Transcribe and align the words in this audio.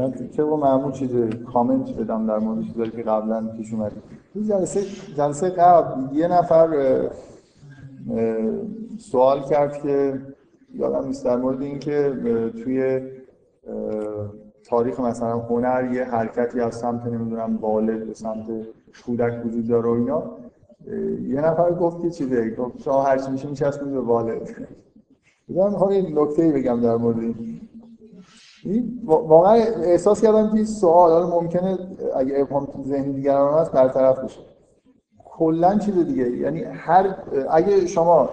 من 0.00 0.14
چه 0.36 0.44
با 0.44 0.56
معمول 0.56 0.92
چیز 0.92 1.10
کامنت 1.52 1.96
بدم 1.96 2.26
در 2.26 2.38
مورد 2.38 2.64
چیزایی 2.64 2.90
که 2.90 3.02
قبلا 3.02 3.48
پیش 3.56 3.72
اومد. 3.72 3.92
جلسه 4.48 4.80
جلسه 5.16 5.50
قبل 5.50 6.16
یه 6.16 6.28
نفر 6.28 6.68
سوال 8.98 9.42
کرد 9.42 9.82
که 9.82 10.20
یادم 10.74 11.06
نیست 11.06 11.24
در 11.24 11.36
مورد 11.36 11.62
اینکه 11.62 12.12
توی 12.64 13.00
تاریخ 14.64 15.00
مثلا 15.00 15.38
هنر 15.38 15.90
یه 15.92 16.04
حرکتی 16.04 16.60
از 16.60 16.74
سمت 16.74 17.06
نمی‌دونم 17.06 17.56
والد 17.56 18.06
به 18.06 18.14
سمت 18.14 18.46
کودک 19.06 19.46
وجود 19.46 19.68
داره 19.68 19.88
و 19.88 19.92
اینا 19.92 20.22
یه 21.28 21.40
نفر 21.40 21.72
گفت 21.72 22.02
که 22.02 22.10
چیزه 22.10 22.50
گفت 22.50 22.82
شما 22.82 23.02
هر 23.02 23.18
چی 23.18 23.30
میشه 23.30 23.48
میچسبید 23.48 23.92
به 23.92 24.00
والد. 24.00 24.50
من 25.48 25.70
می‌خوام 25.70 25.92
یه 25.92 26.22
نکته 26.22 26.52
بگم 26.52 26.80
در 26.80 26.96
مورد 26.96 27.18
این. 27.18 27.60
واقعا 29.04 29.52
احساس 29.82 30.22
کردم 30.22 30.56
که 30.56 30.64
سوال 30.64 31.12
حالا 31.12 31.40
ممکنه 31.40 31.78
اگه 32.16 32.40
ابهام 32.40 32.66
تو 32.66 32.84
ذهن 32.84 33.12
دیگران 33.12 33.58
هست 33.58 33.72
برطرف 33.72 34.18
بشه. 34.18 34.40
کلا 35.24 35.78
چیز 35.78 36.06
دیگه. 36.06 36.30
یعنی 36.30 36.62
هر 36.62 37.14
اگه 37.50 37.86
شما 37.86 38.28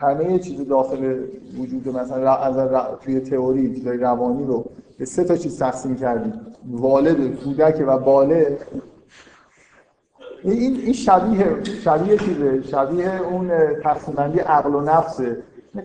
همه 0.00 0.38
چیز 0.38 0.68
داخل 0.68 1.18
وجود 1.58 1.88
مثلا 1.88 2.36
از 2.36 2.84
توی 3.00 3.20
تئوری 3.20 3.74
چیزای 3.74 3.98
روانی 3.98 4.44
رو 4.44 4.64
به 4.98 5.04
سه 5.04 5.24
تا 5.24 5.36
چیز 5.36 5.58
تقسیم 5.58 5.96
کردیم 5.96 6.32
والد 6.70 7.34
کودک 7.44 7.84
و 7.86 7.98
بالغ 7.98 8.46
این 10.44 10.76
این 10.76 10.92
شبیه 10.92 11.64
شبیه 11.64 12.16
چیزه؟ 12.16 12.62
شبیه 12.62 13.22
اون 13.22 13.50
تقسیم 13.82 14.14
بندی 14.14 14.38
عقل 14.38 14.74
و 14.74 14.80
نفسه. 14.80 15.36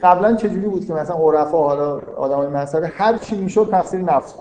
قبلا 0.04 0.36
چجوری 0.36 0.68
بود 0.68 0.86
که 0.86 0.94
مثلا 0.94 1.16
عرفا 1.16 1.58
حالا 1.58 2.00
آدمای 2.18 2.48
مسئله 2.48 2.88
هر 2.88 3.18
چی 3.18 3.38
می‌شد 3.38 3.70
تفسیر 3.72 4.02
نفس 4.02 4.36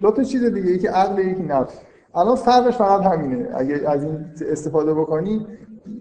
دو 0.00 0.10
تا 0.10 0.22
چیز 0.22 0.44
دیگه 0.44 0.70
یکی 0.70 0.86
عقل 0.86 1.18
یکی 1.18 1.42
نفس. 1.42 1.80
الان 2.14 2.36
فرقش 2.36 2.76
فقط 2.76 3.02
همینه. 3.02 3.48
اگه 3.54 3.88
از 3.88 4.04
این 4.04 4.26
استفاده 4.50 4.94
بکنی 4.94 5.46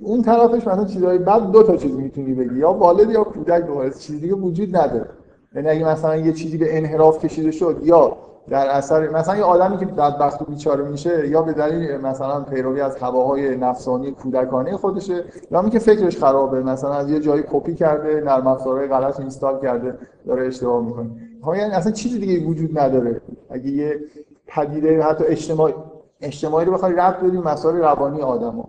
اون 0.02 0.22
طرفش 0.22 0.68
مثلا 0.68 0.86
چیزای 0.86 1.18
بعد 1.18 1.52
دو 1.52 1.64
تا 1.64 1.78
چیز 1.78 1.96
می‌تونی 1.96 2.34
بگی. 2.34 2.60
یا 2.60 2.74
والد 2.74 3.12
یا 3.12 3.24
کودک 3.24 3.64
به 3.64 3.92
چیز 4.00 4.22
دیگه 4.22 4.34
وجود 4.34 4.76
نداره. 4.78 5.10
یعنی 5.56 5.70
اگه 5.70 5.88
مثلا 5.88 6.16
یه 6.16 6.34
چیزی 6.34 6.58
به 6.58 6.78
انحراف 6.78 7.26
کشیده 7.26 7.52
شد 7.52 7.80
یا 7.84 8.18
در 8.50 8.68
اثر 8.68 9.10
مثلا 9.10 9.38
یه 9.38 9.44
آدمی 9.44 9.78
که 9.78 9.86
بدبخت 9.86 10.42
و 10.42 10.46
بیچاره 10.46 10.84
میشه 10.84 11.28
یا 11.28 11.42
به 11.42 11.54
دلیل 11.54 11.98
مثلا 11.98 12.42
پیروی 12.42 12.82
از 12.82 12.98
هواهای 12.98 13.58
نفسانی 13.58 14.12
کودکانه 14.12 14.78
خودشه 14.78 15.24
یا 15.52 15.62
اینکه 15.62 15.80
فکرش 15.80 16.18
خرابه 16.18 16.64
مثلا 16.64 16.94
از 16.94 17.10
یه 17.10 17.20
جایی 17.20 17.44
کپی 17.52 17.76
کرده 17.76 18.22
نرم 18.26 18.48
افزارهای 18.48 18.88
غلط 18.88 19.20
اینستال 19.20 19.62
کرده 19.62 19.98
داره 20.28 20.48
اشتباه 20.48 20.86
می‌کنه. 20.86 21.10
ها 21.44 21.58
یعنی 21.58 21.72
اصلا 21.72 21.92
چیزی 21.92 22.20
دیگه 22.20 22.48
وجود 22.48 22.80
نداره. 22.80 23.22
اگه 23.50 23.68
یه 23.68 24.00
پدیده 24.48 25.04
حتی 25.04 25.24
اجتماعی 25.24 25.74
اجتماعی 26.22 26.66
رو 26.66 26.74
بخوای 26.74 26.94
ربط 26.94 27.20
بدیم 27.20 27.42
مسائل 27.42 27.76
روانی 27.76 28.22
آدمو 28.22 28.64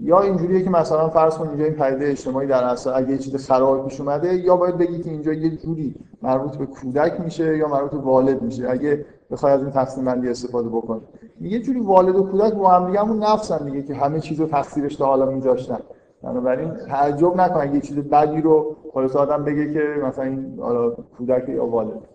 یا 0.00 0.20
اینجوریه 0.20 0.62
که 0.62 0.70
مثلا 0.70 1.08
فرض 1.08 1.38
کن 1.38 1.48
اینجا 1.48 1.64
این 1.64 1.74
پدیده 1.74 2.06
اجتماعی 2.10 2.46
در 2.46 2.64
اصل 2.64 2.90
اگه 2.94 3.10
یه 3.10 3.18
چیز 3.18 3.46
خراب 3.46 3.88
پیش 3.88 4.00
اومده 4.00 4.34
یا 4.34 4.56
باید 4.56 4.78
بگی 4.78 5.02
که 5.02 5.10
اینجا 5.10 5.32
یه 5.32 5.56
جوری 5.56 5.94
مربوط 6.22 6.56
به 6.56 6.66
کودک 6.66 7.20
میشه 7.20 7.56
یا 7.56 7.68
مربوط 7.68 7.90
به 7.90 7.98
والد 7.98 8.42
میشه. 8.42 8.70
اگه 8.70 9.04
بخوای 9.30 9.52
از 9.52 9.60
این 9.60 9.70
تقسیم 9.70 10.04
بندی 10.04 10.28
استفاده 10.28 10.68
بکنی. 10.68 11.00
یه 11.40 11.60
جوری 11.60 11.80
والد 11.80 12.16
و 12.16 12.22
کودک 12.22 12.54
با 12.54 12.68
هم 12.68 12.86
دیگه 12.86 13.00
همون 13.00 13.22
نفسن 13.24 13.64
دیگه 13.64 13.82
که 13.82 13.94
همه 13.94 14.20
چیزو 14.20 14.46
تقصیرش 14.46 14.96
تا 14.96 15.06
حالا 15.06 15.26
میذاشتن. 15.26 15.78
بنابراین 16.22 16.74
تعجب 16.74 17.36
نکن 17.36 17.60
اگه 17.60 17.74
یه 17.74 17.80
چیز 17.80 17.96
بدی 17.96 18.40
رو 18.40 18.76
خلاص 18.92 19.16
آدم 19.16 19.44
بگه 19.44 19.72
که 19.72 20.00
مثلا 20.04 20.24
این 20.24 20.58
حالا 20.58 20.90
کودک 20.90 21.48
یا 21.48 21.66
والد. 21.66 22.08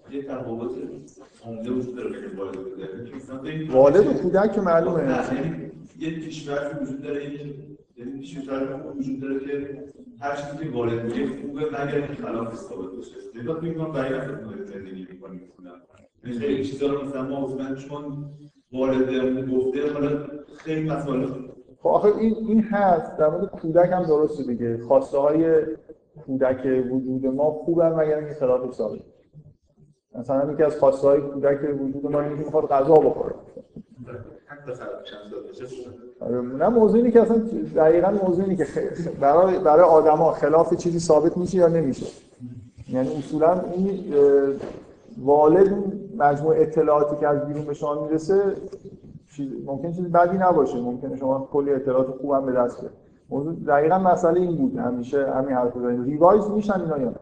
بین 3.44 3.72
والد 3.72 4.08
و 4.08 4.14
کودک. 4.14 4.52
که 4.52 4.62
معلومه. 4.62 5.20
یه 6.00 6.10
پیش‌فرضی 6.10 6.84
وجود 6.84 7.02
داره 7.02 7.24
یعنی 7.98 8.20
پیش‌فرض 8.20 8.68
وجود 8.98 9.20
داره 9.20 9.40
که 9.40 9.84
هر 10.20 10.36
چیزی 10.36 10.64
که 10.64 10.70
وارد 10.78 11.06
میشه 11.06 11.26
خوبه 11.42 11.62
مگر 11.66 11.96
اینکه 11.96 12.14
خلاف 12.14 12.56
ثابت 12.56 12.92
بشه 13.00 13.42
نگاه 13.42 13.62
فکر 13.62 13.74
کنم 13.74 13.92
برای 13.92 14.20
نفر 14.20 14.64
زندگی 14.64 15.08
می‌کنیم. 15.12 15.42
مثلا 16.24 16.40
خیلی 16.40 16.64
چیزا 16.66 16.88
رو 16.88 17.06
مثلا 17.06 17.24
ما 17.24 17.76
چون 17.76 18.26
وارد 18.72 19.50
گفته 19.52 19.94
حالا 19.94 20.26
خیلی 20.58 20.90
مسائل 20.90 21.26
خب 21.84 21.90
آخه 21.90 22.18
این 22.18 22.36
این 22.48 22.62
هست. 22.62 23.18
در 23.18 23.30
مورد 23.30 23.46
کودک 23.46 23.92
هم 23.92 24.04
درسته 24.04 24.44
دیگه. 24.44 24.78
خواسته 24.78 25.18
های 25.18 25.62
کودک 26.26 26.66
وجود 26.92 27.26
ما 27.26 27.52
خوبن 27.52 27.92
مگر 27.92 28.18
اینکه 28.18 28.34
خلافش 28.34 28.74
ثابت 28.76 29.00
مثلا 30.20 30.52
یکی 30.52 30.64
از 30.64 30.76
خواسته 30.80 31.08
های 31.08 31.22
کودک 31.22 31.60
وجود 31.82 32.12
ما 32.12 32.22
اینه 32.22 32.36
که 32.36 32.44
می‌خواد 32.46 32.68
غذا 32.68 32.94
بخوره. 32.94 33.36
آره، 36.20 36.42
نه 36.42 36.70
موضوع 36.70 36.98
اینه 36.98 37.12
که 37.12 37.22
اصلا 37.22 37.38
دقیقا 37.76 38.12
موضوع 38.12 38.44
اینه 38.44 38.56
که 38.56 38.66
برای 39.22 39.60
برای 39.60 39.84
آدما 39.84 40.32
خلاف 40.32 40.74
چیزی 40.74 41.00
ثابت 41.00 41.38
میشه 41.38 41.58
یا 41.58 41.68
نمیشه. 41.68 42.06
یعنی 42.90 43.18
اصولا 43.18 43.62
این 43.76 44.14
والد 45.18 45.94
مجموع 46.18 46.56
اطلاعاتی 46.58 47.16
که 47.20 47.28
از 47.28 47.46
بیرون 47.46 47.66
به 47.66 47.74
شما 47.74 48.06
می‌رسه 48.06 48.42
ممکن 49.42 49.92
چیزی 49.92 50.10
بدی 50.10 50.38
نباشه. 50.38 50.82
ممکنه 50.82 51.16
شما 51.16 51.50
کلی 51.52 51.72
اطلاعات 51.72 52.08
خوبم 52.08 52.46
به 52.46 52.52
دست 52.52 52.82
بیارید. 52.82 52.98
موضوع 53.30 53.54
دقیقا 53.54 53.98
مسئله 53.98 54.42
این 54.42 54.58
بود. 54.58 54.78
همیشه 54.78 55.32
همین 55.32 55.56
حرف 55.56 55.78
بزنید 55.78 56.04
revise 56.04 56.50
میشن 56.50 56.82
اینا 56.82 56.98
یا 56.98 57.14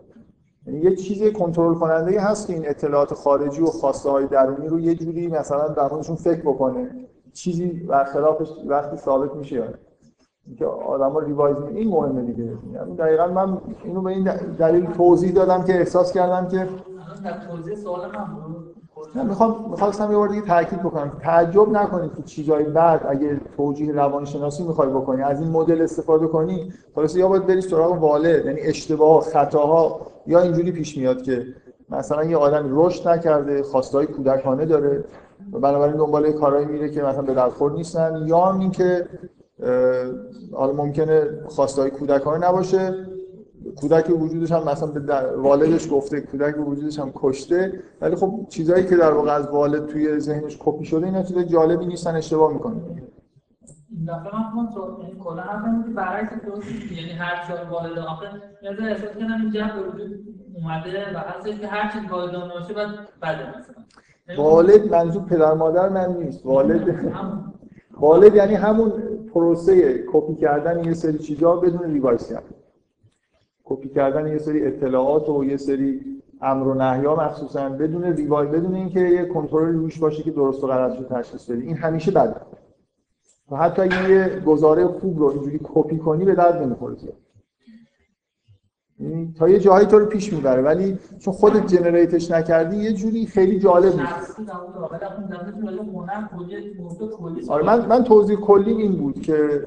یعنی 0.68 0.80
یه 0.80 0.96
چیزی 0.96 1.32
کنترل 1.32 1.74
کننده 1.74 2.22
هست 2.22 2.48
که 2.48 2.54
این 2.54 2.70
اطلاعات 2.70 3.14
خارجی 3.14 3.62
و 3.62 3.66
خواسته 3.66 4.10
های 4.10 4.28
درونی 4.28 4.68
رو 4.68 4.80
یه 4.80 4.96
جوری 4.96 5.28
مثلا 5.28 5.68
در 5.68 5.90
موردشون 5.92 6.16
فکر 6.16 6.42
بکنه. 6.42 6.90
چیزی 7.34 7.68
برخلافش 7.68 8.50
وقتی 8.68 8.98
ثابت 8.98 9.36
میشه 9.36 9.56
یا 9.56 9.66
که 10.58 10.66
آدم‌ها 10.66 11.20
revise 11.20 11.58
می 11.58 11.80
این 11.80 11.90
مهمه 11.90 12.22
دیگه. 12.22 12.58
یعنی 12.74 12.96
دقیقا 12.96 13.28
من 13.28 13.58
اینو 13.84 14.02
به 14.02 14.12
این 14.12 14.24
دلیل 14.60 14.86
توضیح 14.86 15.32
دادم 15.32 15.64
که 15.64 15.74
احساس 15.74 16.14
کردم 16.14 16.48
که 16.48 16.68
توضیح 17.50 17.76
سوال 17.76 18.12
من 18.12 18.28
می‌خوام 19.16 19.66
می‌خواستم 19.72 20.12
یه 20.12 20.18
بار 20.18 20.28
دیگه 20.28 20.42
تاکید 20.42 20.80
بکنم. 20.80 21.12
تعجب 21.24 21.70
نکنید 21.70 22.16
که 22.18 22.24
چیزای 22.24 22.64
بعد 22.64 23.06
اگه 23.10 23.40
توجیه 23.58 23.94
روانشناسی 23.94 24.64
می‌خوای 24.64 24.90
بکنی 24.90 25.22
از 25.22 25.42
این 25.42 25.50
مدل 25.52 25.82
استفاده 25.82 26.28
کنی 26.28 26.74
خلاص 26.96 27.16
یا 27.16 27.28
باید 27.28 27.48
بری 27.48 27.62
سراغ 27.62 28.04
والد 28.04 28.46
یعنی 28.46 28.62
اشتباه 28.62 29.22
خطاها 29.22 30.02
یا 30.28 30.40
اینجوری 30.40 30.72
پیش 30.72 30.98
میاد 30.98 31.22
که 31.22 31.46
مثلا 31.90 32.24
یه 32.24 32.38
آدمی 32.38 32.70
رشد 32.72 33.08
نکرده 33.08 33.64
خواستای 33.64 34.06
کودکانه 34.06 34.66
داره 34.66 35.04
و 35.54 35.60
بنابراین 35.60 35.96
دنبال 35.96 36.32
کارهایی 36.32 36.66
میره 36.66 36.90
که 36.90 37.04
مثلا 37.04 37.22
به 37.22 37.34
درخور 37.34 37.72
نیستن 37.72 38.24
یا 38.26 38.40
هم 38.40 38.60
این 38.60 38.72
که 38.72 39.08
حالا 40.54 40.74
ممکنه 40.74 41.30
خواستای 41.48 41.92
کودکانه 41.92 42.48
نباشه. 42.48 43.08
کودک 43.76 44.09
وجودش 44.22 44.52
هم 44.52 44.64
مثلا 44.64 44.92
به 44.92 45.16
والدش 45.38 45.88
گفته 45.92 46.22
کودک 46.22 46.68
وجودش 46.68 47.00
هم 47.00 47.12
کشته. 47.16 47.84
ولی 48.02 48.16
خب 48.16 48.46
چیزایی 48.50 48.86
که 48.86 48.96
در 48.96 49.12
واقع 49.12 49.32
از 49.32 49.48
والد 49.48 49.86
توی 49.86 50.20
ذهنش 50.20 50.58
کپی 50.59 50.86
شده 50.86 51.06
اینا 51.06 51.24
چیزای 51.24 51.46
جالبی 51.46 51.86
نیستن 51.86 52.16
اشتباه 52.16 52.54
می‌کنه 52.54 52.76
این 53.90 54.06
دفعه 54.06 54.36
من 54.56 54.70
کلا 55.20 55.42
هم 55.42 55.84
که 55.84 55.90
برعکس 55.90 56.34
درست 56.46 56.92
یعنی 56.92 57.12
هر 57.12 57.48
چی 57.48 57.54
والد 57.72 58.00
آخه 58.00 58.28
مثلا 58.72 58.86
احساس 58.86 59.09
کنم 59.09 59.42
این 59.42 59.52
جمع 59.52 59.74
به 59.74 59.90
وجود 59.90 60.20
اومده 60.56 61.16
و 61.16 61.18
هستش 61.18 61.59
که 61.59 61.68
هر 61.68 61.92
چیز 61.92 62.12
والدان 62.12 62.50
باشه 62.50 62.74
بعد 62.74 62.90
بده 63.22 63.59
مثلا. 63.59 64.44
والد 64.44 64.92
منظور 64.92 65.24
پدر 65.24 65.53
مادر 65.53 65.90
من 65.90 66.16
نیست. 66.18 66.46
والد 66.46 67.14
والد 68.00 68.36
یعنی 68.36 68.53
همون 68.56 68.92
پروسه 69.34 70.03
کپی 70.14 70.36
کردن 70.36 70.84
یه 70.84 70.94
سری 70.94 71.18
چیزا 71.18 71.56
بدون 71.56 71.92
revise 71.92 72.28
کردن. 72.30 72.61
کپی 73.76 73.90
کردن 73.90 74.28
یه 74.28 74.38
سری 74.38 74.66
اطلاعات 74.66 75.30
و 75.30 75.44
یه 75.44 75.58
سری 75.58 76.02
امر 76.42 76.68
و 76.68 76.74
نهیا 76.74 77.16
مخصوصا 77.16 77.70
بدون 77.70 78.04
ریوای 78.04 78.48
بدون 78.48 78.76
اینکه 78.76 79.00
یه 79.00 79.26
کنترل 79.26 79.74
روش 79.74 80.00
باشه 80.00 80.23
که 80.23 80.32
درست 80.32 80.64
و 80.64 80.68
غلط 80.68 80.97
رو 80.97 81.03
تشخیص 81.03 81.46
بده. 81.52 81.64
این 81.64 81.78
همیشه 81.78 82.12
بده. 82.12 82.35
و 83.52 83.56
حتی 83.56 83.82
اگه 83.82 84.09
یه 84.09 84.40
گزاره 84.46 84.88
خوب 84.88 85.20
رو 85.20 85.26
اینجوری 85.26 85.59
کپی 85.64 85.97
کنی 85.97 86.26
به 86.26 86.35
درد 86.35 86.62
نمی‌خوره 86.64 86.96
یعنی 89.00 89.34
تا 89.38 89.50
یه 89.50 89.59
جایی 89.59 89.85
تو 89.85 90.00
رو 90.00 90.06
پیش 90.06 90.34
می‌بره. 90.34 90.62
ولی 90.62 90.97
چون 91.20 91.34
خودت 91.34 91.68
generate 91.68 92.19
ش 92.19 92.32
نکردی 92.32 92.78
یه 92.78 92.94
جوری 92.94 93.26
خیلی 93.26 93.59
جالب 93.59 93.94
نیست. 94.00 94.41
آره 97.50 97.66
من 97.66 97.88
من 97.88 98.03
توضیح 98.03 98.35
کلی 98.35 98.73
این 98.73 98.91
بود 98.91 99.22
که 99.22 99.66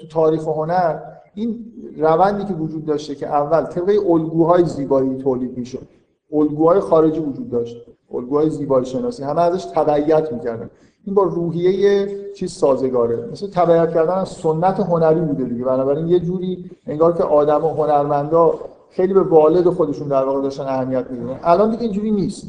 تو 0.00 0.06
تاریخ 0.06 0.48
هنر 0.48 0.98
این 1.34 1.64
روندی 1.98 2.44
که 2.44 2.54
وجود 2.54 2.84
داشته 2.84 3.14
که 3.14 3.26
اول 3.26 3.62
طبق 3.62 4.10
الگوهای 4.10 4.64
زیبایی 4.64 5.16
تولید 5.16 5.58
می‌شد. 5.58 5.88
الگوهای 6.32 6.80
خارجی 6.80 7.20
وجود 7.20 7.50
داشت. 7.50 7.76
الگوهای 8.14 8.50
زیبایی 8.50 8.86
شناسی. 8.86 9.22
همه 9.22 9.40
ازش 9.40 9.64
تبعیت 9.64 10.32
می‌کردن. 10.32 10.70
این 11.04 11.14
با 11.14 11.22
روحیه 11.22 12.08
چیز 12.34 12.52
سازگاره. 12.52 13.28
مثل 13.32 13.50
تبعیت 13.50 13.94
کردن 13.94 14.14
از 14.14 14.28
سنت 14.28 14.80
هنری 14.80 15.20
بوده 15.20 15.44
دیگه. 15.44 15.64
بنابراین 15.64 16.08
یه 16.08 16.20
جوری 16.20 16.70
انگار 16.86 17.12
که 17.12 17.22
آدم 17.22 17.64
و 17.64 17.68
هنرمندا 17.68 18.54
خیلی 18.90 19.14
به 19.14 19.22
والد 19.22 19.68
خودشون 19.68 20.08
در 20.08 20.24
واقع 20.24 20.42
داشتن 20.42 20.62
اهمیت 20.62 21.10
می‌دونن 21.10 21.36
الان 21.42 21.70
دیگه 21.70 21.82
اینجوری 21.82 22.10
نیست. 22.10 22.46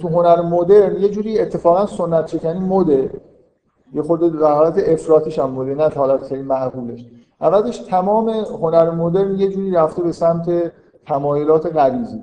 تو 0.00 0.08
هنر 0.08 0.42
مدرن 0.42 1.00
یه 1.02 1.08
جوری 1.08 1.38
اتفاقا 1.38 1.86
سنت 1.86 2.26
شکنی 2.26 2.60
مده. 2.60 3.10
یه 3.92 4.02
در 4.28 4.54
حالت 4.54 4.88
افراطیش 4.88 5.38
هم 5.38 5.50
مده 5.50 5.74
نه 5.74 5.88
حالت 5.88 6.24
خیلی 6.24 6.42
معقولش. 6.42 7.06
اولش 7.40 7.78
تمام 7.78 8.28
هنر 8.28 8.90
مدرن 8.90 9.34
یه 9.38 9.48
جوری 9.48 9.70
رفته 9.70 10.02
به 10.02 10.12
سمت 10.12 10.72
تمایلات 11.06 11.76
غریزی 11.76 12.20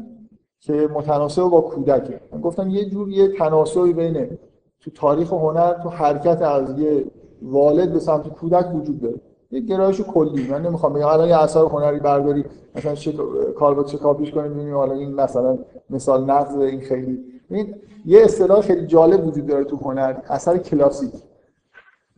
که 0.60 0.90
متناسب 0.94 1.44
با 1.44 1.62
کودکه. 1.62 2.20
من 2.32 2.42
گفتم 2.42 2.70
یه 2.70 2.90
جور 2.90 3.10
یه 3.10 3.28
تناسبی 3.28 3.94
بین 3.94 4.38
تو 4.80 4.92
تاریخ 4.92 5.34
هنر 5.34 5.74
تو 5.74 5.90
حرکت 5.90 6.42
از 6.42 6.80
یه 6.80 7.06
والد 7.42 7.94
به 7.94 8.00
سمت 8.00 8.28
کودک 8.28 8.76
وجود 8.76 9.02
داره. 9.02 9.16
یه 9.52 9.60
گرایش 9.60 10.02
کلی. 10.02 10.48
من 10.48 10.62
نمی‌خوام 10.62 10.94
بگم 10.94 11.08
الان 11.08 11.28
یه 11.28 11.38
اثر 11.38 11.60
هنری 11.60 12.00
برداری 12.00 12.46
مثلا 12.76 12.96
چه 12.96 13.14
کار 13.58 13.74
با 13.74 13.84
چه 13.84 13.98
کاپیش 13.98 14.32
کنیم 14.32 14.54
ببینیم 14.54 14.76
حالا 14.76 14.94
این 14.94 15.14
مثلا 15.14 15.58
مثال 15.90 16.24
نقض 16.24 16.58
این 16.58 16.82
خیلی. 16.82 17.20
این 17.50 17.76
یه 18.06 18.22
اصطلاح 18.22 18.62
خیلی 18.62 18.88
جالب 18.88 19.28
وجود 19.28 19.48
داره 19.48 19.64
تو 19.64 19.78
هنر 19.78 20.18
اثر 20.28 20.58
کلاسیک. 20.58 21.14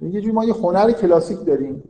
یه 0.02 0.22
جوری 0.22 0.32
ما 0.32 0.46
یه 0.46 0.54
هنر 0.54 0.92
کلاسیک 0.92 1.46
داریم. 1.46 1.84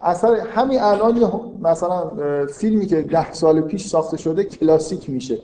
اثر 0.00 0.34
همین 0.34 0.80
الان 0.80 1.16
یه 1.16 1.30
مثلا 1.60 2.10
فیلمی 2.46 2.86
که 2.86 3.02
ده 3.02 3.32
سال 3.32 3.60
پیش 3.60 3.86
ساخته 3.86 4.16
شده 4.16 4.44
کلاسیک 4.44 5.10
میشه. 5.10 5.38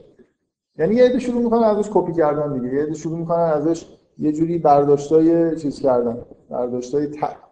یعنی 0.79 0.95
یه 0.95 1.05
عده 1.05 1.19
شروع 1.19 1.43
می‌کنن 1.43 1.63
ازش 1.63 1.91
کپی 1.95 2.13
کردن 2.13 2.59
دیگه. 2.59 2.75
یه 2.75 2.83
عده 2.83 2.95
شروع 2.95 3.19
می‌کنن 3.19 3.43
ازش 3.43 3.87
یه 4.19 4.33
جوری 4.33 4.59
برداشتای 4.59 5.57
چیز 5.57 5.81
کردن 5.81 6.19
برداشتای 6.51 7.09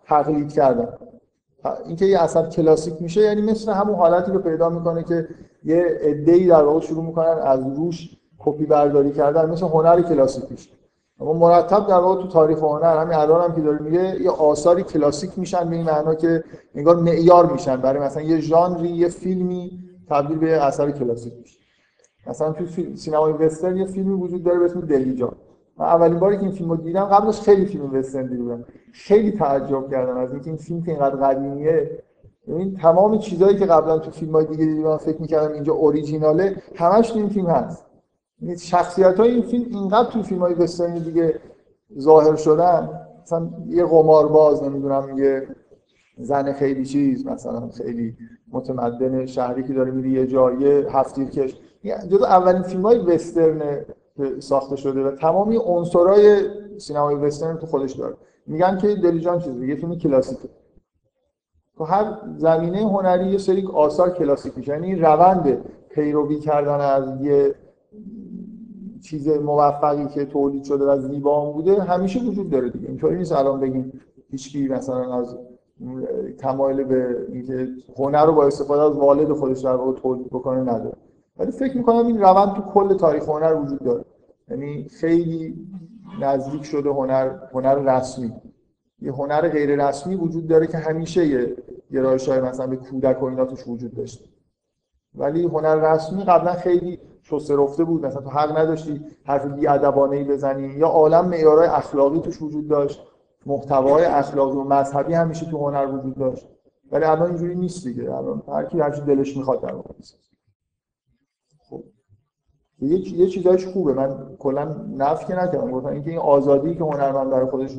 تقلید 0.06 0.52
کردن. 0.52 0.88
اینکه 1.86 2.06
یه 2.06 2.22
اثر 2.22 2.48
کلاسیک 2.48 2.94
میشه 3.02 3.20
یعنی 3.20 3.42
مثل 3.42 3.72
همون 3.72 3.94
حالتی 3.94 4.32
رو 4.32 4.38
پیدا 4.38 4.68
می‌کنه 4.68 5.02
که 5.02 5.28
یه 5.64 5.98
عده‌ای 6.00 6.46
در 6.46 6.62
واقع 6.62 6.80
شروع 6.80 7.04
می‌کنن 7.04 7.38
از 7.42 7.60
روش 7.76 8.16
کپی 8.38 8.66
برداری 8.66 9.12
کردن 9.12 9.50
مثل 9.50 9.66
هنر 9.66 10.02
کلاسیکیش. 10.02 10.68
اما 11.20 11.32
مرتب 11.32 11.86
در 11.86 11.98
واقع 11.98 12.22
تو 12.22 12.28
تاریخ 12.28 12.58
هنر 12.58 12.96
همین 12.96 13.14
الان 13.14 13.50
هم 13.50 13.54
که 13.54 13.60
داره 13.60 13.78
میگه 13.78 14.22
یه 14.22 14.30
آثاری 14.30 14.82
کلاسیک 14.82 15.30
میشن 15.36 15.70
به 15.70 15.76
این 15.76 15.84
معنا 15.84 16.14
که 16.14 16.44
انگار 16.74 16.96
معیار 16.96 17.52
میشن. 17.52 17.76
برای 17.76 18.00
مثلا 18.00 18.22
یه 18.22 18.40
ژانری 18.40 18.88
یه 18.88 19.08
فیلمی 19.08 19.78
تبدیل 20.10 20.38
به 20.38 20.64
اثر 20.64 20.90
کلاسیک 20.90 21.32
میشه. 21.42 21.60
مثلا 22.26 22.52
تو 22.52 22.66
سینمای 22.94 23.32
وسترن 23.32 23.76
یه 23.76 23.84
فیلمی 23.86 24.14
وجود 24.14 24.44
داره 24.44 24.58
به 24.58 24.64
اسم 24.64 24.80
دلیجان 24.80 25.32
من 25.78 25.86
اولین 25.86 26.18
باری 26.18 26.36
که 26.36 26.42
این 26.42 26.52
فیلم 26.52 26.70
رو 26.70 26.76
دیدم 26.76 27.04
قبلش 27.04 27.40
خیلی 27.40 27.66
فیلم 27.66 27.94
وسترن 27.94 28.26
دیدم. 28.26 28.64
خیلی 28.92 29.32
تعجب 29.32 29.90
کردم 29.90 30.16
از 30.16 30.32
اینکه 30.32 30.46
این 30.46 30.56
فیلم 30.56 30.82
که 30.82 30.90
اینقدر 30.90 31.16
قدیمیه. 31.16 32.02
این 32.46 32.76
تمام 32.76 33.18
چیزهایی 33.18 33.58
که 33.58 33.66
قبلا 33.66 33.98
تو 33.98 34.10
فیلم 34.10 34.32
های 34.32 34.44
دیگه 34.44 34.64
دیدم 34.64 34.96
فکر 34.96 35.20
می‌کردم 35.20 35.52
اینجا 35.52 35.72
اوریجیناله 35.72 36.56
همش 36.76 37.10
تو 37.10 37.18
این 37.18 37.28
فیلم 37.28 37.46
هست. 37.46 37.89
شخصیت 38.58 39.20
های 39.20 39.30
این 39.30 39.42
فیلم 39.42 39.74
اینقدر 39.74 40.10
تو 40.10 40.22
فیلم 40.22 40.40
های 40.40 40.54
دیگه 41.00 41.40
ظاهر 41.98 42.36
شدن 42.36 42.88
مثلا 43.22 43.50
یه 43.66 43.84
قمارباز 43.84 44.62
نمی‌دونم 44.62 45.18
یه 45.18 45.48
زن 46.18 46.52
خیلی 46.52 46.84
چیز 46.84 47.26
مثلا 47.26 47.68
خیلی 47.68 48.16
متمدن 48.52 49.26
شهری 49.26 49.62
که 49.62 49.72
داره 49.72 49.90
میره 49.90 50.10
یه 50.10 50.26
جای 50.26 50.86
هفتیرکش 50.90 51.56
جزو 51.84 52.24
اولین 52.24 52.62
فیلم 52.62 52.82
های 52.82 52.98
وسترن 52.98 53.84
ساخته 54.38 54.76
شده 54.76 55.02
و 55.02 55.10
تمامی 55.10 55.56
عنصرهای 55.56 56.40
سینمای 56.78 57.14
وسترن 57.14 57.56
تو 57.56 57.66
خودش 57.66 57.92
داره. 57.92 58.16
میگن 58.46 58.78
که 58.78 58.94
دلیجان 58.94 59.38
چیزه 59.38 59.66
یه 59.66 59.74
فیلم 59.74 59.98
کلاسیکه. 59.98 60.48
تو 61.76 61.84
هر 61.84 62.18
زمینه 62.36 62.78
هنری 62.78 63.30
یه 63.30 63.38
سری 63.38 63.66
آثار 63.74 64.10
کلاسیک 64.10 64.68
یعنی 64.68 64.94
روند 64.94 65.64
پیروی 65.90 66.38
کردن 66.38 66.80
از 66.80 67.20
یه 67.20 67.54
چیز 69.02 69.28
موفقی 69.28 70.06
که 70.06 70.24
تولید 70.24 70.64
شده 70.64 70.84
و 70.84 71.00
زیبا 71.00 71.50
بوده 71.50 71.82
همیشه 71.82 72.20
وجود 72.20 72.50
داره 72.50 72.70
دیگه. 72.70 72.88
اینطوری 72.88 73.16
نیست 73.16 73.32
الان 73.32 73.60
بگیم 73.60 74.00
هیچکی 74.30 74.68
مثلا 74.68 75.18
از 75.18 75.36
تمایل 76.38 76.84
به 76.84 77.26
اینکه 77.32 77.68
هنر 77.96 78.26
رو 78.26 78.32
با 78.32 78.46
استفاده 78.46 78.82
از 78.82 78.92
والد 78.92 79.32
خودش 79.32 79.60
در 79.60 79.74
واقع 79.74 80.00
تولید 80.00 80.26
بکنه 80.26 80.60
نداره. 80.60 80.96
ولی 81.36 81.50
فکر 81.50 81.76
می‌کنم 81.76 82.06
این 82.06 82.20
روند 82.20 82.54
تو 82.54 82.62
کل 82.62 82.94
تاریخ 82.94 83.28
هنر 83.28 83.54
وجود 83.54 83.84
داره. 83.84 84.04
یعنی 84.48 84.88
خیلی 84.88 85.66
نزدیک 86.20 86.64
شده 86.64 86.90
هنر 86.90 87.38
هنر 87.52 87.74
رسمی. 87.74 88.32
یه 89.02 89.12
هنر 89.12 89.48
غیر 89.48 89.88
رسمی 89.88 90.14
وجود 90.14 90.46
داره 90.46 90.66
که 90.66 90.78
همیشه 90.78 91.26
یه 91.26 91.56
گرایش 91.92 92.28
های 92.28 92.40
مثلا 92.40 92.66
به 92.66 92.76
کودک 92.76 93.22
و 93.22 93.24
اینا 93.24 93.44
توش 93.44 93.68
وجود 93.68 93.94
داشته. 93.94 94.24
ولی 95.14 95.44
هنر 95.44 95.94
رسمی 95.94 96.24
قبلا 96.24 96.52
خیلی 96.52 96.98
شسته 97.30 97.56
رفته 97.56 97.84
بود 97.84 98.06
مثلا 98.06 98.22
تو 98.22 98.30
حق 98.30 98.58
نداشتی 98.58 99.04
حرف 99.24 99.46
بی 99.46 99.68
ای 99.68 100.24
بزنی. 100.24 100.68
یا 100.68 100.86
عالم 100.86 101.28
معیارهای 101.28 101.68
اخلاقی 101.68 102.20
توش 102.20 102.42
وجود 102.42 102.68
داشت. 102.68 103.06
محتوای 103.46 104.04
اخلاقی 104.04 104.56
و 104.56 104.64
مذهبی 104.64 105.14
همیشه 105.14 105.46
تو 105.46 105.58
هنر 105.58 105.86
وجود 105.86 106.14
داشت. 106.14 106.48
ولی 106.92 107.04
الان 107.04 107.26
اینجوری 107.26 107.54
نیست 107.54 107.86
دیگه. 107.86 108.14
الان 108.14 108.42
هر 108.48 108.64
کی 108.64 108.80
هر 108.80 108.90
دلش 108.90 109.36
می‌خواد 109.36 109.60
در 109.62 109.74
واقع. 109.74 109.94
خب. 111.70 111.82
یه 112.80 113.18
یه 113.18 113.26
چیزایش 113.26 113.66
خوبه. 113.66 113.92
من 113.92 114.36
کلا 114.38 114.64
نفی 114.96 115.26
که 115.26 115.32
نکردم. 115.32 115.70
گفتم 115.70 115.88
اینکه 115.88 116.10
این 116.10 116.18
آزادی 116.18 116.74
که 116.74 116.84
هنرمند 116.84 117.30
برای 117.30 117.46
خودش 117.46 117.76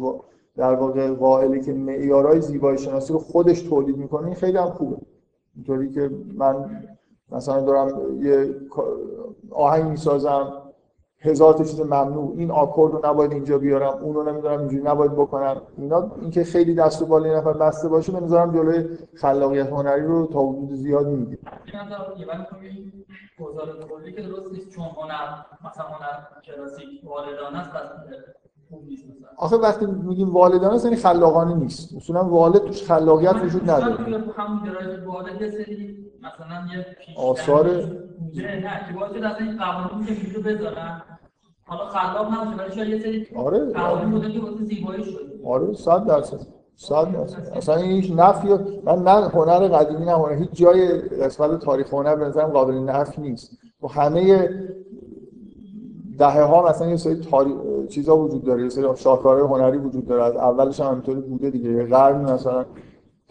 در 0.56 0.74
واقع 0.74 1.14
قائله 1.14 1.60
که 1.60 1.74
معیارهای 1.74 2.42
زیبایی 2.42 2.78
شناسی 2.78 3.14
رو 3.14 3.20
خودش 3.20 3.62
تولید 3.62 3.98
می‌کنه 3.98 4.26
این 4.26 4.36
خیلی 4.36 4.58
هم 4.58 4.70
خوبه. 4.70 4.98
اینطوری 5.56 5.92
که 5.92 6.12
من 6.36 6.84
مثلا 7.32 7.62
دارم 7.62 8.22
یه 8.24 8.56
آهنگ 9.52 9.84
می‌سازم 9.84 10.54
هزار 11.20 11.54
تا 11.54 11.64
چیز 11.64 11.82
ممنوع. 11.82 12.34
این 12.38 12.52
آکورد 12.52 12.94
رو 12.94 13.02
نباید 13.06 13.32
اینجا 13.32 13.58
بیارم 13.58 13.98
اون 14.02 14.16
رو 14.16 14.24
نمی‌دونم 14.24 14.60
اینجوری 14.60 14.84
نباید 14.84 15.12
بکنم. 15.12 15.62
اینا 15.78 16.12
اینکه 16.22 16.44
خیلی 16.44 16.76
دست 16.76 17.02
و 17.02 17.06
بالای 17.06 17.36
نفر 17.36 17.54
بسته 17.54 17.90
باشه 17.90 18.12
به 18.12 18.20
نظرم 18.20 18.54
جلوی 18.54 18.98
خلاقیت 19.14 19.68
هنری 19.68 20.06
رو 20.06 20.28
تا 20.28 20.40
حدود 20.40 20.74
زیادی 20.74 21.12
می‌گیره. 21.12 21.40
گزار 23.40 23.68
کلی 23.90 24.14
که 24.14 24.22
درست 24.22 24.52
نیست 24.52 24.70
چون 24.70 24.84
هنر 24.84 25.44
مثلا 25.66 25.86
هنر 25.86 26.42
کلاسیک 26.46 26.88
والدانه 27.04 27.60
است 27.60 27.72
آخه 29.38 29.56
وقتی 29.56 29.86
میگیم 29.86 30.34
والدانه 30.34 30.84
یعنی 30.84 30.96
خلاقانه 30.96 31.56
نیست. 31.56 31.96
اصولا 31.96 32.24
والد 32.24 32.64
توش 32.64 32.84
خلاقیت 32.84 33.36
وجود 33.36 33.70
نداره. 33.70 34.24
همون 34.38 34.64
درایت 34.66 35.04
والد 35.08 35.42
یه 35.42 35.50
سری 35.50 35.98
مثلا 36.22 36.68
یه 36.76 36.86
آثار 37.18 37.68
نه 37.68 38.86
که 38.88 38.94
باید 39.00 39.24
از 39.24 39.36
این 39.40 39.58
قوانین 39.58 40.06
که 40.06 40.14
ویدیو 40.14 40.42
بذارن. 40.42 41.02
حالا 41.66 41.86
خلاق 41.86 42.60
ولی 42.60 42.76
شاید 42.76 42.90
یه 42.90 43.00
سری 43.00 43.28
آره. 43.36 43.74
قوانین 43.74 44.12
بوده 44.12 44.32
که 44.32 44.40
واسه 44.40 44.64
زیبایی 44.64 45.04
شده. 45.04 45.16
آره 45.46 45.74
100 45.74 46.06
درصد 46.06 46.40
صد 46.76 47.12
درصد. 47.12 47.52
اصلا 47.56 47.76
این 47.76 47.92
هیچ 47.92 48.12
نفی 48.16 48.48
من 48.84 49.04
نه 49.04 49.30
هنر 49.30 49.68
قدیمی 49.68 50.06
نه 50.06 50.12
هنر 50.12 50.34
هیچ 50.34 50.50
جای 50.54 50.88
قسمت 50.98 51.60
تاریخ 51.60 51.94
هنر 51.94 52.16
به 52.16 52.26
نظرم 52.26 52.50
قابل 52.50 52.74
نفی 52.74 53.22
نیست. 53.22 53.58
و 53.84 53.88
همه 53.88 54.50
دهه 56.22 56.44
ها 56.44 56.70
مثلا 56.70 56.90
یه 56.90 56.96
سری 56.96 57.16
تاری... 57.16 57.56
چیزا 57.90 58.18
وجود 58.18 58.44
داره 58.44 58.64
یه 58.64 58.70
سری 58.70 58.86
شاهکارهای 58.96 59.44
هنری 59.44 59.78
وجود 59.78 60.06
داره 60.06 60.24
از 60.24 60.36
اولش 60.36 60.80
هم 60.80 60.88
همینطوری 60.88 61.22
بوده 61.22 61.50
دیگه 61.50 61.70
یه 61.72 61.86
قرن 61.86 62.32
مثلا. 62.34 62.66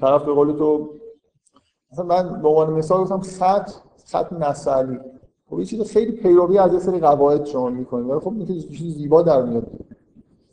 طرف 0.00 0.24
به 0.24 0.32
قول 0.32 0.52
تو 0.52 0.90
مثلا 1.92 2.04
من 2.04 2.42
به 2.42 2.48
عنوان 2.48 2.72
مثال 2.72 3.00
گفتم 3.00 3.20
خط 3.20 3.70
خط 4.06 4.32
نسلی. 4.32 4.98
خب 5.50 5.58
یه 5.58 5.64
چیز 5.64 5.92
خیلی 5.92 6.12
پیروی 6.12 6.58
از 6.58 6.72
یه 6.72 6.78
سری 6.78 7.00
قواعد 7.00 7.44
شما 7.44 7.70
می‌کنید. 7.70 8.10
ولی 8.10 8.20
خب 8.20 8.32
این 8.32 8.46
چیز 8.46 8.96
زیبا 8.96 9.22
در 9.22 9.42
میاد. 9.42 9.66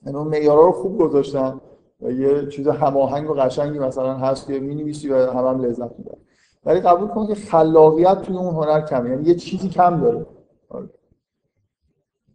یعنی 0.06 0.18
اون 0.18 0.28
معیارا 0.28 0.66
رو 0.66 0.72
خوب 0.72 0.98
گذاشتن 0.98 1.62
و 2.02 2.12
یه 2.12 2.48
چیز 2.48 2.68
هماهنگ 2.68 3.30
و 3.30 3.34
قشنگی 3.34 3.80
مثلا 3.80 4.14
هست 4.14 4.48
که 4.48 4.60
می‌نویسی 4.60 5.10
و 5.10 5.32
هم, 5.32 5.46
هم 5.46 5.62
لذت 5.62 5.92
می‌بری 6.00 6.18
ولی 6.66 6.80
قبول 6.80 7.08
کن 7.08 7.28
که 7.28 7.36
خلاقیت 7.36 8.22
توی 8.22 8.38
اون 8.38 8.56
هنر 8.56 8.82
کمه. 8.82 9.10
یعنی 9.10 9.28
یه 9.28 9.36
چیزی 9.36 9.70
کم 9.70 10.02
داره. 10.02 10.26
آره. 10.70 10.90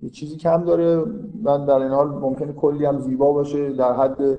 یه 0.02 0.10
چیزی 0.10 0.36
کم 0.36 0.64
داره. 0.64 1.04
من 1.42 1.64
در 1.64 1.74
این 1.74 1.92
حال 1.92 2.08
ممکنه 2.08 2.52
کلی 2.52 2.84
هم 2.84 2.98
زیبا 2.98 3.32
باشه. 3.32 3.72
در 3.72 3.92
حد 3.92 4.38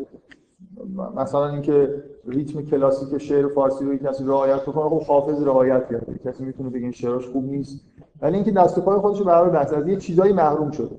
مثلا 1.16 1.50
اینکه 1.50 2.04
ریتم 2.28 2.62
کلاسیک 2.62 3.18
شعر 3.18 3.48
فارسی 3.48 3.86
رو 3.86 3.98
کسی 3.98 4.24
رعایت 4.24 4.62
بکنه 4.62 4.90
خب 4.90 5.02
حافظ 5.02 5.44
رعایت 5.44 5.90
کرده. 5.90 6.20
کسی 6.26 6.46
می‌تونه 6.46 6.70
بگه 6.70 6.80
این 6.80 6.92
شعرش 6.92 7.28
خوب 7.28 7.46
نیست. 7.46 7.86
ولی 8.22 8.36
اینکه 8.36 8.52
دست 8.52 8.80
پای 8.80 9.00
خودش 9.00 9.20
رو 9.20 9.26
برای 9.26 9.50
بحث 9.50 9.74
از 9.74 9.88
یه 9.88 9.96
چیزایی 9.96 10.34
محروم 10.34 10.72
شده. 10.72 10.96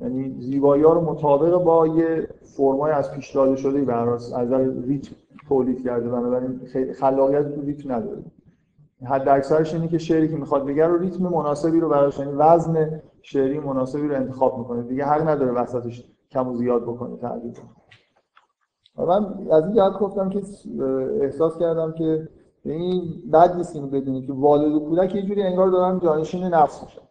یعنی 0.00 0.36
زیبایی 0.40 0.82
ها 0.82 0.92
رو 0.92 1.00
مطابق 1.00 1.64
با 1.64 1.86
یه 1.86 2.28
فرمای 2.42 2.92
از 2.92 3.12
پیش 3.12 3.30
داده 3.30 3.56
شده 3.56 3.80
به 3.80 3.94
از 3.94 4.52
ریتم 4.86 5.16
تولید 5.48 5.84
کرده. 5.84 6.08
بنابراین 6.08 6.60
خلاقیت 7.00 7.54
تو 7.54 7.60
ریتم 7.60 7.92
نداره. 7.92 8.22
حد 9.04 9.28
اکثرش 9.28 9.74
اینه 9.74 9.88
که 9.88 9.98
شعری 9.98 10.28
که 10.28 10.36
می‌خواد 10.36 10.66
بگه 10.66 10.86
رو 10.86 10.98
ریتم 10.98 11.24
مناسبی 11.24 11.80
رو 11.80 11.88
براش 11.88 12.18
یعنی 12.18 12.32
وزن 12.32 13.02
شعری 13.22 13.60
مناسبی 13.60 14.08
رو 14.08 14.14
انتخاب 14.14 14.58
می‌کنه. 14.58 14.82
دیگه 14.82 15.04
حق 15.04 15.28
نداره 15.28 15.52
وسطش 15.52 16.04
کم 16.30 16.48
و 16.48 16.56
زیاد 16.56 16.82
بکنه 16.82 17.16
تعبیر 17.16 17.52
من 18.98 19.48
از 19.52 19.64
این 19.64 19.74
جهت 19.74 19.92
گفتم 19.92 20.28
که 20.28 20.42
احساس 21.20 21.58
کردم 21.58 21.92
که 21.92 22.28
این 22.64 23.22
بد 23.32 23.56
نیست 23.56 23.76
اینو 23.76 23.88
بدونید 23.88 24.26
که 24.26 24.32
والد 24.32 24.72
و 24.72 24.80
کودک 24.80 25.14
یه 25.14 25.22
جوری 25.22 25.42
انگار 25.42 25.70
دارن 25.70 26.00
جانشین 26.00 26.44
نفس 26.44 26.84
میشن. 26.84 27.02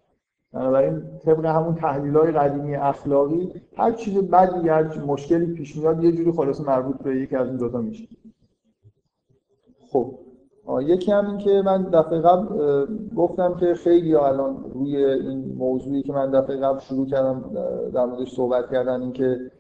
بنابراین 0.54 1.04
طبق 1.26 1.46
همون 1.46 1.76
تحلیل 1.76 2.18
های 2.18 2.32
قدیمی 2.32 2.76
اخلاقی 2.76 3.62
هر 3.78 3.92
چیز 3.92 4.18
بدی 4.18 4.70
هر 4.70 5.00
مشکلی 5.06 5.54
پیش 5.54 5.76
میاد 5.76 6.04
یه 6.04 6.12
جوری 6.12 6.32
خلاص 6.32 6.62
مربوط 6.62 6.98
به 6.98 7.16
یکی 7.16 7.36
از 7.36 7.48
این 7.48 7.58
دوتا 7.58 7.82
میشه. 7.82 8.08
خب. 9.92 10.16
یکی 10.82 11.12
هم 11.12 11.28
این 11.28 11.38
که 11.38 11.62
من 11.66 11.84
دفعه 11.84 12.20
قبل 12.20 12.46
گفتم 13.16 13.56
که 13.60 13.74
خیلی 13.74 14.16
الان 14.16 14.72
روی 14.74 15.06
این 15.06 15.56
موضوعی 15.58 16.04
که 16.04 16.14
من 16.14 16.32
دفعه 16.32 16.58
قبل 16.58 16.80
شروع 16.80 17.08
کردم 17.08 17.52
در 17.94 18.06
موردش 18.06 18.36
صحبت 18.36 18.72
کردن 18.72 19.02
این 19.02 19.12
که 19.12 19.52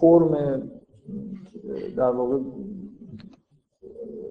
فرم 0.00 0.62
در 1.96 2.10
واقع 2.10 2.38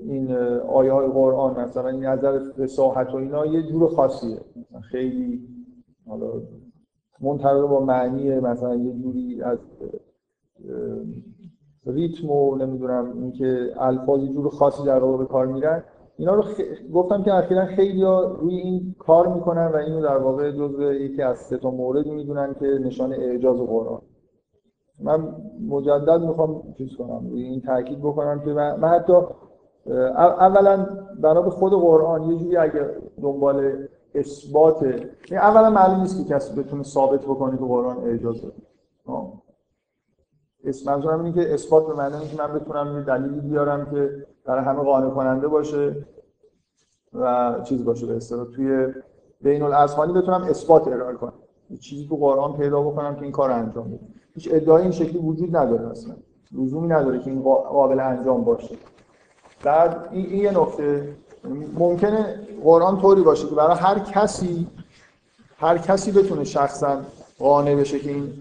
این 0.02 0.32
آیه 0.58 0.92
های 0.92 1.08
قرآن 1.08 1.60
مثلا 1.60 1.90
این 1.90 2.06
نظر 2.06 2.40
فساحت 2.40 3.14
و 3.14 3.16
اینا 3.16 3.46
یه 3.46 3.64
جور 3.64 3.88
خاصیه. 3.88 4.40
خیلی 4.82 5.48
حالا 6.08 6.32
منطبق 7.22 7.62
با 7.62 7.86
معنی 7.86 8.40
مثلا 8.40 8.76
یه 8.76 8.94
جوری 8.94 9.42
از 9.42 9.58
ریتم 11.86 12.30
و 12.32 12.56
نمی‌دونم 12.56 13.14
اینکه 13.22 13.70
الفاظ 13.78 14.22
جور 14.22 14.50
خاصی 14.50 14.84
در 14.84 15.00
واقع 15.00 15.18
به 15.18 15.26
کار 15.26 15.46
میرن 15.46 15.84
اینا 16.18 16.36
رو 16.36 16.42
خ... 16.42 16.62
گفتم 16.94 17.24
که 17.24 17.34
اخیرا 17.34 17.66
خیلی 17.66 18.04
روی 18.40 18.56
این 18.56 18.96
کار 19.00 19.28
می‌کنن 19.28 19.68
و 19.68 19.76
اینو 19.76 20.02
در 20.02 20.18
واقع 20.18 20.52
جزء 20.52 20.92
یکی 20.92 21.22
از 21.22 21.38
سه 21.38 21.58
تا 21.58 21.72
موردی 21.72 22.12
می‌دونن 22.12 22.56
که 22.60 22.66
نشان 22.66 23.14
اعجاز 23.14 23.58
قرآن. 23.58 24.02
من 25.00 25.36
مجدد 25.70 26.22
می‌خوام 26.22 26.74
چیز 26.78 26.96
کنم 26.98 27.30
روی 27.30 27.44
این 27.44 27.62
تاکید 27.62 28.00
بکنم 28.00 28.40
که 28.40 28.54
من, 28.54 28.80
من 28.80 28.88
حتی 28.88 29.14
اولا 30.40 30.86
بنا 31.22 31.42
به 31.42 31.50
خود 31.50 31.74
قرآن 31.74 32.24
یه 32.24 32.38
جوری 32.38 32.58
اگه 32.58 32.90
دنبال 33.22 33.88
اثبات 34.16 34.86
اولا 35.32 35.70
معلوم 35.70 36.00
نیست 36.00 36.28
که 36.28 36.34
کسی 36.34 36.62
بتونه 36.62 36.84
ثابت 36.84 37.22
بکنه 37.22 37.58
که 37.58 37.64
قرآن 37.64 37.98
اعجاز 37.98 38.42
داره. 38.42 38.54
منظورم 40.86 41.24
اینه 41.24 41.44
که 41.44 41.54
اثبات 41.54 41.88
به 41.88 41.94
معنی 41.94 42.28
که 42.28 42.38
من 42.38 42.54
بتونم 42.54 42.98
یه 42.98 43.04
دلیلی 43.04 43.40
بیارم 43.40 43.86
که 43.92 44.26
برای 44.46 44.66
همه 44.66 44.84
قانع 44.84 45.10
کننده 45.10 45.48
باشه 45.48 45.96
و 47.14 47.56
چیز 47.64 47.86
باشه 47.86 48.06
به 48.06 48.16
اصطلاح. 48.16 48.46
توی 48.56 48.88
بین 49.42 49.62
الاذهانی 49.62 50.14
بتونم 50.14 50.42
اثبات 50.42 50.88
ارائه 50.88 51.16
کنم. 51.16 51.34
یه 51.70 51.78
چیزی 51.78 52.08
تو 52.08 52.16
قرآن 52.16 52.58
پیدا 52.58 52.82
بکنم 52.82 53.16
که 53.16 53.22
این 53.22 53.32
کار 53.32 53.52
انجام 53.52 53.88
بده. 53.88 54.00
هیچ 54.34 54.50
ادعای 54.52 54.82
این 54.82 54.92
شکلی 54.92 55.18
وجود 55.18 55.56
نداره 55.56 55.88
اصلا. 55.88 56.16
لزومی 56.52 56.88
نداره 56.88 57.20
که 57.20 57.30
این 57.30 57.42
قابل 57.42 58.00
انجام 58.00 58.44
باشه. 58.44 58.76
بعد 59.64 60.08
این, 60.12 60.26
این 60.26 60.42
یه 60.42 60.60
نکته. 60.60 61.16
ممکنه 61.80 62.40
قرآن 62.64 63.02
طوری 63.02 63.22
باشه 63.22 63.48
که 63.48 63.56
برای 63.56 63.78
هر 63.78 64.00
کسی 64.00 64.68
هر 65.58 65.78
کسی 65.78 66.12
بتونه 66.12 66.44
شخصا 66.44 67.02
قانع 67.40 67.76
بشه 67.76 68.00
که 68.00 68.10
این 68.10 68.34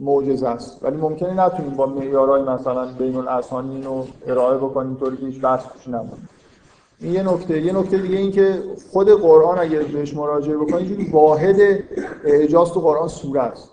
معجزه 0.00 0.48
است. 0.48 0.84
ولی 0.84 0.96
ممکنه 0.96 1.44
نتونیم 1.44 1.74
با 1.74 1.86
معیارهای 1.86 2.42
مثلا 2.42 2.86
بین 2.98 3.16
الاسانی 3.16 3.82
رو 3.82 4.06
ارائه 4.26 4.58
بکنیم 4.58 4.94
طوری 4.94 5.16
که 5.16 5.26
هیچ 5.26 5.40
بحث 5.40 5.66
توش 5.66 5.88
نمونه 5.88 6.28
این 7.00 7.12
یه 7.12 7.32
نکته. 7.32 7.62
یه 7.62 7.78
نکته 7.78 7.98
دیگه 7.98 8.16
این 8.16 8.32
که 8.32 8.62
خود 8.92 9.10
قرآن 9.10 9.58
اگر 9.58 9.82
بهش 9.82 10.16
مراجعه 10.16 10.56
بکنید 10.56 11.14
واحد 11.14 11.56
اعجاز 12.24 12.72
تو 12.72 12.80
قرآن 12.80 13.08
سوره 13.08 13.42
است. 13.42 13.70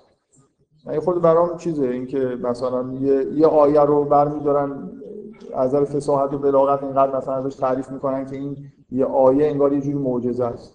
من 0.85 0.99
خود 0.99 1.21
برام 1.21 1.57
چیزه 1.57 1.85
اینکه 1.85 2.37
مثلا 2.41 2.93
یه, 3.01 3.25
یه 3.33 3.47
آیه 3.47 3.81
رو 3.81 4.03
برمیدارن 4.03 4.89
از 5.55 5.75
نظر 5.75 5.85
فصاحت 5.85 6.33
و 6.33 6.37
بلاغت 6.37 6.83
اینقدر 6.83 7.17
مثلا 7.17 7.33
ازش 7.33 7.55
تعریف 7.55 7.91
می‌کنن 7.91 8.25
که 8.25 8.35
این 8.35 8.57
یه 8.91 9.05
آیه 9.05 9.47
انگار 9.47 9.73
یه 9.73 9.81
جوری 9.81 9.97
معجزه 9.97 10.45
است. 10.45 10.73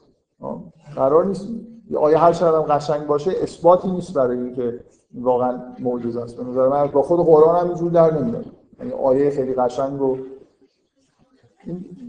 قرار 0.97 1.25
نیست. 1.25 1.49
یه 1.91 1.99
آیه 1.99 2.19
هر 2.19 2.33
چقدر 2.33 2.77
قشنگ 2.77 3.07
باشه 3.07 3.33
اثباتی 3.43 3.91
نیست 3.91 4.15
برای 4.15 4.39
اینکه 4.39 4.81
واقعا 5.15 5.63
معجزه 5.81 6.21
است. 6.21 6.37
به 6.37 6.45
نظر 6.45 6.69
من 6.69 6.87
با 6.87 7.03
خود 7.03 7.27
قرآن 7.27 7.61
هم 7.61 7.69
اینجور 7.69 7.91
در 7.91 8.19
نمیاد. 8.19 8.45
یعنی 8.79 8.93
آیه 8.93 9.31
خیلی 9.31 9.55
قشنگ 9.55 9.99
رو 9.99 10.19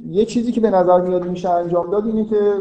یه 0.10 0.26
چیزی 0.26 0.52
که 0.52 0.62
به 0.62 0.70
نظر 0.70 1.02
میاد 1.02 1.28
میشه 1.28 1.50
انجام 1.50 1.92
داد 1.92 2.06
اینه 2.06 2.26
که 2.26 2.54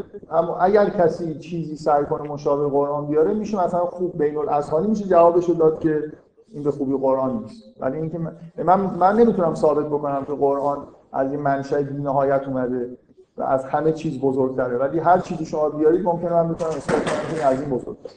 اگر 0.60 0.90
کسی 0.90 1.38
چیزی 1.38 1.76
سعی 1.76 2.04
کنه 2.04 2.28
مشابه 2.28 2.68
قرآن 2.68 3.06
بیاره 3.06 3.34
میشه 3.34 3.64
مثلا 3.64 3.86
خوب 3.86 4.18
بین 4.18 4.36
الاذهانی 4.36 4.86
میشه 4.86 5.04
جوابشو 5.04 5.52
داد 5.52 5.80
که 5.80 6.12
این 6.52 6.62
به 6.62 6.70
خوبی 6.70 6.96
قرآن 6.96 7.38
نیست. 7.38 7.64
ولی 7.80 7.96
اینکه 7.96 8.18
من 8.64 8.80
من 8.80 9.16
نمی‌تونم 9.16 9.54
ثابت 9.54 9.86
بکنم 9.86 10.24
که 10.24 10.32
قرآن 10.32 10.78
از 11.12 11.30
این 11.30 11.40
منشأ 11.40 11.82
بی‌نهایت 11.82 12.42
اومده 12.46 12.98
و 13.36 13.42
از 13.42 13.64
همه 13.64 13.92
چیز 13.92 14.20
بزرگتره. 14.20 14.78
ولی 14.78 14.98
هر 14.98 15.18
چیزی 15.18 15.46
شما 15.46 15.68
بیارید 15.68 16.04
ممکنه 16.04 16.32
من 16.32 16.54
بتونم 16.54 16.70
اثبات 16.70 17.04
کنم 17.04 17.38
که 17.38 17.46
از 17.46 17.60
این 17.60 17.70
بزرگتره. 17.70 18.12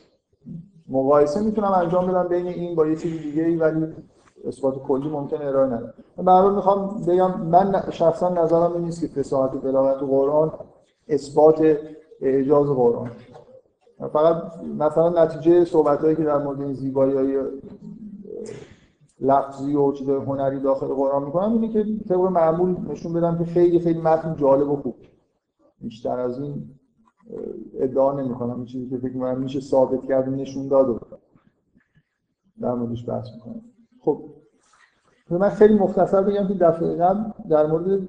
مقایسه 0.92 1.44
می‌تونم 1.44 1.72
انجام 1.72 2.08
بدم 2.08 2.28
بین 2.28 2.48
این 2.48 2.76
با 2.76 2.88
یه 2.88 2.96
چیز 2.96 3.22
دیگه 3.22 3.44
ای 3.44 3.56
ولی 3.56 3.88
اثبات 4.48 4.84
کلی 4.84 5.10
ممکنه 5.10 5.46
ارائه 5.46 5.68
ندم 5.68 5.94
من 6.18 6.56
می‌خوام 6.56 7.02
بگم 7.08 7.42
من 7.42 7.84
شخصا 7.92 8.30
نظرم 8.30 8.74
این 8.74 8.84
نیست 8.84 9.02
که 9.02 9.08
فصاحت 9.08 9.52
بلاغت 9.52 10.04
قرآن 10.04 10.52
اثبات 11.08 11.78
اعجاز 12.22 12.68
قرآن. 12.68 13.12
فقط 14.14 14.44
مثلا 14.80 15.24
نتیجه 15.24 15.66
صحبت 15.66 16.18
که 16.18 16.24
در 16.24 16.38
مورد 16.38 16.62
این 16.62 16.74
زیبایی 16.74 17.14
های 17.14 17.38
لفظی 19.20 19.76
و 19.76 19.92
چیز 19.92 20.10
هنری 20.10 20.60
داخل 20.60 20.88
قرآن 20.88 21.24
می‌کنم 21.24 21.54
اینه 21.54 21.70
که 21.74 21.86
طبق 22.10 22.20
معمول 22.20 22.76
نشون 22.92 23.14
بدم 23.14 23.38
که 23.38 23.46
خیلی 23.46 23.80
خیلی 23.80 24.02
متن 24.02 24.36
جالب 24.36 24.70
و 24.70 24.76
خوب. 24.76 24.96
بیشتر 25.82 26.20
از 26.20 26.40
این 26.40 26.70
ادعا 27.80 28.22
نمی 28.22 28.36
کنم 28.36 28.56
این 28.56 28.66
چیزی 28.66 28.90
که 28.90 28.98
فکر 28.98 29.14
کنم 29.14 29.40
میشه 29.40 29.60
ثابت 29.60 30.06
کرد 30.06 30.30
نشون 30.30 30.68
داد 30.68 30.90
و 30.90 31.00
در 32.62 32.74
موردش 32.74 33.10
بحث 33.10 33.28
می‌کنم. 33.36 33.62
خب 34.00 34.24
من 35.30 35.50
خیلی 35.50 35.74
مختصر 35.74 36.22
بگم 36.22 36.48
که 36.48 36.54
دفعه 36.54 36.96
قبل 36.96 37.32
در 37.50 37.66
مورد 37.66 38.08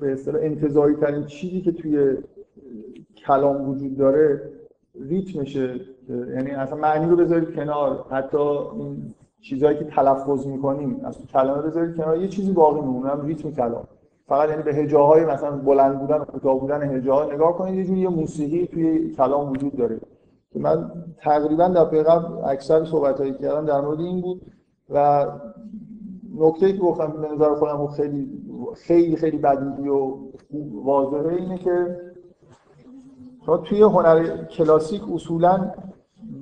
به 0.00 0.12
اصطلاح 0.12 0.42
انتظاری 0.42 0.94
ترین 0.96 1.26
چیزی 1.26 1.60
که 1.60 1.72
توی 1.72 2.16
کلام 3.16 3.68
وجود 3.68 3.96
داره 3.96 4.52
ریتمشه. 5.00 5.80
یعنی 6.08 6.50
اصلا 6.50 6.78
معنی 6.78 7.10
رو 7.10 7.16
بذارید 7.16 7.54
کنار. 7.54 8.06
حتی 8.10 8.38
این 8.38 9.14
چیزهایی 9.40 9.78
که 9.78 9.84
تلفظ 9.84 10.46
می‌کنیم 10.46 11.00
از 11.04 11.18
کلام 11.18 11.58
رو 11.58 11.66
بذارید 11.66 11.96
کنار. 11.96 12.16
یه 12.16 12.28
چیزی 12.28 12.52
باقی 12.52 12.80
میمونه 12.80 13.24
ریتم 13.24 13.50
کلام. 13.50 13.86
فقط 14.28 14.48
یعنی 14.50 14.62
به 14.62 14.74
هجاهای 14.74 15.24
مثلا 15.24 15.50
بلند 15.50 15.98
بودن 16.00 16.18
کوتاه 16.18 16.60
بودن 16.60 16.96
هجاها 16.96 17.34
نگاه 17.34 17.58
کنید 17.58 17.74
یه 17.74 17.84
جوری 17.84 18.06
موسیقی 18.08 18.66
توی 18.66 19.10
کلام 19.10 19.50
وجود 19.50 19.76
داره. 19.76 20.00
که 20.52 20.58
من 20.58 20.90
تقریبا 21.18 21.68
در 21.68 21.84
قبل 21.84 22.44
اکثر 22.44 22.84
صحبتایی 22.84 23.34
کردم 23.34 23.66
در 23.66 23.80
مورد 23.80 24.00
این 24.00 24.20
بود 24.20 24.42
و 24.90 25.26
نکته 26.38 26.72
که 26.72 26.78
گفتم 26.78 27.06
به 27.06 27.28
نظر 27.34 27.54
خودم 27.54 27.86
خیلی 27.86 28.28
خیلی 28.74 29.16
خیلی 29.16 29.38
بدیهی 29.38 29.88
و 29.88 30.16
واضحه 30.84 31.34
اینه 31.34 31.58
که 31.58 32.00
شما 33.46 33.56
توی 33.56 33.82
هنر 33.82 34.44
کلاسیک 34.44 35.02
اصولا 35.14 35.72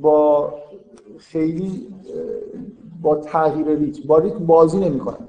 با 0.00 0.52
خیلی 1.18 1.88
با 3.02 3.16
تغییر 3.16 3.66
ریتم 3.66 4.08
با 4.08 4.18
ریتم 4.18 4.46
بازی 4.46 4.78
نمی‌کنن. 4.78 5.28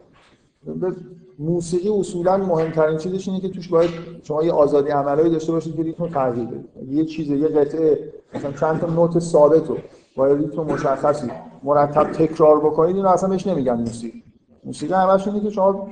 موسیقی 1.39 1.89
اصولا 1.89 2.37
مهمترین 2.37 2.97
چیزش 2.97 3.27
اینه 3.27 3.41
که 3.41 3.49
توش 3.49 3.69
باید 3.69 3.89
شما 4.23 4.43
یه 4.43 4.51
آزادی 4.51 4.89
عملایی 4.89 5.29
داشته 5.29 5.51
باشید 5.51 5.75
که 5.75 5.83
ریتم 5.83 6.09
تغییر 6.09 6.45
بدید 6.45 6.89
یه 6.89 7.05
چیز 7.05 7.29
یه 7.29 7.47
قطعه 7.47 8.13
مثلا 8.35 8.51
چند 8.51 8.79
تا 8.79 8.87
نوت 8.87 9.19
ثابت 9.19 9.67
رو 9.67 9.77
با 10.15 10.27
ریتم 10.27 10.61
مشخصی 10.61 11.31
مرتب 11.63 12.11
تکرار 12.11 12.59
بکنید 12.59 12.95
اینو 12.95 13.07
اصلا 13.07 13.29
بهش 13.29 13.47
نمیگن 13.47 13.73
موسیقی. 13.73 14.23
موسیقی 14.63 14.93
همش 14.93 15.27
اینه 15.27 15.41
که 15.41 15.49
شما 15.49 15.87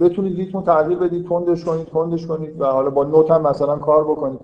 بتونید 0.00 0.36
ریتم 0.36 0.60
تغییر 0.60 0.98
بدید 0.98 1.28
تندش 1.28 1.64
کنید 1.64 1.86
تندش 1.86 2.26
کنید 2.26 2.60
و 2.60 2.64
حالا 2.64 2.90
با 2.90 3.04
نوت 3.04 3.30
هم 3.30 3.42
مثلا 3.42 3.76
کار 3.76 4.04
بکنید. 4.04 4.40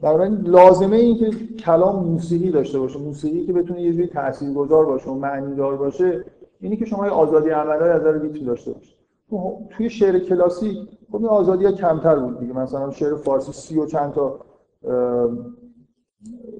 بنابراین 0.00 0.40
لازمه 0.40 0.96
این 0.96 1.18
که 1.18 1.30
کلام 1.56 2.04
موسیقی 2.04 2.50
داشته 2.50 2.78
باشه. 2.78 2.98
موسیقی 2.98 3.46
که 3.46 3.52
بتونه 3.52 3.82
یه 3.82 3.92
جوری 3.92 4.06
تاثیرگذار 4.06 4.86
باشه 4.86 5.10
و 5.10 5.14
معنی 5.14 5.56
دار 5.56 5.76
باشه 5.76 6.24
اینی 6.60 6.76
که 6.76 6.84
شما 6.84 7.10
آزادی 7.10 7.50
عملایی 7.50 7.92
از 7.92 8.00
نظر 8.00 8.12
ریتم 8.12 8.46
داشته 8.46 8.72
باشید. 8.72 8.99
توی 9.70 9.90
شعر 9.90 10.18
کلاسیک 10.18 10.76
خب 11.08 11.16
این 11.16 11.26
آزادی 11.26 11.72
کمتر 11.72 12.18
بود 12.18 12.40
دیگه. 12.40 12.52
مثلا 12.52 12.90
شعر 12.90 13.14
فارسی 13.14 13.52
سی 13.52 13.78
و 13.78 13.86
چند 13.86 14.12
تا 14.12 14.38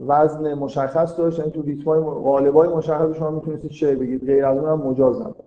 وزن 0.00 0.54
مشخص 0.54 1.18
داشت. 1.18 1.38
یعنی 1.38 1.50
تو 1.50 1.62
ریتمای 1.62 2.00
غالبای 2.00 2.68
مشخص 2.68 3.16
شما 3.16 3.30
می‌تونستید 3.30 3.70
شعر 3.70 3.96
بگید 3.96 4.26
غیر 4.26 4.44
از 4.44 4.58
اون 4.58 4.68
هم 4.68 4.88
مجاز 4.88 5.20
نبود. 5.20 5.44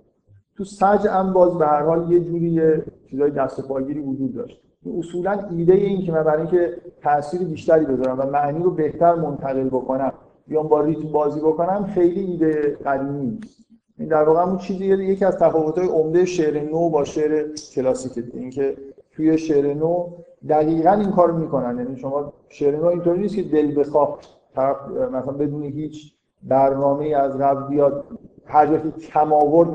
تو 0.57 0.63
سج 0.63 1.07
هم 1.07 1.33
باز 1.33 1.57
به 1.57 1.65
هر 1.65 1.81
حال 1.81 2.11
یه 2.11 2.19
جوری 2.19 2.61
چیزای 3.09 3.31
دست 3.31 3.67
پاگیری 3.67 3.99
وجود 3.99 4.35
داشت. 4.35 4.61
اصولا 4.99 5.47
ایده 5.51 5.73
این 5.73 6.01
که 6.01 6.11
من 6.11 6.23
برای 6.23 6.41
اینکه 6.41 6.77
تاثیر 7.01 7.43
بیشتری 7.43 7.85
بذارم 7.85 8.19
و 8.19 8.25
معنی 8.25 8.63
رو 8.63 8.71
بهتر 8.71 9.15
منتقل 9.15 9.67
بکنم 9.67 10.13
بیام 10.47 10.67
با 10.67 10.81
ریتم 10.81 11.11
بازی 11.11 11.39
بکنم 11.39 11.85
خیلی 11.85 12.19
ایده 12.19 12.77
قدیمی 12.85 13.27
نیست. 13.27 13.62
در 14.07 14.23
واقع 14.23 14.41
همون 14.41 14.57
چیزی 14.57 14.85
یکی 14.85 15.25
از 15.25 15.37
تفاوت‌های 15.37 15.87
عمده 15.87 16.25
شعر 16.25 16.63
نو 16.63 16.89
با 16.89 17.03
شعر 17.03 17.47
کلاسیک 17.75 18.23
اینکه 18.33 18.77
توی 19.11 19.37
شعر 19.37 19.73
نو 19.73 20.09
دقیقا 20.49 20.91
این 20.91 21.11
کار 21.11 21.31
می‌کنن. 21.31 21.77
یعنی 21.77 21.97
شما 21.97 22.33
شعر 22.49 22.75
نو 22.75 22.85
اینطوری 22.85 23.19
نیست 23.19 23.35
که 23.35 23.43
دل 23.43 23.79
بخواه 23.79 24.19
طرف 24.55 24.77
مثلا 24.87 25.33
بدون 25.33 25.63
هیچ 25.63 26.13
برنامه 26.43 27.05
از 27.05 27.37
قبل 27.37 27.67
بیاد 27.67 28.05
هر 28.45 28.67
جا 28.67 28.77
که 28.77 28.89
کم 28.89 29.27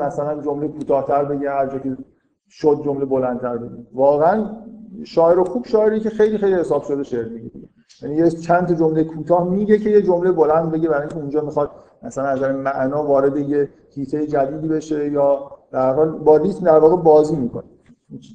مثلا 0.06 0.42
جمله 0.42 0.68
کوتاه‌تر 0.68 1.25
بگه 1.25 1.50
هر 1.50 1.66
جا 1.66 1.78
که 1.78 1.97
شد 2.50 2.82
جمله 2.85 3.04
بلندتر 3.04 3.56
بگه. 3.56 3.87
واقعا 3.94 4.50
شاعر 5.04 5.42
خوب 5.44 5.66
شاعری 5.66 6.00
که 6.00 6.11
خیلی 6.11 6.38
خیلی 6.38 6.54
حساب 6.54 6.82
شده 6.82 7.02
شعر 7.02 7.28
میگه. 7.28 7.50
یعنی 8.02 8.16
یه 8.16 8.30
چند 8.30 8.78
جمله 8.78 9.04
کوتاه 9.04 9.50
میگه 9.50 9.78
که 9.78 9.90
یه 9.90 10.02
جمله 10.02 10.32
بلند 10.32 10.73
بگه 10.73 10.88
برای 10.88 11.00
اینکه 11.00 11.16
اونجا 11.16 11.40
می‌خواد 11.40 11.70
مثلا 12.02 12.24
از 12.24 12.42
معنا 12.42 13.06
وارد 13.06 13.36
یه 13.36 13.68
هیته 13.90 14.26
جدیدی 14.26 14.68
بشه 14.68 15.12
یا 15.12 15.50
در 15.72 15.94
حال 15.94 16.10
با 16.10 16.36
ریتم 16.36 16.64
در 16.64 16.78
واقع 16.78 17.02
بازی 17.02 17.36
می‌کنه. 17.36 17.64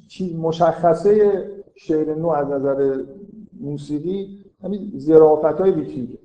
چیز 0.08 0.36
مشخصه 0.36 1.44
شعر 1.74 2.14
نو 2.14 2.28
از 2.28 2.48
نظر 2.48 3.04
موسیقی؟ 3.60 4.44
همین 4.64 4.92
ظرافت 4.98 5.60
های 5.60 5.72
ریتمیکه 5.72 6.18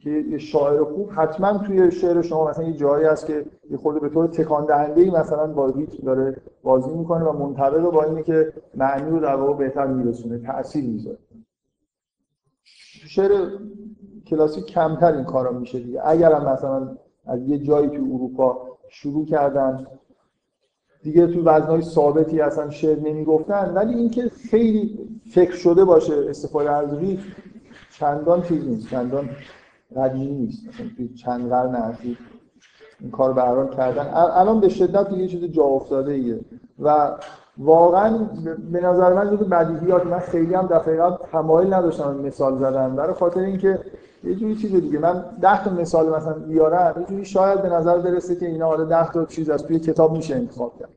که 0.00 0.10
یه 0.10 0.38
شاعر 0.38 0.84
خوب 0.84 1.10
حتما 1.16 1.58
توی 1.58 1.90
شعر 1.90 2.22
شما 2.22 2.50
مثلا 2.50 2.64
یه 2.64 2.76
جایی 2.76 3.06
هست 3.06 3.26
که 3.26 3.46
یه 3.70 3.76
خورده 3.76 4.00
به 4.00 4.08
طور 4.08 4.26
تکان 4.26 4.66
دهنده 4.66 5.00
ای 5.00 5.10
مثلا 5.10 5.46
با 5.46 5.70
ریتم 5.70 6.06
داره 6.06 6.36
بازی 6.62 6.94
می‌کنه 6.94 7.24
و 7.24 7.32
منطبق 7.32 7.90
با 7.90 8.04
اینه 8.04 8.22
که 8.22 8.52
معنی 8.74 9.10
رو 9.10 9.20
در 9.20 9.34
واقع 9.34 9.54
بهتر 9.54 9.86
میرسونه 9.86 10.38
تاثیر 10.38 10.84
می‌ذاره. 10.84 11.18
شعر 13.06 13.48
کلاسیک 14.26 14.66
کمتر 14.66 15.12
این 15.12 15.24
کارا 15.24 15.52
میشه 15.52 15.80
دیگه. 15.80 16.00
اگر 16.04 16.32
هم 16.32 16.52
مثلا 16.52 16.96
از 17.26 17.48
یه 17.48 17.58
جایی 17.58 17.88
تو 17.88 18.02
اروپا 18.14 18.68
شروع 18.88 19.26
کردن 19.26 19.86
دیگه 21.02 21.26
تو 21.26 21.44
وزنهای 21.44 21.82
ثابتی 21.82 22.40
اصلا 22.40 22.70
شعر 22.70 22.98
نمی‌گفتن 22.98 23.72
ولی 23.74 23.94
اینکه 23.94 24.30
خیلی 24.50 24.98
فکر 25.30 25.54
شده 25.54 25.84
باشه 25.84 26.14
استفاده 26.28 26.70
از 26.70 26.94
ریت 26.98 27.18
چندان 27.98 28.42
چیز 28.42 28.68
نیست 28.68 28.88
چندان 28.90 29.28
قدیمی 29.96 30.32
نیست. 30.32 30.68
مثلا 30.68 30.86
توی 30.96 31.08
چند 31.08 31.48
قرن 31.48 31.74
اخیر 31.74 32.18
این 33.00 33.10
کار 33.10 33.32
به 33.32 33.76
کردن. 33.76 34.10
الان 34.14 34.60
به 34.60 34.68
شدت 34.68 35.10
دیگه 35.10 35.28
چیز 35.28 35.44
جا 35.44 35.62
افتاده 35.62 36.12
ایه 36.12 36.40
و 36.78 37.12
واقعا 37.58 38.18
به 38.72 38.80
نظر 38.80 39.12
من 39.12 39.36
جز 39.36 39.48
بدیهیات 39.48 40.06
من 40.06 40.18
خیلی 40.18 40.54
هم 40.54 40.66
دفعه 40.66 40.96
قبل 40.96 41.16
تمایل 41.32 41.74
نداشتم 41.74 42.16
مثال 42.16 42.58
زدن. 42.58 42.96
برای 42.96 43.14
خاطر 43.14 43.40
اینکه 43.40 43.78
یه 44.24 44.34
جوری 44.34 44.56
چیز 44.56 44.72
دیگه. 44.72 44.98
من 44.98 45.24
10 45.40 45.64
تا 45.64 45.70
مثال 45.70 46.16
مثلا 46.16 46.32
بیارم 46.32 47.00
یه 47.00 47.06
جوری 47.06 47.24
شاید 47.24 47.62
به 47.62 47.68
نظر 47.68 47.98
برسه 47.98 48.36
که 48.36 48.46
اینا 48.46 48.66
حالا 48.66 48.84
10 48.84 49.12
تا 49.12 49.24
چیز 49.24 49.50
از 49.50 49.62
توی 49.62 49.78
کتاب 49.78 50.12
میشه 50.12 50.34
انتخاب 50.34 50.78
کرد. 50.78 50.90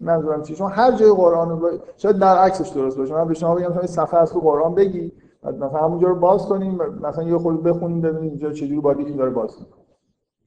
منظورم 0.00 0.42
چیه 0.42 0.56
چون 0.56 0.70
هر 0.70 0.92
جای 0.92 1.12
قرآن 1.12 1.60
رو 1.60 1.70
شاید 1.96 2.18
در 2.18 2.38
عکسش 2.38 2.68
درست 2.68 2.98
باشه. 2.98 3.14
من 3.14 3.28
به 3.28 3.34
شما 3.34 3.54
بگم 3.54 3.72
شما 3.72 3.86
صفحه 3.86 4.20
از 4.20 4.32
تو 4.32 4.40
قرآن 4.40 4.74
بگی 4.74 5.12
مثلا 5.42 5.68
همونجا 5.68 6.08
رو 6.08 6.14
باز 6.14 6.46
کنیم 6.46 6.78
مثلا 7.02 7.24
یه 7.24 7.38
خود 7.38 7.62
بخونیم 7.62 8.00
ببینیم 8.00 8.30
اینجا 8.30 8.52
چجوری 8.52 8.80
باید 8.80 9.00
یکی 9.00 9.12
داره 9.12 9.30
باز 9.30 9.56
کنیم 9.56 9.66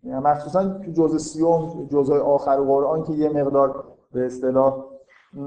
یعنی 0.04 0.20
مخصوصا 0.20 0.70
تو 0.70 0.92
جزء 0.92 1.18
سیوم 1.18 1.88
جزء 1.92 2.20
آخر 2.20 2.58
قرآن 2.58 3.04
که 3.04 3.14
یه 3.14 3.30
مقدار 3.30 3.84
به 4.12 4.26
اصطلاح 4.26 4.86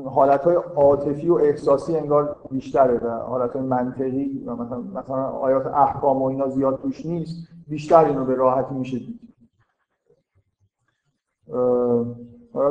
حالت 0.05 0.45
های 0.45 0.57
عاطفی 0.77 1.29
و 1.29 1.35
احساسی 1.35 1.97
انگار 1.97 2.37
بیشتره 2.51 2.99
و 2.99 3.11
حالت 3.11 3.57
های 3.57 3.63
منطقی 3.63 4.45
و 4.47 4.57
مثلا 4.57 4.81
مثلا 4.81 5.29
آیات 5.29 5.67
احکام 5.67 6.23
و 6.23 6.25
اینا 6.25 6.49
زیاد 6.49 6.81
توش 6.83 7.07
نیست 7.07 7.49
بیشتر 7.69 8.05
اینو 8.05 8.25
به 8.25 8.35
راحتی 8.35 8.75
میشه 8.75 8.99
دید. 8.99 9.21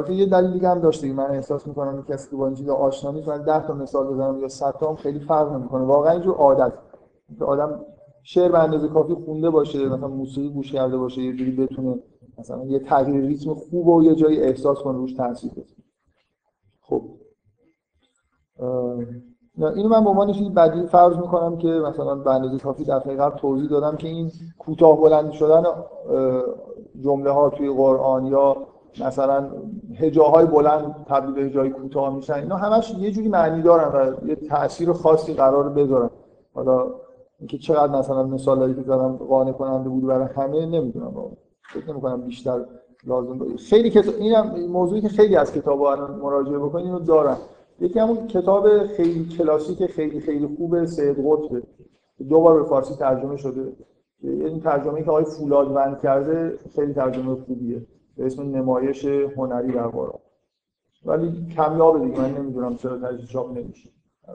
یه 0.10 0.26
دلیل 0.26 0.52
دیگه 0.52 0.70
هم 0.70 0.80
داشته 0.80 1.14
من 1.14 1.26
احساس 1.26 1.68
می‌کنم 1.68 2.04
کسی 2.04 2.30
که 2.30 2.36
با 2.36 2.48
این 2.48 2.56
چیز 2.56 2.70
آشنا 2.70 3.12
نیست 3.12 3.28
من 3.28 3.44
10 3.44 3.68
تا 3.68 3.74
مثال 3.74 4.08
بزنم 4.14 4.38
یا 4.38 4.48
100 4.48 4.72
تا 4.80 4.90
هم 4.90 4.96
خیلی 4.96 5.20
فرق 5.20 5.54
نمی‌کنه. 5.54 5.86
واقعا 5.86 6.12
اینجور 6.12 6.36
عادت. 6.36 6.74
آدم 7.42 7.86
شعر 8.24 8.52
به 8.52 8.60
اندازه 8.60 8.88
کافی 8.88 9.14
خونده 9.14 9.50
باشه 9.50 9.90
مثلا 9.90 10.08
موسیقی 10.08 10.50
گوش 10.50 10.72
کرده 10.72 10.98
باشه 10.98 11.22
یه 11.22 11.34
جوری 11.34 11.52
بتونه 11.52 12.00
مثلا 12.38 12.66
یه 12.66 12.80
تغییر 12.80 13.26
ریتم 13.26 13.54
خوب 13.54 13.88
و 13.88 14.04
یه 14.04 14.16
جایی 14.16 14.42
احساس 14.42 14.78
کنه 14.80 14.98
روش 14.98 15.14
تاثیر 15.14 15.52
بذاره. 15.52 15.91
خب. 16.92 17.02
اینو 19.76 19.90
من 19.90 20.04
به 20.04 20.10
عنوان 20.10 20.54
بدی 20.56 20.88
فرض 20.88 21.18
می‌کنم 21.18 21.58
که 21.58 21.68
مثلا 21.68 22.16
به 22.16 22.32
اندازه 22.32 22.58
کافی 22.58 22.86
دفعه 22.86 23.16
قبل 23.16 23.38
توضیح 23.38 23.70
دادم 23.70 23.98
که 23.98 24.08
این 24.08 24.32
کوتاه 24.60 25.02
بلند 25.02 25.32
شدن 25.32 25.64
جمله 27.02 27.32
ها 27.32 27.50
توی 27.50 27.70
قرآن 27.70 28.26
یا 28.26 28.56
مثلا 29.06 29.50
هجاهای 29.96 30.46
بلند 30.46 31.06
تبدیل 31.08 31.36
به 31.36 31.42
هجای 31.42 31.70
کوتاه 31.70 32.16
میشن 32.16 32.34
اینا 32.34 32.56
همش 32.56 32.96
یه 33.00 33.12
جوری 33.12 33.28
معنی 33.28 33.62
دارن 33.62 34.16
و 34.24 34.28
یه 34.28 34.36
تاثیر 34.36 34.94
خاصی 34.94 35.34
قرار 35.34 35.70
بذارن. 35.70 36.10
حالا 36.54 36.88
اینکه 37.40 37.58
چقدر 37.58 38.00
مثلا 38.00 38.24
مثالایی 38.24 38.76
که 38.76 38.82
زدم 38.82 39.18
قانع 39.18 39.52
کننده 39.52 39.90
بود 39.90 40.06
برای 40.06 40.28
همه 40.36 40.66
نمی‌دونم 40.66 41.38
فکر 41.74 41.90
نمی‌کنم 41.92 42.22
بیشتر 42.22 42.66
لازم 43.04 43.38
باشه 43.38 43.58
خیلی 43.58 43.90
کتاب 43.90 44.16
اینم 44.20 44.66
موضوعی 44.70 45.02
که 45.02 45.10
خیلی 45.10 45.36
از 45.36 45.54
کتابا 45.54 45.92
الان 45.92 46.20
مراجعه 46.20 46.58
بکنید 46.58 46.86
اینو 46.86 47.00
دارن. 47.00 47.38
یکی 47.80 48.00
همون 48.00 48.28
کتاب 48.28 48.88
خیلی 48.88 49.26
کلاسیک 49.38 49.86
خیلی 49.86 50.20
خیلی 50.20 50.48
خوب 50.58 50.86
سید 50.86 51.18
قطبه 51.26 51.64
دو 52.30 52.42
بار 52.42 52.64
به 52.64 52.70
فارسی 52.70 52.96
ترجمه 52.96 53.38
شده. 53.38 53.74
این 54.24 54.60
ترجمه 54.60 55.04
که 55.04 55.10
آقای 55.10 55.24
فولادوند 55.24 56.00
کرده 56.00 56.60
خیلی 56.76 56.94
ترجمه 56.94 57.36
خوبیه. 57.36 57.86
به 58.18 58.26
اسم 58.26 58.42
نمایش 58.42 59.06
هنری 59.06 59.72
در 59.72 59.88
قرآن 59.88 60.20
ولی 61.06 61.48
کمیابه 61.56 62.00
دیگه. 62.00 62.22
من 62.22 62.38
نمی‌دونم 62.38 62.76
چرا 62.76 62.98
تجدید 62.98 63.26
چاپ 63.26 63.58
نمیشه. 63.58 63.90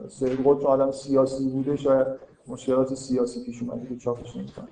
سید 0.07 0.39
قطب 0.45 0.65
آدم 0.65 0.91
سیاسی 0.91 1.49
بوده 1.49 1.75
شاید 1.75 2.07
مشکلات 2.47 2.93
سیاسی 2.93 3.43
پیش 3.45 3.61
اومده 3.61 3.87
که 3.89 3.97
چاپش 3.97 4.35
نمی‌کنه. 4.35 4.67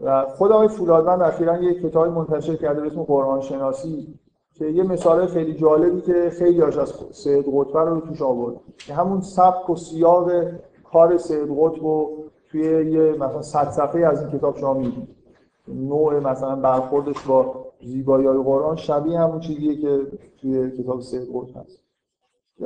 و 0.00 0.26
خود 0.26 0.52
آقای 0.52 0.68
فولادوند 0.68 1.22
اخیرا 1.22 1.62
یک 1.62 1.82
کتابی 1.82 2.10
منتشر 2.10 2.56
کرده 2.56 2.80
به 2.80 2.86
اسم 2.86 3.02
قرآن 3.02 3.40
شناسی 3.40 4.14
که 4.54 4.66
یه 4.66 4.82
مثال 4.82 5.26
خیلی 5.26 5.54
جالبی 5.54 6.00
که 6.00 6.30
خیلی 6.30 6.60
هاش 6.60 6.76
از 6.76 6.92
سید 7.10 7.44
قطب 7.52 7.76
رو 7.76 8.00
توش 8.00 8.22
آورد 8.22 8.56
که 8.78 8.94
همون 8.94 9.20
سبک 9.20 9.70
و 9.70 9.76
سیاق 9.76 10.30
کار 10.92 11.16
سید 11.16 11.48
قطب 11.58 11.82
رو 11.82 12.10
توی 12.50 12.60
یه 12.62 13.12
مثلا 13.12 13.42
صد 13.42 13.70
صفحه 13.70 14.06
از 14.06 14.22
این 14.22 14.38
کتاب 14.38 14.56
شما 14.56 14.74
می‌دید 14.74 15.08
نوع 15.68 16.20
مثلا 16.20 16.56
برخوردش 16.56 17.26
با 17.26 17.64
زیبایی 17.82 18.26
های 18.26 18.38
قرآن 18.38 18.76
شبیه 18.76 19.18
همون 19.18 19.40
چیزیه 19.40 19.76
که 19.76 20.00
توی 20.40 20.70
کتاب 20.70 21.00
سید 21.00 21.28
قطب 21.34 21.56
هست. 21.56 21.84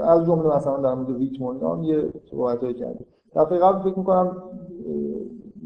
از 0.01 0.27
جمله 0.27 0.57
مثلا 0.57 0.77
در 0.77 0.95
مورد 0.95 1.19
ریتم 1.19 1.45
و 1.45 1.85
یه 1.85 2.13
صحبتایی 2.31 2.75
کرده 2.75 3.05
دفعه 3.37 3.59
قبل 3.59 3.91
فکر 3.91 3.99
می‌کنم 3.99 4.43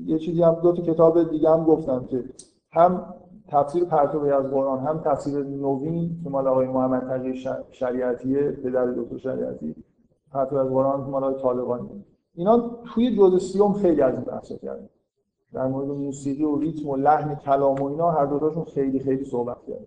یه 0.07 0.19
چیزی 0.19 0.43
هم 0.43 0.55
دو 0.55 0.73
تا 0.73 0.83
کتاب 0.83 1.31
دیگه 1.31 1.51
هم 1.51 1.65
گفتم 1.65 2.05
که 2.11 2.25
هم 2.73 3.15
تفسیر 3.49 3.85
پرتوی 3.85 4.31
از 4.31 4.45
قرآن 4.45 4.79
هم 4.79 5.01
تفسیر 5.05 5.45
نوین 5.45 6.21
که 6.25 6.31
مال 6.31 6.47
آقای 6.47 6.67
محمد 6.67 7.09
تقی 7.09 7.45
شریعتیه 7.71 8.51
پدر 8.51 8.87
دکتر 8.87 9.19
شریعتی 9.19 9.75
پرتوی 10.33 10.59
از 10.59 10.69
قرآن 10.69 11.05
که 11.05 11.11
مال 11.11 11.25
آقای 11.25 11.43
طالقانی 11.43 12.05
اینا 12.35 12.71
توی 12.95 13.17
جزء 13.17 13.38
سیوم 13.38 13.73
خیلی 13.73 14.03
از 14.03 14.15
این 14.15 14.23
بحثا 14.23 14.57
کردن. 14.57 14.88
در 15.53 15.67
مورد 15.67 15.88
موسیقی 15.88 16.45
و 16.45 16.59
ریتم 16.59 16.88
و 16.88 16.97
لحن 16.97 17.35
کلام 17.35 17.75
و 17.75 17.85
اینا 17.85 18.11
هر 18.11 18.27
دوتاشون 18.27 18.65
خیلی 18.65 19.01
خیلی 19.01 19.25
صحبت 19.25 19.57
کردن. 19.67 19.87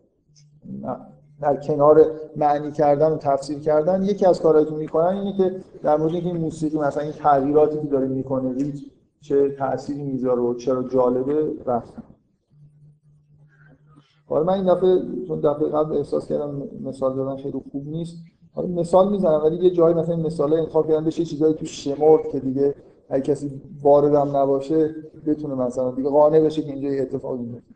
در 1.41 1.56
کنار 1.56 2.06
معنی 2.36 2.71
کردن 2.71 3.12
و 3.12 3.17
تفسیر 3.17 3.60
کردن 3.60 4.04
یکی 4.04 4.25
از 4.25 4.41
کارهایی 4.41 4.65
که 4.65 4.75
می‌کنن 4.75 5.17
اینه 5.17 5.38
که 5.38 5.56
در 5.84 5.97
مورد 5.97 6.13
اینکه 6.13 6.28
این 6.28 6.38
موسیقی 6.38 6.78
مثلا 6.78 7.04
این 7.04 7.12
تغییراتی 7.12 7.80
که 7.82 7.88
داره 7.88 8.08
می‌کنه 8.08 8.54
ریتم 8.54 8.86
چه 9.27 9.49
تأثیری 9.49 10.03
می‌ذاره 10.03 10.41
و 10.41 10.53
چرا 10.53 10.83
جالبه 10.83 11.53
رفتن 11.65 12.03
حالا 14.25 14.43
من 14.43 14.53
این 14.53 14.73
دفعه 14.73 15.25
چون 15.27 15.39
دفعه 15.39 15.69
قبل 15.69 15.97
احساس 15.97 16.27
کردم 16.27 16.69
مثال 16.81 17.15
دادن 17.15 17.38
خیلی 17.43 17.61
خوب 17.71 17.88
نیست 17.88 18.17
حالا 18.53 18.67
مثال 18.67 19.11
می‌زنم 19.11 19.41
ولی 19.43 19.55
یه 19.55 19.69
جایی 19.69 19.95
مثلا 19.95 20.15
مثال 20.15 20.53
انتخاب 20.53 20.88
کردن 20.88 21.05
بشه 21.05 21.25
چیزایی 21.25 21.53
تو 21.53 21.65
شمرد 21.65 22.29
که 22.31 22.39
دیگه 22.39 22.75
اگه 23.09 23.21
کسی 23.21 23.61
واردم 23.81 24.38
نباشه 24.38 24.95
بتونه 25.25 25.55
مثلا 25.55 25.91
دیگه 25.91 26.09
قانع 26.09 26.39
بشه 26.39 26.61
که 26.61 26.73
اینجا 26.73 27.03
اتفاقی 27.03 27.43
میفته 27.43 27.75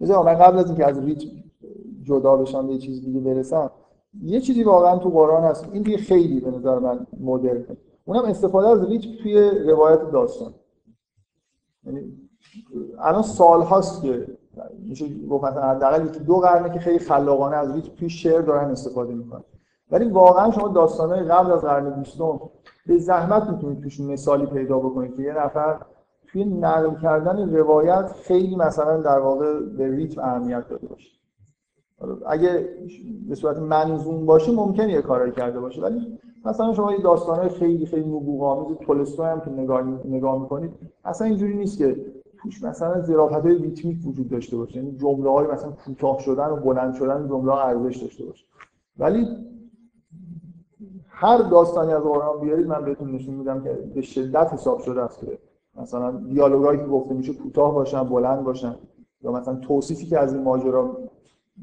مثلا 0.00 0.22
من 0.22 0.34
قبل 0.34 0.58
از 0.58 0.66
اینکه 0.66 0.86
از 0.86 1.04
ریتم 1.04 1.28
جدا 2.02 2.36
بشم 2.36 2.70
یه 2.70 2.78
چیز 2.78 3.04
دیگه 3.04 3.20
برسم. 3.20 3.70
یه 4.22 4.40
چیزی 4.40 4.62
واقعا 4.62 4.98
تو 4.98 5.10
قرآن 5.10 5.44
هست. 5.44 5.68
این 5.72 5.82
دیگه 5.82 5.96
خیلی 5.96 6.40
به 6.40 6.50
نظر 6.50 6.78
من 6.78 7.06
مدرن. 7.20 7.76
اونم 8.04 8.24
استفاده 8.24 8.68
از 8.68 8.88
ریتم 8.88 9.22
توی 9.22 9.50
روایت 9.50 10.10
داستان. 10.10 10.54
یعنی 11.84 12.28
الان 12.98 13.22
سال 13.22 13.62
هاست 13.62 14.02
که 14.02 14.26
میشه 14.78 15.26
گفت 15.30 15.44
مثلا 15.44 16.04
یکی 16.04 16.18
دو 16.18 16.36
قرنه 16.36 16.74
که 16.74 16.80
خیلی 16.80 16.98
خلاقانه 16.98 17.56
از 17.56 17.74
ریتم 17.74 17.94
توی 17.94 18.10
شعر 18.10 18.40
دارن 18.40 18.70
استفاده 18.70 19.14
می‌کنن. 19.14 19.44
ولی 19.90 20.10
واقعا 20.10 20.50
شما 20.50 20.68
داستانهای 20.68 21.24
قبل 21.24 21.52
از 21.52 21.60
قرن 21.60 21.90
بیستم 21.90 22.40
به 22.86 22.98
زحمت 22.98 23.50
می‌تونید 23.50 23.82
توش 23.82 24.00
مثالی 24.00 24.46
پیدا 24.46 24.78
بکنید 24.78 25.16
که 25.16 25.22
یه 25.22 25.44
نفر 25.44 25.80
توی 26.26 26.44
نقل 26.44 27.00
کردن 27.02 27.56
روایت 27.56 28.12
خیلی 28.22 28.56
مثلا 28.56 28.96
در 28.96 29.18
واقع 29.18 29.60
به 29.60 29.96
ریتم 29.96 30.20
اهمیت 30.20 30.68
داده 30.68 30.86
باشه. 30.86 31.13
اگه 32.26 32.68
به 33.28 33.34
صورت 33.34 33.58
منظوم 33.58 34.26
باشه 34.26 34.52
ممکنه 34.52 34.92
یه 34.92 35.02
کاری 35.02 35.32
کرده 35.32 35.60
باشه 35.60 35.82
ولی 35.82 36.18
مثلا 36.44 36.74
شما 36.74 36.92
یه 36.92 37.02
داستانهای 37.02 37.48
خیلی 37.48 37.86
خیلی 37.86 38.04
نبوغامیز 38.04 38.76
تولستوی 38.76 39.26
هم 39.26 39.40
که 39.40 39.50
نگاه 39.50 39.82
نگاه 40.04 40.42
می‌کنید 40.42 40.70
اصلا 41.04 41.26
اینجوری 41.26 41.54
نیست 41.54 41.78
که 41.78 41.96
توش 42.42 42.62
مثلا 42.62 43.00
ظرافت 43.00 43.46
ریتمیک 43.46 44.06
وجود 44.06 44.28
داشته 44.28 44.56
باشه 44.56 44.76
یعنی 44.76 44.96
جمله 44.96 45.30
های 45.30 45.46
مثلا 45.46 45.70
کوتاه 45.70 46.20
شدن 46.20 46.50
و 46.50 46.56
بلند 46.56 46.94
شدن 46.94 47.28
جمله 47.28 47.52
ارزش 47.52 47.96
داشته 47.96 48.24
باشه. 48.24 48.44
ولی 48.98 49.28
هر 51.08 51.38
داستانی 51.38 51.92
از 51.92 52.02
قرآن 52.02 52.40
بیارید 52.40 52.66
من 52.66 52.84
بهتون 52.84 53.12
نشون 53.12 53.34
میدم 53.34 53.62
که 53.62 53.78
به 53.94 54.00
شدت 54.00 54.52
حساب 54.52 54.78
شده 54.78 55.02
است 55.02 55.20
که 55.20 55.38
مثلا 55.76 56.10
دیالوگایی 56.10 56.78
که 56.78 56.86
گفته 56.86 57.14
میشه 57.14 57.32
کوتاه 57.32 57.74
باشن 57.74 58.04
بلند 58.04 58.44
باشن 58.44 58.74
یا 59.22 59.32
مثلا 59.32 59.54
توصیفی 59.54 60.06
که 60.06 60.18
از 60.18 60.34
این 60.34 60.42
ماجرا 60.42 60.98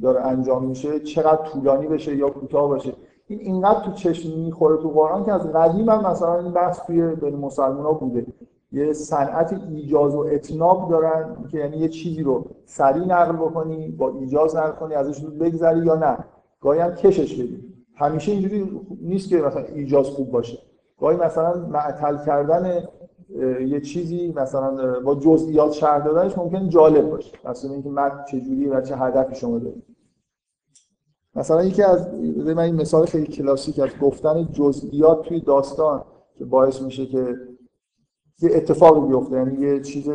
داره 0.01 0.21
انجام 0.21 0.65
میشه 0.65 0.99
چقدر 0.99 1.43
طولانی 1.43 1.87
بشه 1.87 2.15
یا 2.15 2.29
کوتاه 2.29 2.67
باشه 2.67 2.93
این 3.27 3.39
اینقدر 3.39 3.79
تو 3.79 3.91
چشم 3.91 4.39
می‌خوره 4.39 4.77
تو 4.77 4.89
قرآن 4.89 5.25
که 5.25 5.33
از 5.33 5.51
قدیم 5.51 5.89
هم 5.89 6.07
مثلا 6.07 6.39
این 6.39 6.51
بحث 6.51 6.79
توی 6.85 7.15
بین 7.15 7.35
مسلمان 7.35 7.83
ها 7.83 7.93
بوده. 7.93 8.25
یه 8.71 8.93
صنعت 8.93 9.53
ایجاز 9.69 10.15
و 10.15 10.19
اتناب 10.19 10.89
دارن 10.89 11.35
که 11.51 11.57
یعنی 11.57 11.77
یه 11.77 11.89
چیزی 11.89 12.23
رو 12.23 12.45
سریع 12.65 13.05
نقل 13.05 13.35
بکنی 13.35 13.87
با 13.87 14.09
ایجاز 14.09 14.55
نقل 14.55 14.71
کنی 14.71 14.93
ازش 14.93 15.25
بگذری 15.25 15.85
یا 15.85 15.95
نه. 15.95 16.17
گاهی 16.61 16.79
هم 16.79 16.95
کشش 16.95 17.33
بدی. 17.33 17.73
همیشه 17.95 18.31
اینجوری 18.31 18.81
نیست 19.01 19.29
که 19.29 19.37
مثلا 19.37 19.63
ایجاز 19.63 20.05
خوب 20.05 20.31
باشه. 20.31 20.57
گاهی 20.99 21.17
مثلا 21.17 21.67
معطل 21.67 22.25
کردن 22.25 22.83
یه 23.67 23.81
چیزی 23.81 24.33
مثلا 24.35 24.99
با 24.99 25.15
جزئیات 25.15 25.71
شرح 25.71 26.05
دادنش 26.05 26.37
ممکن 26.37 26.69
جالب 26.69 27.09
باشه. 27.09 27.31
مثلا 27.45 27.71
اینکه 27.71 27.89
متن 27.89 28.25
چجوری 28.31 28.69
و 28.69 28.81
چه 28.81 28.95
هدفی 28.95 29.35
شما 29.35 29.59
دارید. 29.59 29.83
مثلا 31.35 31.63
یکی 31.63 31.83
از 31.83 32.13
من 32.45 32.59
این 32.59 32.75
مثال 32.75 33.05
خیلی 33.05 33.27
کلاسیک 33.27 33.79
از 33.79 33.89
گفتن 34.01 34.47
جزئیات 34.51 35.21
توی 35.21 35.39
داستان 35.39 36.03
که 36.37 36.45
باعث 36.45 36.81
میشه 36.81 37.05
که 37.05 37.35
یه 38.41 38.49
اتفاقی 38.53 39.07
بیفته. 39.07 39.35
یعنی 39.35 39.59
یه 39.59 39.81
چیز 39.81 40.09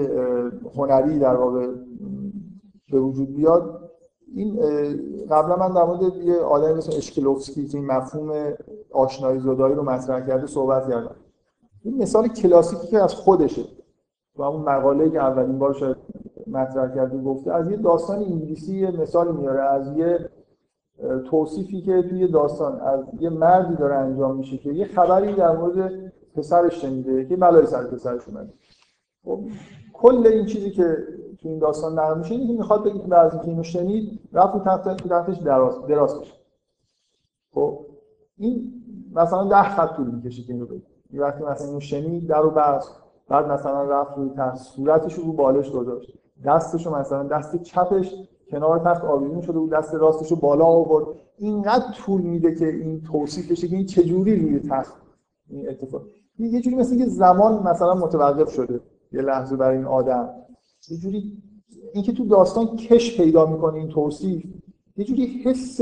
هنری 0.74 1.18
در 1.18 1.36
واقع 1.36 1.66
به 2.92 3.00
وجود 3.00 3.34
بیاد. 3.34 3.90
این 4.34 4.56
قبلا 5.30 5.56
من 5.56 5.74
در 5.74 5.84
مورد 5.84 6.16
یه 6.16 6.36
آدمی 6.36 6.74
مثل 6.74 6.96
اشکلوفسکی 6.96 7.66
که 7.66 7.78
این 7.78 7.86
مفهوم 7.86 8.54
آشنایی 8.92 9.40
زدایی 9.40 9.74
رو 9.74 9.82
مطرح 9.82 10.26
کرده 10.26 10.46
صحبت 10.46 10.88
کردم. 10.88 11.16
این 11.86 12.02
مثال 12.02 12.28
کلاسیکی 12.28 12.86
که 12.86 12.98
از 12.98 13.14
خودشه 13.14 13.62
و 14.36 14.42
اون 14.42 14.62
مقاله 14.62 15.10
که 15.10 15.18
اولین 15.18 15.58
بار 15.58 15.74
شاید 15.74 15.96
مطرح 16.46 16.94
کرده 16.94 17.18
گفته 17.18 17.52
از 17.52 17.70
یه 17.70 17.76
داستان 17.76 18.18
انگلیسی 18.18 18.78
یه 18.78 18.90
مثالی 18.90 19.32
میاره 19.32 19.62
از 19.62 19.96
یه 19.96 20.30
توصیفی 21.30 21.82
که 21.82 22.02
توی 22.02 22.28
داستان 22.28 22.80
از 22.80 23.04
یه 23.20 23.30
مردی 23.30 23.76
داره 23.76 23.94
انجام 23.94 24.36
میشه 24.36 24.58
که 24.58 24.72
یه 24.72 24.84
خبری 24.84 25.34
در 25.34 25.56
مورد 25.56 26.12
پسرش 26.34 26.82
شنیده 26.82 27.24
که 27.24 27.36
بلای 27.36 27.66
سر 27.66 27.84
پسرش 27.84 28.28
اومده. 28.28 28.52
خب 29.24 29.40
کل 29.92 30.26
این 30.26 30.46
چیزی 30.46 30.70
که 30.70 30.96
تو 31.42 31.48
این 31.48 31.58
داستان 31.58 31.98
نقل 31.98 32.18
میشه 32.18 32.34
اینه 32.34 32.46
که 32.46 32.52
می‌خواد 32.52 32.84
بگه 32.84 32.98
که 32.98 33.06
بعد 33.08 33.40
اینو 33.44 33.62
شنید 33.62 34.20
رفت 34.32 34.64
تحت 34.64 35.08
تحتش 35.08 35.36
دراز 35.36 35.86
دراز 35.86 36.20
بشه. 36.20 36.34
خب 37.54 37.78
این 38.38 38.72
مثلا 39.14 39.48
ده 39.48 39.62
خط 39.62 39.96
طول 39.96 40.10
می‌کشه 40.10 40.42
که 40.42 40.52
اینو 40.52 40.66
بگه. 40.66 40.95
وقتی 41.12 41.44
مثلا 41.44 41.66
اینو 41.66 41.80
شنید 41.80 42.26
در 42.26 42.40
رو 42.40 42.50
بست 42.50 42.90
بعد 43.28 43.46
مثلا 43.46 43.82
رفت 43.82 44.16
روی 44.16 44.30
تخت 44.30 44.56
صورتش 44.56 45.14
رو 45.14 45.32
بالش 45.32 45.70
گذاشت. 45.70 46.12
دستش 46.44 46.86
مثلا 46.86 47.22
دست 47.22 47.62
چپش 47.62 48.14
کنار 48.50 48.78
تخت 48.78 49.04
آویزون 49.04 49.40
شده 49.40 49.58
بود 49.58 49.70
دست 49.70 49.94
راستش 49.94 50.30
رو 50.30 50.36
بالا 50.36 50.64
آورد. 50.64 51.06
اینقدر 51.38 51.92
طول 51.92 52.20
میده 52.20 52.54
که 52.54 52.68
این 52.68 53.02
توصیف 53.02 53.50
بشه 53.50 53.68
که 53.68 53.76
این 53.76 53.86
چجوری 53.86 54.36
روی 54.36 54.60
تخت 54.60 54.94
این 55.48 55.68
اتفاق 55.68 56.02
یه 56.38 56.60
جوری 56.60 56.76
مثل 56.76 56.98
که 56.98 57.06
زمان 57.06 57.62
مثلا 57.62 57.94
متوقف 57.94 58.52
شده 58.52 58.80
یه 59.12 59.22
لحظه 59.22 59.56
برای 59.56 59.76
این 59.76 59.86
آدم. 59.86 60.28
یه 60.90 60.98
جوری 60.98 61.42
اینکه 61.94 62.12
تو 62.12 62.24
داستان 62.24 62.76
کش 62.76 63.16
پیدا 63.16 63.46
می‌کنه 63.46 63.74
این 63.74 63.88
توصیف 63.88 64.44
یه 64.96 65.04
جوری 65.04 65.42
حس 65.44 65.80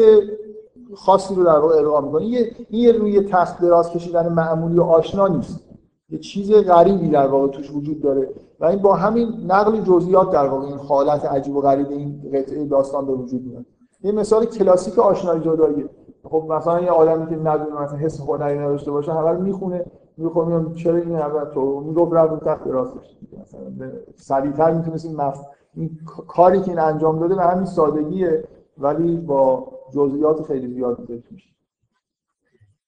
خاصی 0.95 1.35
رو 1.35 1.45
در 1.45 1.59
واقع 1.59 1.77
ارائه 1.79 2.05
می‌کنه. 2.05 2.25
این 2.25 2.47
یه 2.71 2.93
روی 2.93 3.21
تخت 3.21 3.63
دراز 3.63 3.91
کشیدن 3.91 4.33
معمولی 4.33 4.79
و 4.79 4.83
آشنا 4.83 5.29
نیست. 5.29 5.61
یه 6.09 6.19
چیز 6.19 6.53
غریبی 6.53 7.09
در 7.09 7.27
واقع 7.27 7.49
توش 7.49 7.71
وجود 7.71 8.01
داره. 8.01 8.31
و 8.61 8.65
این 8.65 8.79
با 8.79 8.95
همین 8.95 9.29
نقل 9.47 9.81
جزئیات 9.81 10.31
در 10.31 10.47
واقع 10.47 10.67
این 10.67 10.77
حالت 10.77 11.25
عجیب 11.25 11.57
و 11.57 11.61
غریب 11.61 11.91
این 11.91 12.23
قطعه 12.35 12.65
داستان 12.65 13.07
به 13.07 13.13
وجود 13.13 13.47
میاد. 13.47 13.65
یه 14.03 14.13
مثال 14.13 14.45
کلاسیک 14.45 14.99
آشنایی 14.99 15.41
جدایی. 15.41 15.89
خب 16.25 16.47
مثلا 16.49 16.81
یه 16.81 16.91
آدمی 16.91 17.27
که 17.27 17.37
ندونه 17.37 17.81
مثلا 17.81 17.99
حس 17.99 18.21
هنری 18.21 18.59
نداشته 18.59 18.91
باشه 18.91 19.13
همه 19.13 19.31
رو 19.31 19.43
می‌خونه 19.43 19.85
می‌خوام 20.17 20.75
چرا 20.75 20.97
این 20.97 21.17
اول 21.17 21.45
تو؟ 21.45 21.81
می‌گفت 21.81 22.13
رفت 22.13 22.45
تخت 22.45 22.67
راستش 22.67 23.19
مثلا 23.43 23.91
سریعتر 24.17 24.83
این, 25.05 25.17
مف... 25.17 25.41
این 25.75 25.99
کاری 26.29 26.61
که 26.61 26.71
این 26.71 26.81
انجام 26.81 27.19
داده 27.19 27.35
به 27.35 27.43
همین 27.43 27.65
سادگیه 27.65 28.45
ولی 28.79 29.17
با 29.17 29.67
جزئیات 29.95 30.43
خیلی 30.43 30.75
زیاد 30.75 31.03
ذکر 31.03 31.33
میشه. 31.33 31.51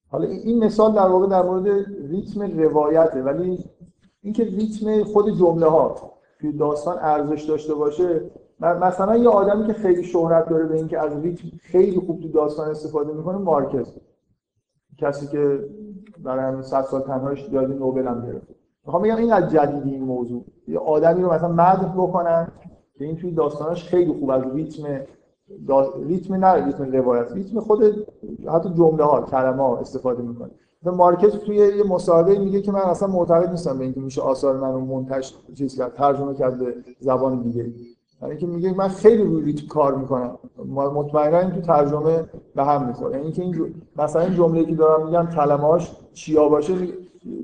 حالا 0.08 0.24
این 0.26 0.64
مثال 0.64 0.94
در 0.94 1.08
واقع 1.08 1.26
در 1.26 1.42
مورد 1.42 1.86
ریتم 2.10 2.60
روایته 2.60 3.22
ولی 3.22 3.64
اینکه 4.22 4.44
ریتم 4.44 5.04
خود 5.04 5.38
جمله 5.38 5.66
ها 5.66 6.12
توی 6.40 6.52
داستان 6.52 6.96
ارزش 7.00 7.42
داشته 7.42 7.74
باشه 7.74 8.30
مثلا 8.60 9.16
یه 9.16 9.28
آدمی 9.28 9.66
که 9.66 9.72
خیلی 9.72 10.04
شهرت 10.04 10.48
داره 10.48 10.66
به 10.66 10.74
اینکه 10.74 10.98
از 10.98 11.20
ریتم 11.22 11.48
خیلی 11.62 12.00
خوب 12.00 12.22
تو 12.22 12.28
داستان 12.28 12.70
استفاده 12.70 13.12
می‌کنه 13.12 13.38
مارکز. 13.38 13.96
کسی 14.98 15.26
که 15.26 15.68
برای 16.24 16.44
همین 16.44 16.62
صد 16.62 16.82
سال 16.82 17.00
تنهایش 17.00 17.50
جایزه 17.50 17.74
نوبل 17.74 18.06
هم 18.06 18.26
گرفت 18.26 18.46
می‌خوام 18.86 19.02
بگم 19.02 19.16
اینقدر 19.16 19.46
جدیدی 19.46 19.90
این 19.90 20.04
موضوع. 20.04 20.44
یه 20.68 20.78
آدمی 20.78 21.22
رو 21.22 21.32
مثلا 21.32 21.52
مدح 21.52 21.92
بکنن 21.96 22.48
که 22.98 23.04
این 23.04 23.16
توی 23.16 23.30
داستانش 23.30 23.84
خیلی 23.84 24.12
خوب 24.12 24.30
از 24.30 24.42
ریتم. 24.54 25.00
ریتم 26.06 26.34
نه 26.34 26.64
ریتم 26.66 26.92
روایت 26.92 27.32
ریتم 27.32 27.60
خود 27.60 28.06
حتی 28.52 28.68
جمله 28.68 29.04
ها 29.04 29.20
کلمه 29.20 29.62
ها 29.62 29.78
استفاده 29.78 30.22
می‌کنه. 30.22 30.50
مارکت 30.82 31.36
توی 31.36 31.56
یه 31.56 31.84
مصاحبه 31.88 32.38
میگه 32.38 32.62
که 32.62 32.72
من 32.72 32.80
اصلا 32.80 33.08
معتقد 33.08 33.50
نیستم 33.50 33.78
به 33.78 33.84
اینکه 33.84 34.00
میشه 34.00 34.22
آثار 34.22 34.56
من 34.56 34.72
رو 34.72 34.80
منتشر 34.80 35.34
چیز 35.54 35.76
کرد 35.76 35.94
ترجمه 35.94 36.34
کرد 36.34 36.58
به 36.58 36.74
زبان 37.00 37.42
دیگه. 37.42 37.66
یعنی 38.22 38.36
که 38.36 38.46
میگه 38.46 38.74
من 38.74 38.88
خیلی 38.88 39.22
روی 39.22 39.44
ریتم 39.44 39.66
کار 39.66 39.94
می‌کنم. 39.94 40.38
مطمئنا 40.74 41.38
این 41.38 41.50
تو 41.50 41.60
ترجمه 41.60 42.24
به 42.54 42.64
هم 42.64 42.86
می‌خوره. 42.86 43.18
یعنی 43.18 43.32
که 43.32 43.42
این 43.42 43.74
مثلا 43.96 44.22
این 44.22 44.34
جمله 44.34 44.64
که 44.64 44.74
دارم 44.74 45.06
میگم 45.06 45.26
کلمه‌هاش 45.26 45.96
چیا 46.12 46.48
باشه 46.48 46.74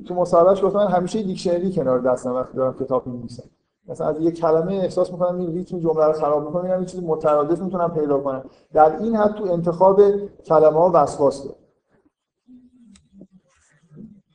تو 0.06 0.14
مصاحبهش 0.14 0.64
گفتن 0.64 0.86
همیشه 0.86 1.22
دیکشنری 1.22 1.72
کنار 1.72 1.98
دستم 1.98 2.34
وقتی 2.34 2.56
دارم 2.56 2.74
کتاب 2.80 3.06
می‌نویسم. 3.06 3.42
مثلا 3.88 4.06
از 4.06 4.20
یک 4.20 4.34
کلمه 4.34 4.72
احساس 4.72 5.12
می‌کنم 5.12 5.38
این 5.38 5.52
ریتم 5.52 5.78
جمله 5.78 6.06
رو 6.06 6.12
خراب 6.12 6.46
می‌کنه 6.46 6.68
یعنی 6.68 6.84
چیزی 6.84 7.06
مترادف 7.06 7.62
می‌تونم 7.62 7.94
پیدا 7.94 8.20
کنم. 8.20 8.44
در 8.72 8.96
این 8.96 9.16
حد 9.16 9.34
تو 9.34 9.44
انتخاب 9.44 10.00
کلمه 10.44 10.78
ها 10.78 10.90
وسواس 10.94 11.44
داره 11.44 11.56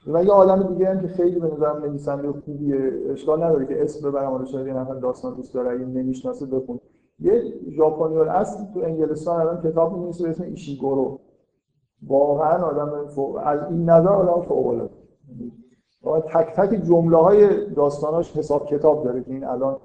و 0.08 0.24
یه 0.24 0.32
آدم 0.32 0.64
دیگه 0.64 0.90
هم 0.90 1.02
که 1.02 1.08
خیلی 1.08 1.40
به 1.40 1.48
نظرم 1.48 1.86
نویسنده 1.86 2.32
خوبیه 2.32 2.92
اشکال 3.10 3.44
نداره 3.44 3.66
که 3.66 3.84
اسم 3.84 4.10
ببرم 4.10 4.32
حالا 4.32 4.46
شاید 4.46 4.68
یه 4.68 4.74
نفر 4.74 4.94
داستان 4.94 5.36
دوست 5.36 5.54
داره 5.54 5.72
اگه 5.72 5.86
نمی‌شناسه 5.86 6.46
بخون. 6.46 6.80
یه 7.20 7.54
ژاپنی 7.70 8.18
اصل 8.18 8.74
تو 8.74 8.80
انگلستان 8.80 9.42
الان 9.42 9.62
کتاب 9.62 9.94
می‌نویسه 9.94 10.24
به 10.24 10.30
اسم 10.30 10.44
ایشیگورو. 10.44 11.20
واقعا 12.08 12.66
آدم 12.66 13.08
فوق... 13.08 13.40
از 13.44 13.60
این 13.70 13.90
نظر 13.90 14.10
آدم 14.10 14.42
فوق 14.42 14.68
العاده 14.68 14.94
تک 16.20 16.56
تک 16.56 16.86
جمله 16.86 17.18
های 17.18 17.66
داستاناش 17.66 18.38
حساب 18.38 18.66
کتاب 18.66 19.04
داره 19.04 19.24
که 19.24 19.32
این 19.32 19.44
الان. 19.44 19.78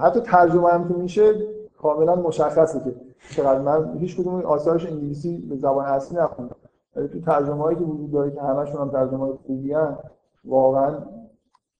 حتی 0.00 0.20
ترجمه 0.20 0.68
هم 0.68 0.88
که 0.88 0.94
میشه 0.94 1.34
کاملا 1.78 2.14
مشخصه 2.14 2.80
که 2.84 2.94
چقدر. 3.30 3.60
من 3.60 3.98
هیچ 3.98 4.16
کدوم 4.16 4.42
آثارش 4.42 4.86
انگلیسی 4.86 5.38
به 5.38 5.56
زبان 5.56 5.84
اصلی 5.84 6.18
نخوندم. 6.18 6.56
ولی 6.96 7.08
تو 7.08 7.20
ترجمه 7.20 7.62
هایی 7.62 7.78
که 7.78 7.84
وجود 7.84 8.12
داره 8.12 8.30
که 8.30 8.40
همشون 8.40 8.80
هم 8.80 8.90
ترجمه 8.90 9.18
های 9.18 9.32
خوبی 9.46 9.72
هن 9.72 9.98
واقعا 10.44 10.98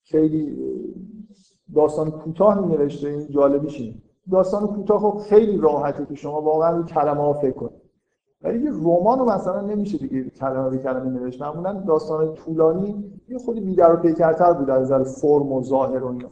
خیلی 0.03 0.59
داستان 1.75 2.11
کوتاه 2.11 2.61
می 2.61 2.77
نوشته 2.77 3.09
این 3.09 3.29
جالبیش 3.31 3.95
داستان 4.31 4.67
کوتاه 4.67 5.01
خب 5.01 5.19
خیلی 5.29 5.59
راحته 5.59 6.07
که 6.07 6.15
شما 6.15 6.43
واقعا 6.43 6.77
رو 6.77 6.83
کلمه 6.85 7.21
ها 7.21 7.33
فکر 7.33 7.51
کنید. 7.51 7.88
ولی 8.43 8.65
یه 8.65 8.71
رمان 8.71 9.19
رو 9.19 9.25
مثلا 9.25 9.61
نمیشه 9.61 9.99
دیگه 9.99 10.31
کلمه 10.31 10.71
به 10.71 10.79
کلمه 10.79 11.11
نوشت. 11.11 11.43
معمولا 11.43 11.73
داستان 11.73 12.35
طولانی 12.35 13.13
یه 13.29 13.39
خودی 13.39 13.61
بیدر 13.61 13.95
و 13.95 13.97
پیکرتر 13.97 14.53
بود 14.53 14.71
از 14.71 14.83
نظر 14.83 15.03
فرم 15.03 15.53
و 15.53 15.63
ظاهر 15.63 16.05
و 16.05 16.07
اینا. 16.07 16.29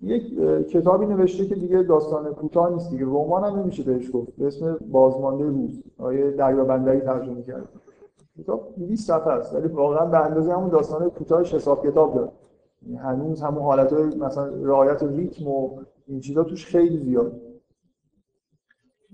یک 0.00 0.38
کتابی 0.68 1.06
نوشته 1.06 1.46
که 1.46 1.54
دیگه 1.54 1.82
داستان 1.82 2.34
کوتاه 2.34 2.72
نیست 2.72 2.90
دیگه. 2.90 3.04
رمان 3.04 3.44
هم 3.44 3.58
نمیشه 3.58 3.82
بهش 3.82 4.10
گفت. 4.12 4.36
به 4.36 4.46
اسم 4.46 4.78
بازمانده 4.90 5.44
روز. 5.44 5.82
آیه 5.98 6.30
دریابندری 6.30 7.00
ترجمه 7.00 7.42
کرد 7.42 7.68
کتاب 8.38 8.74
20 8.76 9.06
صفحه 9.06 9.32
است. 9.32 9.54
ولی 9.54 9.68
واقعا 9.68 10.06
به 10.06 10.18
اندازه 10.26 10.52
همون 10.52 10.68
داستان 10.68 11.10
کوتاه 11.10 11.42
حساب 11.42 11.86
کتاب 11.86 12.14
داره. 12.14 12.30
یعنی 12.82 12.96
هنوز 12.96 13.42
همون 13.42 13.62
حالت 13.62 13.92
مثلا 13.92 14.46
رعایت 14.62 15.02
ریتم 15.02 15.48
و 15.48 15.70
این 16.06 16.20
چیزا 16.20 16.44
توش 16.44 16.66
خیلی 16.66 16.98
زیاد. 16.98 17.32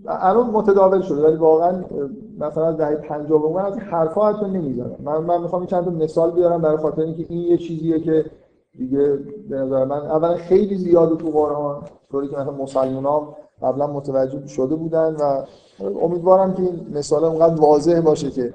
الان 0.06 0.50
متداول 0.50 1.00
شده 1.00 1.22
ولی 1.26 1.36
واقعا 1.36 1.84
مثلا 2.38 2.72
دهه 2.72 2.96
50 2.96 3.52
به 3.52 3.64
از 3.64 3.78
حرفا 3.78 4.32
حتی 4.32 4.46
نمی‌ذارم 4.46 4.96
من 5.04 5.18
من 5.18 5.42
می‌خوام 5.42 5.66
چند 5.66 5.84
تا 5.84 5.90
مثال 5.90 6.30
بیارم 6.30 6.62
برای 6.62 6.76
خاطر 6.76 7.02
اینکه 7.02 7.26
این 7.28 7.40
یه 7.40 7.56
چیزیه 7.56 8.00
که 8.00 8.24
دیگه 8.78 9.18
به 9.48 9.56
نظر 9.56 9.84
من 9.84 9.96
اولا 9.96 10.34
خیلی 10.34 10.76
زیاد 10.76 11.18
تو 11.18 11.30
قرآن 11.30 11.82
طوری 12.10 12.28
که 12.28 12.36
مثلا 12.36 12.52
مسلمان 12.52 13.28
قبلا 13.62 13.86
متوجه 13.86 14.46
شده 14.46 14.74
بودن 14.74 15.16
و 15.16 15.44
امیدوارم 16.02 16.54
که 16.54 16.62
این 16.62 16.86
مثال 16.94 17.24
اونقدر 17.24 17.60
واضح 17.60 18.00
باشه 18.00 18.30
که 18.30 18.54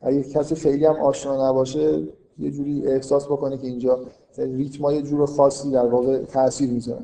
اگه 0.00 0.22
کسی 0.22 0.54
خیلی 0.54 0.86
هم 0.86 0.96
آشنا 0.96 1.50
نباشه 1.50 2.02
یه 2.38 2.50
جوری 2.50 2.86
احساس 2.86 3.26
بکنه 3.26 3.58
که 3.58 3.66
اینجا 3.66 3.98
ریتم 4.38 4.90
یه 4.90 5.02
جور 5.02 5.26
خاصی 5.26 5.70
در 5.70 5.86
واقع 5.86 6.24
تاثیر 6.24 6.70
می‌ذاره. 6.70 7.02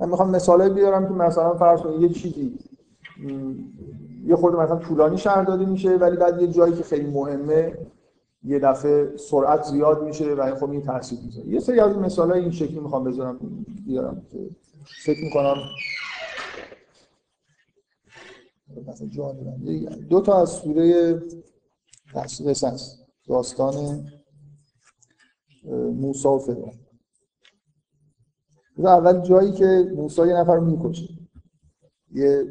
من 0.00 0.08
می‌خوام 0.08 0.30
مثالای 0.30 0.70
بیارم 0.70 1.08
که 1.08 1.14
مثلا 1.14 1.54
فرض 1.54 1.80
کنید 1.80 2.02
یه 2.02 2.08
چیزی 2.08 2.58
یه 4.26 4.36
خورده 4.36 4.58
مثلا 4.58 4.76
طولانی 4.76 5.18
شهر 5.18 5.44
داده 5.44 5.66
میشه 5.66 5.96
ولی 5.96 6.16
بعد 6.16 6.42
یه 6.42 6.48
جایی 6.48 6.74
که 6.74 6.82
خیلی 6.82 7.10
مهمه 7.10 7.78
یه 8.44 8.58
دفعه 8.58 9.16
سرعت 9.16 9.62
زیاد 9.62 10.02
میشه 10.02 10.34
و 10.34 10.40
این 10.40 10.54
خب 10.54 10.70
این 10.70 10.82
تاثیر 10.82 11.18
می‌ذاره. 11.24 11.48
یه 11.48 11.60
سری 11.60 11.80
از 11.80 11.96
مثالای 11.96 12.40
این 12.40 12.50
شکلی 12.50 12.80
می‌خوام 12.80 13.04
بذارم 13.04 13.38
بیارم 13.86 14.22
که 14.32 14.50
فکر 15.04 15.24
می‌کنم 15.24 15.54
دو 20.10 20.20
تا 20.20 20.42
از 20.42 20.50
سوره 20.50 21.14
قصص 22.14 22.64
داستان 23.28 24.04
موسی 25.94 26.28
و 26.28 26.38
فرعون. 26.38 26.72
اول 28.88 29.20
جایی 29.20 29.52
که 29.52 29.92
موسی 29.96 30.26
یه 30.26 30.34
نفر 30.34 30.54
رو 30.54 30.64
می‌کشه. 30.64 31.14
یه 32.12 32.46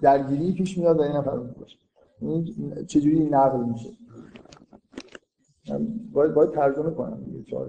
درگیری 0.00 0.52
پیش 0.52 0.78
میاد 0.78 1.00
و 1.00 1.04
یه 1.04 1.16
نفر 1.16 1.30
رو 1.30 1.44
می‌کشه. 1.44 1.78
چجوری 2.86 3.30
نقل 3.30 3.64
میشه؟ 3.64 3.90
باید, 6.12 6.34
باید 6.34 6.50
ترجمه 6.50 6.90
کنم 6.90 7.24
دیگه 7.24 7.66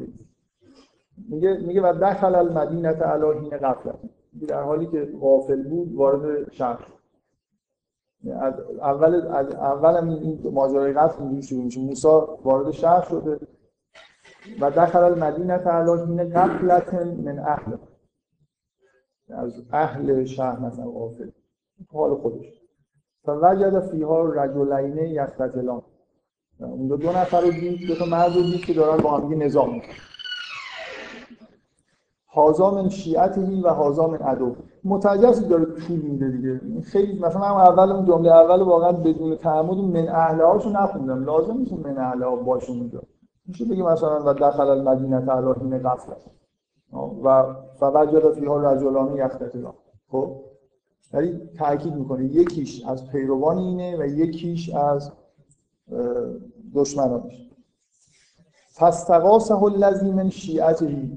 میگه 1.29 1.57
میگه 1.57 1.81
و 1.81 1.93
دخل 2.01 2.35
المدینه 2.35 2.89
علی 2.89 3.39
حین 3.39 3.57
غفلت 3.57 3.99
در 4.47 4.63
حالی 4.63 4.87
که 4.87 5.05
غافل 5.21 5.63
بود 5.63 5.95
وارد 5.95 6.51
شهر 6.51 6.87
اول 8.81 9.15
از 9.27 9.55
اول 9.55 9.95
این 9.95 10.51
ماجرای 10.53 10.93
قتل 10.93 11.23
اینجوری 11.23 11.41
شروع 11.41 11.63
میشه. 11.63 11.79
موسی 11.79 12.07
وارد 12.43 12.71
شهر 12.71 13.01
شده. 13.01 13.39
و 14.61 14.71
دخل 14.71 15.03
المدینه 15.03 15.53
علی 15.53 15.91
حین 15.91 16.29
غفلت 16.33 16.93
من 16.93 17.39
اهل. 17.39 17.77
از 19.29 19.53
اهل 19.71 20.25
شهر 20.25 20.59
مثلا 20.59 20.85
غافل. 20.85 21.29
حال 21.93 22.15
خودش. 22.15 22.61
فوجد 23.25 23.79
فیها 23.79 24.25
رجلین 24.25 24.97
یقتتلان 24.97 25.81
اون 26.59 26.87
دو 26.87 27.11
نفر 27.11 27.41
رو 27.41 27.51
دید 27.51 27.87
دو 27.87 27.95
تا 27.95 28.05
مرد 28.05 28.35
رو 28.35 28.41
دید 28.41 28.65
که 28.65 28.73
دارن 28.73 29.03
با 29.03 29.17
هم 29.17 29.43
نظام 29.43 29.73
می‌کنن. 29.73 29.93
هازا 32.33 32.71
من 32.71 32.89
و 33.63 33.69
هازا 33.69 34.07
من 34.07 34.17
عدو. 34.17 34.55
داره 35.49 35.65
طول 35.65 35.99
میده 35.99 36.29
دیگه. 36.29 36.81
خیلی 36.81 37.19
مثلا 37.19 37.39
من 37.39 37.61
اول 37.61 37.91
اون 37.91 38.05
جمله 38.05 38.31
اول 38.31 38.61
واقعا 38.61 38.91
بدون 38.91 39.37
تعمد 39.37 39.77
من 39.77 40.09
اهله 40.09 40.45
هاشو 40.45 40.69
نخوندم. 40.69 41.25
لازم 41.25 41.57
نیست 41.57 41.73
من 41.73 41.97
اهله 41.97 42.25
ها 42.25 42.35
باشه 42.35 42.71
اونجا. 42.71 43.01
میشه 43.47 43.65
بگی 43.65 43.81
مثلا 43.81 44.23
و 44.25 44.33
دخل 44.33 44.67
المدینه 44.67 45.31
علی 45.31 45.53
حین 45.61 45.79
غفله 45.79 46.15
و 47.23 47.55
فوجد 47.79 48.33
فیها 48.33 48.71
رجلان 48.71 49.15
یختتلان 49.15 49.73
خب؟ 50.11 50.43
ولی 51.13 51.49
تاکید 51.57 51.95
می‌کنه. 51.95 52.25
یکیش 52.25 52.85
از 52.85 53.07
پیروان 53.07 53.57
اینه 53.57 53.97
و 53.97 54.05
یکیش 54.05 54.69
از 54.69 55.11
دشمنانش. 56.75 57.49
فاستغاثه 58.69 59.63
الذی 59.63 60.11
من 60.11 60.29
شیعته. 60.29 61.09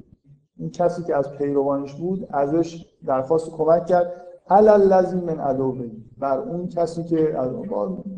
این 0.57 0.71
کسی 0.71 1.03
که 1.03 1.17
از 1.17 1.33
پیروانش 1.33 1.95
بود 1.95 2.29
ازش 2.31 2.87
درخواست 3.07 3.51
کمک 3.51 3.87
کرد. 3.87 4.13
هل 4.49 4.69
الذی 4.69 5.21
من 5.21 5.41
عدوه. 5.41 5.91
بر 6.19 6.39
اون 6.39 6.69
کسی 6.69 7.05
که 7.05 7.39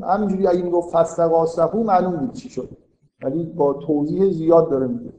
همینجوری 0.03 0.47
اگه 0.47 0.63
می‌گفت 0.63 0.93
فاستغاثه 0.93 1.77
معلوم 1.77 2.17
بود 2.17 2.33
چی 2.33 2.49
شد. 2.49 2.69
ولی 3.23 3.45
با 3.45 3.73
توضیح 3.73 4.31
زیاد 4.31 4.71
داره 4.71 4.87
میگه. 4.87 5.13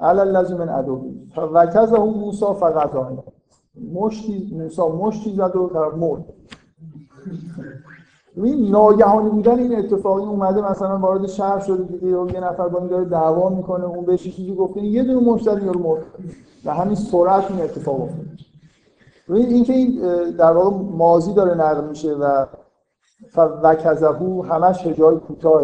علی 0.00 0.20
الذی 0.20 0.54
من 0.54 0.68
عدوه 0.68 1.14
فوکزه 1.34 1.98
موسی 1.98 2.46
فقط 2.60 2.90
مشتی 3.92 4.54
موسی 4.54 4.82
مشتی 4.82 5.34
زد 5.34 5.56
و 5.56 5.70
طرف 5.72 5.94
مرد. 5.94 6.24
این 8.36 8.70
ناگهانی 8.70 9.30
بودن 9.30 9.58
این 9.58 9.78
اتفاقی 9.78 10.24
اومده 10.24 10.70
مثلا 10.70 10.98
وارد 10.98 11.26
شهر 11.26 11.58
شده 11.58 11.82
دیگه 11.82 12.06
یه 12.06 12.40
نفر 12.40 12.68
با 12.68 12.78
این 12.78 12.88
داره 12.88 13.04
دعوا 13.04 13.48
می‌کنه 13.48 13.84
اون 13.84 14.04
بهش 14.04 14.22
چیزی 14.22 14.54
گفته 14.54 14.80
یه 14.80 15.02
دونه 15.02 15.32
مشتری 15.32 15.66
رو 15.66 15.80
مرد. 15.80 16.04
و 16.64 16.74
همین 16.74 16.94
سرعت 16.94 17.50
این 17.50 17.60
اتفاق 17.60 18.00
افتاد. 18.00 18.26
ببینید 19.28 19.50
اینکه 19.50 19.72
این 19.72 20.00
در 20.30 20.52
واقع 20.52 20.76
ماضی 20.76 21.34
داره 21.34 21.54
نقل 21.54 21.88
میشه 21.88 22.14
و 22.14 22.46
وکزهو 23.36 24.42
همش 24.42 24.86
هجای 24.86 25.16
کوتاه 25.16 25.62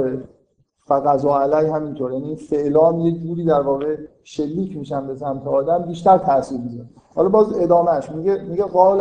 فقضا 0.87 1.41
علی 1.41 1.69
همینطور. 1.69 2.13
یعنی 2.13 2.37
فعلان 2.37 3.01
یه 3.01 3.13
جوری 3.13 3.45
در 3.45 3.61
واقع 3.61 3.97
شلیک 4.23 4.77
میشن 4.77 5.07
به 5.07 5.15
سمت 5.15 5.47
آدم 5.47 5.79
بیشتر 5.79 6.19
تاثیر 6.19 6.61
می‌ذاره. 6.61 6.89
حالا 7.15 7.29
باز 7.29 7.59
ادامهش 7.59 8.11
میگه 8.11 8.43
میگه 8.43 8.65
قال 8.65 9.01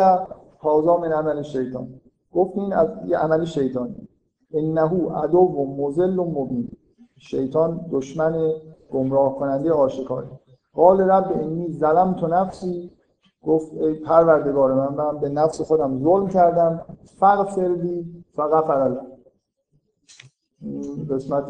هاذا 0.61 0.97
من 0.97 1.11
عمل 1.11 1.41
شیطان. 1.41 1.87
گفت 2.33 2.57
این 2.57 2.73
از 2.73 2.87
یه 3.05 3.17
عمل 3.17 3.45
شیطانی. 3.45 4.07
انه 4.53 5.11
عدو 5.15 5.37
و 5.37 5.75
مزل 5.77 6.19
و 6.19 6.25
مبین. 6.25 6.69
شیطان 7.17 7.85
دشمن 7.91 8.51
گمراه 8.91 9.35
کننده 9.35 9.73
آشکاری 9.73 10.27
قال 10.73 11.01
رب 11.01 11.31
انی 11.41 11.71
ظلم 11.71 12.13
تو 12.13 12.27
نفسی. 12.27 12.91
گفت 13.43 13.73
ای 13.73 13.93
پروردگار 13.93 14.73
من 14.73 14.93
من 14.95 15.17
به 15.19 15.29
نفس 15.29 15.61
خودم 15.61 15.99
ظلم 16.03 16.27
کردم. 16.27 16.81
فغفرلی 17.19 18.22
فغفر 18.35 18.81
الله 18.81 19.01
قسمت 21.09 21.45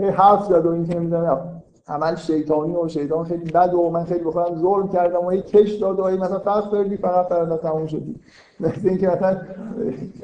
حرف 0.18 0.44
زد 0.44 0.66
و 0.66 0.70
این 0.70 0.86
که 0.86 0.94
نمی‌دونم 0.94 1.62
عمل 1.88 2.14
شیطانی 2.16 2.76
و 2.76 2.88
شیطان 2.88 3.24
خیلی 3.24 3.50
بد 3.50 3.74
و 3.74 3.90
من 3.90 4.04
خیلی 4.04 4.24
بخورم 4.24 4.56
ظلم 4.56 4.88
کردم 4.88 5.24
و 5.24 5.30
هی 5.30 5.42
کش 5.42 5.72
داد 5.72 6.00
و 6.00 6.06
هی 6.06 6.16
مثلا 6.16 6.38
فرق 6.38 6.72
کردی 6.72 6.96
فقط 6.96 7.26
فردا 7.26 7.56
تموم 7.56 7.86
شدی. 7.86 8.16
مثل 8.60 8.88
اینکه 8.88 9.08
مثلا 9.08 9.36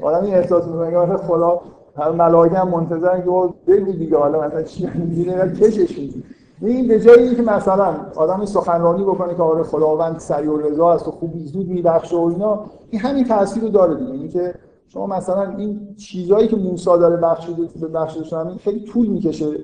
آدم 0.02 0.24
این 0.24 0.34
احساس 0.34 0.66
می‌کنه 0.66 0.98
مثلا 0.98 1.16
خدا 1.16 1.60
هر 1.96 2.10
ملائکه 2.10 2.56
هم 2.56 2.68
منتظرن 2.68 3.22
که 3.22 3.54
بگو 3.66 3.92
دیگه 3.92 4.18
حالا 4.18 4.40
مثلا 4.40 4.62
چی 4.62 4.90
می‌گیره 4.94 5.52
کشش 5.52 5.98
میدی 5.98 6.24
این 6.60 6.88
به 6.88 7.00
جایی 7.00 7.34
که 7.34 7.42
مثلا 7.42 7.94
آدم 8.16 8.44
سخنرانی 8.44 9.04
بکنه 9.04 9.34
که 9.34 9.42
آره 9.42 9.62
خداوند 9.62 10.18
سریع 10.18 10.50
و 10.50 10.56
رضا 10.56 10.92
است 10.92 11.08
و 11.08 11.10
خوب 11.10 11.38
زود 11.38 11.68
میبخشه 11.68 12.16
و 12.16 12.20
اینا 12.20 12.64
این 12.90 13.00
همین 13.00 13.24
تاثیر 13.24 13.62
رو 13.62 13.68
داره 13.68 13.94
دیگه. 13.94 14.12
اینکه 14.12 14.54
شما 14.88 15.06
مثلا 15.06 15.56
این 15.56 15.94
چیزایی 15.96 16.48
که 16.48 16.56
موسی 16.56 16.84
داره 16.84 17.16
بخشیده 17.16 17.68
به 17.80 17.88
بخشش 17.88 18.34
خیلی 18.60 18.84
طول 18.84 19.06
می‌کشه. 19.06 19.58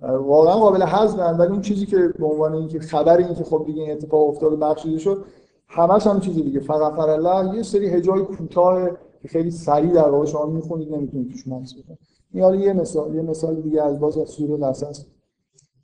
واقعا 0.00 0.54
قابل 0.54 0.82
هضمن 0.82 1.36
ولی 1.36 1.50
اون 1.50 1.60
چیزی 1.60 1.86
که 1.86 2.08
به 2.18 2.26
عنوان 2.26 2.54
اینکه 2.54 2.80
خبر 2.80 3.16
این 3.16 3.34
که 3.34 3.44
خب 3.44 3.62
دیگه 3.66 3.82
این 3.82 3.92
اتفاق 3.92 4.28
افتاد 4.28 4.58
بخشیده 4.58 4.98
شد 4.98 5.24
همش 5.68 6.06
هم 6.06 6.20
چیزی 6.20 6.42
دیگه. 6.42 6.60
فقط 6.60 6.98
الله 6.98 7.56
یه 7.56 7.62
سری 7.62 7.88
هجای 7.88 8.22
کوتاه 8.22 8.88
که 9.22 9.28
خیلی 9.28 9.50
سریع 9.50 9.92
در 9.92 10.08
واقع 10.08 10.24
شما 10.24 10.46
می‌خونید 10.46 10.94
نمی‌تونید 10.94 11.30
توش 11.30 11.48
مکس 11.48 11.74
بکنید. 11.74 11.98
این 12.32 12.60
یه 12.60 12.72
مثال 12.72 13.14
یه 13.14 13.22
مثال 13.22 13.60
دیگه 13.60 13.82
از 13.82 14.00
باز 14.00 14.18
از 14.18 14.28
سوره 14.28 14.56
قصص 14.56 15.06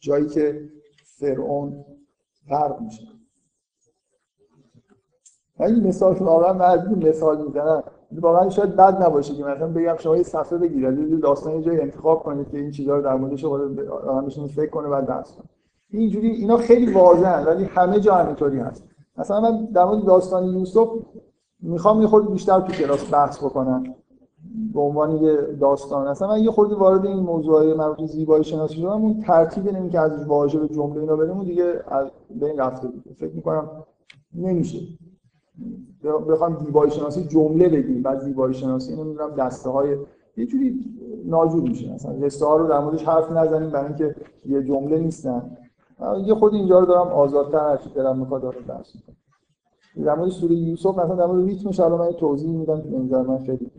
جایی 0.00 0.26
که 0.26 0.68
فرعون 1.04 1.84
غرق 2.48 2.80
میشه. 2.80 3.02
این 5.60 5.86
مثال 5.86 6.16
واقعا 6.16 6.52
من 6.52 6.94
مثال 7.08 7.46
می‌زنم. 7.46 7.82
واقعا 8.12 8.50
شاید 8.50 8.76
بد 8.76 9.02
نباشه 9.02 9.34
که 9.34 9.44
مثلا 9.44 9.66
بگم 9.66 9.96
شما 9.98 10.16
یه 10.16 10.22
صفحه 10.22 10.58
بگیرید 10.58 11.10
یه 11.10 11.16
داستان 11.16 11.54
یه 11.54 11.62
جای 11.62 11.80
انتخاب 11.80 12.22
کنید 12.22 12.48
که 12.48 12.58
این 12.58 12.70
چیزا 12.70 12.96
رو 12.96 13.02
در 13.02 13.16
موردش 13.16 13.44
بشین 14.26 14.46
فکر 14.46 14.70
کنه 14.70 14.88
بعد 14.88 15.06
درس 15.06 15.32
کنه. 15.32 15.46
اینجوری 15.90 16.28
اینا 16.28 16.56
خیلی 16.56 16.92
واضحن 16.92 17.44
ولی 17.44 17.64
همه 17.64 18.00
جا 18.00 18.14
همینطوری 18.14 18.58
هست. 18.58 18.84
مثلا 19.16 19.40
من 19.40 19.64
در 19.64 19.84
مورد 19.84 20.04
داستان 20.04 20.44
یوسف 20.44 20.88
می‌خوام 21.60 22.00
یه 22.00 22.06
خورده 22.06 22.28
بیشتر 22.28 22.60
تو 22.60 22.72
کلاس 22.72 23.14
بحث 23.14 23.44
بکنم 23.44 23.94
به 24.74 24.80
عنوان 24.80 25.16
یه 25.16 25.36
داستان. 25.60 26.06
اصلا 26.06 26.28
من 26.28 26.40
یه 26.40 26.50
خورده 26.50 26.74
وارد 26.74 27.06
این 27.06 27.18
موضوعای 27.20 27.74
مربوط 27.74 28.10
زیبایی 28.10 28.44
شناسی 28.44 28.74
شدم 28.74 28.88
اون 28.88 29.20
ترتیب 29.20 29.68
نمی 29.68 29.90
که 29.90 30.00
از 30.00 30.26
واژه 30.26 30.58
به 30.58 30.68
جمله 30.68 31.00
اینا 31.00 31.16
بریم 31.16 31.44
دیگه 31.44 31.80
از 31.88 32.10
بین 32.30 32.58
رفته 32.58 32.88
بود 32.88 33.04
فکر 33.20 33.34
می‌کنم 33.34 33.70
نمیشه. 34.34 34.78
بخوام 36.28 36.64
زیبایی 36.64 36.90
شناسی 36.90 37.24
جمله 37.24 37.68
بگیم 37.68 38.02
بعد 38.02 38.18
زیبایی 38.18 38.54
شناسی 38.54 38.96
نمی‌دونم 38.96 39.34
دسته 39.34 39.70
های 39.70 39.96
یه 40.36 40.46
جوری 40.46 40.84
ناجور 41.24 41.62
میشه. 41.62 41.94
مثلا 41.94 42.12
قصه 42.12 42.46
ها 42.46 42.56
رو 42.56 42.68
در 42.68 42.80
موردش 42.80 43.04
حرف 43.04 43.32
نزنیم 43.32 43.70
برای 43.70 43.86
اینکه 43.86 44.14
یه 44.46 44.62
جمله 44.62 44.98
نیستن. 44.98 45.56
یه 46.24 46.34
خود 46.34 46.54
اینجا 46.54 46.78
رو 46.78 46.86
دارم 46.86 47.08
آزادتر 47.08 47.58
هر 47.58 47.76
چی 47.76 47.90
دارم 47.90 48.18
می‌خواد 48.18 48.42
دارم 48.42 48.64
درس 48.68 48.94
می‌کنم 48.94 49.16
در 50.04 50.14
مورد 50.14 50.30
سوره 50.30 50.54
یوسف 50.54 50.98
مثلا 50.98 51.14
در 51.14 51.26
مورد 51.26 51.44
ریتمش 51.44 51.80
الان 51.80 51.98
من 51.98 52.12
توضیح 52.12 52.50
میدم 52.50 52.82
که 52.82 52.88
اینجا 52.88 53.22
من 53.22 53.38
خیلی 53.38 53.70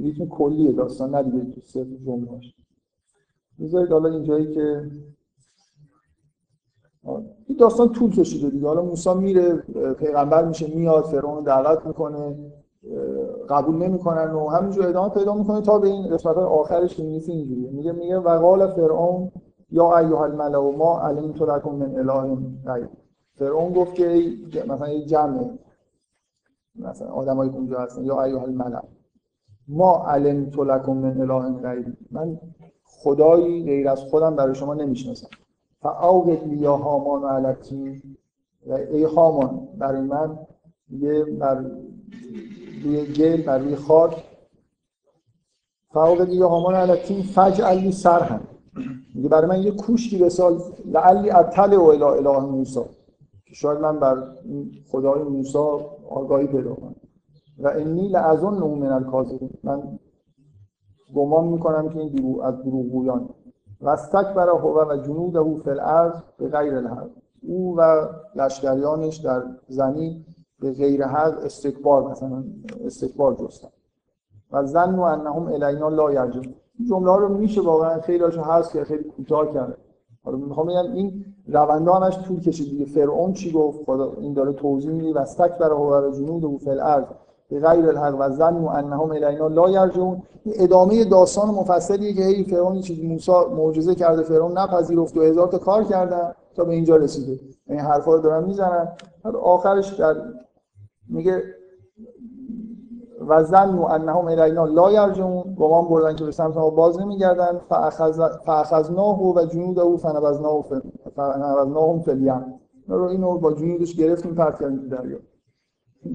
ریتم 0.00 0.26
کلیه 0.26 0.72
داستان 0.72 1.14
ندیگه 1.14 1.44
تو 1.44 1.60
صرف 1.60 1.86
جمله‌اش. 2.06 2.54
بذارید 3.60 3.92
حالا 3.92 4.08
اینجایی 4.08 4.54
که 4.54 4.90
این 7.46 7.58
داستان 7.58 7.88
طول 7.88 8.10
کشیده 8.10 8.50
دیگه. 8.50 8.66
حالا 8.66 8.82
موسی 8.82 9.14
میره 9.14 9.56
پیغمبر 9.98 10.44
میشه 10.44 10.74
میاد 10.74 11.04
فرعون 11.04 11.44
دعوت 11.44 11.86
می‌کنه 11.86 12.36
قبول 13.48 13.74
نمی‌کنن 13.74 14.32
و 14.32 14.48
همینجور 14.48 14.86
ادامه 14.86 15.08
پیدا 15.08 15.34
می‌کنه 15.34 15.60
تا 15.60 15.78
به 15.78 15.88
این 15.88 16.08
قسمت 16.08 16.36
آخرش 16.36 16.94
که 16.94 17.02
میگه 17.02 17.30
اینجوریه. 17.30 17.70
میگه 17.70 17.92
میگه 17.92 18.18
وقال 18.18 18.66
فرعون 18.66 19.30
یا 19.70 19.98
ایها 19.98 20.24
الملأ 20.24 20.70
ما 20.70 21.00
علمت 21.00 21.42
لكم 21.42 21.74
من 21.74 21.98
اله 21.98 22.36
غیر. 22.66 22.88
فرعون 23.38 23.72
گفت 23.72 23.94
که 23.94 24.32
مثلا 24.68 24.88
یه 24.88 25.04
جمع 25.06 25.50
مثلا 26.76 27.08
آدمایی 27.08 27.50
که 27.50 27.56
اونجا 27.56 27.78
هستن 27.78 28.04
یا 28.04 28.22
ایها 28.22 28.44
الملأ 28.44 28.80
ما 29.68 30.04
علمت 30.06 30.58
لكم 30.58 30.96
من 30.96 31.20
اله 31.20 31.60
غیر. 31.62 31.96
من 32.10 32.38
خدایی 32.84 33.64
غیر 33.64 33.88
از 33.88 34.00
خودم 34.00 34.36
برای 34.36 34.54
شما 34.54 34.74
نمی‌شناسم. 34.74 35.28
فاوقد 35.82 36.48
لی 36.48 36.56
یا 36.56 36.76
هامان 36.76 37.24
علتی 37.24 38.02
و 38.66 38.72
ای 38.72 39.04
هامان 39.04 39.68
برای 39.78 40.00
من 40.00 40.38
یه 40.90 41.24
بر 41.24 41.64
روی 42.84 43.12
گل 43.12 43.42
بر 43.42 43.58
روی 43.58 43.76
خاک. 43.76 44.24
فاوقد 45.92 46.28
لی 46.28 46.36
یا 46.36 46.48
هامان 46.48 46.74
علتی 46.74 47.22
فجعل 47.22 47.78
لی 47.78 47.92
سرهم 47.92 48.40
میگه 49.14 49.28
برای 49.28 49.48
من 49.48 49.62
یه 49.62 49.70
کوشکی 49.70 50.18
بسال 50.18 50.60
لعلی 50.84 51.30
اطلع 51.30 51.76
و 51.76 51.82
اله 51.82 52.06
اله 52.06 52.40
موسی 52.40 52.80
که 53.46 53.54
شاید 53.54 53.78
من 53.78 54.00
بر 54.00 54.16
خدای 54.90 55.22
موسی 55.22 55.58
آگاهی 56.10 56.46
پیدا 56.46 56.74
کنم. 56.74 56.94
و 57.58 57.68
انی 57.68 58.08
لعظن 58.08 58.48
من 58.48 58.92
الکاذبین 58.92 59.50
من 59.64 59.98
گمان 61.14 61.48
می‌کنم 61.48 61.88
که 61.88 61.98
این 61.98 62.08
دروغ 62.08 62.40
از 62.40 62.62
دروغگویان. 62.62 63.28
و 63.80 63.88
استکبر 63.88 64.48
هو 64.48 64.84
و 64.90 64.96
جنوده 64.96 65.62
فی 65.64 65.70
الارض 65.70 66.14
به 66.38 66.48
غیر 66.48 66.74
الحق 66.74 67.10
او 67.42 67.76
و 67.78 68.06
لشکریانش 68.34 69.16
در 69.16 69.42
زمین 69.68 70.24
به 70.60 70.72
غیر 70.72 71.06
حق 71.06 71.38
استکبار 71.44 72.10
مثلا 72.10 72.44
استکبار 72.84 73.34
جستن. 73.34 73.68
و 74.52 74.64
زن 74.66 74.94
و 74.94 75.00
انهم 75.00 75.46
الینا 75.46 75.88
لا 75.88 76.12
یرجعون 76.12 76.54
جمله 76.88 77.10
ها 77.10 77.16
رو 77.16 77.28
میشه 77.28 77.60
واقعا 77.60 78.00
خیلی 78.00 78.24
هاشو 78.24 78.42
هست 78.42 78.72
که 78.72 78.84
خیلی 78.84 79.04
کوتاه 79.04 79.52
کرده 79.54 79.76
حالا 80.24 80.38
می‌خوام 80.38 80.66
بگم 80.66 80.92
این 80.92 81.24
رونده 81.46 82.10
طول 82.10 82.40
کشید 82.40 82.70
دیگه. 82.70 82.84
فرعون 82.84 83.32
چی 83.32 83.52
گفت؟ 83.52 83.84
خدا 83.84 84.12
این 84.12 84.32
داره 84.32 84.52
توضیح 84.52 84.90
میده. 84.90 85.12
و 85.12 85.18
استکبر 85.18 85.72
هو 85.72 85.94
و 85.94 86.10
جنوده 86.10 86.58
فی 86.58 86.70
الارض. 86.70 87.04
به 87.50 87.60
غیر 87.60 87.88
الحق 87.88 88.14
و 88.14 88.42
و 88.64 88.68
انهم 88.68 89.10
الینا 89.10 89.48
لا 89.48 89.70
یرجعون. 89.70 90.22
این 90.44 90.54
ادامه 90.58 91.04
داستان 91.04 91.48
مفصلیه 91.48 92.14
که 92.14 92.22
هی 92.22 92.44
فرعون 92.44 92.80
چیز 92.80 93.04
موسی 93.04 93.32
معجزه 93.56 93.94
کرده 93.94 94.22
فرعون 94.22 94.58
نپذیرفت 94.58 95.16
و 95.16 95.22
هزار 95.22 95.48
تا 95.48 95.58
کار 95.58 95.84
کردن 95.84 96.32
تا 96.54 96.64
به 96.64 96.72
اینجا 96.72 96.96
رسیده. 96.96 97.40
این 97.68 97.80
حرفا 97.80 98.14
رو 98.14 98.20
دارن 98.20 98.44
می‌زنن. 98.44 98.88
آخرش 99.42 99.94
در 99.94 100.14
میگه 101.08 101.42
و 103.28 103.44
زن 103.44 103.74
و 103.74 103.82
انهم 103.82 104.26
الینا 104.26 104.64
لا 104.64 104.92
یرجعون. 104.92 105.54
گمان 105.58 105.88
بردن 105.88 106.16
که 106.16 106.24
به 106.24 106.30
سمت 106.30 106.56
ما 106.56 106.70
باز 106.70 107.00
نمیگردن. 107.00 107.60
فاخذناه 108.44 109.22
و 109.22 109.44
جنوده 109.44 109.96
فنبذناه 109.96 110.64
فنبذناهم 111.16 112.00
فی 112.00 112.10
الیم 112.10 112.60
رو 112.88 113.04
اینو 113.04 113.38
با 113.38 113.52
جنودش 113.52 113.96
گرفتیم 113.96 114.34
پرت 114.34 114.60
کردیم 114.60 114.88
دریا. 114.88 115.18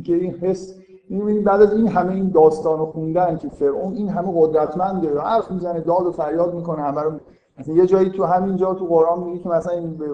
که 0.05 0.15
این 0.15 0.31
حس 0.31 0.75
می‌بینید 1.09 1.43
بعد 1.43 1.61
از 1.61 1.73
این 1.73 1.87
همه 1.87 2.13
این 2.13 2.29
داستان 2.29 2.79
رو 2.79 2.85
خوندن 2.85 3.37
که 3.37 3.49
فرعون 3.49 3.93
این 3.93 4.09
همه 4.09 4.33
قدرتمنده. 4.35 5.19
حرف 5.19 5.51
می‌زنه 5.51 5.79
داد 5.79 6.05
و 6.05 6.11
فریاد 6.11 6.55
می‌کنه 6.55 6.81
همه 6.81 7.01
رو 7.01 7.11
مثلا 7.59 7.75
یه 7.75 7.85
جایی 7.85 8.09
تو 8.09 8.23
همین 8.23 8.55
جا 8.55 8.73
تو 8.73 8.85
قرآن 8.85 9.23
میگه 9.23 9.39
که 9.39 9.49
مثلا 9.49 9.73
این 9.73 9.97
به 9.97 10.05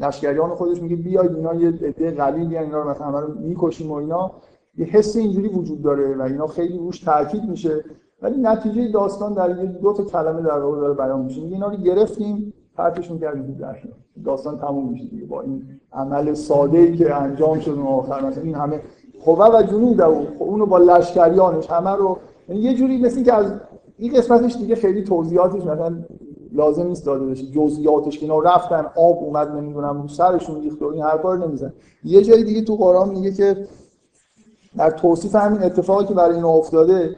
لشکریان 0.00 0.54
خودش 0.54 0.82
میگه 0.82 0.96
بیاید 0.96 1.34
اینا 1.34 1.54
یه 1.54 1.68
عده 1.68 2.10
قلیل 2.10 2.56
اینا 2.56 2.82
رو 2.82 2.90
مثلا 2.90 3.06
همه 3.06 3.20
رو 3.20 3.34
می‌کشیم 3.34 3.90
و 3.90 3.94
اینا. 3.94 4.30
یه 4.78 4.86
حس 4.86 5.16
اینجوری 5.16 5.48
وجود 5.48 5.82
داره 5.82 6.16
و 6.16 6.22
اینا 6.22 6.46
خیلی 6.46 6.78
روش 6.78 7.00
تاکید 7.00 7.44
میشه. 7.44 7.84
ولی 8.22 8.40
نتیجه 8.40 8.92
داستان 8.92 9.34
در 9.34 9.58
یه 9.58 9.66
دو 9.66 9.92
تا 9.92 10.04
کلمه 10.04 10.42
در 10.42 10.58
واقع 10.58 10.80
داره 10.80 10.94
بیان 10.94 11.20
میشه. 11.20 11.40
میگه 11.40 11.54
اینا 11.54 11.68
رو 11.68 11.76
گرفتیم 11.76 12.52
پرتشون 12.76 13.18
کردیم 13.18 13.58
داستان 14.24 14.58
تموم 14.58 14.88
میشه 14.88 15.04
دیگه 15.04 15.26
با 15.26 15.40
این 15.40 15.80
عمل 15.92 16.34
ساده 16.34 16.78
ای 16.78 16.96
که 16.96 17.14
انجام 17.14 17.60
شد 17.60 17.70
اون 17.70 17.86
آخر. 17.86 18.26
مثلا 18.26 18.42
این 18.42 18.54
همه 18.54 18.80
خوبه 19.20 19.44
و 19.44 19.62
جنود 19.62 20.00
او 20.00 20.26
اونو 20.38 20.66
با 20.66 20.78
لشکریانش 20.78 21.70
همه 21.70 21.90
رو 21.90 22.18
یعنی 22.48 22.60
یه 22.60 22.74
جوری 22.74 22.98
مثل 22.98 23.22
که 23.22 23.34
از 23.34 23.52
این 23.98 24.14
قسمتش 24.14 24.56
دیگه 24.56 24.74
خیلی 24.74 25.02
توضیحاتش 25.02 25.62
مثلا 25.62 25.96
لازم 26.52 26.86
نیست 26.86 27.06
داده 27.06 27.26
بشه. 27.26 27.46
جزئیاتش 27.46 28.18
که 28.18 28.22
اینا 28.22 28.38
رفتن 28.38 28.86
آب 28.96 29.18
اومد 29.18 29.48
نمی‌دونم 29.48 30.02
رو 30.02 30.08
سرشون 30.08 30.62
ریخت 30.62 30.82
و 30.82 30.86
این 30.86 31.02
حرفا 31.02 31.34
رو 31.34 31.46
نمیزن 31.46 31.72
یه 32.04 32.22
جای 32.22 32.44
دیگه 32.44 32.62
تو 32.62 32.76
قرآن 32.76 33.08
میگه 33.08 33.32
که 33.32 33.66
در 34.76 34.90
توصیف 34.90 35.34
همین 35.34 35.62
اتفاقی 35.62 36.04
که 36.04 36.14
برای 36.14 36.34
اینا 36.34 36.48
افتاده 36.48 37.16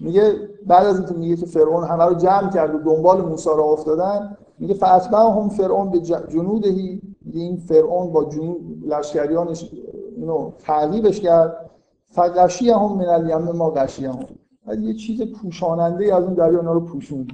میگه 0.00 0.34
بعد 0.66 0.86
از 0.86 0.98
اینکه 0.98 1.14
میگه 1.14 1.36
که 1.36 1.46
فرعون 1.46 1.84
همه 1.84 2.04
رو 2.04 2.14
جمع 2.14 2.50
کرد 2.50 2.74
و 2.74 2.78
دنبال 2.78 3.20
موسی 3.20 3.48
را 3.48 3.64
افتادن 3.64 4.36
میگه 4.58 4.76
هم 5.12 5.48
فرعون 5.48 5.90
به 5.90 5.98
جنودهی 6.00 7.00
این 7.32 7.56
فرعون 7.56 8.12
با 8.12 8.24
جنود 8.24 8.84
لشکریانش 8.86 9.70
اینو 10.20 10.50
تعقیبش 10.58 11.20
کرد. 11.20 11.70
فقشی 12.08 12.70
هم 12.70 12.92
من 12.96 13.06
الیم 13.06 13.38
ما 13.38 13.70
قشی 13.70 14.06
هم 14.06 14.18
یه 14.80 14.94
چیز 14.94 15.22
پوشاننده 15.32 16.14
از 16.14 16.24
اون 16.24 16.34
دریا 16.34 16.58
اونا 16.58 16.72
رو 16.72 16.80
پوشون 16.80 17.28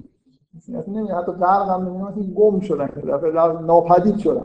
نمی‌دونم 0.69 1.19
حتی 1.19 1.33
غرق 1.33 1.69
هم 1.69 1.89
نمی‌دونم 1.89 2.35
گم 2.35 2.61
شدن. 2.61 2.91
ناپدید 3.67 4.19
شدن. 4.19 4.45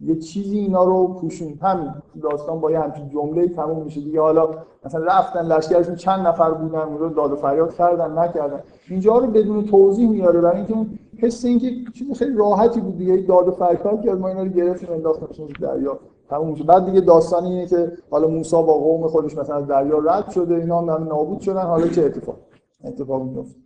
یه 0.00 0.16
چیزی 0.16 0.58
اینا 0.58 0.84
رو 0.84 1.08
پوشون 1.08 1.58
همین 1.62 1.90
داستان 2.22 2.60
با 2.60 2.70
یه 2.70 2.80
همچین 2.80 3.08
جمله 3.08 3.48
تموم 3.48 3.82
میشه. 3.82 4.00
دیگه 4.00 4.20
حالا 4.20 4.48
مثلا 4.84 5.04
رفتن 5.04 5.46
لشکرشون 5.46 5.94
چند 5.94 6.26
نفر 6.26 6.50
بودن 6.50 6.78
اون 6.78 7.12
داد 7.12 7.32
و 7.32 7.36
فریاد 7.36 7.74
کردن 7.74 8.18
نکردن. 8.18 8.60
اینجا 8.88 9.18
رو 9.18 9.26
بدون 9.26 9.64
توضیح 9.64 10.10
میاره. 10.10 10.40
برای 10.40 10.56
اینکه 10.56 10.74
اون 10.74 10.98
حس 11.18 11.44
اینکه 11.44 11.70
چیز 11.94 12.18
خیلی 12.18 12.36
راحتی 12.36 12.80
بود 12.80 12.98
دیگه. 12.98 13.16
داد 13.16 13.48
و 13.48 13.50
فریاد 13.50 14.02
کرد 14.04 14.18
ما 14.18 14.28
اینا 14.28 14.42
رو 14.42 14.48
گرفتیم 14.48 14.92
انداختیم 14.92 15.48
دریا. 15.60 15.98
تموم 16.28 16.50
میشه 16.50 16.64
بعد 16.64 16.86
دیگه 16.86 17.00
داستان 17.00 17.44
اینه 17.44 17.66
که 17.66 17.92
حالا 18.10 18.28
موسی 18.28 18.56
با 18.56 18.78
قوم 18.78 19.08
خودش 19.08 19.36
مثلا 19.36 19.56
از 19.56 19.66
دریا 19.66 19.98
رد 19.98 20.30
شده 20.30 20.54
اینا 20.54 20.80
هم 20.80 20.90
نابود 20.90 21.40
شدن. 21.40 21.62
حالا 21.62 21.88
چه 21.88 22.04
اتفاق؟ 22.04 22.36
اتفاق 22.84 23.22
میفته 23.22 23.56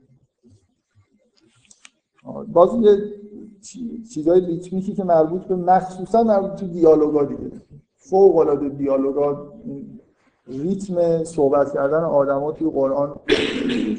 باز 2.52 2.70
یه 2.80 2.98
چیزای 4.14 4.40
ریتمیکی 4.40 4.94
که 4.94 5.04
مربوط 5.04 5.42
به 5.42 5.56
مخصوصا 5.56 6.22
مربوط 6.22 6.60
به 6.60 6.66
دیالوگا 6.66 7.24
دیگه. 7.24 7.50
فوق 7.96 8.36
العاده 8.36 8.68
دیالوگا 8.68 9.52
ریتم 10.46 11.24
صحبت 11.24 11.74
کردن 11.74 12.04
آدما 12.04 12.52
توی 12.52 12.70
قرآن 12.70 13.14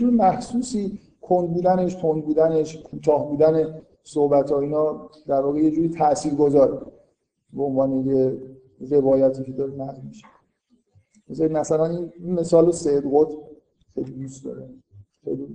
یه 0.01 0.05
مخصوصی 0.05 0.99
کند 1.21 1.53
بودنش 1.53 1.95
تند 1.95 2.25
بودنش 2.25 2.77
کوتاه 2.77 3.29
بودن 3.29 3.81
صحبت 4.03 4.51
ها 4.51 4.59
اینا 4.59 5.09
در 5.27 5.41
واقع 5.41 5.59
یه 5.59 5.71
جوری 5.71 5.89
تاثیر 5.89 6.33
گذاره 6.33 6.79
به 7.53 7.63
عنوان 7.63 8.05
یه 8.05 8.37
روایتی 8.79 9.43
که 9.43 9.51
داره 9.51 9.73
نقل 9.73 10.01
میشه. 10.01 10.27
مثلا 11.47 11.85
این 11.85 12.11
مثال 12.19 12.71
سید 12.71 13.03
قطب 13.13 13.37
خیلی 13.93 14.11
دوست 14.11 14.45
داره. 14.45 14.69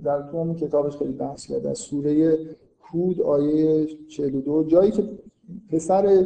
در 0.03 0.31
تو 0.31 0.53
کتابش 0.53 0.97
خیلی 0.97 1.13
بحث 1.13 1.45
کرده 1.45 1.69
از 1.69 1.77
سوره 1.77 2.37
هود 2.81 3.21
آیه 3.21 3.87
42 4.07 4.63
جایی 4.63 4.91
که 4.91 5.19
پسر 5.69 6.25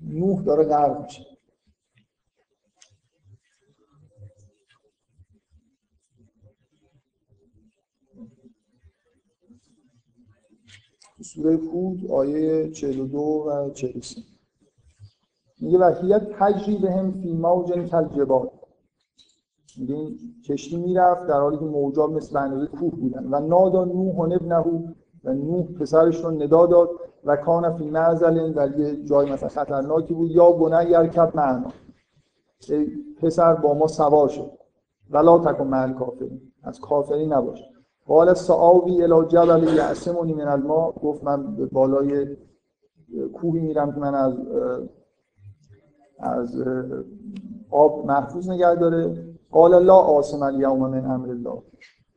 نوح 0.00 0.42
داره 0.42 0.64
غرق 0.64 1.02
میشه. 1.02 1.26
سوره 11.22 11.56
هود 11.56 12.10
آیه 12.10 12.70
42 12.70 13.18
و 13.18 13.70
43 13.70 14.27
میگه 15.60 15.78
وحیت 15.78 16.22
تجری 16.38 16.76
به 16.78 16.92
هم 16.92 17.12
فی 17.12 17.32
موج 17.32 17.72
کل 17.72 18.08
جبال 18.08 18.48
میگه 19.78 19.94
این 19.94 20.18
کشتی 20.48 20.76
می‌رفت 20.76 21.26
در 21.26 21.40
حالی 21.40 21.58
که 21.58 21.64
موجا 21.64 22.06
مثل 22.06 22.36
اندازه 22.36 22.66
کوه 22.66 22.90
بودن. 22.90 23.26
و 23.30 23.40
نادا 23.40 23.84
نوح 23.84 24.16
و 24.16 24.26
نبنهو 24.26 24.82
و 25.24 25.32
نوح 25.32 25.72
پسرش 25.80 26.24
رو 26.24 26.30
ندا 26.30 26.66
داد 26.66 26.90
و 27.24 27.36
کان 27.36 27.76
فی 27.76 27.90
معزل 27.90 28.52
در 28.52 28.78
یه 28.78 29.04
جای 29.04 29.32
مثلا 29.32 29.48
خطرناکی 29.48 30.14
بود. 30.14 30.30
یا 30.30 30.52
بنی 30.52 30.90
یرکب 30.90 31.36
معنا. 31.36 31.72
پسر 33.22 33.54
با 33.54 33.74
ما 33.74 33.86
سوار 33.86 34.28
شد. 34.28 34.50
ولا 35.10 35.38
تکن 35.38 35.66
مع 35.66 35.92
کافرین 35.92 36.40
از 36.62 36.80
کافری 36.80 37.26
نباش. 37.26 37.62
قال 38.06 38.34
سعاوی 38.34 39.02
الی 39.02 39.26
جبل 39.28 39.76
یعصمنی 39.76 40.32
من 40.34 40.48
الماء. 40.48 40.92
گفت 40.92 41.24
من 41.24 41.68
بالای 41.72 42.36
کوهی 43.34 43.60
میرم 43.60 43.92
که 43.92 44.00
من 44.00 44.14
از 44.14 44.34
از 46.18 46.62
آب 47.70 48.06
محفوظ 48.06 48.50
نگه 48.50 48.74
داره. 48.74 49.24
قال 49.50 49.84
لا 49.84 49.96
آسم 49.96 50.42
الیوم 50.42 50.90
من 50.90 51.04
امر 51.04 51.30
الله. 51.30 51.62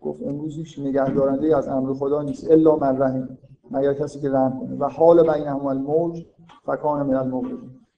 گفت 0.01 0.23
امروز 0.23 0.55
هیچ 0.55 0.79
نگهدارنده 0.79 1.57
از 1.57 1.67
امر 1.67 1.93
خدا 1.93 2.21
نیست 2.21 2.51
الا 2.51 2.75
من 2.75 3.01
رحم. 3.01 3.37
مگر 3.71 3.93
کسی 3.93 4.19
که 4.19 4.29
رحم 4.29 4.59
کنه. 4.59 4.77
و 4.79 4.89
حال 4.89 5.33
بینهم 5.33 5.65
الموج 5.65 6.25
فکان 6.65 7.05
من 7.05 7.13
الموج. 7.13 7.51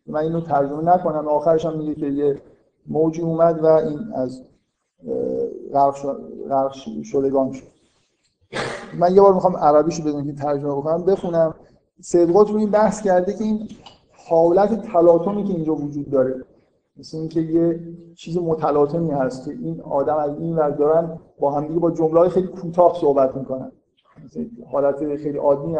من 0.07 0.19
اینو 0.19 0.41
ترجمه 0.41 0.83
نکنم. 0.83 1.27
آخرش 1.27 1.65
هم 1.65 1.77
میگه 1.77 1.95
که 1.95 2.05
یه 2.05 2.41
موجی 2.87 3.21
اومد 3.21 3.63
و 3.63 3.65
این 3.65 3.99
از 4.13 4.41
غرق 6.49 6.71
شدگان 7.03 7.51
شد. 7.51 7.63
من 8.99 9.15
یه 9.15 9.21
بار 9.21 9.33
می‌خوام 9.33 9.57
عربیشو 9.57 10.03
بدون 10.03 10.25
که 10.25 10.33
ترجمه 10.33 10.71
بکنم. 10.75 11.03
بخونم. 11.03 11.55
صدقات 12.01 12.49
رو 12.49 12.57
این 12.57 12.71
بحث 12.71 13.01
کرده 13.01 13.33
که 13.33 13.43
این 13.43 13.67
حالت 14.27 14.81
تلاطمی 14.81 15.43
که 15.43 15.53
اینجا 15.53 15.75
وجود 15.75 16.09
داره 16.09 16.43
مثل 16.97 17.17
اینکه 17.17 17.41
یه 17.41 17.79
چیز 18.15 18.37
متلاطمی 18.37 19.11
هست 19.11 19.45
که 19.45 19.51
این 19.51 19.81
آدم 19.81 20.17
از 20.17 20.39
این 20.39 20.55
ور 20.55 20.69
دارن 20.69 21.19
با 21.39 21.51
همدیگه 21.51 21.79
با 21.79 21.91
جمله 21.91 22.29
خیلی 22.29 22.47
کوتاه 22.47 22.97
صحبت 23.01 23.35
می‌کنن. 23.35 23.71
حالت 24.71 25.15
خیلی 25.15 25.37
عادی. 25.37 25.75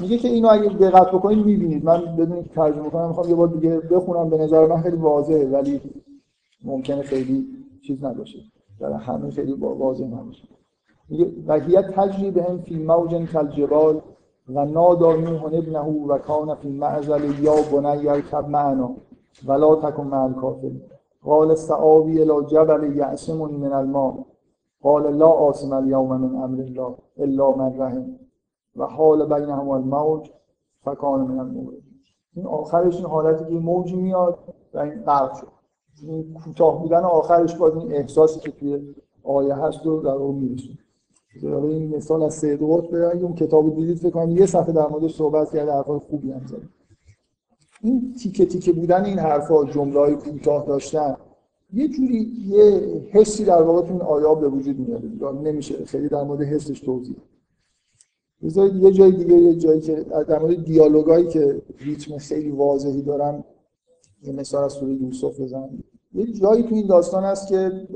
میگه 0.00 0.18
که 0.18 0.28
اینو 0.28 0.48
اگه 0.50 0.68
دقت 0.68 1.08
بکنید 1.08 1.46
می‌بینید. 1.46 1.84
من 1.84 2.16
بدون 2.16 2.42
ترجمه 2.42 2.90
کنم 2.90 3.08
می‌خوام 3.08 3.28
یه 3.28 3.34
بار 3.34 3.48
دیگه 3.48 3.80
بخونم. 3.80 4.30
به 4.30 4.38
نظر 4.38 4.66
من 4.66 4.82
خیلی 4.82 4.96
واضحه 4.96 5.46
ولی 5.46 5.80
ممکنه 6.64 7.02
خیلی 7.02 7.46
چیز 7.86 8.04
نباشه. 8.04 8.38
در 8.80 8.92
همه 8.92 9.30
خیلی 9.30 9.52
واضح 9.52 10.04
نباشه. 10.04 10.48
میگه 11.08 11.32
و 11.46 11.60
هی 11.60 11.82
تجری 11.82 12.30
بهم 12.30 12.58
فی 12.58 12.78
موج 12.78 13.30
کالجبال 13.32 14.00
و 14.54 14.64
نادا 14.64 15.16
نوح 15.16 15.44
ابنه 15.44 15.80
و 15.80 16.18
کان 16.18 16.54
فی 16.54 16.68
معزل 16.68 17.42
یا 17.42 17.54
بنی 17.72 18.08
ارکب 18.08 18.48
معنا 18.48 18.90
ولا 19.46 19.76
تکن 19.76 20.06
مع 20.06 20.24
الکافر 20.24 20.70
قال 21.24 21.54
سعاوی 21.54 22.22
الى 22.22 22.46
جبل 22.46 22.96
یعصمنی 22.96 23.56
من 23.56 23.72
الماء. 23.72 24.14
قال 24.82 25.16
لا 25.16 25.26
عاصم 25.26 25.72
اليوم 25.72 26.20
من 26.20 26.42
امر 26.42 26.60
الله 26.60 26.94
الا 27.18 27.50
من 27.56 27.78
رحم. 27.78 28.18
و 28.76 28.86
حال 28.86 29.26
بینهم 29.26 29.68
الموج 29.68 30.30
فکان 30.84 31.20
من 31.20 31.38
الموج. 31.38 31.74
این 32.36 32.46
آخرش 32.46 32.96
این 32.96 33.06
حالتی 33.06 33.44
که 33.44 33.60
موجی 33.60 33.96
میاد 33.96 34.38
و 34.74 34.78
این 34.78 35.02
غرق 35.02 35.34
شد. 35.34 35.48
این 36.02 36.34
کوتاه 36.44 36.82
بودن 36.82 37.04
آخرش 37.04 37.56
باز 37.56 37.76
این 37.76 37.92
احساسی 37.92 38.40
که 38.40 38.50
توی 38.50 38.94
آیه 39.24 39.54
هست 39.54 39.86
رو 39.86 40.00
در 40.00 40.10
اون 40.10 40.34
میرسون 41.42 41.70
این 41.70 41.96
مثال 41.96 42.22
از 42.22 42.34
سید 42.34 42.62
قطب 42.62 42.94
اگه 42.94 43.22
اون 43.24 43.34
کتاب 43.34 43.74
دیدید 43.74 43.98
فکر 43.98 44.10
کنم 44.10 44.30
یه 44.30 44.46
صفحه 44.46 44.72
در 44.72 44.86
موردش 44.86 45.14
صحبت 45.14 45.50
کرده 45.52 45.72
حرفای 45.72 45.98
خوبی 45.98 46.30
هم 46.30 46.46
زده. 46.46 46.68
این 47.82 48.14
تیکه 48.14 48.46
تیکه 48.46 48.72
بودن 48.72 49.04
این 49.04 49.18
حرفا 49.18 49.64
جمله 49.64 49.98
های 49.98 50.14
کوتاه 50.14 50.66
داشتن 50.66 51.16
یه 51.72 51.88
جوری 51.88 52.32
یه 52.48 52.80
حسی 53.10 53.44
در 53.44 53.62
واقع 53.62 53.86
تو 53.86 53.92
این 53.92 54.02
آیا 54.02 54.34
به 54.34 54.48
وجود 54.48 54.78
میاد؟ 54.78 55.02
نمیشه؟ 55.34 55.84
خیلی 55.84 56.08
در 56.08 56.22
مورد 56.22 56.42
حسش 56.42 56.80
توضیح 56.80 57.16
بذارید 58.42 58.82
یه 58.82 58.92
جای 58.92 59.12
دیگه 59.12 59.34
یه 59.34 59.54
جایی 59.54 59.80
که 59.80 59.94
در 60.28 60.38
مورد 60.38 60.64
دیالوگایی 60.64 61.28
که 61.28 61.62
ریتم 61.78 62.18
خیلی 62.18 62.50
واضحی 62.50 63.02
دارن 63.02 63.44
یه 64.22 64.32
مثال 64.32 64.64
از 64.64 64.72
سوره 64.72 64.92
یوسف 64.92 65.40
بزنم. 65.40 65.84
یه 66.14 66.32
جایی 66.32 66.62
تو 66.62 66.74
این 66.74 66.86
داستان 66.86 67.24
هست 67.24 67.48
که 67.48 67.88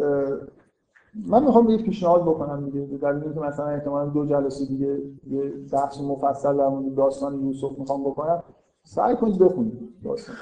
من 1.14 1.44
می‌خوام 1.44 1.70
یه 1.70 1.76
پیشنهاد 1.76 2.22
بکنم 2.22 2.70
دیگه 2.70 2.98
در 2.98 3.08
اینکه 3.08 3.40
مثلا 3.40 3.66
احتمالاً 3.66 4.10
دو 4.10 4.26
جلسه 4.26 4.64
دیگه 4.66 4.98
یه 5.30 5.42
بحث 5.72 6.00
مفصل 6.00 6.56
در 6.56 6.68
مورد 6.68 6.94
داستان 6.94 7.46
یوسف 7.46 7.78
می‌خوام 7.78 8.04
بکنم. 8.04 8.42
سعی 8.84 9.16
کنید 9.16 9.38
بخونید 9.38 9.78
داستان. 10.04 10.36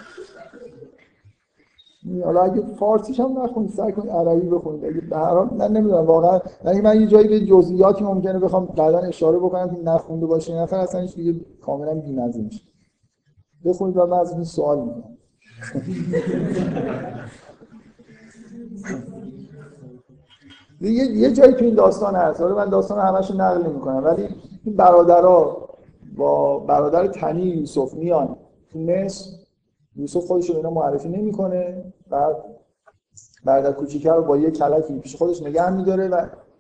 حالا 2.25 2.41
اگه 2.41 2.61
فارسیش 2.61 3.21
هم 3.21 3.39
نخونید 3.39 3.71
سعی 3.71 3.93
کنید 3.93 4.11
عربی 4.11 4.49
بخونید. 4.49 4.85
اگه 4.85 5.01
به 5.01 5.17
هر 5.17 5.35
حال 5.35 5.49
من 5.55 5.73
نمی‌دونم 5.73 6.07
واقعا 6.07 6.41
یعنی 6.65 6.81
من 6.81 7.01
یه 7.01 7.07
جایی 7.07 7.29
به 7.29 7.41
جزئیاتی 7.41 8.05
ممکنه 8.05 8.39
بخوام 8.39 8.67
بعدا 8.67 8.99
اشاره 8.99 9.39
بکنم 9.39 9.71
که 9.71 9.83
نخونده 9.83 10.27
باشه 10.27 10.55
نفر 10.55 10.77
اصلا 10.77 11.01
هیچ 11.01 11.17
دیگه 11.17 11.41
کاملا 11.61 11.95
بی‌مزه 11.95 12.43
میشه 12.43 12.63
بخونید 13.65 13.97
و 13.97 14.07
من 14.07 14.19
از 14.19 14.33
این 14.33 14.45
سوال 14.45 14.79
می‌کنم. 14.79 15.17
یه 20.81 21.05
یه 21.05 21.33
جایی 21.33 21.53
تو 21.53 21.65
این 21.65 21.75
داستان 21.75 22.15
هست. 22.15 22.41
حالا 22.41 22.55
من 22.55 22.69
داستان 22.69 22.99
همش 22.99 23.31
نقل 23.31 23.67
نمی‌کنم 23.67 24.05
ولی 24.05 24.29
این 24.65 24.77
برادرها 24.77 25.69
با 26.17 26.59
برادر 26.59 27.07
تنی 27.07 27.43
یوسف 27.43 27.95
میان 27.95 28.37
تو 28.73 28.79
مصر. 28.79 29.31
یوسف 29.97 30.27
خودش 30.27 30.51
رو 30.51 30.57
اینا 30.57 30.71
معرفی 30.71 31.09
نمی‌کنه. 31.09 31.85
بعد 32.11 32.37
برادر 33.45 33.73
کوچیکه 33.73 34.13
رو 34.13 34.23
با 34.23 34.37
یه 34.37 34.51
کلکی 34.51 34.99
پیش 34.99 35.17
خودش 35.17 35.43
نگه 35.43 35.71
میداره 35.71 36.09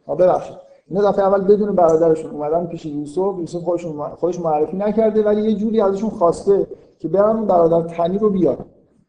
و 0.08 0.16
ببخشید. 0.16 0.56
اینا 0.88 1.10
دفعه 1.10 1.24
اول 1.24 1.44
بدون 1.44 1.74
برادرشون 1.74 2.30
اومدن 2.30 2.66
پیش 2.66 2.86
یوسف. 2.86 3.38
یوسف 3.38 3.58
خودشون 3.58 4.08
خودش 4.08 4.40
معرفی 4.40 4.76
نکرده 4.76 5.22
ولی 5.22 5.42
یه 5.42 5.54
جوری 5.54 5.80
ازشون 5.80 6.10
خواسته 6.10 6.66
که 6.98 7.08
برن 7.08 7.46
برادر 7.46 7.88
تنی 7.88 8.18
رو 8.18 8.30
بیارن. 8.30 8.64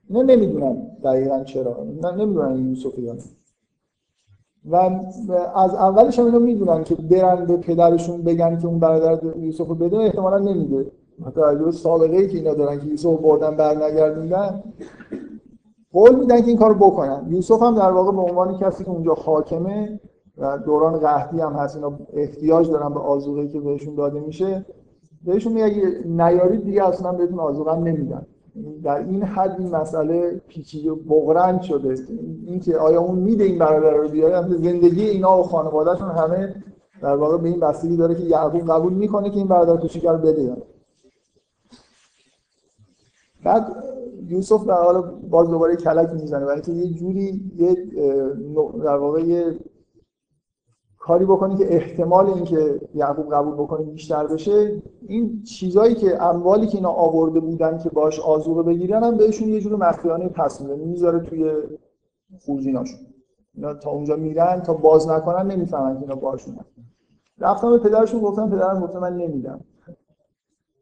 اینا 0.10 0.22
نمی‌دونن 0.22 0.88
دقیقا 1.04 1.44
چرا. 1.44 1.78
نمی‌دونن 2.18 2.70
یوسف 2.70 3.00
یا 3.00 3.16
و 4.70 4.76
از 5.56 5.76
اولش 5.76 6.20
هم 6.20 6.26
اینو 6.26 6.40
می‌دونن 6.40 6.84
که 6.84 6.96
برن 6.96 7.46
به 7.46 7.58
پدرشون 7.58 8.22
بگن 8.22 8.58
که 8.60 8.68
اون 8.68 8.80
برادر 8.80 9.38
یوسف 9.38 9.68
رو 9.68 9.76
بده 9.76 9.98
احتمالا 9.98 10.38
نمیده. 10.38 10.92
متوجه 11.20 11.72
سابقه 11.72 12.18
ای 12.18 12.28
که 12.28 12.38
اینا 12.38 12.54
دارن 12.54 12.80
که 12.80 12.86
یوسف 12.86 13.20
بردن 13.20 13.56
برنگردوندن. 13.56 14.64
قول 15.94 16.16
میدن 16.16 16.42
که 16.42 16.48
این 16.48 16.58
کارو 16.58 16.76
بکنن. 16.76 17.26
یوسف 17.30 17.62
هم 17.62 17.76
در 17.76 17.92
واقع 17.92 18.12
به 18.12 18.22
عنوان 18.22 18.58
کسی 18.58 18.84
که 18.84 18.90
اونجا 18.90 19.14
حاکمه 19.14 20.00
و 20.38 20.58
دوران 20.58 21.00
قحطی 21.00 21.40
هم 21.40 21.54
هست. 21.54 21.76
اینا 21.76 22.00
احتیاج 22.14 22.70
دارن 22.70 22.94
به 22.94 23.00
آذوقه‌ای 23.00 23.48
که 23.48 23.60
بهشون 23.60 23.96
داده 23.96 24.20
میشه. 24.20 24.66
بهشون 25.26 25.54
میگه 25.54 25.66
اگه 25.66 25.84
نیارید 26.06 26.64
دیگه 26.64 26.88
اصلا 26.88 27.12
بهتون 27.12 27.40
آذوقه 27.40 27.76
نمیدن. 27.76 28.26
در 28.84 28.98
این 28.98 29.24
حد 29.24 29.56
این 29.60 29.70
مسئله 29.70 30.42
پیچیده 30.48 30.94
بغرند 30.94 31.62
شده. 31.62 31.96
اینکه 32.46 32.78
آیا 32.78 33.02
اون 33.02 33.20
میده 33.20 33.44
این 33.44 33.60
برادر 33.60 33.94
رو 33.94 34.08
بیاره 34.08 34.48
زندگی 34.48 35.10
اینا 35.10 35.40
و 35.40 35.44
خانوادهشون 35.44 36.10
همه 36.10 36.56
در 37.02 37.16
واقع 37.16 37.38
به 37.38 37.50
این 37.50 37.60
بستگی 37.60 37.98
داره 37.98 38.16
که 38.16 38.24
یعقوب 38.24 38.72
قبول 38.72 38.94
می‌کنه 38.94 39.30
که 39.30 39.38
این 39.38 39.48
برادر 39.48 39.82
کوچیک 39.82 40.06
رو 40.06 40.18
بده. 40.18 40.58
بعد 43.44 43.84
یوسف 44.28 44.68
در 44.68 44.84
حال 44.84 45.02
باز 45.30 45.50
دوباره 45.50 45.76
کلک 45.76 46.10
می‌زنه. 46.10 46.46
برای 46.46 46.62
اینکه 46.66 46.72
یه 46.72 46.94
جوری 46.94 47.52
یه 47.58 47.76
در 48.84 48.98
واقع 48.98 49.22
یه 49.22 49.56
کاری 51.02 51.26
بکنی 51.26 51.56
که 51.56 51.76
احتمال 51.76 52.26
اینکه 52.26 52.82
یعقوب 52.96 53.34
قبول 53.34 53.54
بکنه 53.54 53.84
بیشتر 53.84 54.28
بشه 54.28 54.82
این 55.08 55.44
چیزایی 55.44 55.96
که 55.96 56.24
اموالی 56.24 56.68
که 56.68 56.78
اینا 56.78 56.90
آورده 56.90 57.40
بودن 57.40 57.78
که 57.78 57.90
باش 57.90 58.20
آزوقه 58.20 58.64
بگیرن 58.64 59.04
هم 59.04 59.18
بهشون 59.18 59.50
یه 59.50 59.62
جور 59.62 59.76
مخفیانه 59.76 60.28
پس 60.28 60.62
میده. 60.62 60.76
می‌ذاره 60.76 61.20
توی 61.20 61.52
خورجیناشون 62.46 63.00
اینا 63.56 63.74
تا 63.74 63.92
اونجا 63.92 64.16
میرن 64.16 64.62
تا 64.62 64.74
باز 64.74 65.10
نکنن 65.10 65.52
نمی‌فهمن 65.52 65.96
که 65.96 66.02
اینا 66.02 66.16
باشون 66.16 66.58
رفتم 67.40 67.70
به 67.70 67.78
پدرشون 67.78 68.22
گفتم 68.22 68.50
پدرم 68.50 68.80
گفتم 68.80 69.00
من 69.00 69.18
نمیدم. 69.18 69.60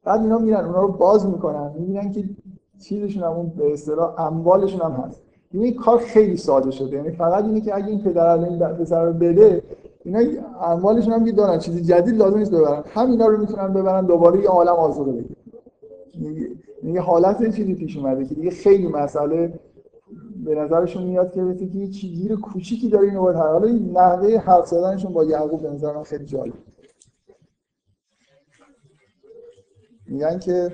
بعد 0.03 0.21
اینا 0.21 0.37
میرن 0.37 0.65
اونا 0.65 0.81
رو 0.81 0.91
باز 0.91 1.25
می‌کنن. 1.25 1.71
می‌بینن 1.77 2.11
که 2.11 2.23
چیزشون 2.83 3.23
هم 3.23 3.31
اون 3.31 3.49
به 3.49 3.73
اصطلاح 3.73 4.21
اموالشون 4.21 4.81
هم 4.81 4.91
هست. 4.91 5.21
این 5.51 5.73
کار 5.73 5.97
خیلی 5.97 6.37
ساده 6.37 6.71
شده. 6.71 6.97
یعنی 6.97 7.11
فقط 7.11 7.43
اینه 7.43 7.61
که 7.61 7.75
اگه 7.75 7.87
این 7.87 8.01
پدر 8.01 8.39
این 8.39 8.59
پسر 8.59 9.05
رو 9.05 9.13
بده 9.13 9.63
اینا 10.05 10.19
اموالشون 10.61 11.13
هم 11.13 11.31
دارن 11.31 11.59
چیزی 11.59 11.81
جدید 11.81 12.15
لازم 12.15 12.37
نیست 12.37 12.51
ببرن. 12.51 12.83
همینا 12.87 13.27
رو 13.27 13.37
می‌تونن 13.37 13.73
ببرن 13.73 14.05
دوباره 14.05 14.41
یه 14.41 14.49
عالم 14.49 14.73
آزوقه 14.73 15.11
بگیرن. 15.11 15.35
یه 16.83 17.01
حالت 17.01 17.55
چیزی 17.55 17.75
پیش 17.75 17.97
اومده 17.97 18.25
که 18.25 18.35
دیگه 18.35 18.49
خیلی 18.49 18.87
مسئله 18.87 19.59
به 20.45 20.55
نظرشون 20.55 21.03
میاد 21.03 21.31
که 21.31 21.43
بهت 21.43 21.61
یه 21.61 21.87
چیزی 21.87 22.35
کوچیکی 22.35 22.89
داره 22.89 23.07
اینو 23.07 23.21
باید 23.21 23.37
حالا 23.37 23.67
این 23.67 23.91
نحوه 23.97 24.37
حرف 24.37 24.67
زدنشون 24.67 25.13
با 25.13 25.23
یعقوب 25.23 25.61
به 25.61 25.69
نظر 25.69 25.95
من 25.95 26.03
خیلی 26.03 26.25
جالب. 26.25 26.53
میگن 30.07 30.39
که 30.39 30.71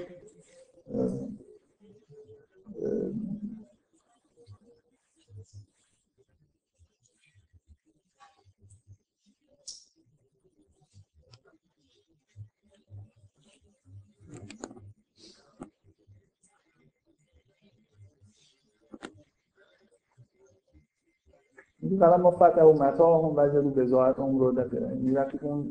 این 21.89 21.99
فقط 21.99 22.19
ما 22.19 22.31
فتح 22.31 22.63
و 22.63 22.83
متا 22.83 23.17
هم 23.17 23.33
وجه 23.37 23.59
رو 23.59 23.69
بزاعت 23.69 24.19
هم 24.19 24.37
رو 24.37 24.53
این 24.91 25.17
وقتی 25.17 25.37
که 25.37 25.45
اون 25.45 25.69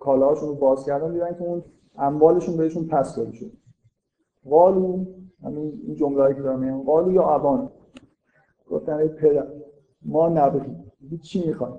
کالاهاشون 0.00 0.48
رو 0.48 0.54
باز 0.54 0.84
کردن 0.84 1.12
دیدن 1.12 1.34
که 1.34 1.44
اون 1.44 1.62
اموالشون 1.98 2.56
بهشون 2.56 2.86
پس 2.86 3.16
داده 3.16 3.32
شد. 3.32 3.50
قالو 4.50 5.04
همین 5.44 5.80
این 5.86 5.94
جمله 5.94 6.34
که 6.34 6.42
دارم 6.42 6.58
میگم 6.58 6.82
قالو 6.82 7.12
یا 7.12 7.28
ابان 7.28 7.70
گفتن 8.70 8.92
ای 8.92 9.08
پدر 9.08 9.46
ما 10.02 10.28
نبودیم 10.28 10.92
چی 11.22 11.46
می‌خوایم 11.46 11.74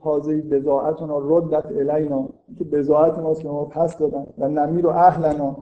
حاضری 0.00 0.42
بزاعتنا 0.42 1.18
ردت 1.18 1.66
الینا. 1.66 2.28
که 2.58 2.64
بزاعت 2.64 3.18
ماست 3.18 3.42
که 3.42 3.48
ما 3.48 3.64
پس 3.64 3.98
دادن 3.98 4.26
و 4.38 4.48
نمیر 4.48 4.86
و 4.86 4.90
اهلنا. 4.90 5.56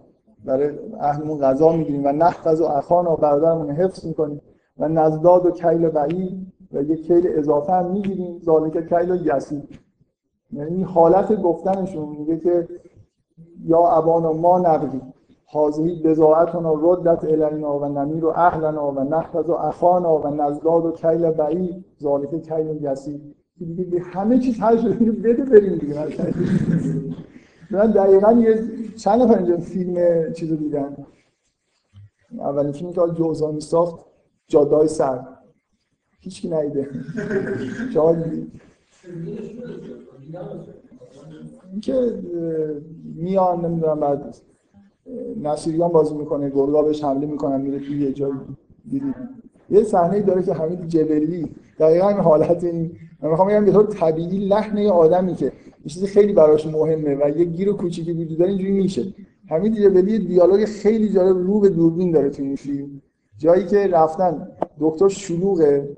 برای 0.44 0.78
اهلمون 1.01 1.38
غذا 1.38 1.72
می‌گیریم 1.72 2.05
و 2.05 2.12
نحفظ 2.12 2.61
و 2.61 2.64
اخانا 2.64 3.16
برادرمون 3.16 3.70
حفظ 3.70 4.07
می‌کنیم. 4.07 4.40
و 4.78 4.88
نزداد 4.88 5.47
و 5.47 5.51
کیل 5.51 5.88
بعید 5.88 6.53
و 6.73 6.83
یک 6.83 7.07
کیل 7.07 7.27
اضافه 7.27 7.73
هم 7.73 7.91
می‌گیریم. 7.91 8.41
ذالک 8.45 8.89
کیل 8.89 9.37
یسی 9.37 9.62
یعنی 10.53 10.83
حالت 10.83 11.43
گفتنشون 11.43 12.09
میگه 12.09 12.39
که 12.39 12.69
یا 13.64 13.89
ابانا 13.89 14.33
ما 14.33 14.59
نقدی 14.59 15.01
حاضری 15.47 16.03
بزاعتنا 16.03 16.75
ردت 16.83 17.25
الینا 17.25 17.79
و 17.79 17.85
نمیر 17.85 18.25
و 18.25 18.29
اهلنا 18.29 18.93
و 18.93 19.01
نحفظ 19.01 19.49
و 19.49 19.53
اخانا 19.53 20.19
و 20.19 20.27
نزداد 20.27 20.85
و 20.85 20.93
کیل 20.93 21.31
بعید. 21.31 21.85
ذالک 22.03 22.43
کیل 22.43 22.79
یسی 22.83 23.35
دیگه 23.59 24.01
همه 24.01 24.39
چیز 24.39 24.61
حل 24.61 24.77
شده. 24.77 25.12
بده 25.12 25.45
بریم 25.45 25.79
دیگه. 25.79 26.07
من 27.71 27.91
دقیقا 27.91 28.33
یه 28.33 28.64
چند 28.97 29.23
نفر 29.23 29.39
اینجا 29.39 29.57
فیلم 29.57 30.33
چیزو 30.33 30.57
دیدن؟ 30.57 30.97
اولین 32.39 32.73
فیلمی 32.73 32.93
که 32.93 33.01
جوزانی 33.14 33.61
ساخت 33.61 34.07
جادای 34.49 34.89
سر 34.89 35.36
هیچ 36.27 36.43
کی 36.43 36.49
ندیده 36.49 36.89
شما 37.95 38.16
اینکه 41.72 42.14
میان 43.14 43.64
نمی‌دونم 43.64 44.01
بعد 44.01 44.37
نصیریان 45.43 45.89
بازی 45.89 46.14
می‌کنه 46.14 46.51
گرگا 46.51 46.83
بهش 46.83 47.05
حمله 47.05 47.27
می‌کنن 47.27 47.61
میره 47.61 47.79
توی 47.79 48.01
یه 48.03 48.12
جایی. 48.12 48.35
دیدید 48.91 49.14
یه 49.70 49.83
صحنه 49.83 50.22
داره 50.22 50.43
که 50.43 50.53
حمید 50.53 50.89
جبلی 50.89 51.49
دقیقا 51.79 52.09
این 52.09 52.18
حالت 52.18 52.64
این. 52.64 52.93
من 53.22 53.31
می‌خوام 53.31 53.49
بگم 53.49 53.64
به 53.64 53.72
طور 53.72 53.87
طبیعی 53.87 54.49
لحن 54.49 54.79
یه 54.79 54.91
آدمی 54.91 55.35
که 55.35 55.45
یه 55.45 55.53
چیزی 55.87 56.07
خیلی 56.07 56.33
براش 56.33 56.66
مهمه 56.66 57.14
و 57.14 57.39
یه 57.39 57.45
گیر 57.45 57.72
کوچیکی 57.72 58.12
وجود 58.12 58.39
داره 58.39 58.51
اینجوری 58.51 58.72
میشه 58.72 59.14
حمید 59.49 59.74
جبلی 59.74 60.18
دیالوگ 60.18 60.64
خیلی 60.64 61.09
جالب 61.09 61.37
رو 61.37 61.61
به 61.61 61.68
دوربین 61.68 62.11
داره 62.11 62.31
تو 62.31 62.43
این 62.43 62.57
فیلم. 62.57 63.03
جایی 63.39 63.66
که 63.66 63.87
رفتن 63.87 64.49
دکتر 64.81 65.09
شلوغه. 65.09 65.97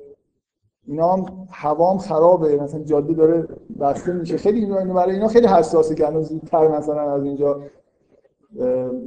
اینا 0.88 1.12
هم 1.12 1.26
هوام 1.50 1.98
خرابه 1.98 2.56
مثلا 2.56 2.82
جاده 2.82 3.12
داره 3.14 3.48
بسته 3.80 4.12
میشه. 4.12 4.36
خیلی 4.36 4.66
برای 4.66 5.14
اینا 5.14 5.28
خیلی 5.28 5.46
حساسه 5.46 5.94
که 5.94 6.06
الان 6.06 6.22
زودتر 6.22 6.68
مثلا 6.68 7.00
از 7.00 7.24
اینجا 7.24 7.60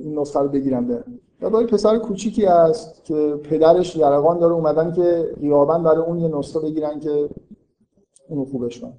این 0.04 0.20
نسخه 0.20 0.40
رو 0.40 0.50
بگیرم 0.50 0.88
برن. 0.88 1.20
و 1.42 1.50
با 1.50 1.64
پسر 1.64 1.98
کوچیکی 1.98 2.46
است 2.46 3.04
که 3.04 3.40
پدرش 3.44 3.98
درقان 3.98 4.40
داره. 4.40 4.54
اومدن 4.54 4.92
که 4.92 5.36
غیابن 5.42 5.84
برای 5.84 6.06
اون 6.06 6.20
یه 6.20 6.38
نسخه 6.38 6.60
بگیرن 6.60 7.00
که 7.00 7.30
اونو 8.30 8.46
خوبش 8.46 8.80
کنن. 8.80 8.94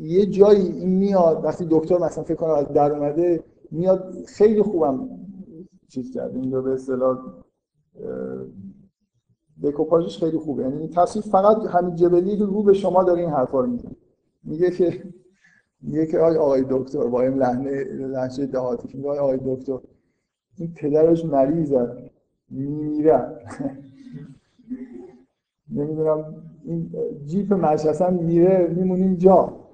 یه 0.00 0.26
جایی 0.26 0.66
این 0.66 0.88
میاد 0.88 1.44
وقتی 1.44 1.66
دکتر 1.70 1.98
مثلا 1.98 2.24
فکر 2.24 2.34
کنم 2.34 2.54
از 2.54 2.68
در 2.68 2.92
اومده 2.92 3.44
میاد 3.70 4.14
خیلی 4.26 4.62
خوبم 4.62 5.08
چیز 5.88 6.14
کرد. 6.14 6.36
این 6.36 6.62
به 6.62 6.72
اصطلاح 6.72 7.18
دکوپاژش 9.62 10.18
خیلی 10.18 10.38
خوبه. 10.38 10.62
یعنی 10.62 10.88
تصویر 10.88 11.24
فقط 11.24 11.66
همین 11.66 11.96
جبلی 11.96 12.38
که 12.38 12.44
رو 12.44 12.62
به 12.62 12.72
شما 12.72 13.02
داره 13.02 13.20
این 13.20 13.30
حرفا 13.30 13.60
رو 13.60 13.66
میگه 13.66 13.88
میگه 14.44 14.70
که 14.70 15.02
میگه 15.82 16.06
که 16.06 16.18
آقای 16.18 16.36
آقای 16.36 16.64
دکتر 16.70 17.06
با 17.06 17.22
این 17.22 17.34
لحنه 17.34 17.84
لحنه 17.84 18.46
دهاتی 18.46 18.88
میگه 18.94 19.08
آقای 19.08 19.18
آقای 19.18 19.56
دکتر 19.56 19.78
این 20.58 20.74
پدرش 20.74 21.24
مریضه. 21.24 22.10
میمیره. 22.50 23.24
نمی‌دونم 25.76 26.34
این 26.64 26.90
جیپ 27.26 27.52
مشخصا 27.52 28.10
میره 28.10 28.74
میمونیم 28.76 29.14
جا 29.14 29.67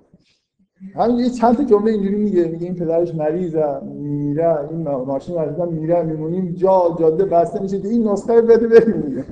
همین 0.97 1.19
یه 1.19 1.31
چند 1.31 1.57
تا 1.57 1.65
جمله 1.65 1.91
اینجوری 1.93 2.17
میگه 2.17 2.45
میگه 2.45 2.67
این 2.67 2.75
پدرش 2.75 3.15
مریضه 3.15 3.65
میره 3.85 4.71
این 4.71 4.83
ماشین 4.89 5.37
مریضه 5.37 5.65
میره 5.65 6.03
میمونیم 6.03 6.55
جا 6.59 6.97
جاده 6.99 7.25
بسته 7.25 7.63
میشه 7.63 7.81
این 7.85 8.09
نسخه 8.09 8.43
بده 8.43 8.67
بریم. 8.67 9.03
میگه 9.07 9.25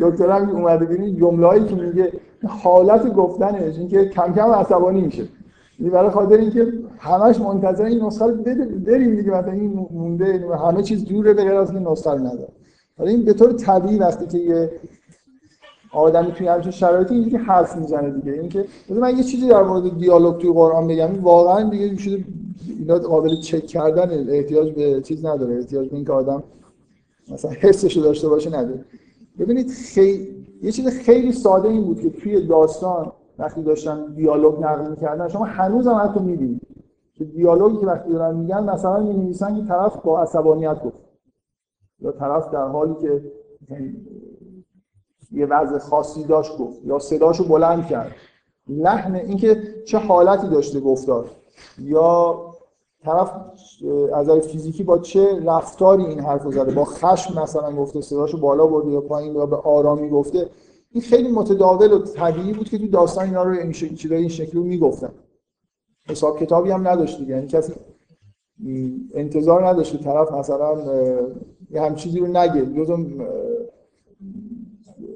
دکتر 0.00 0.30
هم 0.30 0.50
اومده 0.50 0.84
ببین 0.84 1.16
جمله‌ای 1.16 1.64
که 1.64 1.74
میگه 1.74 2.12
حالت 2.46 3.14
گفتنش 3.14 3.78
اینکه 3.78 4.04
کم 4.08 4.32
کم 4.32 4.50
عصبانی 4.50 5.00
میشه. 5.00 5.22
این 5.78 5.90
برای 5.90 6.10
خاطر 6.10 6.36
اینکه 6.36 6.72
همش 6.98 7.40
منتظر 7.40 7.84
این 7.84 8.04
نسخه 8.04 8.26
رو 8.26 8.34
بده 8.34 8.64
بریم 8.64 9.16
دیگه 9.16 9.30
مثلا 9.30 9.52
این 9.52 9.88
مونده 9.92 10.46
همه 10.66 10.82
چیز 10.82 11.04
دوره 11.04 11.34
به 11.34 11.44
غیر 11.44 11.54
از 11.54 11.70
این 11.70 11.88
نسخه 11.88 12.14
نداره. 12.14 12.48
حالا 12.98 13.10
این 13.10 13.24
به 13.24 13.32
طور 13.32 13.52
طبیعی 13.52 13.98
وقتی 13.98 14.26
که 14.26 14.38
یه 14.38 14.70
آدمی 15.92 16.32
توی 16.32 16.46
همچین 16.46 16.72
شرایطی 16.72 17.14
اینجوری 17.14 17.36
حرف 17.36 17.76
می‌زنه 17.76 18.10
دیگه. 18.10 18.32
اینکه 18.32 18.64
من 18.88 19.16
یه 19.16 19.22
چیزی 19.22 19.48
در 19.48 19.62
مورد 19.62 19.98
دیالوگ 19.98 20.38
توی 20.38 20.52
قرآن 20.52 20.86
بگم 20.86 21.24
واقعا 21.24 21.70
دیگه 21.70 21.96
شده 21.96 22.24
اینا 22.78 22.98
قابل 22.98 23.36
چک 23.36 23.66
کردن 23.66 24.30
احتیاج 24.30 24.72
به 24.72 25.00
چیز 25.00 25.24
نداره. 25.24 25.56
احتیاج 25.56 25.88
به 25.88 25.96
اینکه 25.96 26.12
آدم 26.12 26.42
مثلا 27.32 27.50
حسش 27.50 27.96
رو 27.96 28.02
داشته 28.02 28.28
باشه 28.28 28.50
نداره. 28.50 28.84
ببینید 29.38 29.70
خیلی 29.70 30.46
یه 30.62 30.72
چیز 30.72 30.88
خیلی 30.88 31.32
ساده 31.32 31.68
این 31.68 31.84
بود 31.84 32.00
که 32.00 32.10
توی 32.10 32.46
داستان 32.46 33.12
وقتی 33.38 33.62
داشتن 33.62 34.14
دیالوگ 34.14 34.60
نقل 34.60 34.90
می‌کردن 34.90 35.28
شما 35.28 35.44
هنوز 35.44 35.86
هم 35.86 35.94
حتی 35.94 36.20
می‌بینید 36.20 36.60
که 37.14 37.24
دیالوگی 37.24 37.76
که 37.80 37.86
وقتی 37.86 38.12
دارن 38.12 38.36
میگن 38.36 38.70
مثلا 38.70 39.00
می‌نویسن 39.00 39.56
که 39.56 39.68
طرف 39.68 39.96
با 39.96 40.20
عصبانیت 40.20 40.84
گفت. 40.84 40.96
یا 42.00 42.12
طرف 42.12 42.50
در 42.50 42.66
حالی 42.66 42.94
که 43.02 43.22
یه 45.32 45.46
وضع 45.46 45.78
خاصی 45.78 46.24
داشت 46.24 46.58
گفت 46.58 46.84
یا 46.84 46.98
صداشو 46.98 47.44
بلند 47.44 47.86
کرد. 47.86 48.12
لحن 48.68 49.14
اینکه 49.14 49.62
چه 49.86 49.98
حالتی 49.98 50.48
داشته 50.48 50.80
گفتار. 50.80 51.30
یا 51.78 52.40
طرف 53.04 53.32
از 54.14 54.28
نظر 54.28 54.40
فیزیکی 54.40 54.84
با 54.84 54.98
چه 54.98 55.44
رفتاری 55.44 56.04
این 56.04 56.20
حرف 56.20 56.42
زده؟ 56.42 56.74
با 56.74 56.84
خشم 56.84 57.42
مثلا 57.42 57.72
گفته 57.72 58.00
صداشو 58.00 58.40
بالا 58.40 58.66
برده 58.66 58.90
یا 58.90 59.00
پایین 59.00 59.34
یا 59.34 59.46
به 59.46 59.56
آرامی 59.56 60.08
گفته. 60.08 60.48
این 60.90 61.02
خیلی 61.02 61.32
متداول 61.32 61.92
و 61.92 61.98
طبیعی 61.98 62.52
بود 62.52 62.68
که 62.68 62.78
تو 62.78 62.86
داستان 62.86 63.24
اینا 63.24 63.42
رو 63.42 63.50
این 63.50 63.72
شکلی 63.72 64.14
این 64.14 64.28
شکلی 64.28 64.52
رو 64.52 64.62
می‌گفتن. 64.62 65.12
حساب 66.08 66.38
کتابی 66.38 66.70
هم 66.70 66.88
نداشت 66.88 67.18
دیگه. 67.18 67.34
یعنی 67.34 67.46
کسی 67.46 67.72
انتظار 69.14 69.66
نداشت 69.68 70.04
طرف 70.04 70.32
مثلا 70.32 70.78
یه 71.70 71.82
هم 71.82 71.94
چیزی 71.94 72.18
رو 72.18 72.26
نگه. 72.26 72.66
جزو 72.66 72.96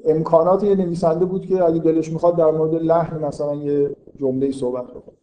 امکانات 0.05 0.63
یه 0.63 0.75
نویسنده 0.75 1.25
بود 1.25 1.45
که 1.45 1.63
اگه 1.63 1.79
دلش 1.79 2.11
می‌خواد 2.11 2.35
در 2.35 2.51
مورد 2.51 2.75
لحن 2.75 3.25
مثلا 3.25 3.55
یه 3.55 3.95
جمله 4.15 4.51
صحبت 4.51 4.85
بکنه. 4.85 5.15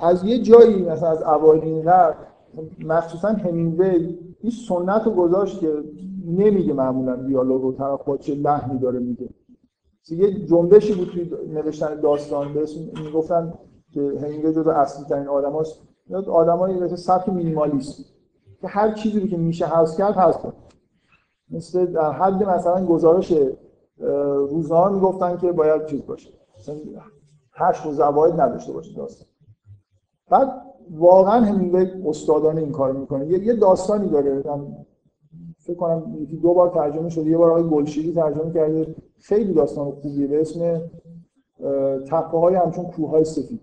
از 0.00 0.24
یه 0.24 0.38
جایی 0.38 0.82
مثلا 0.82 1.08
از 1.08 1.22
اوایل 1.22 1.64
این 1.64 1.82
قرن 1.82 2.14
مخصوصا 2.84 3.28
همینگوی 3.28 4.18
این 4.40 4.52
سنت 4.68 5.02
رو 5.06 5.12
گذاشت 5.12 5.60
که 5.60 5.74
نمیگه 6.26 6.72
معمولا 6.72 7.16
دیالوگ 7.16 7.64
و 7.64 7.72
طرف 7.72 8.04
با 8.04 8.16
چه 8.16 8.34
لحنی 8.34 8.78
داره 8.78 8.98
میگه. 8.98 9.28
یه 10.10 10.46
جنبشی 10.46 10.94
بود 10.94 11.08
توی 11.08 11.30
نوشتن 11.54 12.00
داستان 12.00 12.48
می‌گفتن 13.04 13.54
که 13.92 14.00
همینگوی 14.22 14.52
جزو 14.52 14.70
اصلی 14.70 15.04
ترین 15.04 15.28
آدم 15.28 15.52
هاست 15.52 15.80
آدمایی 16.28 16.80
مثل 16.80 16.96
سبک 16.96 17.28
مینیمالیست 17.28 18.04
که 18.60 18.68
هر 18.68 18.92
چیزی 18.92 19.28
که 19.28 19.36
میشه 19.36 19.66
حذف 19.66 19.98
کرد 19.98 20.14
حذف 20.14 20.42
کرد. 20.42 20.52
مثل 21.50 21.86
در 21.86 22.12
حد 22.12 22.42
مثلا 22.42 22.86
گزارش 22.86 23.34
روزنامه 24.50 24.94
می‌گفتن 24.94 25.36
که 25.36 25.52
باید 25.52 25.86
چیز 25.86 26.06
باشه. 26.06 26.30
مثلا 26.58 26.76
هشت 27.52 27.86
و 27.86 27.92
زواید 27.92 28.40
نداشته 28.40 28.72
باشه 28.72 28.94
داستان. 28.96 29.28
بعد 30.30 30.62
واقعا 30.90 31.40
همین 31.40 31.76
استادانه 32.06 32.60
این 32.60 32.72
کار 32.72 32.92
می‌کنه 32.92 33.26
یه 33.26 33.54
داستانی 33.54 34.08
داره. 34.08 34.42
فکر 35.58 35.76
کنم 35.76 36.26
دو 36.42 36.54
بار 36.54 36.68
ترجمه 36.68 37.08
شده. 37.08 37.30
یه 37.30 37.36
بار 37.36 37.50
آقای 37.50 37.68
گلشیری 37.68 38.12
ترجمه 38.12 38.52
کرده. 38.52 38.94
خیلی 39.18 39.54
داستان 39.54 39.90
خوبیه. 39.90 40.26
به 40.26 40.40
اسم 40.40 40.80
تپه 42.06 42.38
های 42.38 42.54
همچون 42.54 42.84
کوه 42.84 43.10
های 43.10 43.24
سفید. 43.24 43.60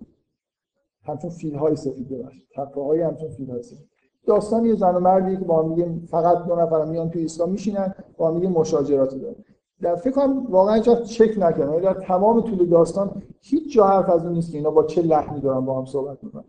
همچون 1.03 1.29
فیل 1.29 1.55
های 1.55 1.75
سفید 1.75 2.09
ببخشید. 2.09 2.47
تپه 2.55 2.81
های 2.81 3.01
همچون 3.01 3.29
فیل 3.29 3.51
های 3.51 3.63
سفید. 3.63 3.89
داستان 4.28 4.65
یه 4.65 4.75
زن 4.75 4.95
و 4.95 4.99
مردی 4.99 5.38
که 5.38 5.45
با 5.45 5.63
هم 5.63 5.75
دیگه 5.75 5.99
فقط 6.07 6.45
دو 6.45 6.55
نفر 6.55 6.86
میان 6.86 7.09
توی 7.09 7.25
اسلام 7.25 7.49
میشینن 7.49 7.95
با 8.17 8.28
هم 8.28 8.36
دیگه 8.36 8.47
مشاجرات 8.47 9.15
دارن. 9.15 9.36
در 9.82 9.95
فکر 9.95 10.11
کنم 10.11 10.45
واقعا 10.49 10.80
جا 10.80 10.95
چک 10.95 11.36
نکنم 11.38 11.80
در 11.80 11.93
تمام 11.93 12.41
طول 12.41 12.65
داستان 12.65 13.21
هیچ 13.41 13.73
جا 13.73 13.88
حرف 13.88 14.09
از 14.09 14.25
اون 14.25 14.34
نیست 14.34 14.51
که 14.51 14.57
اینا 14.57 14.71
با 14.71 14.84
چه 14.84 15.01
لحنی 15.01 15.39
دارن 15.41 15.65
با 15.65 15.80
هم 15.80 15.86
صحبت 15.86 16.23
می‌کنن. 16.23 16.43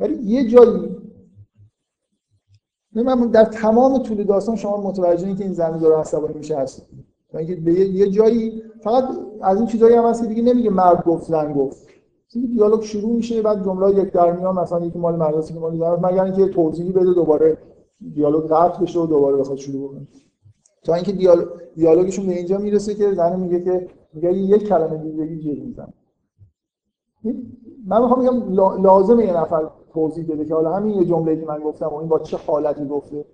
ولی 0.00 0.14
یه 0.14 0.48
جایی 0.48 0.96
من 2.92 3.30
در 3.30 3.44
تمام 3.44 3.98
طول 3.98 4.24
داستان 4.24 4.56
شما 4.56 4.80
متوجه 4.80 5.26
این 5.26 5.36
که 5.36 5.44
این 5.44 5.52
زن 5.52 5.78
داره 5.78 5.96
عصبانی 5.96 6.34
میشه 6.34 6.58
هست. 6.58 6.86
اینکه 7.34 7.56
به 7.56 7.72
یه 7.72 8.10
جایی 8.10 8.62
فقط 8.80 9.04
از 9.42 9.56
این 9.58 9.66
چیزایی 9.66 9.96
هم 9.96 10.04
هست 10.04 10.22
که 10.22 10.28
دیگه 10.28 10.42
نمیگه 10.42 10.70
مرد 10.70 11.04
گفت 11.04 11.24
زن 11.24 11.52
گفت. 11.52 11.86
دیالوگ 12.34 12.82
شروع 12.82 13.12
میشه 13.12 13.42
بعد 13.42 13.64
جمله 13.64 14.02
یک 14.02 14.12
در 14.12 14.32
میان 14.32 14.54
مثلا 14.54 14.86
یکی 14.86 14.98
مال 14.98 15.16
مدرسه 15.16 15.54
که 15.54 15.60
مال 15.60 15.76
زن 15.76 16.06
مگر 16.06 16.24
اینکه 16.24 16.48
توضیحی 16.48 16.92
بده 16.92 17.14
دوباره 17.14 17.58
دیالوگ 18.14 18.44
قطع 18.44 18.82
بشه 18.82 19.00
و 19.00 19.06
دوباره 19.06 19.36
بخواد 19.36 19.58
شروع 19.58 19.88
کنه. 19.88 20.06
تا 20.82 20.94
اینکه 20.94 21.12
دیالوگ 21.12 21.48
دیالوگشون 21.76 22.26
به 22.26 22.32
اینجا 22.32 22.58
می‌رسه 22.58 22.94
که 22.94 23.14
زن 23.14 23.40
میگه 23.40 23.60
که 23.64 23.88
میگه 24.12 24.32
یک 24.32 24.68
کلمه 24.68 24.96
دیگه 24.96 25.16
بگی 25.16 25.38
جیغ 25.38 25.64
میزن 25.64 25.88
من 27.86 28.02
می‌خوام 28.02 28.20
بگم 28.22 28.52
لازمه 28.82 29.24
یه 29.24 29.36
نفر 29.36 29.70
توضیح 29.92 30.26
بده 30.28 30.44
که 30.44 30.54
حالا 30.54 30.72
همین 30.72 30.94
یه 30.94 31.04
جمله 31.04 31.40
که 31.40 31.46
من 31.46 31.58
گفتم 31.58 31.86
و 31.86 31.94
این 31.94 32.08
با 32.08 32.18
چه 32.18 32.36
حالتی 32.46 32.84
گفته. 32.84 33.24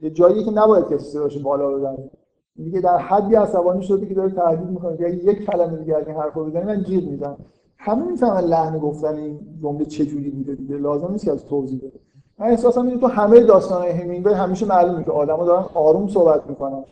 یه 0.00 0.10
جایی 0.10 0.44
که 0.44 0.50
نباید 0.50 0.88
کسی 0.88 1.04
صداش 1.04 1.38
بالا 1.38 1.70
ببره 1.78 2.10
دیگه 2.56 2.80
در 2.80 2.98
حدی 2.98 3.34
عصبانی 3.34 3.82
شده 3.82 4.06
که 4.06 4.14
داره 4.14 4.30
تهدید 4.30 4.68
می‌کنه 4.68 4.96
که 4.96 5.08
یک 5.08 5.46
کلمه 5.46 5.76
دیگه 5.78 5.96
از 5.96 6.08
حرفو 6.08 6.44
بزنی 6.44 6.64
من 6.64 6.82
جیغ 6.82 7.10
می‌زنم. 7.10 7.36
همه 7.82 8.04
می‌فهمن 8.04 8.40
لحن 8.40 8.78
گفتن 8.78 9.16
این 9.16 9.40
جمله 9.62 9.84
چه 9.84 10.06
جوری 10.06 10.30
بوده 10.30 10.54
دیگه؟ 10.54 10.76
لازم 10.76 11.12
نیست 11.12 11.24
که 11.24 11.32
از 11.32 11.46
توضیح 11.46 11.78
بده. 11.78 12.00
من 12.38 12.46
احساسم 12.46 12.86
اینه 12.86 13.00
تو 13.00 13.06
همه 13.06 13.40
داستان‌های 13.40 13.90
همینگوی 13.90 14.32
همیشه 14.32 14.66
معلومه 14.66 15.04
که 15.04 15.10
آدم‌ها 15.10 15.44
دارن 15.44 15.64
آروم 15.74 16.08
صحبت 16.08 16.46
می‌کنن. 16.46 16.84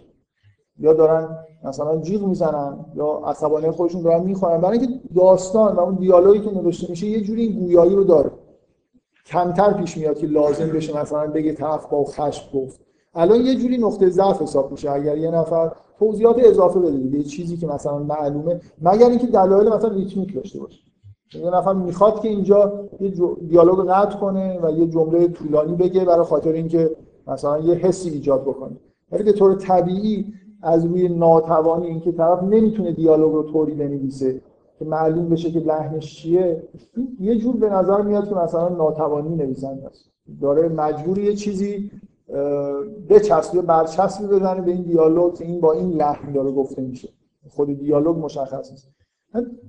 یا 0.78 0.92
دارن 0.92 1.38
مثلا 1.64 1.96
جیغ 1.96 2.22
می‌زنن 2.26 2.86
یا 2.94 3.22
عصبانی 3.26 3.70
خودشون 3.70 4.02
دارن 4.02 4.22
می‌خوانن 4.22 4.60
برای 4.60 4.78
اینکه 4.78 5.00
داستان 5.16 5.76
و 5.76 5.80
اون 5.80 5.94
دیالوگی 5.94 6.40
که 6.40 6.50
نوشته 6.50 6.90
میشه 6.90 7.06
یه 7.06 7.20
جوری 7.20 7.42
این 7.42 7.60
گویایی 7.60 7.94
رو 7.94 8.04
داره. 8.04 8.30
کمتر 9.26 9.72
پیش 9.72 9.96
میاد 9.96 10.18
که 10.18 10.26
لازم 10.26 10.66
بشه 10.66 11.00
مثلا 11.00 11.26
بگه 11.26 11.52
طرف 11.52 11.86
با 11.86 12.04
خشم 12.04 12.58
گفت. 12.58 12.80
الان 13.14 13.40
یه 13.40 13.56
جوری 13.56 13.78
نقطه 13.78 14.10
ضعف 14.10 14.42
حساب 14.42 14.70
میشه. 14.70 14.90
اگر 14.90 15.18
یه 15.18 15.30
نفر 15.30 15.72
توضیحات 15.98 16.36
اضافه 16.44 16.80
بده 16.80 17.18
یه 17.18 17.22
چیزی 17.22 17.56
که 17.56 17.66
مثلا 17.66 17.98
معلومه 17.98 18.60
مگر 18.82 19.08
اینکه 19.08 19.26
دلایل 19.26 19.68
مثلا 19.68 19.90
ریتمیک 19.90 20.34
داشته 20.34 20.60
باشه. 20.60 20.80
یه 21.34 21.50
نفر 21.50 21.72
می‌خواد 21.72 22.20
که 22.20 22.28
اینجا 22.28 22.88
یه 23.00 23.12
دیالوگ 23.48 23.88
قطع 23.88 24.18
کنه 24.18 24.60
و 24.62 24.70
یه 24.70 24.86
جمله 24.86 25.28
طولانی 25.28 25.76
بگه 25.76 26.04
برای 26.04 26.24
خاطر 26.24 26.52
اینکه 26.52 26.90
مثلا 27.26 27.58
یه 27.58 27.74
حسی 27.74 28.10
ایجاد 28.10 28.42
بکنه. 28.42 28.76
ولی 29.12 29.22
به 29.22 29.32
طور 29.32 29.54
طبیعی 29.54 30.26
از 30.62 30.84
روی 30.84 31.08
ناتوانی 31.08 31.86
اینکه 31.86 32.12
طرف 32.12 32.42
نمی‌تونه 32.42 32.92
دیالوگ 32.92 33.32
رو 33.32 33.42
طوری 33.42 33.74
بنویسه 33.74 34.40
که 34.78 34.84
معلوم 34.84 35.28
بشه 35.28 35.50
که 35.50 35.60
لحنش 35.60 36.16
چیه 36.16 36.62
یه 37.20 37.38
جور 37.38 37.56
به 37.56 37.68
نظر 37.68 38.02
میاد 38.02 38.28
که 38.28 38.34
مثلا 38.34 38.68
ناتوانی 38.68 39.36
نویسنده 39.36 39.86
است. 39.86 40.10
داره 40.40 40.68
مجبور 40.68 41.18
یه 41.18 41.34
چیزی 41.34 41.90
بچسبه 43.08 43.62
برچسبی 43.62 44.26
بزنه 44.26 44.60
به 44.60 44.70
این 44.70 44.82
دیالوگ 44.82 45.34
که 45.34 45.44
این 45.44 45.60
با 45.60 45.72
این 45.72 45.90
لحن 45.90 46.32
داره 46.32 46.50
گفته 46.50 46.82
میشه. 46.82 47.08
خود 47.48 47.78
دیالوگ 47.78 48.18
مشخص 48.18 48.70
نیست. 48.70 48.88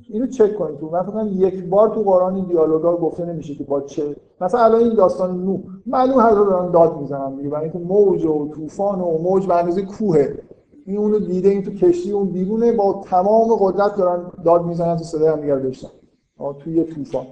اینو 0.09 0.27
چک 0.27 0.55
کنید 0.55 0.79
تو 0.79 1.11
من 1.15 1.27
یک 1.27 1.65
بار 1.65 1.89
تو 1.89 2.03
قرآن 2.03 2.35
این 2.35 2.45
دیالوگا 2.45 2.97
گفته 2.97 3.25
نمیشه 3.25 3.55
که 3.55 3.63
با 3.63 3.81
چه. 3.81 4.15
مثلا 4.41 4.63
الان 4.63 4.81
این 4.81 4.93
داستان 4.93 5.43
نو. 5.43 5.57
معلوم 5.85 6.19
هر 6.19 6.31
دارن 6.31 6.71
داد 6.71 6.97
می‌زنن 7.01 7.33
میگه 7.33 7.49
برای 7.49 7.63
اینکه 7.63 7.79
موج 7.79 8.25
و 8.25 8.47
طوفان 8.55 9.01
و 9.01 9.17
موج 9.17 9.47
به 9.47 9.55
اندازه 9.55 9.81
کوهه. 9.81 10.39
این 10.85 10.97
اونو 10.97 11.19
دیده 11.19 11.49
این 11.49 11.63
تو 11.63 11.71
کشتی 11.71 12.11
اون 12.11 12.29
بیرونه 12.29 12.71
با 12.71 13.01
تمام 13.05 13.55
قدرت 13.55 13.95
دارن 13.95 14.31
داد 14.45 14.65
می‌زنن 14.65 14.97
تو 14.97 15.03
صدای 15.03 15.27
هم 15.27 15.41
دیگر 15.41 15.55
بشتن 15.55 15.89
توی 16.59 16.83
طوفان. 16.83 17.25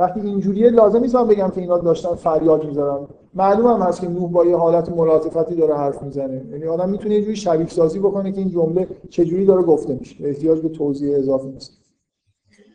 وقتی 0.00 0.20
اینجوریه 0.20 0.70
لازم 0.70 1.00
نیست 1.00 1.14
من 1.14 1.26
بگم 1.26 1.48
که 1.48 1.60
اینا 1.60 1.78
داشتن 1.78 2.14
فریاد 2.14 2.66
می‌زنن 2.66 2.98
معلوم 3.34 3.66
هم 3.66 3.82
هست 3.82 4.00
که 4.00 4.08
نوح 4.08 4.30
با 4.30 4.44
یه 4.44 4.56
حالت 4.56 4.88
ملاطفتی 4.88 5.54
داره 5.54 5.74
حرف 5.74 6.02
می‌زنه. 6.02 6.46
یعنی 6.50 6.64
آدم 6.64 6.88
می‌تونه 6.88 7.14
یه 7.14 7.22
جوری 7.22 7.36
شبیه 7.36 7.68
سازی 7.68 7.98
بکنه 7.98 8.32
که 8.32 8.38
این 8.38 8.50
جمله 8.50 8.88
چجوری 9.10 9.46
داره 9.46 9.62
گفته 9.62 9.94
میشه. 9.94 10.24
احتیاج 10.24 10.60
به 10.60 10.68
توضیح 10.68 11.16
اضافه 11.16 11.48
نیست. 11.48 11.72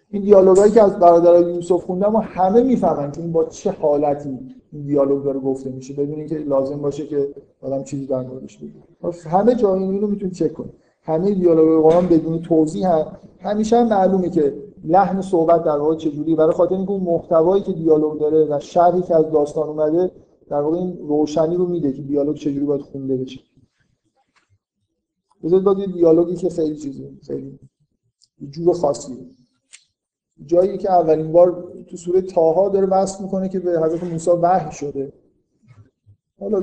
این 0.09 0.21
دیالوگایی 0.21 0.71
که 0.71 0.83
از 0.83 0.99
برادر 0.99 1.49
یوسف 1.49 1.83
خوندم 1.83 2.15
و 2.15 2.19
همه 2.19 2.63
می‌فهمن 2.63 3.11
که 3.11 3.21
این 3.21 3.31
با 3.31 3.43
چه 3.43 3.71
حالتی 3.71 4.29
این 4.71 4.83
دیالوگ 4.85 5.23
داره 5.23 5.39
گفته 5.39 5.69
میشه. 5.69 5.93
بدون 5.93 6.15
اینکه 6.15 6.37
لازم 6.37 6.77
باشه 6.77 7.07
که 7.07 7.27
آدم 7.61 7.83
چیزی 7.83 8.05
در 8.05 8.21
موردش 8.21 8.57
بگه. 8.57 9.19
همه 9.29 9.55
جای 9.55 9.83
این 9.83 10.01
رو 10.01 10.07
می‌تونید 10.07 10.35
چک 10.35 10.53
کنید 10.53 10.84
همه 11.05 11.33
دیالوگ 11.33 11.83
قرآن 11.83 12.07
بدون 12.07 12.41
توضیح 12.41 12.87
هم 12.87 13.17
همیشه 13.39 13.77
هم 13.77 13.87
معلومه 13.87 14.29
که 14.29 14.55
لحن 14.83 15.21
صحبت 15.21 15.63
در 15.63 15.77
واقع 15.77 15.95
چجوری. 15.95 16.35
برای 16.35 16.53
خاطر 16.53 16.75
اینکه 16.75 16.91
اون 16.91 17.03
محتوایی 17.03 17.63
که 17.63 17.73
دیالوگ 17.73 18.19
داره 18.19 18.45
و 18.49 18.59
شرحی 18.59 19.01
که 19.01 19.15
از 19.15 19.31
داستان 19.31 19.69
اومده 19.69 20.11
در 20.49 20.61
واقع 20.61 20.77
این 20.77 20.97
روشنی 20.97 21.55
رو 21.55 21.65
میده 21.65 21.93
که 21.93 22.01
دیالوگ 22.01 22.35
چجوری 22.35 22.65
باید 22.65 22.81
خونده 22.81 23.17
بشه. 23.17 23.39
بذارید 25.43 25.79
یه 25.79 25.87
دیالوگی 25.87 26.35
که 26.35 26.49
خیلی 26.49 26.75
چیزه 26.75 27.11
خیلی 27.27 27.59
جور 28.49 28.73
خاصیه 28.73 29.17
جایی 30.45 30.77
که 30.77 30.91
اولین 30.91 31.31
بار 31.31 31.73
تو 31.89 31.97
سوره 31.97 32.21
تاها 32.21 32.69
داره 32.69 32.85
وصف 32.85 33.21
می‌کنه 33.21 33.49
که 33.49 33.59
به 33.59 33.79
حضرت 33.79 34.03
موسی 34.03 34.31
وحی 34.31 34.71
شده. 34.71 35.13
حالا 36.39 36.61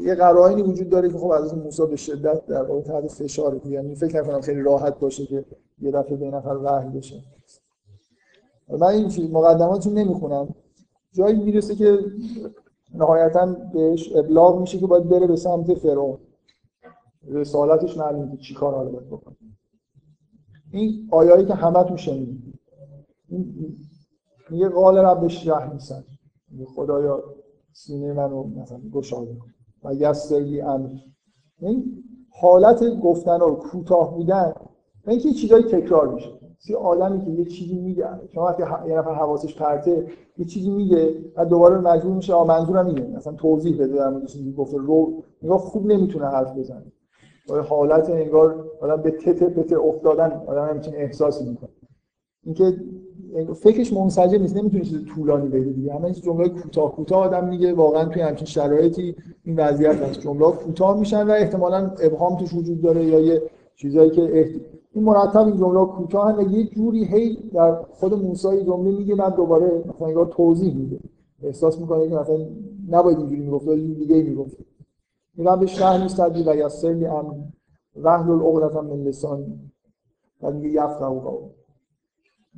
یه 0.00 0.14
قرائنی 0.14 0.62
وجود 0.62 0.88
داره 0.88 1.08
که 1.08 1.18
خب 1.18 1.34
حضرت 1.34 1.54
موسی 1.54 1.86
به 1.86 1.96
شدت 1.96 2.46
در 2.46 2.62
واقع 2.62 2.80
تحت 2.80 3.06
فشاره. 3.06 3.66
یعنی 3.66 3.94
فکر 3.94 4.22
نکنم 4.22 4.40
خیلی 4.40 4.62
راحت 4.62 4.98
باشه 4.98 5.26
که 5.26 5.44
یه 5.80 5.90
دفعه 5.90 6.16
به 6.16 6.30
نفر 6.30 6.56
وحی 6.56 6.88
بشه. 6.88 7.22
من 8.68 8.82
این 8.82 9.32
مقدماتشون 9.32 9.94
نمی‌خونم. 9.98 10.54
جایی 11.12 11.42
می‌رسه 11.42 11.74
که 11.74 11.98
نهایتا 12.94 13.46
بهش 13.74 14.16
ابلاغ 14.16 14.60
میشه 14.60 14.78
که 14.78 14.86
باید 14.86 15.08
بره 15.08 15.26
به 15.26 15.36
سمت 15.36 15.74
فرعون. 15.74 16.18
رسالتش 17.28 17.96
معلومه 17.96 18.30
که 18.30 18.36
چی 18.36 18.54
کار 18.54 18.88
باید 18.88 19.06
بکنه. 19.06 19.36
این 20.72 21.08
آیایی 21.10 21.46
که 21.46 21.54
همه 21.54 21.84
تو 21.84 21.96
شنید 21.96 22.42
میگه 24.50 24.68
قال 24.68 24.98
رب 24.98 25.28
شهر 25.28 25.72
نیستن 25.72 26.04
خدایا 26.74 27.24
سینه 27.72 28.12
منو 28.12 28.42
مثلا 28.42 28.80
گشاده. 28.92 29.34
کن 29.34 29.48
و 29.84 29.94
یسرلی 29.94 30.60
امر 30.60 30.88
این 31.60 32.04
حالت 32.30 33.00
گفتن 33.00 33.40
و 33.40 33.54
کوتاه 33.54 34.14
بودن 34.14 34.54
اینکه 35.06 35.32
چیزایی 35.32 35.64
تکرار 35.64 36.14
میشه. 36.14 36.30
یه 36.68 36.76
آدمی 36.76 37.24
که 37.24 37.30
یه 37.30 37.44
چیزی 37.44 37.78
میگه 37.78 38.06
شما 38.34 38.44
وقتی 38.44 38.62
یه 38.88 38.98
نفر 38.98 39.14
حواسش 39.14 39.56
پرته 39.56 40.06
یه 40.38 40.44
چیزی 40.44 40.70
میگه 40.70 41.14
و 41.36 41.44
دوباره 41.44 41.78
مجبور 41.78 42.14
میشه 42.14 42.34
آ 42.34 42.44
منظورم 42.44 42.86
اینه. 42.86 43.16
مثلا 43.16 43.32
توضیح 43.32 43.74
بده 43.74 43.96
در 43.96 44.08
مورد 44.08 44.26
چیزی 44.26 44.52
گفته. 44.52 44.76
رو 44.76 45.22
نگاه 45.42 45.58
خوب 45.58 45.86
نمی‌تونه 45.86 46.26
حرف 46.26 46.56
بزنه. 46.56 46.92
با 47.48 47.62
حالت 47.62 48.10
انگار 48.10 48.70
آدم 48.80 49.02
به 49.02 49.10
تته 49.10 49.48
پته 49.48 49.78
افتادن 49.78 50.42
آدم 50.46 50.68
همچین 50.68 50.94
احساسی 50.96 51.48
می‌کنه. 51.48 51.70
اینکه 52.42 52.76
فکرش 53.54 53.92
منسجم 53.92 54.40
نیست 54.40 54.56
نمی‌تونه 54.56 54.84
چیز 54.84 55.04
طولانی 55.14 55.48
بگه 55.48 55.72
دیگه. 55.72 55.94
همه 55.94 56.12
جمله 56.12 56.48
کوتاه 56.48 56.92
کوتاه 56.92 57.24
آدم 57.26 57.48
میگه 57.48 57.74
واقعا 57.74 58.04
توی 58.04 58.22
همچین 58.22 58.46
شرایطی 58.46 59.16
این 59.44 59.56
وضعیت 59.56 59.96
هست. 59.96 60.20
جمله 60.20 60.52
کوتاه 60.52 60.98
میشن 60.98 61.26
و 61.26 61.30
احتمالاً 61.30 61.90
ابهام 62.00 62.36
توش 62.36 62.54
وجود 62.54 62.80
داره 62.80 63.04
یا 63.04 63.20
یه 63.20 63.42
چیزایی 63.76 64.10
که 64.10 64.50
این 64.92 65.04
مرتب 65.04 65.46
این 65.46 65.56
جمله 65.56 65.84
کوتاه 65.86 66.52
یه 66.52 66.64
جوری 66.64 67.04
هی 67.04 67.50
در 67.54 67.74
خود 67.74 68.14
موسی 68.14 68.64
جمله 68.64 68.90
میگه 68.90 69.14
بعد 69.14 69.34
دوباره 69.36 69.84
مثلا 69.86 70.06
انگار 70.06 70.26
توضیح 70.26 70.76
میده. 70.76 70.98
احساس 71.42 71.80
می‌کنه 71.80 72.08
که 72.08 72.14
مثلا 72.14 72.46
نباید 72.88 73.18
اینجوری 73.18 73.40
می‌گفت 73.40 73.68
ولی 73.68 73.94
دیگه 73.94 74.22
می‌گفت. 74.22 74.56
میرم 75.36 75.60
به 75.60 75.66
شهر 75.66 76.02
نیست 76.02 76.20
و 76.20 76.56
یسر 76.56 76.92
لی 76.92 77.06
ام 77.06 77.52
وحل 77.96 78.30
العقدة 78.30 78.80
من 78.80 79.02
لسان 79.02 79.44
و 80.42 80.50
میگه 80.50 80.82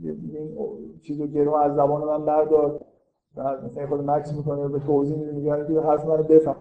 این 0.03 0.99
چیزو 1.03 1.26
گرو 1.26 1.55
از 1.55 1.74
زبان 1.74 2.05
من 2.05 2.24
بردار. 2.24 2.80
بعد 3.36 3.64
مثلا 3.64 3.86
خود 3.86 4.11
مکس 4.11 4.32
می‌کنه 4.32 4.68
به 4.68 4.78
توضیح 4.78 5.16
میده 5.16 5.32
میگه 5.32 5.66
که 5.66 5.80
حرف 5.80 6.07
منو 6.07 6.22
بفهم. 6.22 6.57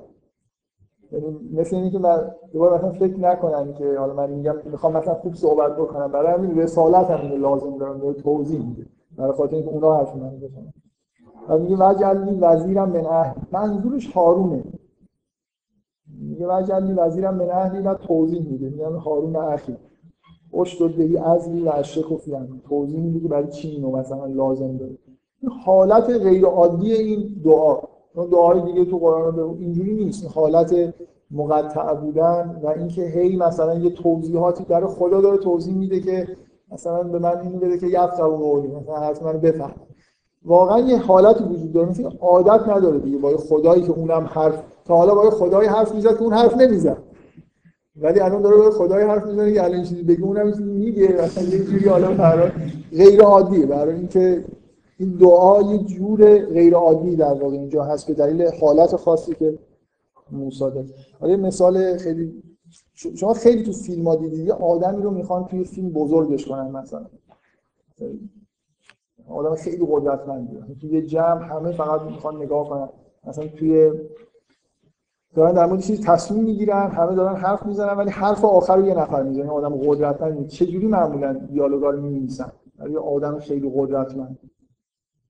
یعنی 1.11 1.39
مثل 1.53 1.75
اینکه 1.75 1.99
من 1.99 2.31
دوباره 2.53 2.77
مثلا 2.77 2.91
فکر 2.91 3.19
نکنم 3.19 3.73
که 3.73 3.97
حالا 3.99 4.13
من 4.13 4.29
میگم 4.29 4.55
می‌خوام 4.65 4.97
مثلا 4.97 5.13
خوب 5.13 5.33
صحبت 5.33 5.75
بکنم 5.77 6.11
برای 6.11 6.33
همین 6.33 6.59
رسالت 6.59 7.11
هم 7.11 7.41
لازم 7.41 7.77
دارم 7.77 7.99
به 7.99 8.13
توضیح 8.13 8.65
میده. 8.67 8.85
برای 9.17 9.31
خاطر 9.31 9.55
اینکه 9.55 9.71
اونا 9.71 9.97
حرف 9.97 10.15
من 10.15 10.39
بزنن. 10.39 10.73
و 11.49 11.57
میگه 11.57 11.75
وجلی 11.75 12.39
وزیرم 12.39 12.89
من 12.89 13.05
اهل 13.05 13.41
منظورش 13.51 14.11
هارونه. 14.11 14.63
میگه 16.19 16.47
وجلی 16.47 16.93
وزیرم 16.93 17.35
من 17.35 17.49
اهلی 17.49 17.79
و 17.79 17.93
توضیح 17.93 18.51
میده. 18.51 18.69
میگه 18.69 18.87
هارون 18.87 19.35
اخی. 19.35 19.77
اشتد 20.61 20.95
بهی 20.95 21.17
ازلی 21.17 21.61
و 21.61 21.69
اشک 21.69 22.11
و 22.11 22.17
توضیح 22.69 22.99
میده 22.99 23.27
برای 23.27 23.47
چی 23.47 23.69
اینو 23.69 23.91
مثلا 23.91 24.25
لازم 24.25 24.77
داره. 24.77 24.97
حالت 25.65 26.09
غیر 26.09 26.45
عادی 26.45 26.93
این 26.93 27.41
دعا. 27.45 27.77
دعای 28.31 28.61
دیگه 28.61 28.85
تو 28.85 28.97
قرآن 28.97 29.39
اینجوری 29.59 29.93
نیست. 29.93 30.31
حالت 30.35 30.93
مقطع 31.31 31.93
بودن 31.93 32.59
و 32.63 32.67
اینکه 32.67 33.01
هی 33.01 33.37
مثلا 33.37 33.75
یه 33.75 33.89
توضیحاتی 33.89 34.63
در 34.63 34.85
خدا 34.85 35.21
داره 35.21 35.37
توضیح 35.37 35.75
میده 35.75 35.99
که 35.99 36.27
مثلا 36.71 37.03
به 37.03 37.19
من 37.19 37.37
اینو 37.41 37.57
بده 37.59 37.77
که 37.77 37.87
یفقه 37.87 38.23
و 38.23 38.61
مثلا 38.81 38.95
حرف 38.95 39.23
من 39.23 39.37
بفهم. 39.37 39.75
واقعا 40.45 40.79
یه 40.79 40.97
حالتی 40.97 41.43
وجود 41.43 41.73
داره. 41.73 41.89
مثل 41.89 42.09
عادت 42.21 42.69
نداره 42.69 42.99
دیگه. 42.99 43.17
با 43.17 43.37
خدایی 43.37 43.81
که 43.81 43.91
اونم 43.91 44.29
حرف 44.31 44.63
تا 44.85 44.97
حالا 44.97 45.15
با 45.15 45.29
خدایی 45.29 45.69
حرف 45.69 45.95
می‌زد 45.95 46.17
که 46.17 46.23
اون 46.23 46.33
حرف 46.33 46.57
نمی‌زد. 46.57 46.97
ولی 47.95 48.19
الان 48.19 48.41
داره 48.41 48.57
به 48.57 48.71
خدای 48.71 49.03
حرف 49.03 49.25
می‌زنه 49.25 49.53
که 49.53 49.63
الان 49.63 49.83
چیزی 49.83 50.03
بگه 50.03 50.23
اونم 50.23 50.63
میگه 50.63 51.07
مثلا 51.07 51.43
یه 51.43 51.63
جوری 51.63 51.89
حالا 51.89 52.13
برای 52.13 52.51
غیر 52.91 53.21
عادیه 53.21 53.65
برای 53.65 53.95
اینکه 53.95 54.45
این 54.97 55.09
دعا 55.09 55.61
یه 55.61 55.77
جور 55.77 56.45
غیر 56.45 56.73
عادی 56.73 57.15
در 57.15 57.33
واقع 57.33 57.53
اینجا 57.53 57.83
هست 57.83 58.07
به 58.07 58.13
دلیل 58.13 58.49
حالت 58.61 58.95
خاصی 58.95 59.35
که 59.35 59.59
موسی 60.31 60.59
داره. 60.59 60.85
حالا 61.19 61.37
مثال 61.37 61.97
خیلی 61.97 62.43
شما 62.93 63.33
خیلی 63.33 63.63
تو 63.63 63.71
فیلم 63.71 64.07
ها 64.07 64.15
دیدید 64.15 64.47
یه 64.47 64.53
آدمی 64.53 65.03
رو 65.03 65.11
می‌خوان 65.11 65.45
توی 65.45 65.63
فیلم 65.63 65.89
بزرگش 65.89 66.45
کنن 66.45 66.71
مثلا. 66.71 67.05
آدم 69.27 69.55
خیلی 69.55 69.87
قدرتمندی 69.91 70.57
توی 70.81 70.89
یه 70.89 71.01
جمع 71.01 71.43
همه 71.43 71.71
فقط 71.71 72.01
می‌خوان 72.01 72.35
نگاه 72.35 72.69
کنن. 72.69 72.89
مثلا 73.27 73.47
توی 73.47 73.91
دارن 75.35 75.53
در 75.53 75.65
مورد 75.65 75.79
چیزی 75.79 76.03
تصمیم 76.03 76.43
می‌گیرن 76.43 76.87
همه 76.87 77.15
دارن 77.15 77.35
حرف 77.35 77.65
می‌زنن 77.65 77.97
ولی 77.97 78.09
حرف 78.09 78.45
آخر 78.45 78.77
رو 78.77 78.85
یه 78.85 78.93
نفر 78.93 79.23
می‌زنه. 79.23 79.49
آدم 79.49 79.75
قدرتمند 79.75 80.47
چه 80.47 80.65
جوری 80.65 80.87
معمولا 80.87 81.33
دیالوگا 81.33 81.89
رو 81.89 82.01
می‌نویسن؟ 82.01 82.51
برای 82.77 82.97
آدم 82.97 83.39
خیلی 83.39 83.71
قدرتمند. 83.75 84.39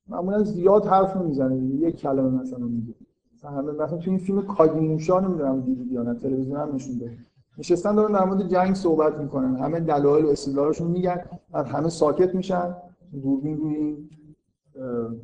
معمولا 0.08 0.44
زیاد 0.44 0.86
حرف 0.86 1.18
نمی‌زنه 1.18 1.58
یک 1.58 1.96
کلمه 1.96 2.42
مثلا 2.42 2.66
میگه. 2.66 2.94
مثلا 3.36 3.52
همه 3.52 3.72
مثلا 3.72 3.98
تو 3.98 4.10
این 4.12 4.20
فیلم 4.20 4.42
کاگینوشا 4.42 5.20
نمی‌دونم 5.20 5.62
دیدید 5.62 5.92
یا 5.92 6.04
نه 6.04 6.14
تلویزیون 6.14 6.60
هم 6.60 6.76
نشون 6.76 6.98
داد 6.98 7.10
نشستن 7.58 7.96
دارن 7.96 8.14
در 8.14 8.26
مورد 8.26 8.48
جنگ 8.48 8.74
صحبت 8.74 9.18
می‌کنن. 9.18 9.56
همه 9.56 9.80
دلایل 9.80 10.26
و 10.26 10.30
استدلالاشون 10.30 10.88
میگن. 10.88 11.22
بعد 11.52 11.68
همه 11.68 11.90
ساکت 11.90 12.36
میشن. 12.36 12.76
دوربین 13.24 13.58
روی 13.58 13.76
این 13.76 14.10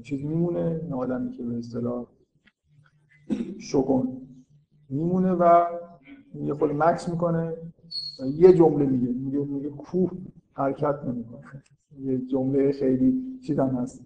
چیز 0.03 0.25
میمونه. 0.25 0.81
این 0.83 0.93
آدمی 0.93 1.31
که 1.31 1.43
به 1.43 1.57
اصطلاح 1.57 2.05
شگون. 3.59 4.28
میمونه 4.89 5.33
و 5.33 5.65
یه 6.43 6.53
خود 6.53 6.71
مکس 6.71 7.09
می‌کنه 7.09 7.53
و 8.19 8.25
یه 8.25 8.53
جمله 8.53 8.85
میگه 8.85 9.13
میگه 9.13 9.37
میگه 9.39 9.69
کوه 9.69 10.11
حرکت 10.53 10.99
نمی‌کنه. 11.05 11.63
یه 12.01 12.17
جمله 12.17 12.71
خیلی 12.71 13.39
چیزم 13.47 13.67
هست. 13.67 14.01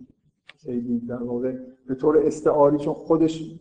خیلی 0.58 1.00
در 1.00 1.24
واقع 1.24 1.54
به 1.88 1.96
طور 1.96 2.18
استعاری 2.18 2.78
چون 2.78 2.94
خودش 2.94 3.60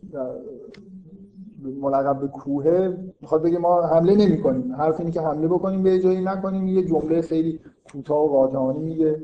ملقب 1.81 2.19
به 2.19 2.27
کوه 2.27 2.97
می‌خواد 3.21 3.41
بگه 3.41 3.57
ما 3.57 3.81
حمله 3.81 4.15
نمی 4.15 4.41
کنیم 4.41 4.75
حرف 4.75 4.99
اینه 4.99 5.11
که 5.11 5.21
حمله 5.21 5.47
بکنیم 5.47 5.83
به 5.83 5.99
جایی 5.99 6.21
نکنیم. 6.21 6.67
یه 6.67 6.85
جمله 6.85 7.21
خیلی 7.21 7.59
کوتاه 7.91 8.23
و 8.23 8.27
قاطعانه 8.27 8.79
میگه. 8.79 9.21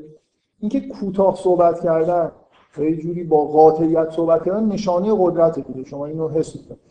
اینکه 0.58 0.80
کوتاه 0.80 1.36
صحبت 1.36 1.80
کردن 1.80 2.32
یه 2.78 2.96
جوری 2.96 3.24
با 3.24 3.44
قاطعیت 3.44 4.10
صحبت 4.10 4.44
کردن 4.44 4.66
نشانه 4.66 5.14
قدرت 5.18 5.66
دیگه. 5.66 5.84
شما 5.84 6.06
اینو 6.06 6.28
حس 6.28 6.52
کنید 6.52 6.89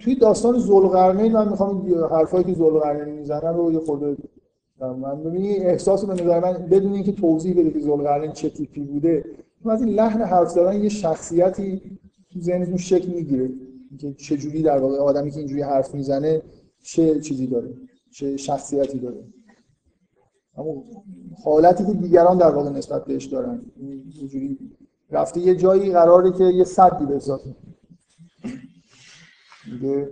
توی 0.00 0.14
داستان 0.14 0.58
ذوالقرنین 0.58 1.32
من 1.32 1.48
می‌خوام 1.48 1.94
حرفایی 2.10 2.44
که 2.44 2.54
ذوالقرنین 2.54 3.14
می‌زنن 3.14 3.54
رو 3.56 3.72
یه 3.72 3.78
خورده 3.78 4.16
من 4.80 5.22
ببینید 5.24 5.62
احساس 5.62 6.04
به 6.04 6.12
نظر 6.12 6.40
من 6.40 6.52
بدون 6.52 6.92
اینکه 6.92 7.12
توضیح 7.12 7.60
بده 7.60 7.70
که 7.70 7.80
ذوالقرنین 7.80 8.32
چه 8.32 8.50
تیپی 8.50 8.80
بوده 8.80 9.24
از 9.66 9.82
این 9.82 9.94
لحن 9.94 10.22
حرف 10.22 10.48
زدن 10.48 10.82
یه 10.82 10.88
شخصیتی 10.88 11.82
تو 12.32 12.40
ذهنتون 12.40 12.76
شکل 12.76 13.08
می‌گیره. 13.08 13.50
که 14.00 14.12
چه 14.12 14.62
در 14.62 14.78
واقع 14.78 14.96
آدمی 14.96 15.30
که 15.30 15.38
اینجوری 15.38 15.62
حرف 15.62 15.94
می‌زنه 15.94 16.42
چه 16.82 17.20
چیزی 17.20 17.46
داره 17.46 17.74
چه 18.12 18.36
شخصیتی 18.36 18.98
داره. 18.98 19.24
اما 20.56 20.84
حالتی 21.44 21.86
که 21.86 21.92
دیگران 21.92 22.38
در 22.38 22.50
واقع 22.50 22.70
نسبت 22.70 23.04
بهش 23.04 23.24
دارن 23.24 23.60
اینجوری 23.76 24.58
رفته 25.10 25.40
یه 25.40 25.54
جایی 25.54 25.92
قراره 25.92 26.32
که 26.32 26.44
یه 26.44 26.64
صدی 26.64 27.06
بسازه. 27.06 27.54
دیگه. 29.70 30.08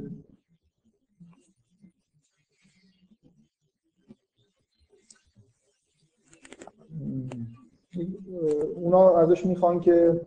اونا 8.74 9.16
ازش 9.16 9.46
می‌خوان 9.46 9.80
که 9.80 10.26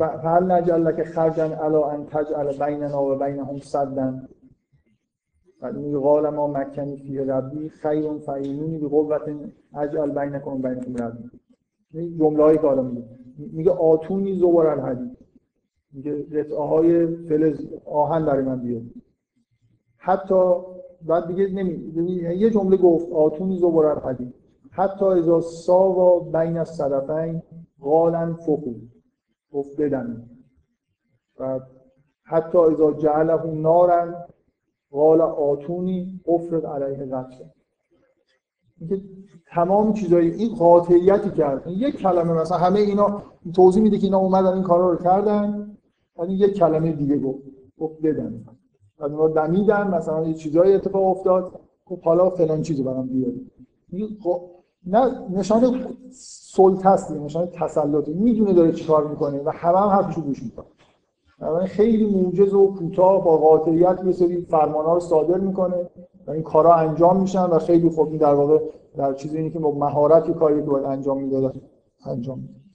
هل 0.00 0.52
نجل 0.52 0.92
که 0.96 1.04
خرجن 1.04 1.52
علا 1.52 1.90
ان 1.90 2.06
تجعل 2.06 2.66
بیننا 2.66 3.04
و 3.04 3.18
بینهم 3.18 3.58
صدن. 3.58 4.28
بعد 5.60 5.76
میگه 5.76 5.98
قال 5.98 6.28
ما 6.28 6.46
مکنی 6.46 6.96
فی 6.96 7.18
ربی 7.18 7.68
خیر 7.68 8.18
فعینونی 8.18 8.78
به 8.78 8.88
قوت 8.88 9.22
اجعل 9.74 10.10
بینکم 10.10 10.62
بینکم 10.62 10.96
ربی. 10.96 11.30
جمله 12.18 12.42
هایی 12.42 12.58
که 12.58 12.68
میگه. 12.68 13.08
میگه 13.38 13.70
آتونی 13.70 14.38
زبر 14.38 14.66
الحدید. 14.66 15.15
میگه 15.96 16.26
رتعه 16.30 16.58
های 16.58 17.06
فلز 17.06 17.60
آهن 17.84 18.26
برای 18.26 18.44
من 18.44 18.60
بیاد. 18.60 18.82
حتی 19.96 20.54
بعد 21.02 21.26
دیگه 21.26 21.46
نمی 21.46 21.72
یه 22.36 22.50
جمله 22.50 22.76
گفت 22.76 23.12
آتونی 23.12 23.58
زبر 23.58 23.86
الحدید. 23.86 24.34
حتی 24.70 25.04
اذا 25.04 25.40
ساوا 25.40 26.18
بین 26.18 26.58
الصدفین 26.58 27.42
قالن 27.80 28.34
فقو. 28.34 28.74
گفت 29.52 29.80
بدن. 29.80 30.30
و 31.40 31.60
حتی 32.24 32.58
اذا 32.58 32.92
جعله 32.92 33.46
نارن 33.46 34.14
قال 34.90 35.20
آتونی 35.20 36.20
افرد 36.26 36.66
علیه 36.66 37.06
قتل 37.06 37.44
اینکه 38.80 39.00
تمام 39.46 39.92
چیزایی 39.92 40.30
این 40.30 40.54
قاطعیتی 40.54 41.30
کرد 41.30 41.66
یک 41.66 41.96
کلمه 41.96 42.32
مثلا 42.32 42.58
همه 42.58 42.80
اینا 42.80 43.22
توضیح 43.54 43.82
میده 43.82 43.98
که 43.98 44.04
اینا 44.04 44.18
اومدن 44.18 44.52
این 44.52 44.62
کارا 44.62 44.90
رو 44.90 44.96
کردن. 44.96 45.75
ولی 46.18 46.34
یک 46.34 46.54
کلمه 46.54 46.92
دیگه 46.92 47.18
گفت 47.18 47.38
گفت 47.78 48.02
بدن. 48.02 48.44
بعد 48.98 49.12
اونا 49.12 49.28
دمیدن 49.28 49.94
مثلا 49.94 50.28
یه 50.28 50.34
چیزایی 50.34 50.74
اتفاق 50.74 51.04
افتاد. 51.04 51.60
خب 51.84 52.00
حالا 52.00 52.30
فلان 52.30 52.62
چیزو 52.62 52.84
برام 52.84 53.06
بیار. 53.06 53.32
نه 54.86 55.28
نشان 55.30 55.86
سلطه 56.10 56.88
است 56.88 57.12
نشان 57.12 57.46
تسلطه 57.46 58.12
می‌دونه 58.12 58.52
داره 58.52 58.72
چیکار 58.72 59.06
می‌کنه 59.06 59.42
و 59.44 59.50
همه 59.50 59.78
هم 59.78 59.88
حرفشو 59.88 60.20
گوش 60.20 60.42
می‌کنه. 60.42 60.66
خیلی 61.66 62.06
موجز 62.06 62.54
و 62.54 62.74
کوتاه 62.74 63.24
با 63.24 63.36
قاطعیت 63.36 64.00
یه 64.06 64.12
سری 64.12 64.40
فرمانها 64.40 64.94
رو 64.94 65.00
صادر 65.00 65.38
می‌کنه 65.38 65.90
و 66.26 66.30
این 66.30 66.42
کارا 66.42 66.74
انجام 66.74 67.20
میشن 67.20 67.44
و 67.44 67.58
خیلی 67.58 67.88
خوب 67.88 68.08
این 68.08 68.16
در 68.16 68.34
واقع 68.34 68.58
در 68.96 69.14
چیزی 69.14 69.50
که 69.50 69.58
با 69.58 69.70
مهارت 69.70 70.30
کاری 70.30 70.54
که 70.54 70.70
باید 70.70 70.84
انجام 70.84 71.22
می‌داد 71.22 71.56
انجام 72.06 72.38
میده 72.38 72.65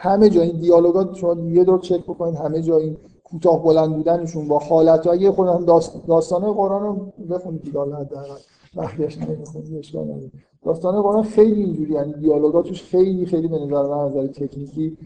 همه 0.00 0.30
جا 0.30 0.42
این 0.42 0.60
دیالوگات 0.60 1.14
شما 1.14 1.34
یه 1.34 1.64
دور 1.64 1.78
چک 1.78 2.02
بکنید 2.02 2.34
همه 2.34 2.62
جا 2.62 2.76
این 2.76 2.96
کوتاه 3.24 3.62
بلند 3.62 3.96
بودنشون 3.96 4.48
با 4.48 4.58
حالتهای 4.58 5.30
خودم 5.30 5.64
داست 5.64 6.06
داستان 6.06 6.52
قرآن 6.52 6.82
رو 6.82 7.12
بخونید 7.30 7.62
دیگه 7.62 7.80
حداقل 7.80 8.36
بقیه‌اش 8.76 9.18
نمی‌خونید 9.18 9.74
اشکال 9.78 10.04
نداره. 10.04 10.30
داستان 10.62 11.02
قرآن 11.02 11.22
خیلی 11.22 11.62
اینجوری 11.62 11.92
یعنی 11.92 12.12
دیالوگاتش 12.12 12.82
خیلی 12.82 13.26
خیلی 13.26 13.48
به 13.48 13.58
نظر 13.58 13.82
من 13.82 13.98
از 13.98 14.10
نظر 14.10 14.26
تکنیکی 14.26 14.96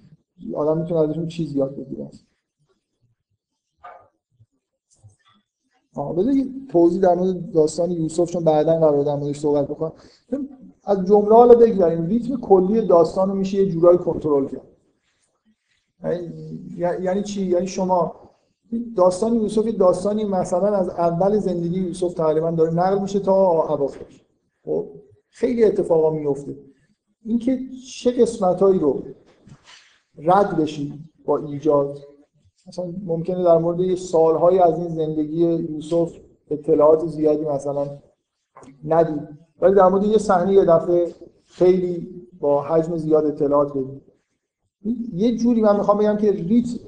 آدم 0.55 0.79
می‌تونه 0.79 1.01
ازشون 1.01 1.29
چیز 1.29 1.57
یاد 1.57 1.77
بگیره. 1.77 2.11
آها 5.95 6.13
بذار 6.13 6.35
توضیح 6.71 7.01
در 7.01 7.15
مورد 7.15 7.53
داستان 7.53 7.91
یوسف 7.91 8.31
چون 8.31 8.45
بعدا 8.45 8.79
قرار 8.79 9.05
در 9.05 9.17
موردش 9.17 9.41
صحبت 9.41 9.69
بکنم. 9.69 9.93
از 10.85 11.07
جمله 11.07 11.35
حالا 11.35 11.55
بگذاریم 11.55 12.07
ریتم 12.07 12.37
کلی 12.41 12.87
داستان 12.87 13.29
رو 13.29 13.35
میشه 13.35 13.59
یه 13.59 13.69
جورایی 13.69 13.99
کنترل 13.99 14.49
کرد. 14.49 14.72
یعنی-, 16.05 17.23
چی؟ 17.23 17.43
یعنی 17.43 17.67
شما 17.67 18.15
داستان 18.97 19.35
یوسف 19.35 19.69
داستانی 19.69 20.25
مثلا 20.25 20.77
از 20.77 20.89
اول 20.89 21.39
زندگی 21.39 21.81
یوسف 21.81 22.15
تقریبا 22.15 22.51
داره 22.51 22.75
نقل 22.75 23.03
میشه 23.03 23.21
تا 23.21 23.35
اواخرش 23.35 24.25
خب 24.65 24.89
خیلی 25.29 25.65
اتفاقا 25.65 26.11
میفته 26.11 26.57
اینکه 27.25 27.59
چه 27.93 28.11
قسمتهایی 28.11 28.79
رو 28.79 29.03
رد 30.19 30.57
بشید 30.57 30.93
با 31.25 31.39
ایجاد. 31.39 31.99
مثلا 32.67 32.93
ممکنه 33.05 33.45
در 33.45 33.59
مورد 33.59 33.81
یه 33.81 33.97
سالهای 33.97 34.59
از 34.59 34.79
این 34.79 34.89
زندگی 34.89 35.45
یوسف 35.45 36.17
اطلاعات 36.51 37.07
زیادی 37.07 37.45
مثلا 37.45 37.87
ندید. 38.85 39.29
ولی 39.61 39.75
در 39.75 39.89
مورد 39.89 40.05
یه 40.05 40.19
صحنه 40.19 40.53
یه 40.53 40.65
دفعه 40.65 41.15
خیلی 41.47 42.09
با 42.41 42.63
حجم 42.63 42.97
زیاد 42.97 43.27
اطلاعات 43.27 43.71
بدید. 43.71 44.12
یه 45.13 45.37
جوری 45.37 45.61
من 45.61 45.77
می‌خوام 45.77 45.99
بگم 45.99 46.17
که 46.17 46.33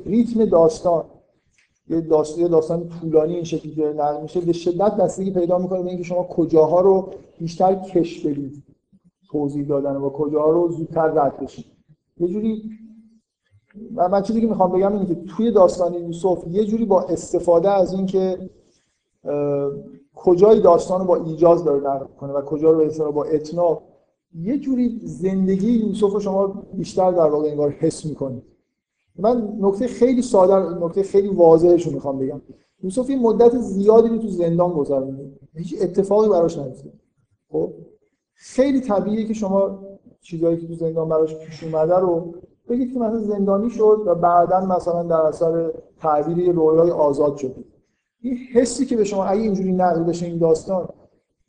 ریتم 0.06 0.44
داستان 0.44 1.04
یه 1.88 2.00
داستان, 2.00 2.48
داستان 2.48 2.88
طولانی 2.88 3.34
این 3.34 3.44
شکلی 3.44 3.74
که 3.74 3.82
نقل 3.82 4.22
میشه. 4.22 4.40
به 4.40 4.52
شدت 4.52 4.96
بستگی 4.96 5.30
پیدا 5.30 5.58
می‌کنه 5.58 5.82
به 5.82 5.88
اینکه 5.88 6.04
شما 6.04 6.22
کجاها 6.22 6.80
رو 6.80 7.10
بیشتر 7.38 7.74
کش 7.74 8.26
بدید 8.26 8.62
توضیح 9.30 9.66
دادن 9.66 9.96
و 9.96 10.10
کجاها 10.10 10.50
رو 10.50 10.72
زودتر 10.72 11.06
رد 11.06 11.40
بشید. 11.40 11.64
یه 12.20 12.28
جوری 12.28 12.62
من, 13.90 14.10
من 14.10 14.22
چیزی 14.22 14.40
که 14.40 14.46
می‌خوام 14.46 14.72
بگم 14.72 14.92
اینه 14.92 15.06
که 15.06 15.14
توی 15.14 15.50
داستان 15.50 15.94
یوسف 15.94 16.44
یه 16.50 16.64
جوری 16.64 16.84
با 16.84 17.02
استفاده 17.02 17.70
از 17.70 17.92
اینکه 17.92 18.50
کجای 20.14 20.60
داستان 20.60 21.00
رو 21.00 21.06
با 21.06 21.16
ایجاز 21.16 21.64
داره 21.64 21.80
نقل 21.80 22.06
کنه 22.20 22.32
و 22.32 22.42
کجا 22.42 22.70
رو 22.70 22.78
به 22.78 23.10
با 23.10 23.24
اتنا 23.24 23.82
یه 24.34 24.58
جوری 24.58 25.00
زندگی 25.04 25.70
یوسف 25.70 26.12
رو 26.12 26.20
شما 26.20 26.46
بیشتر 26.72 27.10
در 27.10 27.26
واقع 27.26 27.48
انگار 27.48 27.70
حس 27.70 28.04
می‌کنید 28.04 28.42
من 29.18 29.56
نکته 29.60 29.86
خیلی 29.86 30.22
ساده 30.22 30.84
نکته 30.84 31.02
خیلی 31.02 31.28
واضحش 31.28 31.86
رو 31.86 31.92
می‌خوام 31.92 32.18
بگم. 32.18 32.40
یوسف 32.82 33.10
این 33.10 33.18
مدت 33.18 33.58
زیادی 33.58 34.08
رو 34.08 34.18
تو 34.18 34.28
زندان 34.28 34.72
گذرونده 34.72 35.32
هیچ 35.54 35.74
اتفاقی 35.82 36.28
براش 36.28 36.58
نیفتاد. 36.58 36.92
خب؟ 37.48 37.72
خیلی 38.34 38.80
طبیعیه 38.80 39.24
که 39.24 39.34
شما 39.34 39.78
چیزایی 40.20 40.56
که 40.56 40.66
تو 40.66 40.74
زندان 40.74 41.08
براش 41.08 41.34
پیش 41.34 41.64
اومده 41.64 41.98
رو 41.98 42.34
بگید 42.68 42.92
که 42.92 42.98
مثلا 42.98 43.20
زندانی 43.20 43.70
شد 43.70 44.02
و 44.06 44.14
بعدا 44.14 44.60
مثلا 44.60 45.02
در 45.02 45.20
اثر 45.20 45.72
تعبیر 46.00 46.38
یه 46.38 46.52
رویای 46.52 46.90
آزاد 46.90 47.36
شد. 47.36 47.64
این 48.20 48.36
حسی 48.52 48.86
که 48.86 48.96
به 48.96 49.04
شما 49.04 49.24
اگه 49.24 49.42
اینجوری 49.42 49.72
نقل 49.72 50.02
بشه 50.02 50.26
این 50.26 50.38
داستان 50.38 50.88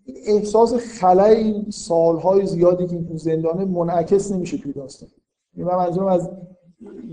احساس 0.07 0.73
خلای 0.73 1.35
این 1.35 1.69
سالهای 1.69 2.45
زیادی 2.45 2.87
که 2.87 3.03
تو 3.03 3.17
زندانه 3.17 3.65
منعکس 3.65 4.31
نمیشه 4.31 4.57
توی 4.57 4.73
داستان. 4.73 5.09
یعنی 5.55 5.69
من 5.69 5.75
منظورم 5.75 6.07
از 6.07 6.29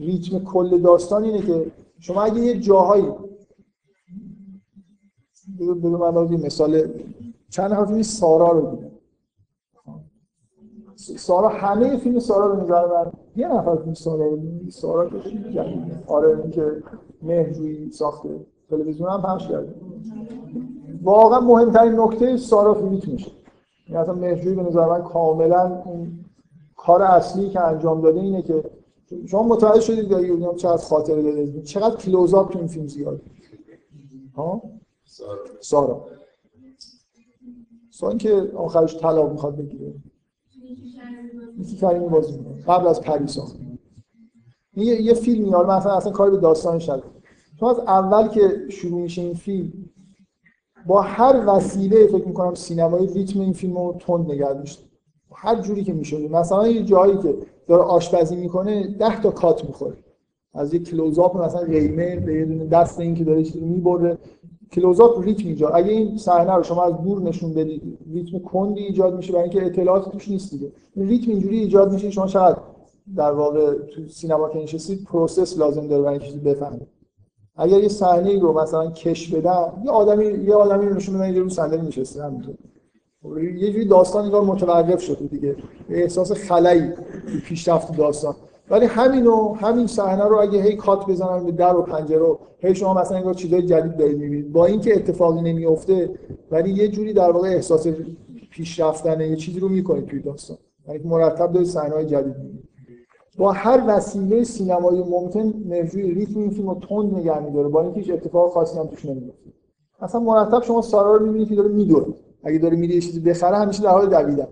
ریتم 0.00 0.38
کل 0.38 0.78
داستان 0.82 1.24
اینه 1.24 1.46
که 1.46 1.72
شما 1.98 2.22
اگه 2.22 2.40
یه 2.40 2.60
جاهایی 2.60 3.06
بگو 5.60 5.98
من 5.98 6.36
مثال 6.36 6.88
چند 7.50 7.72
نفر 7.72 8.02
سارا 8.02 8.50
رو 8.52 8.76
دیدم. 8.76 8.92
سارا 10.96 11.48
همه 11.48 11.96
فیلم 11.96 12.18
سارا 12.18 12.46
رو 12.46 12.62
نظر 12.62 12.86
من 12.86 13.12
یه 13.36 13.48
نفر 13.48 13.76
فیلم 13.76 13.94
سارا 13.94 14.26
رو 14.26 14.40
سارا 14.70 15.10
که 15.10 15.18
آره 16.06 16.38
این 16.42 16.50
که 16.50 16.82
مهجوی 17.22 17.90
ساخته. 17.90 18.46
تلویزیون 18.70 19.10
هم 19.10 19.22
پخش 19.22 19.48
کرده. 19.48 19.74
واقعا 21.02 21.40
مهمترین 21.40 22.00
نکته 22.00 22.36
سارا 22.36 22.74
فیلیت 22.74 23.08
میشه. 23.08 23.30
یعنی 23.88 24.02
اصلا 24.02 24.14
مهجوی 24.14 24.54
به 24.54 24.62
نظر 24.62 24.86
من 24.86 25.02
کاملا 25.02 25.82
اون 25.84 26.24
کار 26.76 27.02
اصلی 27.02 27.50
که 27.50 27.60
انجام 27.60 28.00
داده 28.00 28.20
اینه 28.20 28.42
که 28.42 28.64
شما 29.26 29.42
متوجه 29.42 29.80
شدید 29.80 30.10
یا 30.10 30.20
یونیام 30.20 30.56
چقدر 30.56 30.82
خاطره 30.82 31.22
داده 31.22 31.62
چقدر 31.62 31.96
کلوزآپ 31.96 32.52
تو 32.52 32.58
این 32.58 32.68
فیلم 32.68 32.86
زیاد؟ 32.86 33.20
ها؟ 34.36 34.62
سارا. 35.04 35.38
سارا. 35.60 36.06
سارا 37.90 38.16
که 38.16 38.52
آخرش 38.56 38.96
طلاق 38.96 39.32
می‌خواد 39.32 39.56
بگیره. 39.56 39.94
یکی 41.58 41.76
کریمی 41.76 42.08
بازی 42.08 42.32
می‌کنه 42.38 42.62
قبل 42.62 42.86
از 42.86 43.00
پری 43.00 43.26
ساخت 43.26 43.56
یه, 44.76 45.02
یه 45.02 45.14
فیلم 45.14 45.44
میاد 45.44 45.70
مثلا 45.70 45.92
اصلا 45.92 46.12
کاری 46.12 46.30
به 46.30 46.36
داستانش 46.36 46.88
نداره 46.88 47.10
چون 47.60 47.70
از 47.70 47.78
اول 47.78 48.28
که 48.28 48.66
شروع 48.68 49.00
میشه 49.00 49.22
این 49.22 49.34
فیلم 49.34 49.72
با 50.86 51.00
هر 51.00 51.44
وسیله 51.46 52.06
فکر 52.06 52.26
می‌کنم 52.26 52.54
سینمایی 52.54 53.06
ریتم 53.06 53.40
این 53.40 53.52
فیلم 53.52 53.78
رو 53.78 53.96
تند 54.00 54.32
نگه 54.32 54.52
داشته 54.54 54.84
هر 55.34 55.60
جوری 55.60 55.84
که 55.84 55.92
میشه 55.92 56.28
مثلا 56.28 56.68
یه 56.68 56.82
جایی 56.82 57.18
که 57.18 57.36
داره 57.68 57.82
آشپزی 57.82 58.36
می‌کنه 58.36 58.86
ده 58.86 59.22
تا 59.22 59.30
کات 59.30 59.64
می‌خوره. 59.64 59.96
از 60.54 60.74
یک 60.74 60.90
کلوزآپ 60.90 61.36
مثلا 61.36 61.60
قیمه 61.60 62.16
به 62.16 62.34
یه 62.34 62.44
دست 62.44 63.00
این 63.00 63.14
که 63.14 63.24
داره 63.24 63.42
چیزی 63.42 63.60
می‌بره 63.60 64.18
کلوزآپ 64.72 65.20
ریتم 65.20 65.48
ایجاد. 65.48 65.72
اگه 65.74 65.90
این 65.90 66.16
صحنه 66.16 66.52
رو 66.52 66.62
شما 66.62 66.82
از 66.84 67.02
دور 67.02 67.22
نشون 67.22 67.54
بدید 67.54 67.98
ریتم 68.12 68.38
کندی 68.38 68.80
ایجاد 68.80 69.16
میشه 69.16 69.32
برای 69.32 69.44
اینکه 69.44 69.66
اطلاعات 69.66 70.12
توش 70.12 70.28
نیست 70.28 70.50
دیگه. 70.50 70.72
این 70.96 71.08
ریتم 71.08 71.30
اینجوری 71.30 71.58
ایجاد 71.58 71.92
میشه 71.92 72.10
شما 72.10 72.26
شاید 72.26 72.56
در 73.16 73.32
واقع 73.32 73.72
تو 73.74 74.08
سینما 74.08 74.48
که 74.48 74.58
نشستید 74.58 75.04
process 75.04 75.58
لازم 75.58 75.86
داره 75.86 76.02
برای 76.02 76.18
اینکه 76.18 76.38
بفهمید. 76.38 76.86
اگر 77.56 77.78
یه 77.78 77.88
صحنه 77.88 78.38
رو 78.38 78.60
مثلا 78.60 78.90
کش 78.90 79.34
بدن 79.34 79.72
یه 79.84 79.90
آدمی 79.90 80.24
یه 80.24 80.54
آدمی 80.54 80.86
نشون 80.86 81.14
بدن 81.14 81.34
یه 81.34 81.40
رو 81.40 81.48
صندلی 81.48 81.86
نشسته 81.86 82.24
همینطور. 82.24 82.54
یه 83.40 83.72
جوری 83.72 83.84
داستان 83.84 84.24
انگار 84.24 84.42
متوقف 84.42 85.02
شده 85.02 85.26
دیگه. 85.26 85.56
احساس 85.90 86.32
خلایی 86.32 86.92
پیشرفت 87.44 87.96
داستان. 87.96 88.34
ولی 88.70 88.86
همینو 88.86 89.54
همین 89.54 89.86
صحنه 89.86 90.24
رو 90.24 90.40
اگه 90.40 90.62
هی 90.62 90.76
کات 90.76 91.06
بزنن 91.06 91.44
به 91.44 91.52
در 91.52 91.76
و 91.76 91.82
پنجره 91.82 92.36
هی 92.58 92.74
شما 92.74 92.94
مثلا 92.94 93.16
انگار 93.16 93.34
چیزای 93.34 93.62
جدید 93.62 93.96
دارید 93.96 94.18
می‌بینید. 94.18 94.52
با 94.52 94.66
اینکه 94.66 94.96
اتفاقی 94.96 95.42
نمیفته 95.42 96.10
ولی 96.50 96.70
یه 96.70 96.88
جوری 96.88 97.12
در 97.12 97.30
واقع 97.30 97.48
احساس 97.48 97.86
پیشرفتن 98.50 99.20
یه 99.20 99.36
چیزی 99.36 99.60
رو 99.60 99.68
می‌کنید 99.68 100.06
توی 100.06 100.20
داستان. 100.20 100.56
یعنی 100.88 101.00
مرتب 101.04 101.52
دارید 101.52 101.68
صحنه 101.68 101.94
های 101.94 102.06
جدید 102.06 102.36
می‌بینید. 102.36 102.68
با 103.38 103.52
هر 103.52 103.84
وسیله 103.86 104.44
سینمایی 104.44 105.02
ممکن 105.02 105.54
مرجوی 105.64 106.14
ریتم 106.14 106.40
این 106.40 106.50
فیلم 106.50 106.68
رو 106.68 106.74
تند 106.74 107.14
نگه 107.14 107.38
میداره. 107.38 107.68
با 107.68 107.82
اینکه 107.82 108.00
هیچ 108.00 108.10
اتفاق 108.10 108.52
خاصی 108.52 108.78
هم 108.78 108.86
توش 108.86 109.04
نمیفته 109.04 109.50
اصلا 110.00 110.20
مرتب 110.20 110.62
شما 110.62 110.82
سارا 110.82 111.16
رو 111.16 111.26
می‌بینید 111.26 111.48
که 111.48 111.54
داره 111.54 111.68
میدوره. 111.68 112.06
اگه 112.44 112.58
داره 112.58 112.76
میره 112.76 113.00
چیزی 113.00 113.20
بخره 113.20 113.56
همیشه 113.56 113.82
در 113.82 113.90
حال 113.90 114.08
دویدن. 114.08 114.48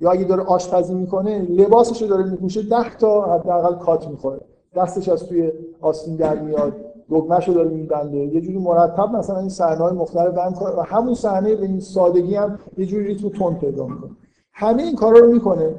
یا 0.00 0.10
اگه 0.10 0.24
داره 0.24 0.42
آشپزی 0.42 0.94
می‌کنه 0.94 1.42
لباسش 1.42 2.02
رو 2.02 2.08
داره 2.08 2.30
میپوشه 2.30 2.62
10 2.62 2.96
تا 2.96 3.22
حداقل 3.22 3.74
کات 3.74 4.08
می‌خوره. 4.08 4.40
دستش 4.76 5.08
از 5.08 5.26
توی 5.26 5.52
آستین 5.80 6.16
در 6.16 6.38
میاد 6.38 6.72
دکمه‌ش 7.10 7.48
رو 7.48 7.54
داره 7.54 7.68
میبنده. 7.68 8.18
یه 8.18 8.40
جوری 8.40 8.58
مرتب 8.58 9.16
مثلا 9.16 9.38
این 9.38 9.48
صحنه‌های 9.48 9.92
مختلف 9.92 10.34
بند 10.34 10.56
و 10.78 10.82
همون 10.82 11.14
صحنه 11.14 11.56
به 11.56 11.66
این 11.66 11.80
سادگی 11.80 12.34
هم 12.34 12.58
یه 12.78 12.86
جوری 12.86 13.04
ریتم 13.04 13.28
تند 13.28 13.58
پیدا 13.58 13.86
می‌کنه. 13.86 14.10
همه 14.52 14.82
این 14.82 14.96
کارا 14.96 15.18
رو 15.18 15.32
می‌کنه. 15.32 15.74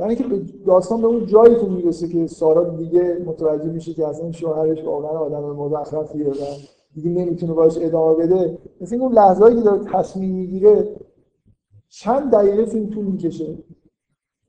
یعنی 0.00 0.16
که 0.16 0.24
داستان 0.66 1.00
به 1.00 1.06
اون 1.06 1.26
جایی 1.26 1.56
که 1.56 1.66
می‌رسه 1.66 2.08
که 2.08 2.26
سارا 2.26 2.64
دیگه 2.64 3.22
متوجه 3.26 3.64
میشه 3.64 3.94
که 3.94 4.06
اصلا 4.06 4.32
شوهرش 4.32 4.84
واقعا 4.84 5.18
آدم 5.18 5.40
مزخرفیه 5.40 6.28
و 6.28 6.34
دیگه 6.94 7.10
نمی‌تونه 7.10 7.52
باش 7.52 7.78
ادامه 7.80 8.14
بده 8.14 8.58
مثل 8.80 8.96
اون 8.96 9.12
لحظه‌ای 9.12 9.54
که 9.54 9.60
داره 9.60 9.84
تصمیم 9.92 10.34
می‌گیره 10.34 10.96
چند 11.88 12.30
دقیقه 12.32 12.64
فیلم 12.64 12.90
طول 12.90 13.04
می‌کشه 13.04 13.58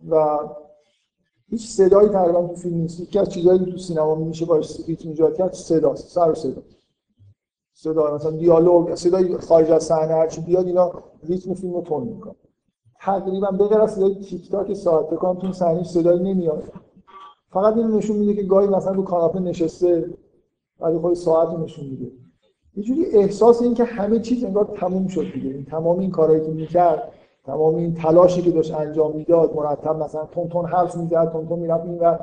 و 0.09 0.39
هیچ 1.49 1.67
صدایی 1.67 2.09
تقریبا 2.09 2.47
تو 2.47 2.55
فیلم 2.55 2.77
نیست. 2.77 2.99
یکی 2.99 3.19
از 3.19 3.29
چیزایی 3.29 3.59
که 3.59 3.71
تو 3.71 3.77
سینما 3.77 4.15
میشه 4.15 4.45
باش 4.45 4.81
ریتم 4.87 5.09
ایجاد 5.09 5.37
کرد 5.37 5.53
صداست 5.53 6.09
سر 6.09 6.33
صدا. 6.33 6.61
صدا 7.73 8.15
مثلا 8.15 8.31
دیالوگ 8.31 8.95
صدای 8.95 9.37
خارج 9.37 9.71
از 9.71 9.83
صحنه 9.83 10.13
هر 10.13 10.27
چی 10.27 10.41
بیاد 10.41 10.67
اینا 10.67 10.91
ریتم 11.23 11.53
فیلم 11.53 11.73
رو 11.73 11.81
تند 11.81 12.07
می‌کنه. 12.07 12.35
تقریبا 13.01 13.51
به 13.51 13.67
غیر 13.67 13.79
از 13.79 13.93
صدای 13.93 14.15
تیک 14.15 14.51
تاک 14.51 14.73
ساعت 14.73 15.09
بکنم 15.09 15.39
تو 15.39 15.53
صحنه 15.53 15.83
صدایی 15.83 16.19
نمیاد. 16.19 16.63
فقط 17.49 17.77
این 17.77 17.87
نشون 17.87 18.17
میده 18.17 18.33
که 18.33 18.43
گاهی 18.43 18.67
مثلا 18.67 18.91
رو 18.91 19.03
کاناپه 19.03 19.39
نشسته 19.39 20.13
ولی 20.79 20.97
خود 20.97 21.13
ساعت 21.13 21.59
نشون 21.59 21.85
میده. 21.85 22.11
یه 22.75 22.83
جوری 22.83 23.05
احساس 23.05 23.61
این 23.61 23.73
که 23.73 23.83
همه 23.83 24.19
چیز 24.19 24.43
انگار 24.43 24.65
تموم 24.79 25.07
شد 25.07 25.25
دیگه. 25.33 25.63
تمام 25.63 25.99
این 25.99 26.11
کارهایی 26.11 26.45
که 26.45 26.51
می‌کرد 26.51 27.11
تمام 27.45 27.75
این 27.75 27.93
تلاشی 27.93 28.41
که 28.41 28.51
داشت 28.51 28.73
انجام 28.73 29.15
می‌داد 29.15 29.55
مرتب 29.55 29.95
مثلا 29.95 30.25
تون 30.25 30.49
تون 30.49 30.65
حرف 30.65 30.97
می‌زد 30.97 31.31
تون 31.31 31.47
تون 31.47 31.59
می‌رفت 31.59 31.85
این 31.85 31.99
و 31.99 32.17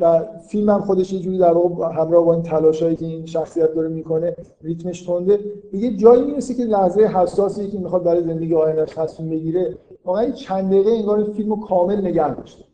و 0.00 0.24
فیلم 0.48 0.70
هم 0.70 0.80
خودش 0.80 1.12
یه 1.12 1.20
جوری 1.20 1.38
در 1.38 1.54
همراه 1.94 2.24
با 2.24 2.34
این 2.34 2.42
تلاشایی 2.42 2.96
که 2.96 3.06
این 3.06 3.26
شخصیت 3.26 3.74
داره 3.74 3.88
می‌کنه 3.88 4.36
ریتمش 4.62 5.02
تنده. 5.02 5.38
یه 5.72 5.96
جایی 5.96 6.24
می‌رسه 6.24 6.54
که 6.54 6.64
لحظه 6.64 7.02
حساسی 7.02 7.68
که 7.68 7.78
می‌خواد 7.78 8.04
برای 8.04 8.24
زندگی 8.24 8.54
آیندهش 8.54 8.94
تصمیم 8.94 9.30
بگیره 9.30 9.78
واقعا 10.04 10.30
چند 10.30 10.70
دقیقه 10.70 10.90
انگار 10.90 11.18
این 11.18 11.32
فیلمو 11.32 11.56
کامل 11.56 12.00
نگه 12.00 12.34
داشته. 12.34 12.64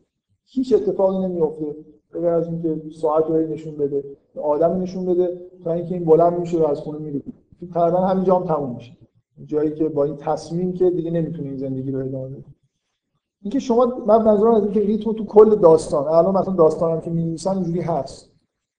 هیچ 0.44 0.74
اتفاقی 0.74 1.18
نمیفته 1.18 1.76
به 2.12 2.28
از 2.28 2.46
اینکه 2.46 2.82
ساعت 2.90 3.26
رو 3.26 3.36
نشون 3.36 3.76
بده 3.76 4.04
آدم 4.42 4.80
نشون 4.82 5.06
بده 5.06 5.40
تا 5.64 5.72
اینکه 5.72 5.94
این 5.94 6.04
بلند 6.04 6.40
میشه 6.40 6.58
و 6.58 6.66
از 6.66 6.80
خونه 6.80 6.98
میره 6.98 7.22
تقریبا 7.74 7.98
همینجا 7.98 8.36
هم 8.36 8.46
تموم 8.46 8.74
میشه. 8.74 8.92
جایی 9.44 9.74
که 9.74 9.88
با 9.88 10.04
این 10.04 10.16
تصمیم 10.16 10.72
که 10.72 10.90
دیگه 10.90 11.10
نمی‌تونه 11.10 11.56
زندگی 11.56 11.90
رو 11.90 11.98
ادامه 11.98 12.28
بده. 12.28 12.44
اینکه 13.42 13.58
شما 13.58 14.02
من 14.06 14.22
منظورم 14.22 14.54
از 14.54 14.64
اینکه 14.64 14.80
ریتم 14.80 15.12
تو 15.12 15.24
کل 15.24 15.56
داستان 15.56 16.08
الان 16.08 16.38
مثلا 16.38 16.54
داستانم 16.54 17.00
که 17.00 17.10
می‌نویسن 17.10 17.54
اینجوری 17.54 17.80
هست. 17.80 18.30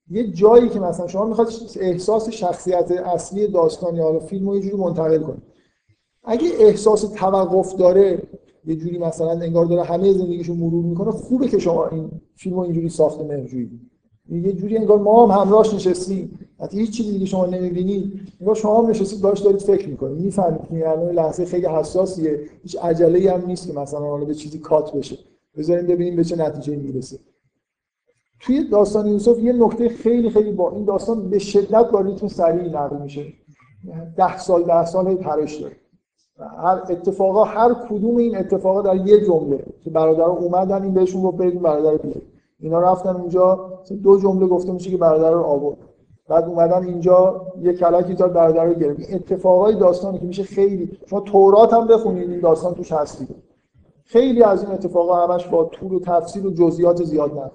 یه 0.10 0.32
جایی 0.32 0.70
که 0.70 0.80
مثلا 0.80 1.08
شما 1.08 1.26
می‌خواد 1.26 1.52
احساس 1.80 2.30
شخصیت 2.30 2.92
اصلی 2.92 3.48
داستان 3.48 3.96
یا 3.96 4.20
فیلم 4.20 4.50
رو 4.50 4.56
یه 4.56 4.62
جوری 4.62 4.78
منتقل 4.78 5.20
کنید. 5.20 5.44
اگه 6.24 6.48
احساس 6.60 7.02
توقف 7.02 7.76
داره 7.76 8.24
یه 8.66 8.76
جوری 8.76 8.98
مثلا 8.98 9.32
انگار 9.32 9.66
داره 9.66 9.84
همه 9.84 10.14
زندگیشو 10.14 10.54
مرور 10.54 10.86
می‌کنه 10.86 11.12
خوبه 11.12 11.48
که 11.48 11.60
شما 11.60 11.88
این 11.88 12.12
فیلم 12.36 12.56
رو 12.56 12.62
اینجوری 12.62 12.90
ساخته 12.90 13.24
مرجویی 13.24 13.70
یه 14.30 14.54
جوری 14.54 14.78
انگار 14.78 15.00
ما 15.00 15.28
هم 15.28 15.42
همراهش 15.42 15.74
نشستیم. 15.74 16.40
حتی 16.62 16.80
هیچ 16.80 16.98
چیزی 16.98 17.12
دیگه 17.12 17.26
شما 17.26 17.46
نمی‌بینید 17.46 18.22
انگار 18.40 18.56
شما 18.56 18.90
نشستید 18.90 19.22
باش 19.22 19.40
دارید 19.40 19.62
فکر 19.62 19.90
می‌کنید. 19.90 20.18
می‌فهمید 20.18 20.62
که 20.70 20.90
الان 20.90 21.10
لحظه 21.10 21.46
خیلی 21.46 21.66
حساسیه. 21.66 22.40
هیچ 22.64 22.78
عجله 22.84 23.32
هم 23.32 23.46
نیست 23.48 23.68
که 23.68 23.80
مثلا 23.80 24.00
حالا 24.00 24.26
به 24.26 24.34
چیزی 24.34 24.60
کات 24.60 24.94
بشه. 24.94 25.18
بذاریم 25.58 25.88
ببینیم 25.88 26.16
به 26.16 26.24
چه 26.24 26.36
نتیجه 26.36 26.76
می‌رسه. 26.76 27.20
توی 28.40 28.70
داستان 28.70 29.08
یوسف 29.08 29.40
یه 29.40 29.54
نکته 29.54 29.90
خیلی 29.90 30.30
خیلی 30.30 30.52
با 30.52 30.72
این 30.72 30.86
داستان 30.86 31.30
به 31.30 31.40
شدت 31.40 31.92
با 31.92 32.02
ریتم 32.02 32.28
سریعی 32.28 32.70
نقل 32.70 32.98
میشه. 32.98 33.26
ده 34.18 34.38
سال 34.38 34.64
ده 34.64 34.86
سال 34.86 35.16
پرش 35.16 35.56
داره. 35.56 35.76
هر 36.58 36.82
اتفاقا 36.90 37.44
هر 37.44 37.74
کدوم 37.74 38.18
این 38.18 38.38
اتفاقا 38.38 38.82
در 38.82 39.08
یه 39.08 39.26
جمله 39.26 39.66
که 39.84 39.90
برادر 39.90 40.24
اومدن 40.24 40.84
این 40.84 40.94
بهشون 40.94 41.22
گفت 41.22 41.38
برید 41.38 41.62
برادر 41.62 42.04
اینا 42.60 42.80
رفتن 42.80 43.16
اونجا 43.16 43.70
دو 44.04 44.20
جمله 44.20 44.48
گفته 44.48 44.72
میشه 44.72 44.90
که 44.92 44.98
برادر 44.98 45.32
رو 45.32 45.42
آورد. 45.42 45.78
بعد 46.32 46.46
اومدن 46.46 46.84
اینجا 46.84 47.48
یه 47.62 47.74
کلکی 47.74 48.16
تا 48.16 48.28
برادر 48.28 48.66
رو 48.66 48.74
گرفت 48.74 49.14
اتفاقای 49.14 49.76
داستانی 49.76 50.20
که 50.20 50.26
میشه 50.26 50.44
خیلی 50.44 50.98
شما 51.06 51.20
تورات 51.20 51.74
هم 51.74 51.88
بخونید 51.88 52.30
این 52.30 52.40
داستان 52.40 52.74
توش 52.74 52.92
هستید 52.92 53.36
خیلی 54.04 54.44
از 54.44 54.64
این 54.64 54.72
اتفاقا 54.72 55.28
همش 55.28 55.48
با 55.48 55.64
طول 55.64 55.94
و 55.94 56.00
تفسیر 56.00 56.48
و 56.48 56.54
جزئیات 56.54 57.04
زیاد 57.04 57.32
نقل 57.32 57.50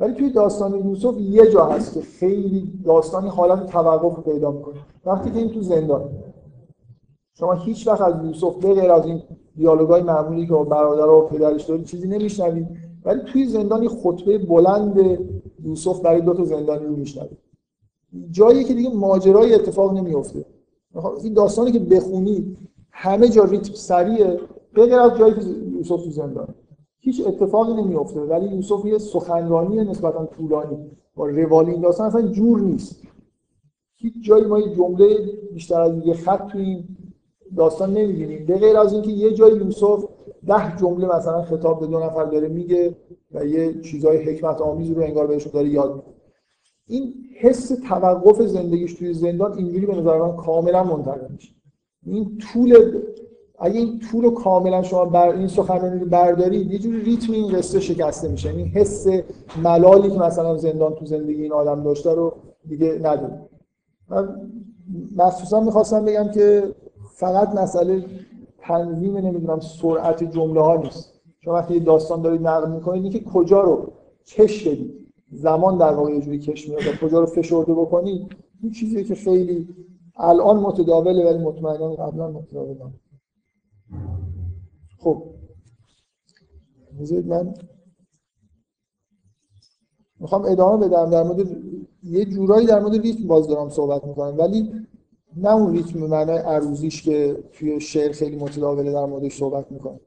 ولی 0.00 0.14
توی 0.14 0.30
داستان 0.30 0.74
یوسف 0.74 1.14
یه 1.18 1.50
جا 1.50 1.64
هست 1.64 1.94
که 1.94 2.00
خیلی 2.00 2.72
داستانی 2.84 3.28
حالت 3.28 3.66
توقف 3.66 4.24
پیدا 4.24 4.50
می‌کنه. 4.50 4.76
وقتی 5.04 5.30
که 5.30 5.38
این 5.38 5.50
تو 5.50 5.62
زندان 5.62 6.10
شما 7.34 7.52
هیچ 7.52 7.88
وقت 7.88 8.00
از 8.00 8.14
یوسف 8.24 8.56
به 8.56 8.74
غیر 8.74 8.92
از 8.92 9.06
این 9.06 9.22
دیالوگای 9.56 10.02
معمولی 10.02 10.46
که 10.46 10.54
برادر 10.54 11.08
و 11.08 11.20
پدرش 11.20 11.64
داره 11.64 11.82
چیزی 11.82 12.08
نمیشنوید. 12.08 12.66
ولی 13.04 13.20
توی 13.32 13.46
زندانی 13.46 13.88
خطبه 13.88 14.38
بلند 14.38 15.18
یوسف 15.64 16.00
برای 16.00 16.20
دو 16.20 16.34
تا 16.34 16.44
زندانی 16.44 16.86
رو 16.86 16.96
میشنوید. 16.96 17.47
جایی 18.30 18.64
که 18.64 18.74
دیگه 18.74 18.90
ماجرای 18.90 19.54
اتفاق 19.54 19.92
نمیفته 19.92 20.44
این 21.22 21.32
داستانی 21.32 21.72
که 21.72 21.78
بخونید 21.78 22.56
همه 22.90 23.28
جا 23.28 23.44
ریتم 23.44 23.74
سریعه. 23.74 24.40
به 24.74 24.86
غیر 24.86 24.98
از 24.98 25.18
جایی 25.18 25.34
که 25.34 25.40
یوسف 25.76 26.04
تو 26.04 26.10
زندان. 26.10 26.54
هیچ 26.98 27.26
اتفاقی 27.26 27.82
نمیفته 27.82 28.20
ولی 28.20 28.46
یوسف 28.46 28.84
یه 28.84 28.98
سخنرانی 28.98 29.76
نسبتا 29.76 30.26
طولانی. 30.26 30.90
با 31.14 31.26
روالی 31.26 31.70
این 31.70 31.80
داستان 31.80 32.06
اصلا 32.06 32.22
جور 32.22 32.60
نیست. 32.60 33.02
هیچ 33.96 34.14
جایی 34.22 34.44
ما 34.44 34.58
یه 34.58 34.74
جمله 34.76 35.16
بیشتر 35.52 35.80
از 35.80 36.06
یه 36.06 36.14
خط 36.14 36.46
تو 36.46 36.58
این 36.58 36.84
داستان 37.56 37.92
نمی‌بینیم. 37.92 38.46
به 38.46 38.58
غیر 38.58 38.76
از 38.76 38.92
اینکه 38.92 39.10
یه 39.10 39.34
جای 39.34 39.56
یوسف 39.56 40.04
ده 40.46 40.76
جمله 40.76 41.16
مثلا 41.16 41.42
خطاب 41.42 41.80
به 41.80 41.86
دو 41.86 41.98
نفر 41.98 42.24
داره 42.24 42.48
میگه 42.48 42.96
و 43.32 43.46
یه 43.46 43.80
چیزای 43.80 44.16
حکمت 44.16 44.60
آمیز 44.60 44.90
رو 44.90 45.02
انگار 45.02 45.26
بهشون 45.26 45.52
داره 45.52 45.68
یاد 45.68 45.94
میده. 45.94 46.17
این 46.88 47.14
حس 47.40 47.68
توقف 47.88 48.42
زندگیش 48.42 48.94
توی 48.94 49.14
زندان 49.14 49.52
اینجوری 49.52 49.86
به 49.86 49.94
نظر 49.94 50.18
من 50.18 50.36
کاملا 50.36 50.84
منتقل 50.84 51.32
میشه. 51.32 51.52
این 52.06 52.38
طول 52.38 53.00
اگه 53.58 53.78
این 53.78 53.98
طول 53.98 54.24
رو 54.24 54.30
کاملا 54.30 54.82
شما 54.82 55.04
بر 55.04 55.28
این 55.28 55.48
سخنرانی 55.48 56.00
رو 56.00 56.06
بردارید 56.06 56.72
یه 56.72 56.78
جوری 56.78 57.00
ریتم 57.00 57.32
این 57.32 57.52
قصه 57.52 57.80
شکسته 57.80 58.28
میشه. 58.28 58.50
این 58.50 58.66
حس 58.66 59.06
ملالی 59.62 60.10
که 60.10 60.18
مثلا 60.18 60.56
زندان 60.56 60.94
تو 60.94 61.06
زندگی 61.06 61.42
این 61.42 61.52
آدم 61.52 61.82
داشته 61.82 62.14
رو 62.14 62.32
دیگه 62.68 62.92
نداره. 63.02 63.40
من 64.08 64.50
مخصوصا 65.16 65.60
می‌خواستم 65.60 66.04
بگم 66.04 66.28
که 66.34 66.74
فقط 67.14 67.54
مسئله 67.54 68.04
تنظیم 68.58 69.16
نمی‌دونم 69.16 69.60
سرعت 69.60 70.24
جمله 70.24 70.60
ها 70.60 70.76
نیست. 70.76 71.20
شما 71.40 71.54
وقتی 71.54 71.80
داستان 71.80 72.22
دارید 72.22 72.46
نقل 72.46 72.70
می‌کنید 72.70 73.02
اینکه 73.02 73.20
کجا 73.20 73.60
رو 73.60 73.92
کش 74.26 74.68
بدید. 74.68 75.07
زمان 75.32 75.78
در 75.78 75.94
واقع 75.94 76.12
یه 76.12 76.20
جوری 76.20 76.38
کش 76.38 76.68
میاد 76.68 76.82
کجا 77.00 77.20
رو 77.20 77.26
فشرده 77.26 77.74
بکنید 77.74 78.36
این 78.62 78.72
چیزیه 78.72 79.04
که 79.04 79.14
خیلی 79.14 79.68
الان 80.16 80.60
متداوله 80.60 81.24
ولی 81.24 81.44
مطمئنا 81.44 81.94
قبلا 81.94 82.30
متداول 82.30 82.76
خب. 84.98 85.24
من 87.26 87.54
می‌خوام 90.20 90.44
ادامه 90.44 90.88
بدم 90.88 91.10
در 91.10 91.22
مورد 91.22 91.56
یه 92.02 92.24
جورایی 92.24 92.66
در 92.66 92.80
مورد 92.80 92.94
ریتم 92.94 93.26
باز 93.26 93.48
دارم 93.48 93.68
صحبت 93.68 94.04
می‌کنم 94.04 94.38
ولی 94.38 94.72
نه 95.36 95.54
اون 95.54 95.72
ریتم 95.72 95.98
معنای 95.98 96.38
عروضیش 96.38 97.02
که 97.02 97.44
توی 97.52 97.80
شعر 97.80 98.12
خیلی 98.12 98.36
متداوله 98.36 98.92
در 98.92 99.04
موردش 99.04 99.38
صحبت 99.38 99.72
می‌کنم. 99.72 100.00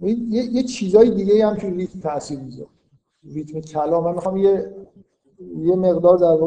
یه, 0.00 0.44
یه 0.44 0.62
چیزای 0.62 1.10
دیگه 1.10 1.46
هم 1.46 1.56
توی 1.56 1.70
ریتم 1.70 2.00
تاثیر 2.00 2.40
می‌ذاره. 2.40 2.68
ریتم 3.24 3.60
کلام. 3.60 4.04
من 4.04 4.14
می‌خوام 4.14 4.36
یه 4.36 4.74
یه 5.56 5.76
مقدار 5.76 6.18
در 6.18 6.44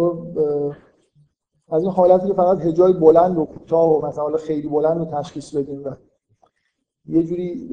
از 1.69 1.83
این 1.83 1.91
حالتی 1.91 2.27
که 2.27 2.33
فقط 2.33 2.61
هجای 2.61 2.93
بلند 2.93 3.37
و 3.37 3.45
کوتاه 3.45 3.91
و 3.91 4.05
مثلا 4.05 4.37
خیلی 4.37 4.67
بلند 4.67 4.97
رو 4.97 5.05
تشخیص 5.05 5.55
بدیم 5.55 5.83
و 5.83 5.91
یه 7.05 7.23
جوری 7.23 7.69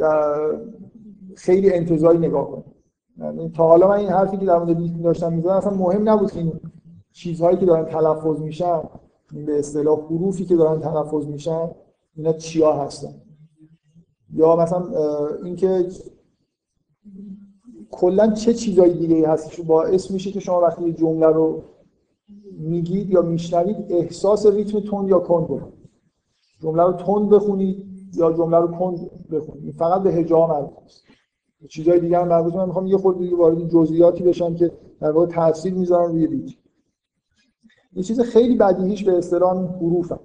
خیلی 1.37 1.73
انتظاری 1.73 2.19
نگاه 2.19 2.51
کنیم. 2.51 2.65
یعنی 3.19 3.49
تا 3.49 3.69
حالا 3.69 3.89
من 3.89 3.97
این 3.97 4.09
حرفی 4.09 4.37
که 4.37 4.47
در 4.47 4.59
مورد 4.59 4.79
ریتم 4.79 5.03
داشتم 5.03 5.33
می‌زدم 5.33 5.51
اصلا 5.51 5.75
مهم 5.75 6.09
نبود 6.09 6.31
که 6.31 6.39
این 6.39 6.61
چیزهایی 7.13 7.57
که 7.57 7.67
دارن 7.67 7.85
تلفظ 7.85 8.41
میشن 8.41 8.83
به 9.47 9.59
اصطلاح 9.59 10.01
حروفی 10.01 10.45
که 10.45 10.57
دارن 10.57 10.81
تلفظ 10.81 11.27
میشن 11.27 11.71
اینا 12.17 12.33
چیا 12.33 12.73
هستن؟ 12.73 13.15
یا 14.35 14.57
مثلا 14.57 14.83
اینکه 15.45 15.87
کلا 17.95 18.33
چه 18.33 18.55
چیزایی 18.55 18.95
دیگه 18.95 19.29
هست 19.29 19.51
که 19.51 19.63
باعث 19.63 20.11
میشه 20.11 20.31
که 20.31 20.41
شما 20.41 20.61
وقتی 20.61 20.93
جمله 20.93 21.27
رو 21.27 21.63
میگید 22.59 23.11
یا 23.11 23.23
میشنوید 23.23 23.77
احساس 23.89 24.47
ریتم 24.47 24.81
تند 24.81 25.09
یا 25.09 25.19
کند 25.19 25.45
بکنید؟ 25.45 25.91
جمله 26.63 26.83
رو 26.83 26.93
تند 26.93 27.29
بخونید 27.29 27.87
یا 28.15 28.33
جمله 28.33 28.57
رو 28.57 28.69
کند 28.69 29.11
بخونید؟ 29.31 29.75
فقط 29.75 30.03
به 30.03 30.13
هجا 30.13 30.47
مربوط 30.47 30.79
است 30.85 31.05
چیزای 31.69 32.01
دیگه 32.01 32.19
هم 32.19 32.29
مربوط. 32.29 32.55
من 32.55 32.67
می‌خوام 32.67 32.87
یه 32.87 32.97
خورده 32.97 33.21
دیگه 33.21 33.37
وارد 33.37 33.69
جزئیاتی 33.69 34.23
بشم 34.23 34.55
که 34.55 34.73
در 35.01 35.11
واقع 35.11 35.27
تاثیر 35.27 35.75
می‌ذارن 35.75 36.13
روی 36.13 36.27
ریتم. 36.27 36.59
یه 37.93 38.03
چیز 38.03 38.21
خیلی 38.21 38.57
بدیهیش 38.57 39.05
به 39.05 39.19
اصطلاح 39.19 39.77
حروف 39.77 40.13
هم. 40.13 40.21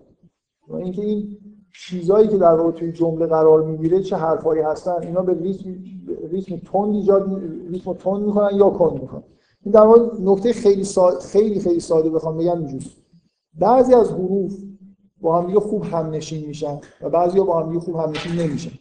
اینکه 0.75 1.01
این 1.01 1.37
چیزایی 1.73 2.27
که 2.27 2.37
در 2.37 2.53
واقع 2.53 2.71
توی 2.71 2.91
جمله 2.91 3.25
قرار 3.25 3.63
می‌گیره 3.63 4.03
چه 4.03 4.15
حرفایی 4.15 4.61
هستن 4.61 5.01
اینا 5.01 5.21
به 5.21 5.33
ریتم 5.33 5.75
ریتم 6.31 6.57
تند 6.57 6.95
ایجاد 6.95 7.41
ریتم 7.69 7.93
تند 7.93 8.21
می‌کنن 8.21 8.57
یا 8.57 8.69
کند 8.69 9.01
می‌کنن. 9.01 9.23
این 9.61 9.73
در 9.73 9.81
واقع 9.81 10.21
نکته 10.21 10.53
خیلی 10.53 10.83
ساده 10.83 11.19
خیلی 11.19 11.59
خیلی 11.59 11.79
ساده 11.79 12.09
بخوام 12.09 12.37
بگم 12.37 12.57
اینجوری 12.57 12.91
بعضی 13.53 13.93
از 13.93 14.11
حروف 14.11 14.57
با 15.21 15.37
هم 15.37 15.47
دیگه 15.47 15.59
خوب 15.59 15.83
هم 15.83 16.09
نشین 16.09 16.47
میشن 16.47 16.79
و 17.01 17.09
بعضی 17.09 17.39
با 17.39 17.59
هم 17.59 17.67
دیگه 17.67 17.79
خوب 17.79 17.95
هم 17.95 18.09
نشین 18.09 18.41
نمیشن. 18.41 18.71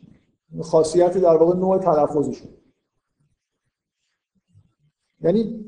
خاصیت 0.62 1.18
در 1.18 1.36
واقع 1.36 1.56
نوع 1.56 1.78
تلفظشون. 1.78 2.48
یعنی 5.20 5.64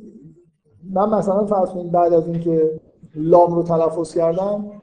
من 0.93 1.09
مثلا 1.09 1.47
فرض 1.47 1.69
کنید 1.69 1.93
بعد 1.93 2.13
از 2.13 2.27
اینکه 2.27 2.81
لام 3.15 3.55
رو 3.55 3.63
تلفظ 3.63 4.15
کردم 4.15 4.81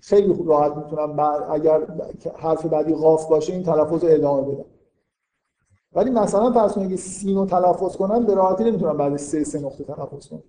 خیلی 0.00 0.32
خوب 0.32 0.48
راحت 0.48 0.76
می‌تونم 0.76 1.16
بعد 1.16 1.42
اگر 1.50 1.86
حرف 2.36 2.66
بعدی 2.66 2.94
قاف 2.94 3.28
باشه 3.28 3.52
این 3.52 3.62
تلفظ 3.62 4.04
رو 4.04 4.10
ادامه 4.12 4.42
بدم. 4.42 4.64
ولی 5.92 6.10
مثلا 6.10 6.52
فرض 6.52 6.72
کنید 6.72 6.96
سین 6.96 7.36
رو 7.36 7.46
تلفظ 7.46 7.96
کنم 7.96 8.26
به 8.26 8.34
راحتی 8.34 8.64
نمی‌تونم 8.64 8.96
بعد 8.96 9.16
سه 9.16 9.44
سه 9.44 9.60
نقطه 9.60 9.84
تلفظ 9.84 10.28
کنم. 10.28 10.42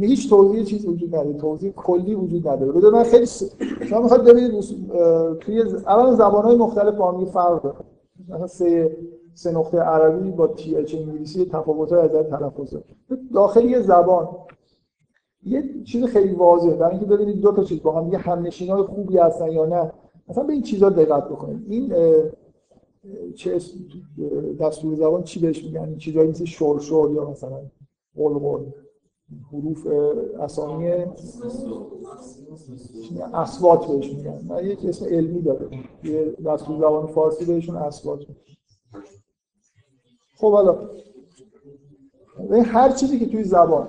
هیچ 0.00 0.30
توضیح 0.30 0.64
چیز 0.64 0.86
وجود 0.86 1.14
نداره. 1.14 1.38
توضیح 1.38 1.72
کلی 1.72 2.14
وجود 2.14 2.48
نداره. 2.48 2.72
بده 2.72 2.90
من 2.90 3.02
خیلی 3.02 3.26
س... 3.26 3.42
شما 3.88 4.00
می‌خواد 4.00 4.24
ببینید 4.24 4.60
توی 5.40 5.62
اول 5.62 6.14
زبان‌های 6.14 6.56
مختلف 6.56 6.94
با 6.94 7.12
هم 7.12 7.24
فرق 7.24 7.62
داره. 7.62 7.76
مثلا 8.28 8.46
سه 8.46 8.96
سه 9.34 9.52
نقطه 9.52 9.78
عربی 9.78 10.30
با 10.30 10.46
تی 10.46 10.76
اچ 10.76 10.94
انگلیسی 10.94 11.44
تفاوت‌های 11.44 12.00
از 12.00 12.10
تلفظ 12.10 12.74
داخل 13.34 13.64
یه 13.64 13.80
زبان 13.80 14.28
یه 15.48 15.82
چیز 15.84 16.04
خیلی 16.04 16.34
واضحه. 16.34 16.74
برای 16.74 16.90
اینکه 16.90 17.06
ببینید 17.06 17.40
دو 17.40 17.52
تا 17.52 17.64
چیز 17.64 17.82
با 17.82 18.00
هم 18.00 18.12
یه 18.12 18.18
همنشینای 18.18 18.82
خوبی 18.82 19.18
هستن 19.18 19.52
یا 19.52 19.66
نه. 19.66 19.92
مثلا 20.28 20.44
به 20.44 20.52
این 20.52 20.62
چیزا 20.62 20.90
دقت 20.90 21.28
بکنید. 21.28 21.64
این 21.68 21.92
چه 23.36 23.60
دستور 24.60 24.94
زبان 24.94 25.22
چی 25.22 25.40
بهش 25.40 25.64
میگن؟ 25.64 25.96
چیزایی 25.96 26.30
مثل 26.30 26.44
شور 26.44 27.12
یا 27.12 27.30
مثلا 27.30 27.60
قول 28.16 28.66
حروف 29.52 29.86
اسامی 30.40 30.90
اسوات 33.34 33.86
بهش 33.86 34.12
میگن. 34.12 34.44
من 34.48 34.64
یک 34.64 34.84
اسم 34.84 35.06
علمی 35.06 35.42
داره 35.42 35.68
یه 36.04 36.36
دستور 36.46 36.78
زبان 36.78 37.06
فارسی 37.06 37.44
بهشون 37.44 37.76
اسوات 37.76 38.20
خب 40.36 40.52
حالا 40.52 40.88
هر 42.64 42.92
چیزی 42.92 43.18
که 43.18 43.26
توی 43.26 43.44
زبان. 43.44 43.88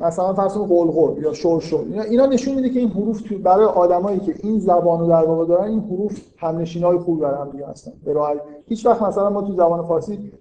مثلا 0.00 0.34
فرض 0.34 0.54
کنید 0.54 0.68
قلقل 0.68 1.22
یا 1.22 1.32
شرشر. 1.32 1.76
اینا, 1.76 2.02
اینا 2.02 2.26
نشون 2.26 2.54
میده 2.54 2.70
که 2.70 2.80
این 2.80 2.88
حروف 2.88 3.32
برای 3.32 3.64
آدمایی 3.64 4.20
که 4.20 4.34
این 4.42 4.58
زبانو 4.58 5.08
در 5.08 5.24
واقع 5.24 5.46
دارن 5.46 5.64
این 5.64 5.80
حروف 5.80 6.20
همنشینای 6.38 6.98
خوبی 6.98 7.20
برای 7.20 7.40
هم 7.40 7.50
دیگه 7.50 7.66
هستن. 7.66 7.92
به 8.04 8.12
راحت. 8.12 8.40
هیچ 8.66 8.86
وقت 8.86 9.02
مثلا 9.02 9.30
ما 9.30 9.42
تو 9.42 9.52
زبان 9.52 9.82
فارسی 9.82 10.32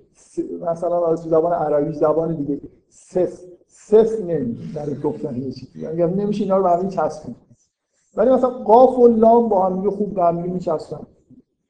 مثلا 0.71 1.15
تو 1.15 1.29
زبان 1.29 1.53
عربی 1.53 1.93
زبان 1.93 2.35
دیگه 2.35 2.61
صف 2.89 3.39
صف 3.67 4.19
نمیگیم. 4.19 4.71
برای 4.75 4.99
گفتن 4.99 5.35
یه 5.35 5.51
چیزی. 5.51 5.79
یعنی 5.79 6.13
نمیشه 6.13 6.43
اینا 6.43 6.57
رو 6.57 6.63
به 6.63 6.69
هم 6.69 6.89
چسبید 6.89 7.35
ولی 8.17 8.31
مثلا 8.31 8.49
قاف 8.49 8.99
و 8.99 9.07
لام 9.07 9.49
با 9.49 9.65
هم 9.65 9.89
خوب 9.89 10.13
به 10.13 10.23
هم 10.23 10.35
میچسبن. 10.35 10.99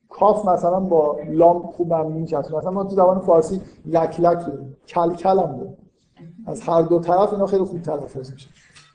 کاف 0.10 0.46
مثلا 0.46 0.80
با 0.80 1.18
لام 1.30 1.62
خوب 1.62 1.90
به 1.90 1.96
هم 1.96 2.12
میچسبن. 2.12 2.58
مثلا 2.58 2.72
ما 2.72 2.84
تو 2.84 2.96
زبان 2.96 3.20
فارسی 3.20 3.62
لک 3.86 4.20
لک 4.20 4.40
کل 4.88 5.14
کل 5.14 5.40
هم 5.40 5.76
از 6.46 6.62
هر 6.62 6.82
دو 6.82 7.00
طرف 7.00 7.34
اینا 7.34 7.46
خیلی 7.46 7.64
خوب 7.64 7.82
تلفظ 7.82 8.32
میشه. 8.32 8.50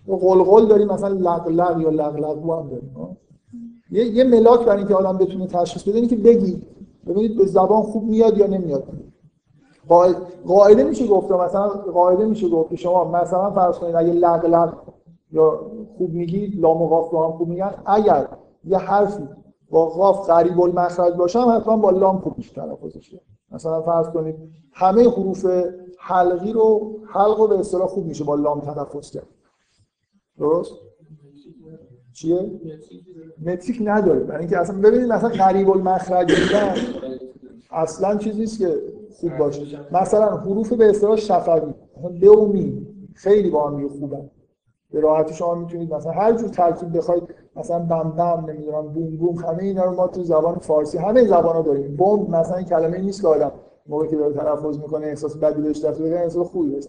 قلقل 0.07 0.66
داریم 0.66 0.88
مثلا 0.88 1.09
لق 1.09 1.80
یا 1.80 1.90
لق 1.90 2.16
لق 2.16 2.51
هم 2.51 2.68
داریم 2.68 3.16
یه, 3.90 4.05
یه 4.05 4.24
ملاک 4.24 4.61
برای 4.61 4.78
اینکه 4.78 4.95
آدم 4.95 5.18
بتونه 5.18 5.47
تشخیص 5.47 5.82
بده 5.82 6.07
که 6.07 6.16
بگی. 6.16 6.62
ببینید 7.07 7.36
به 7.36 7.47
زبان 7.47 7.82
خوب 7.82 8.05
میاد 8.05 8.38
یا 8.38 8.47
نمیاد. 8.47 8.84
قاعده 10.47 10.84
میشه 10.84 11.07
گفت 11.07 11.30
مثلا 11.30 11.68
قاعده 11.68 12.26
میشه 12.26 12.49
گفت 12.49 12.70
که 12.70 12.76
شما 12.76 13.05
مثلا 13.05 13.51
فرض 13.51 13.78
کنید 13.78 13.95
اگه 13.95 14.12
لق 14.12 14.72
یا 15.32 15.61
خوب 15.99 16.11
میگید 16.11 16.61
لام 16.61 16.82
و 16.82 16.88
قاف 16.88 17.11
با 17.11 17.26
هم 17.26 17.32
خوب 17.32 17.49
میگن 17.49 17.74
اگر 17.86 18.28
یه 18.64 18.78
حرفی 18.78 19.28
با 19.70 19.86
قاف 19.86 20.30
قریب 20.30 20.61
المخرج 20.61 21.14
باشه 21.14 21.40
هم 21.40 21.57
حتما 21.57 21.76
با 21.76 21.90
لام 21.90 22.18
خوب 22.18 22.38
میشه 22.38 22.55
تلفظش. 22.55 23.14
مثلا 23.51 23.82
فرض 23.82 24.09
کنید 24.09 24.34
همه 24.72 25.11
حروف 25.11 25.47
حلقی 26.07 26.52
رو 26.52 26.98
حلق 27.07 27.38
رو 27.38 27.46
به 27.46 27.59
اصطلاح 27.59 27.86
خوب 27.86 28.07
میشه 28.07 28.24
با 28.24 28.34
لام 28.34 28.61
تلفظ 28.61 29.11
کرد. 29.11 29.26
درست؟ 30.38 30.72
چیه؟ 32.12 32.50
متریک 33.46 33.78
نداره. 33.84 34.20
برای 34.20 34.40
اینکه 34.40 34.59
اصلا 34.59 34.80
ببینید 34.80 35.12
مثلا 35.12 35.28
قریب 35.28 35.70
المخرج 35.70 36.32
بودن 36.32 36.74
اصلا 37.70 38.16
چیزی 38.16 38.40
نیست 38.40 38.59
که 38.59 38.78
خوب 39.20 39.36
باشه. 39.38 39.80
مثلا 39.92 40.36
حروف 40.36 40.72
به 40.72 40.90
اصطلاح 40.90 41.16
شفوی 41.16 41.74
ب 42.20 42.24
و 42.24 42.46
می 42.46 42.86
خیلی 43.14 43.50
با 43.50 43.68
هم 43.68 43.88
خوبن. 43.88 44.30
به 44.90 45.00
راحتی 45.00 45.34
شما 45.34 45.55
می‌تونید 45.55 45.94
مثلا 45.94 46.12
هر 46.12 46.32
جور 46.32 46.48
ترکیب 46.48 46.96
بخواید 46.96 47.22
مثلا 47.57 47.78
بم 47.78 48.11
بم 48.11 48.50
نمی‌دونم 48.50 48.88
بوم 48.88 49.16
بوم 49.16 49.36
همه 49.36 49.62
اینا 49.62 49.84
رو 49.84 49.94
ما 49.94 50.07
تو 50.07 50.22
زبان 50.22 50.55
فارسی 50.55 50.98
همه 50.98 51.24
زبان 51.24 51.57
ها 51.57 51.62
داریم. 51.62 51.96
بوم 51.96 52.30
مثلا 52.30 52.62
کلمه 52.62 52.98
نیست 52.98 53.20
که 53.20 53.28
آدم 53.28 53.52
موقعی 53.89 54.09
که 54.09 54.16
داره 54.16 54.35
تلفظ 54.35 54.78
می‌کنه 54.78 55.07
احساس 55.07 55.37
بدی 55.37 55.62
بهش 55.62 55.85
دست 55.85 56.01
بگیره 56.01 56.20
احساس 56.20 56.47
خوبی 56.47 56.70
بهش 56.70 56.87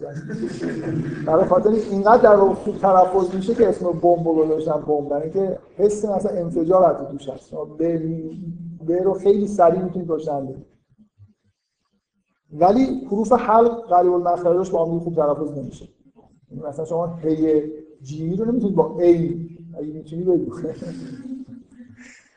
برای 1.26 1.44
خاطر 1.44 1.70
اینقدر 1.70 2.22
در 2.22 2.36
واقع 2.36 2.54
خوب 2.54 2.76
تلفظ 2.78 3.34
میشه 3.34 3.54
که 3.54 3.68
اسم 3.68 3.86
بمب 3.86 4.24
گذاشتن 4.24 4.80
بمب. 4.80 5.08
برای 5.08 5.22
اینکه 5.22 5.58
حس 5.76 6.04
مثلا 6.04 6.30
انفجار 6.40 6.84
حتی 6.84 7.18
توش 7.18 7.28
هست. 7.28 7.54
به 8.86 9.02
رو 9.02 9.12
خیلی 9.12 9.46
سریع 9.46 9.82
می‌تونید 9.82 10.08
روشن 10.08 10.54
ولی 12.52 13.06
حروف 13.10 13.32
حلق 13.32 13.88
قریب 13.88 14.12
المخرجش 14.12 14.70
با 14.70 14.84
هم 14.84 14.98
خوب 14.98 15.14
تلفظ 15.14 15.58
نمیشه. 15.58 15.88
مثلا 16.68 16.84
شما 16.84 17.16
هی 17.16 17.62
جی 18.02 18.36
رو 18.36 18.44
نمی‌تونید 18.44 18.76
با 18.76 18.98
ای 19.00 19.48
اگه 19.78 19.92
می‌تونی 19.92 20.22
بگو 20.22 20.50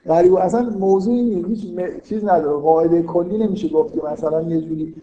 غریب 0.06 0.36
اصلا 0.36 0.70
موضوع 0.70 1.14
هیچ 1.47 1.66
چیز 2.04 2.24
نداره 2.24 2.58
قاعده 2.58 3.04
کلی 3.04 3.38
نمیشه 3.38 3.70
گفت 3.70 3.93
که 3.93 4.02
مثلا 4.12 4.41
یه 4.41 4.62
جوری. 4.62 4.95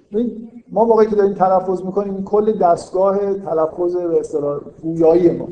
ما 0.72 0.84
موقعی 0.84 1.06
که 1.06 1.16
داریم 1.16 1.34
تلفظ 1.34 1.82
می‌کنیم 1.82 2.24
کل 2.24 2.52
دستگاه 2.52 3.34
تلفظ 3.34 3.96
به 3.96 4.20
اصطلاح 4.20 4.60
گویایی 4.82 5.30
ما. 5.30 5.48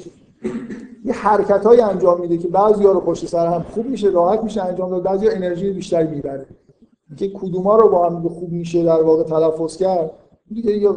یه 1.04 1.12
حرکت 1.12 1.66
های 1.66 1.80
انجام 1.80 2.20
میده 2.20 2.38
که 2.38 2.48
بعضی 2.48 2.84
ها 2.84 2.92
رو 2.92 3.00
پشت 3.00 3.26
سر 3.26 3.46
هم 3.46 3.62
خوب 3.62 3.86
میشه 3.86 4.08
راحت 4.08 4.44
میشه 4.44 4.64
انجام 4.64 4.90
داد 4.90 5.02
بعضی 5.02 5.26
ها 5.26 5.32
انرژی 5.32 5.70
بیشتری 5.70 6.08
می‌بره. 6.08 6.46
که 7.16 7.28
کدوما 7.28 7.76
رو 7.76 7.88
با 7.88 8.10
هم 8.10 8.28
خوب 8.28 8.52
میشه 8.52 8.84
در 8.84 9.02
واقع 9.02 9.22
تلفظ 9.22 9.76
کرد 9.76 10.10
دیگه 10.54 10.78
یه 10.78 10.88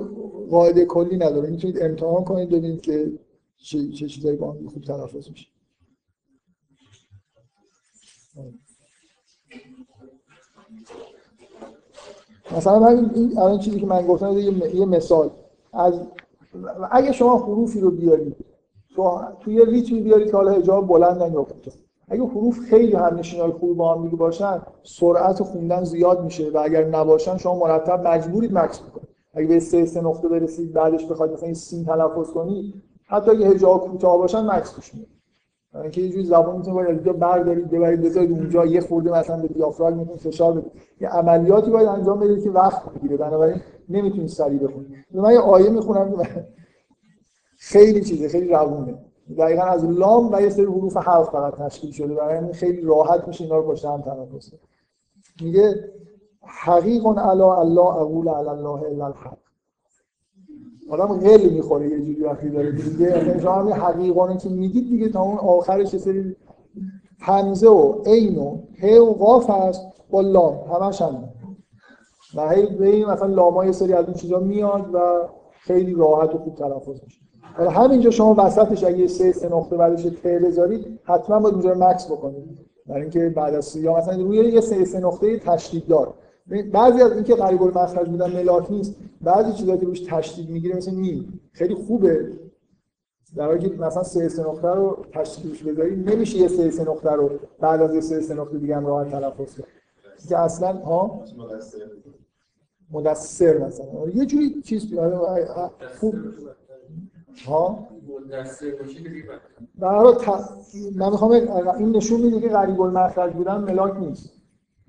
قاعده 0.49 0.85
کلی 0.85 1.17
نداره. 1.17 1.49
می‌تونید 1.49 1.81
امتحان 1.81 2.23
کنید 2.23 2.49
ببینید 2.49 2.81
که 2.81 3.11
چه 3.57 4.07
چیزایی 4.07 4.37
با 4.37 4.51
هم 4.51 4.67
خوب 4.67 4.83
تلفظ 4.83 5.29
میشه. 5.29 5.47
مثلا 12.57 12.79
همین 12.79 13.11
این 13.15 13.39
الان 13.39 13.59
چیزی 13.59 13.79
که 13.79 13.85
من 13.85 14.07
گفتم 14.07 14.37
یه 14.73 14.85
مثال. 14.85 15.29
از 15.73 15.93
اگه 16.91 17.11
شما 17.11 17.37
حروفی 17.37 17.79
رو 17.79 17.91
بیارید 17.91 18.35
تو 18.95 19.21
توی 19.39 19.65
ریتمی 19.65 20.01
بیارید 20.01 20.31
که 20.31 20.37
حالا 20.37 20.51
حجاب 20.51 20.87
بلند 20.87 21.33
کوتاه 21.33 21.73
اگه 22.09 22.23
حروف 22.23 22.59
خیلی 22.59 22.95
هم 22.95 23.17
های 23.17 23.51
خوب 23.51 23.77
با 23.77 23.95
هم 23.95 24.09
باشن 24.09 24.61
سرعت 24.83 25.43
خوندن 25.43 25.83
زیاد 25.83 26.23
میشه 26.23 26.49
و 26.49 26.57
اگر 26.57 26.85
نباشن 26.85 27.37
شما 27.37 27.59
مرتب 27.59 28.07
مجبورید 28.07 28.53
مکس 28.53 28.79
بکنید. 28.79 29.07
اگه 29.33 29.47
به 29.47 29.59
سه 29.59 29.85
سه 29.85 30.01
نقطه 30.01 30.27
برسید 30.27 30.73
بعدش 30.73 31.05
بخواید 31.05 31.31
مثلا 31.31 31.45
این 31.45 31.53
سین 31.53 31.85
تلفظ 31.85 32.31
کنید 32.31 32.73
حتی 33.05 33.31
اگه 33.31 33.47
هجا 33.47 33.77
کوتاه 33.77 34.17
باشن 34.17 34.45
مکس 34.45 34.71
توش 34.71 34.91
اینکه 35.73 36.01
یه 36.01 36.09
جوری 36.09 36.25
زبان 36.25 36.57
می‌تونه 36.57 36.75
باید 36.75 36.89
اینجا 36.89 37.13
بردارید 37.13 37.69
ببرید 37.69 38.01
بذارید 38.01 38.31
اونجا 38.31 38.65
یه 38.65 38.81
خورده 38.81 39.11
مثلا 39.11 39.37
به 39.41 39.47
دیافراگم 39.47 39.97
می‌تونید 39.97 40.21
فشار 40.21 40.53
بدید. 40.53 40.71
یه 41.01 41.09
عملیاتی 41.09 41.71
باید 41.71 41.87
انجام 41.87 42.19
بدید 42.19 42.43
که 42.43 42.49
وقت 42.49 42.89
بگیره. 42.89 43.17
بنابراین 43.17 43.61
نمی‌تونید 43.89 44.27
سریع 44.27 44.59
بخونید. 44.59 44.91
من 45.13 45.31
یه 45.31 45.39
آیه 45.39 45.69
می‌خونم. 45.69 46.25
خیلی 47.57 48.01
چیزه 48.01 48.29
خیلی 48.29 48.49
روونه. 48.49 48.99
دقیقا 49.37 49.61
از 49.61 49.85
لام 49.85 50.33
و 50.33 50.41
یه 50.41 50.49
سری 50.49 50.65
حروف 50.65 50.97
حرف 50.97 51.29
فقط 51.29 51.55
تشکیل 51.55 51.91
شده. 51.91 52.13
برای 52.15 52.53
خیلی 52.53 52.81
راحت 52.81 53.27
میشه 53.27 53.43
اینا 53.43 53.57
رو 53.57 53.71
پشت 53.71 53.85
هم 53.85 54.01
تلفظ 54.01 54.53
میگه 55.41 55.93
حقیق 56.43 57.05
علا 57.05 57.55
الله 57.55 57.79
اقول 57.79 58.29
علی 58.29 58.47
الله 58.47 58.83
الا 58.83 59.05
الحق. 59.05 59.37
آدم 60.89 61.19
غل 61.19 61.49
می‌خوره 61.49 61.89
یه 61.89 61.99
جوری 61.99 62.23
وقتی 62.23 62.49
داره 62.49 62.71
دیگه 62.71 63.27
یعنی 63.27 63.41
شما 63.41 63.51
همین 63.51 63.73
حقیقانه 63.73 64.37
که 64.37 64.49
میگید 64.49 64.89
دیگه 64.89 65.09
تا 65.09 65.21
اون 65.21 65.37
آخرش 65.37 65.93
یه 65.93 65.99
سری 65.99 66.35
همزه 67.19 67.69
و 67.69 68.01
عین 68.05 68.37
و 68.37 68.57
ه 68.81 68.99
و 68.99 69.13
قاف 69.13 69.49
هست. 69.49 69.81
با 70.09 70.21
لام 70.21 70.55
همش 70.55 71.01
هم 71.01 71.29
و 72.35 72.49
هی 72.49 72.65
به 72.65 73.05
مثلا 73.05 73.27
لاما 73.27 73.65
یه 73.65 73.71
سری 73.71 73.93
از 73.93 74.05
این 74.05 74.13
چیزا 74.13 74.39
میاد 74.39 74.85
و 74.93 74.99
خیلی 75.61 75.93
راحت 75.93 76.35
و 76.35 76.37
خوب 76.37 76.55
تلفظ 76.55 77.01
میشه. 77.03 77.21
همینجا 77.69 78.09
شما 78.09 78.35
وسطش 78.37 78.83
اگه 78.83 79.07
سه 79.07 79.31
سه 79.31 79.49
نقطه 79.49 79.77
بعدش 79.77 80.03
ت 80.03 80.27
بذارید 80.27 80.99
حتما 81.03 81.39
باید 81.39 81.53
اونجا 81.53 81.73
مکس 81.73 82.11
بکنید. 82.11 82.43
برای 82.87 83.01
اینکه 83.01 83.29
بعد 83.29 83.55
از 83.55 83.75
یا 83.75 83.97
مثلا 83.97 84.23
روی 84.23 84.37
یه 84.37 84.61
سه 84.61 84.85
سه 84.85 84.99
نقطه 84.99 85.39
تشدید 85.39 85.87
دار. 85.87 86.13
بعضی 86.73 87.01
از 87.01 87.11
اینکه 87.11 87.35
قریب 87.35 87.63
المخرج 87.63 88.09
بودن 88.09 88.33
ملاک 88.33 88.71
نیست 88.71 88.95
بعضی 89.21 89.53
چیزا 89.53 89.77
که 89.77 89.85
روش 89.85 89.99
تشدید 89.99 90.49
می‌گیره 90.49 90.75
مثل 90.75 90.95
میم 90.95 91.39
خیلی 91.51 91.75
خوبه. 91.75 92.31
در 93.35 93.45
حالی 93.45 93.69
که 93.69 93.75
مثلا 93.75 94.03
سه 94.03 94.29
سه 94.29 94.41
نقطه 94.41 94.67
رو 94.67 95.05
تشدیدش 95.11 95.63
بذاری 95.63 95.95
نمیشه 95.95 96.37
یه 96.37 96.47
سه 96.47 96.71
سه 96.71 96.83
نقطه 96.83 97.11
رو 97.11 97.29
بعد 97.59 97.81
از 97.81 97.95
یه 97.95 98.01
سه 98.01 98.21
سه 98.21 98.33
نقطه 98.33 98.57
دیگه 98.57 98.75
هم 98.75 98.85
راحت 98.85 99.11
تلفظ 99.11 99.55
کنی. 99.55 99.65
که 100.29 100.37
اصلا 100.37 100.73
ها؟ 100.73 101.23
مدثر 102.91 103.57
مثلا. 103.57 104.09
یه 104.15 104.25
جوری 104.25 104.61
چیز 104.61 104.93
خوب. 105.99 106.15
ها؟ 107.45 107.87
در 109.79 109.99
من 110.95 111.09
می‌خوام 111.09 111.31
این 111.77 111.95
نشون 111.95 112.21
میده 112.21 112.39
که 112.39 112.49
غریب 112.49 112.81
المخرج 112.81 113.33
بودن 113.33 113.57
ملاک 113.57 113.97
نیست. 113.97 114.36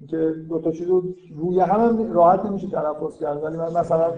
که 0.07 0.35
دو 0.49 0.59
تا 0.59 0.73
چیز 0.73 0.89
روی 1.37 1.61
هم, 1.61 2.13
راحت 2.13 2.47
نمیشه 2.47 2.69
تلفظ 2.69 3.19
کرد. 3.19 3.45
ولی 3.45 3.57
من 3.57 3.73
مثلا 3.73 4.13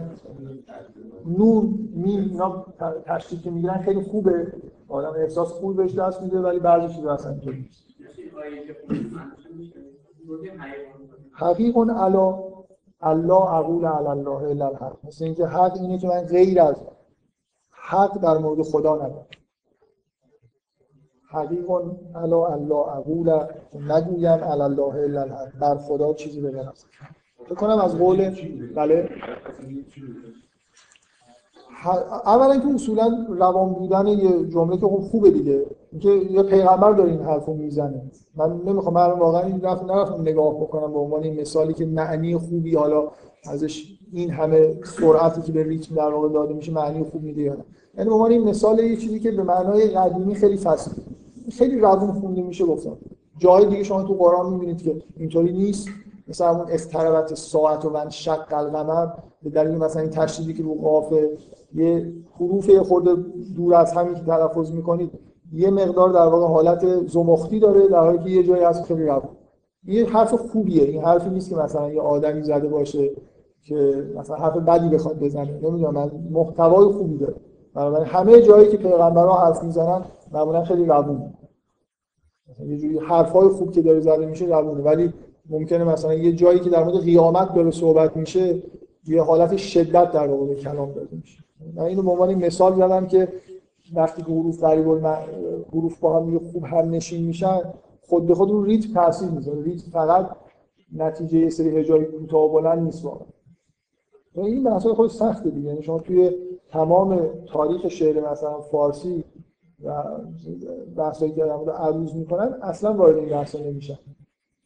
نور 1.27 1.65
می 1.95 2.17
اینا 2.17 2.67
تشکیل 3.07 3.41
که 3.41 3.51
می‌گیرن 3.51 3.83
خیلی 3.83 4.03
خوبه. 4.03 4.53
آدم 4.89 5.13
احساس 5.17 5.53
خوب 5.53 5.77
بهش 5.77 5.95
دست 5.95 6.23
میده 6.23 6.41
ولی 6.41 6.59
بعضی 6.59 6.95
چیزا 6.95 7.17
اینطوری 7.17 7.59
نیست. 7.59 7.85
حقیق 11.33 11.77
علا 11.79 12.39
الله 13.01 13.55
اقول 13.55 13.85
علی 13.85 14.07
الله 14.07 14.31
الا 14.31 14.67
الحق. 14.67 14.97
مثل 15.05 15.25
اینکه 15.25 15.47
حق 15.47 15.77
اینه 15.81 15.99
که 15.99 16.09
من 16.09 16.21
غیر 16.21 16.61
از 16.61 16.77
حق 17.71 18.19
در 18.19 18.39
مورد 18.39 18.63
خدا 18.63 18.97
ندارم. 18.97 19.27
حقیق 21.33 21.71
علا 22.15 22.47
الله 22.47 22.97
اقول 22.97 23.31
نگویم 23.75 24.45
علی 24.45 24.63
الله 24.63 24.95
الا 24.95 25.27
بر 25.61 25.77
خدا 25.77 26.15
چیزی 26.15 26.41
بگم. 26.41 26.73
فکر 27.45 27.55
کنم 27.55 27.79
از 27.79 27.99
قول 27.99 28.31
بله. 28.77 29.09
اولا 32.25 32.59
که 32.59 32.75
اصولا 32.75 33.27
روان 33.29 33.73
بودن 33.73 34.07
یه 34.07 34.47
جمله 34.47 34.77
که 34.77 34.87
خوب 34.87 35.01
خوبه 35.01 35.31
دیگه. 35.31 35.67
اینکه 35.93 36.09
یه 36.09 36.43
پیغمبر 36.43 36.93
داره 36.93 37.11
این 37.11 37.23
حرفو 37.23 37.55
می‌زنه. 37.55 38.03
من 38.37 38.61
نمی‌خوام 38.67 38.95
من 38.95 39.19
واقعا 39.19 39.43
این 39.43 39.61
رفت 39.61 39.85
نرفتم 39.85 40.21
نگاه 40.21 40.55
بکنم 40.55 40.93
به 40.93 40.99
عنوان 40.99 41.23
این 41.23 41.41
مثالی 41.41 41.75
که 41.75 41.87
معنی 41.87 42.39
خوبی 42.39 42.77
حالا 42.77 43.09
ازش 43.51 43.99
این 44.13 44.31
همه 44.31 44.81
سرعتی 44.85 45.43
که 45.43 45.53
به 45.53 45.63
ریتم 45.63 45.95
در 45.95 46.09
واقع 46.15 46.29
داده 46.29 46.55
میشه 46.55 46.73
معنی 46.73 47.05
خوب 47.05 47.23
میده 47.23 47.43
یا 47.43 47.57
یعنی 47.95 48.09
به 48.09 48.15
عنوان 48.15 48.31
این 48.31 48.49
مثال 48.49 48.79
یه 48.79 48.97
چیزی 48.97 49.21
که 49.21 49.31
به 49.31 49.43
معنای 49.43 49.89
قدیمی 49.89 50.35
خیلی 50.35 50.57
فصل 50.57 50.91
خیلی 51.53 51.81
روون 51.81 52.13
خونده 52.13 52.43
میشه 52.43 52.65
گفتم. 52.65 52.97
جای 53.39 53.67
دیگه 53.67 53.83
شما 53.83 54.03
تو 54.03 54.15
قرآن 54.15 54.53
می‌بینید 54.53 54.83
که 54.83 55.03
اینطوری 55.17 55.53
نیست. 55.53 55.89
مثلا 56.29 56.51
اون 56.51 56.71
افتربت 56.71 57.35
ساعت 57.35 57.85
و 57.85 57.91
من 57.91 58.09
شق 58.09 58.47
القمر 58.51 59.07
به 59.43 59.51
دلیل 59.51 59.79
مثلا 59.79 60.03
این 60.03 60.11
تشدیدی 60.11 60.55
که 60.55 60.63
رو 60.63 60.75
قاف 60.75 61.15
یه 61.75 62.13
حروف 62.41 62.71
خورده 62.77 63.15
دور 63.57 63.75
از 63.75 63.93
همین 63.93 64.15
که 64.15 64.21
تلفظ 64.21 64.73
می‌کنید 64.73 65.11
یه 65.53 65.71
مقدار 65.71 66.09
در 66.09 66.27
واقع 66.27 66.47
حالت 66.47 67.07
زمختی 67.07 67.61
داره 67.61 67.89
در 67.89 68.01
حالی 68.01 68.19
که 68.19 68.31
یه 68.31 68.43
جایی 68.43 68.63
هست 68.63 68.85
خیلی 68.85 69.07
روون. 69.07 69.29
این 69.87 70.07
حرف 70.07 70.35
خوبیه. 70.35 70.85
این 70.85 71.03
حرفی 71.03 71.31
نیست 71.31 71.51
که 71.51 71.57
مثلا 71.57 71.93
یه 71.93 72.01
آدمی 72.01 72.43
زده 72.43 72.69
باشه 72.69 73.11
که 73.63 74.05
مثلا 74.17 74.37
حرف 74.37 74.57
بدی 74.57 74.89
بخواد 74.89 75.19
بزنه. 75.19 75.61
نمی‌دونم 75.63 75.95
من 75.95 76.11
محتوای 76.31 76.93
خوبی 76.93 77.19
داره 77.19 77.35
بنابراین 77.75 78.07
همه 78.07 78.43
جایی 78.43 78.71
که 78.71 78.77
پیغمبرها 78.77 79.47
حرف 79.47 79.63
می‌زنن 79.65 80.05
معمولا 80.33 80.65
خیلی 80.65 80.85
روون. 80.85 81.35
یه 82.67 82.79
جوری 82.79 82.99
حرفای 82.99 83.49
خوب 83.49 83.73
که 83.73 83.83
داره 83.83 84.01
زده 84.01 84.27
میشه 84.27 84.45
روونه 84.45 84.83
ولی 84.83 85.13
ممکنه 85.51 85.85
مثلا 85.85 86.15
یه 86.15 86.33
جایی 86.33 86.61
که 86.61 86.71
در 86.71 86.85
مورد 86.85 87.05
قیامت 87.05 87.55
داره 87.55 87.71
صحبت 87.71 88.17
میشه 88.17 88.63
یه 89.07 89.23
حالت 89.23 89.57
شدت 89.57 90.13
در 90.13 90.29
واقع 90.29 90.55
کلام 90.55 90.93
داده 90.93 91.17
میشه. 91.17 91.45
من 91.75 91.83
اینو 91.83 92.03
به 92.03 92.11
عنوان 92.11 92.35
مثال 92.35 92.75
زدم 92.75 93.07
که 93.07 93.33
وقتی 93.95 94.23
که 94.23 94.33
حروف 94.33 94.65
قریب 94.65 95.07
حروف 95.73 96.01
با 96.01 96.21
هم 96.21 96.39
خوب 96.39 96.65
هم 96.65 96.91
نشین 96.91 97.27
میشن 97.27 97.61
خود 98.03 98.27
به 98.27 98.35
خود 98.35 98.51
اون 98.51 98.65
ریتم 98.65 98.95
تاثیر 98.95 99.29
می‌ذاره. 99.29 99.63
ریتم 99.63 99.91
فقط 99.91 100.31
نتیجه 100.97 101.39
یه 101.39 101.51
سری 101.51 101.77
هجای 101.77 102.05
کوتاه 102.05 102.45
و 102.45 102.49
بلند 102.49 102.79
نیست 102.79 103.05
واقعا. 103.05 103.27
این 104.37 104.65
بحث 104.65 104.87
خود 104.87 105.11
سخته 105.11 105.51
دیگه. 105.51 105.69
یعنی 105.69 105.83
شما 105.83 105.99
توی 105.99 106.31
تمام 106.73 107.21
تاریخ 107.53 107.89
شعر 107.89 108.31
مثلا 108.33 108.61
فارسی 108.61 109.25
و 109.85 110.03
بحثایی 110.97 111.33
که 111.33 111.41
در 111.41 111.73
عروض 111.73 112.15
می‌کنن 112.15 112.55
اصلا 112.63 112.93
وارد 112.93 113.17
این 113.17 113.29
بحثا 113.29 113.59
نمیشن. 113.59 113.99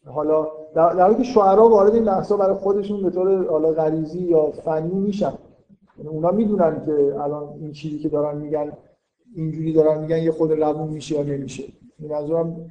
حالا 0.06 0.46
در 0.74 1.00
حالی 1.00 1.14
که 1.14 1.22
شعرا 1.22 1.68
وارد 1.68 1.94
این 1.94 2.04
بحثا 2.04 2.36
برای 2.36 2.54
خودشون 2.54 3.02
به 3.02 3.10
طور 3.10 3.48
حالا 3.48 3.72
غریزی 3.72 4.18
یا 4.18 4.50
فنی 4.50 4.94
میشن. 4.94 5.32
یعنی 5.98 6.10
اونا 6.10 6.30
می‌دونن 6.30 6.82
که 6.86 6.92
الان 7.20 7.48
این 7.60 7.72
چیزی 7.72 7.98
که 7.98 8.08
دارن 8.08 8.38
میگن 8.38 8.72
اینجوری 9.36 9.72
دارن 9.72 10.00
میگن 10.00 10.18
یه 10.18 10.30
خود 10.30 10.52
روون 10.52 10.88
میشه 10.88 11.14
یا 11.14 11.22
نمیشه. 11.22 11.64
این 11.98 12.10
منظورم 12.10 12.70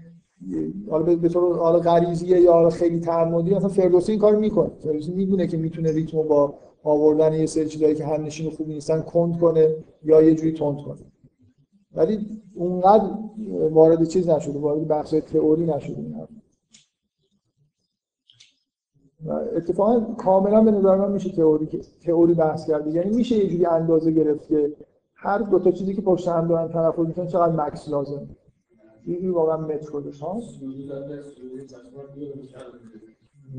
حالا 0.89 1.15
به 1.15 1.29
طور 1.29 1.57
حالا 1.57 1.79
غریزیه 1.79 2.39
یا 2.39 2.53
حالا 2.53 2.69
خیلی 2.69 2.99
تعمدی 2.99 3.55
مثلا 3.55 3.69
فردوسی 3.69 4.11
این 4.11 4.21
کارو 4.21 4.39
می‌کنه. 4.39 4.71
فردوسی 4.83 5.11
می‌دونه 5.11 5.47
که 5.47 5.57
می‌تونه 5.57 5.91
ریتمو 5.91 6.23
با 6.23 6.53
آوردن 6.83 7.33
یه 7.33 7.45
سری 7.45 7.67
چیزایی 7.67 7.95
که 7.95 8.05
همنشین 8.05 8.51
خوبی 8.51 8.73
نیستن 8.73 9.01
کند 9.01 9.39
کنه 9.39 9.75
یا 10.03 10.21
یه 10.21 10.35
جوری 10.35 10.51
تند 10.51 10.77
کنه. 10.77 11.01
ولی 11.95 12.41
اونقدر 12.53 13.09
وارد 13.71 14.07
چیز 14.07 14.29
نشده 14.29 14.59
وارد 14.59 14.87
بحث 14.87 15.13
تئوری 15.13 15.65
نشده 15.65 16.01
و 19.25 19.31
اتفاقا 19.31 19.99
کاملا 19.99 20.61
به 20.61 20.71
نظر 20.71 20.95
من 20.95 21.11
میشه 21.11 21.31
تئوری 21.31 21.81
تئوری 22.05 22.33
بحث 22.33 22.67
کرد 22.67 22.95
یعنی 22.95 23.15
میشه 23.15 23.35
یه 23.35 23.49
جوری 23.49 23.65
اندازه 23.65 24.11
گرفت 24.11 24.47
که 24.47 24.73
هر 25.15 25.37
دو 25.37 25.59
تا 25.59 25.71
چیزی 25.71 25.93
که 25.93 26.01
پشت 26.01 26.27
هم 26.27 26.47
دارن 26.47 26.67
تلفظ 26.67 27.07
می‌کنن 27.07 27.27
چقدر 27.27 27.65
مکس 27.65 27.89
لازم 27.89 28.29
این 29.05 29.29
واقعا 29.31 29.57
متر 29.57 29.89
خودش 29.91 30.19
ها 30.19 30.41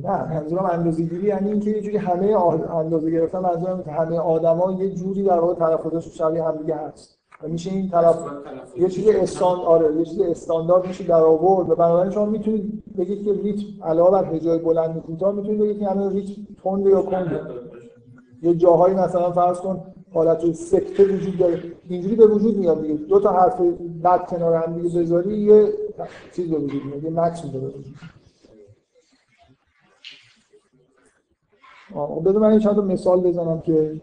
نه 0.02 0.34
منظورم 0.34 0.64
اندازه 0.64 1.02
گیری 1.02 1.26
یعنی 1.26 1.50
اینکه 1.50 1.70
یه 1.70 1.80
جوری 1.80 1.96
همه 1.96 2.36
اندازه 2.74 3.10
گرفتن 3.10 3.38
منظورم 3.38 3.80
همه 3.80 4.18
آدما 4.18 4.72
یه 4.72 4.94
جوری 4.94 5.22
در 5.22 5.40
واقع 5.40 5.54
تلفظش 5.54 6.18
شبیه 6.18 6.44
هم 6.44 6.56
دیگه 6.56 6.76
هست. 6.76 7.18
میشه 7.48 7.70
این 7.70 7.88
طرف 7.88 8.18
یه 8.76 8.88
چیز 8.88 9.08
استان 9.08 9.58
آره 9.58 9.96
یه 9.96 10.04
چیز 10.04 10.20
استاندارد 10.20 10.86
میشه 10.86 11.04
در 11.04 11.20
آورد 11.20 11.70
و 11.70 11.74
بنابراین 11.74 12.12
شما 12.12 12.24
می‌تونید 12.24 12.82
بگید 12.98 13.24
که 13.24 13.32
ریتم 13.32 13.84
علاوه 13.84 14.22
بر 14.22 14.34
هجای 14.34 14.58
بلند 14.58 15.02
کوتاه 15.02 15.34
می‌تونید 15.34 15.60
بگید 15.60 15.78
که 15.78 15.86
همین 15.86 16.10
ریتم 16.10 16.42
تند 16.64 16.86
یا 16.86 17.02
کند 17.02 17.40
یه 18.42 18.54
جاهایی 18.54 18.94
مثلا 18.94 19.32
فرض 19.32 19.58
کن 19.60 19.82
حالت 20.14 20.52
سکته 20.52 21.04
وجود 21.04 21.38
داره 21.38 21.62
اینجوری 21.88 22.16
به 22.16 22.26
وجود 22.26 22.56
میاد 22.56 22.82
دیگه. 22.82 22.94
دو 22.94 23.20
تا 23.20 23.32
حرف 23.32 23.60
بعد 24.02 24.26
کنار 24.26 24.54
هم 24.54 24.74
دیگه 24.74 25.00
بذاری 25.00 25.36
یه 25.36 25.68
چیز 26.36 26.50
به 26.50 26.56
وجود 26.56 26.84
میاد 26.84 27.04
یه 27.04 27.10
مکس 27.10 27.44
میاد. 27.44 27.74
بده 32.24 32.38
من 32.38 32.58
چند 32.58 32.74
تا 32.74 32.82
مثال 32.82 33.20
بزنم 33.20 33.60
که 33.60 34.00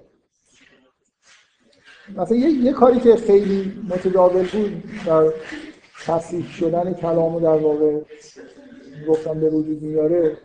مثلا 2.18 2.38
یه،, 2.38 2.50
یه 2.50 2.72
کاری 2.72 3.00
که 3.00 3.16
خیلی 3.16 3.74
متداول 3.90 4.48
بود 4.48 4.84
در 5.06 5.34
تصریح 6.06 6.48
شدن 6.48 6.94
کلامو 6.94 7.40
در 7.40 7.58
واقع 7.58 8.02
گفتم 9.08 9.40
به 9.40 9.50
وجود 9.50 9.82
میاره 9.82 10.38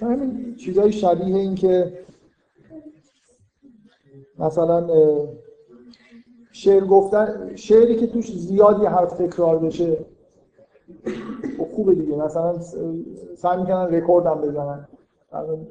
همین 0.00 0.56
چیزای 0.56 0.92
شبیه 0.92 1.36
این 1.36 1.54
که 1.54 2.04
مثلا 4.38 4.88
شعر 6.52 6.84
گفتن 6.84 7.56
شعری 7.56 7.96
که 7.96 8.06
توش 8.06 8.32
زیاد 8.32 8.82
یه 8.82 8.88
حرف 8.88 9.12
تکرار 9.12 9.58
بشه 9.58 10.04
خب 11.58 11.68
خوبه 11.72 11.94
دیگه. 11.94 12.16
مثلا 12.16 12.58
سعی 13.36 13.60
می‌کنن 13.60 13.94
رکوردم 13.94 14.40
بزنن. 14.40 14.88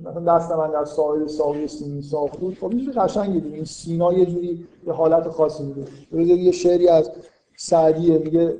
مثلا 0.06 0.38
دست 0.38 0.52
من 0.52 0.72
در 0.72 0.85
ساحل 0.85 1.27
ساوی 1.27 1.68
سینی 1.68 2.02
ساخت 2.02 2.40
بود. 2.40 2.57
خب 2.61 2.73
یه 2.73 2.91
قشنگی 2.91 3.41
دیگه. 3.41 3.56
این 3.56 3.65
سینا 3.65 4.14
یه 4.14 4.26
جوری 4.26 4.68
یه 4.88 4.94
حالت 4.94 5.27
خاصی 5.27 5.64
میده 6.11 6.34
یه 6.34 6.52
شعری 6.52 6.88
از 6.88 7.11
سعدیه. 7.57 8.18
میگه 8.18 8.57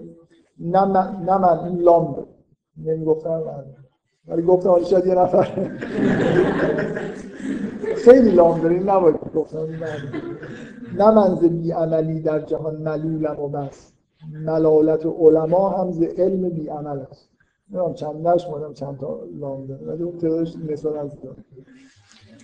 نه 0.59 0.85
من, 0.85 1.23
نه 1.25 1.38
من 1.38 1.59
این 1.59 1.80
لام 1.80 2.25
نمی‌گفتم 2.85 3.30
من. 3.30 3.63
ولی 4.27 4.41
گفتم 4.41 4.69
حالا 4.69 4.84
شاید 4.84 5.05
یه 5.05 5.15
نفر. 5.15 5.43
خیلی 8.05 8.31
لام 8.31 8.61
داره. 8.61 8.75
این 8.75 8.89
نباید 8.89 9.15
گفتم. 9.35 9.67
نه 10.97 11.11
من 11.11 11.35
بی 11.35 11.71
عملی 11.71 12.21
در 12.21 12.39
جهان 12.39 12.75
ملولم 12.75 13.39
و 13.39 13.47
بس. 13.47 13.91
ملالت 14.45 15.05
علما 15.05 15.69
هم 15.69 15.91
ز 15.91 16.01
علم 16.01 16.49
بی 16.49 16.67
عمل 16.67 16.99
است. 16.99 17.32
نمی‌دونم 17.74 17.94
چند 17.94 18.28
نش 18.28 18.48
مادم 18.48 18.74
چند 18.74 18.98
تا 19.00 19.20
لام 19.40 19.66
داره 19.66 19.82
ولی 19.86 20.04
اون 20.04 20.18
تعدادش 20.18 20.54
مثال 20.70 20.98
از 20.98 21.12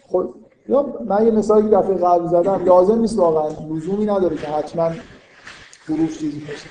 خب 0.07 0.33
یا 0.69 0.99
من 1.05 1.25
یه 1.25 1.31
مثالی 1.31 1.69
دفعه 1.69 1.95
قبل 1.95 2.27
زدم 2.27 2.65
لازم 2.65 2.99
نیست 2.99 3.17
واقعا 3.17 3.75
لزومی 3.75 4.05
نداره 4.05 4.35
که 4.35 4.47
حتما 4.47 4.91
حروف 5.85 6.17
چیزی 6.19 6.39
باشه. 6.39 6.69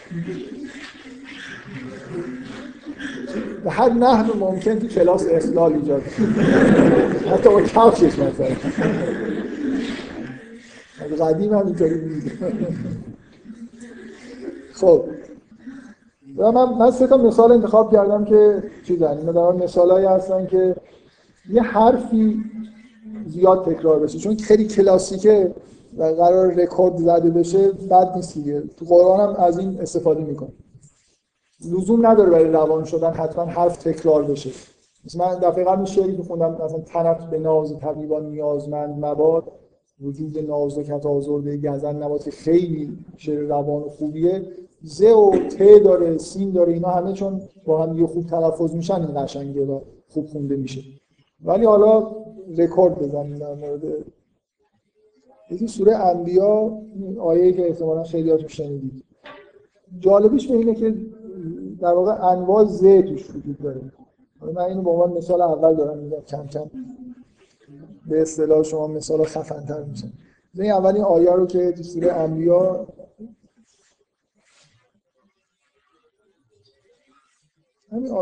به 3.65 3.71
هر 3.71 3.89
نحو 3.89 4.37
ممکن 4.39 4.79
که 4.79 4.89
کلاس 4.89 5.27
اصلاح 5.27 5.73
ایجاد 5.73 6.03
حتی 7.33 7.49
با 7.49 7.63
کفشش 7.63 8.19
مثلا. 8.19 8.57
از 11.01 11.21
قدیم 11.21 11.55
هم 11.55 11.67
اینطوری 11.67 12.23
خب 14.73 15.05
من, 16.39 16.74
من 16.78 16.90
سه 16.90 17.06
تا 17.06 17.16
مثال 17.16 17.52
انتخاب 17.52 17.93
کردم 17.93 18.24
که 18.24 18.62
چیزن 18.86 19.19
اینا 19.19 19.32
در 19.32 19.65
مثالایی 19.65 20.06
هستن 20.06 20.47
که 20.47 20.77
یه 21.51 21.62
حرفی 21.62 22.44
زیاد 23.27 23.65
تکرار 23.65 23.98
بشه. 23.98 24.19
چون 24.19 24.36
خیلی 24.36 24.66
کلاسیکه 24.66 25.55
و 25.98 26.05
قرار 26.05 26.55
رکورد 26.55 26.97
زده 26.97 27.31
بشه 27.31 27.73
بد 27.73 28.12
نیست 28.16 28.35
دیگه. 28.35 28.60
تو 28.60 28.85
قرآن 28.85 29.20
هم 29.20 29.44
از 29.44 29.59
این 29.59 29.81
استفاده 29.81 30.20
می‌کنه. 30.20 30.52
لزوم 31.65 32.06
نداره 32.06 32.31
برای 32.31 32.44
روان 32.44 32.85
شدن 32.85 33.10
حتما 33.10 33.44
حرف 33.44 33.77
تکرار 33.77 34.24
بشه. 34.24 34.51
مثل 35.05 35.19
من 35.19 35.35
دفعه 35.35 35.65
قبل 35.65 35.85
شعری 35.85 36.16
خوندم 36.16 36.65
مثلا 36.65 36.78
تنت 36.78 37.31
به 37.31 37.39
ناز 37.39 37.78
طبیبان 37.78 38.27
نیازمند 38.27 39.05
مباد 39.05 39.44
وجود 40.01 40.39
نازکت 40.39 41.06
آزرده 41.06 41.56
گزن 41.56 42.02
نبات 42.02 42.31
خیلی 42.31 42.98
شعر 43.16 43.40
روان 43.40 43.82
و 43.82 43.89
خوبیه. 43.89 44.43
ز 44.83 45.03
و 45.03 45.31
ت 45.31 45.83
داره 45.85 46.19
سین 46.19 46.51
داره 46.51 46.73
اینا 46.73 46.89
همه 46.89 47.13
چون 47.13 47.43
با 47.65 47.83
هم 47.83 47.99
یه 47.99 48.07
خوب 48.07 48.27
تلفظ 48.27 48.75
میشن 48.75 48.95
این 48.95 49.25
قشنگه 49.25 49.67
و 49.67 49.81
خوب 50.09 50.27
خونده 50.27 50.57
میشه. 50.57 50.83
ولی 51.45 51.65
حالا 51.65 52.17
رکورد 52.59 52.99
بزنیم 52.99 53.39
در 53.39 53.55
مورد 53.55 53.83
یکی 55.51 55.67
سوره 55.67 55.97
انبیا 55.97 56.79
آیه 57.21 57.53
که 57.53 57.69
احتمالا 57.69 58.03
خیلیاتون 58.05 58.49
شنیدید. 58.49 59.05
جالبش 59.99 60.47
به 60.47 60.55
اینه 60.55 60.75
که 60.75 60.95
در 61.81 61.93
واقع 61.93 62.25
انواع 62.25 62.65
ز 62.65 62.81
توش 62.81 63.31
وجود 63.31 63.59
داره. 63.63 63.81
من 64.43 64.59
اینو 64.59 64.83
به 64.83 64.91
عنوان 64.91 65.13
مثال 65.13 65.41
اول 65.41 65.75
دارم 65.75 65.99
میگم 65.99 66.21
کم 66.21 66.47
کم 66.47 66.71
به 68.09 68.23
اصطلاح 68.23 68.63
شما 68.63 68.87
مثال 68.87 69.25
خفن 69.25 69.67
تر 69.67 69.83
میشن 69.83 70.13
این 70.55 70.73
اولین 70.73 71.03
آیه 71.03 71.31
رو 71.31 71.47
که 71.47 71.73
تو 71.73 71.83
سوره 71.83 72.13
انبیا 72.13 72.87
همین 77.93 78.12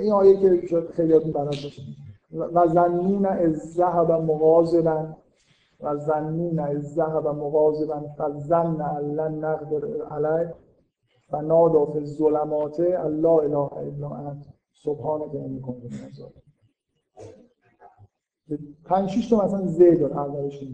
این 0.00 0.12
آیه 0.12 0.60
که 0.66 0.80
خیلی 0.92 1.12
هاتون 1.12 1.32
بلد 1.32 1.46
باشه. 1.46 1.82
و 2.32 2.68
زنون 2.68 3.26
از 3.26 3.74
ذهب 3.74 4.12
مغازبا 4.12 5.16
و 5.80 5.96
زنون 5.96 6.58
از 6.58 6.94
ذهب 6.94 7.26
مغازبا 7.26 8.04
فزن 8.18 8.80
علن 8.80 9.44
نقدر 9.44 10.04
علیه. 10.10 10.54
و 11.32 11.42
نادا 11.42 11.86
فی 11.86 11.98
الظلمات 11.98 12.80
الله 12.80 13.28
اله 13.28 13.72
الا 13.72 14.08
انت. 14.08 14.46
سبحانك 14.84 15.34
انی 15.34 15.60
کنت 15.60 15.84
من 15.84 16.04
الظالمین. 16.04 16.50
پنج 18.84 19.08
شش 19.08 19.28
تا 19.28 19.44
مثلا 19.44 19.66
ز 19.66 19.78
داره 19.78 20.16
اولش 20.16 20.64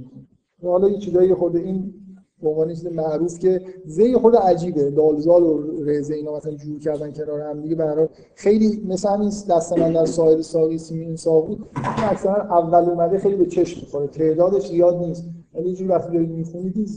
حالا 0.63 0.89
یه 0.89 0.99
چیزایی 0.99 1.35
خود 1.35 1.57
این 1.57 1.95
به 2.43 2.49
عنوان 2.49 2.69
چیز 2.69 2.87
معروف 2.87 3.39
که 3.39 3.65
زی 3.85 4.15
خود 4.15 4.37
عجیبه. 4.37 4.91
دالزال 4.91 5.43
و 5.43 5.85
رزه 5.85 6.15
اینا 6.15 6.37
مثلا 6.37 6.55
جور 6.55 6.81
کردن 6.81 7.13
کنار 7.13 7.41
هم 7.41 7.63
دیگه 7.63 7.75
برای 7.75 8.09
خیلی 8.35 8.83
مثل 8.87 9.09
همین 9.09 9.29
دست 9.29 9.79
من 9.79 9.93
در 9.93 10.05
سایر 10.05 10.43
ساقی 10.43 10.79
سیمین 10.79 11.17
بود. 11.25 11.69
اکثرا 11.97 12.43
اول 12.43 12.91
اومده 12.91 13.19
خیلی 13.19 13.37
به 13.37 13.47
چشم 13.47 13.81
می‌خوره. 13.81 14.07
تعدادش 14.07 14.69
زیاد 14.69 14.97
نیست. 14.97 15.25
ولی 15.55 15.69
یه 15.69 15.75
جوری 15.75 15.91
وقتی 15.91 16.13
دارید 16.13 16.31
می‌خونید 16.31 16.89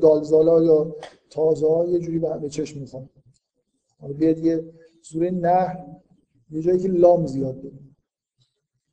دالزالا 0.00 0.62
یا 0.62 0.96
تازه 1.30 1.68
ها 1.68 1.84
یه 1.84 1.98
جوری 1.98 2.18
به 2.18 2.48
چشم 2.48 2.80
می‌خوره. 2.80 3.08
حالا 4.00 4.12
بیاد 4.12 4.38
یه 4.38 4.64
سوره 5.02 5.30
نه 5.30 5.84
یه 6.50 6.62
جایی 6.62 6.78
که 6.78 6.88
لام 6.88 7.26
زیاد 7.26 7.60
داره 7.60 7.78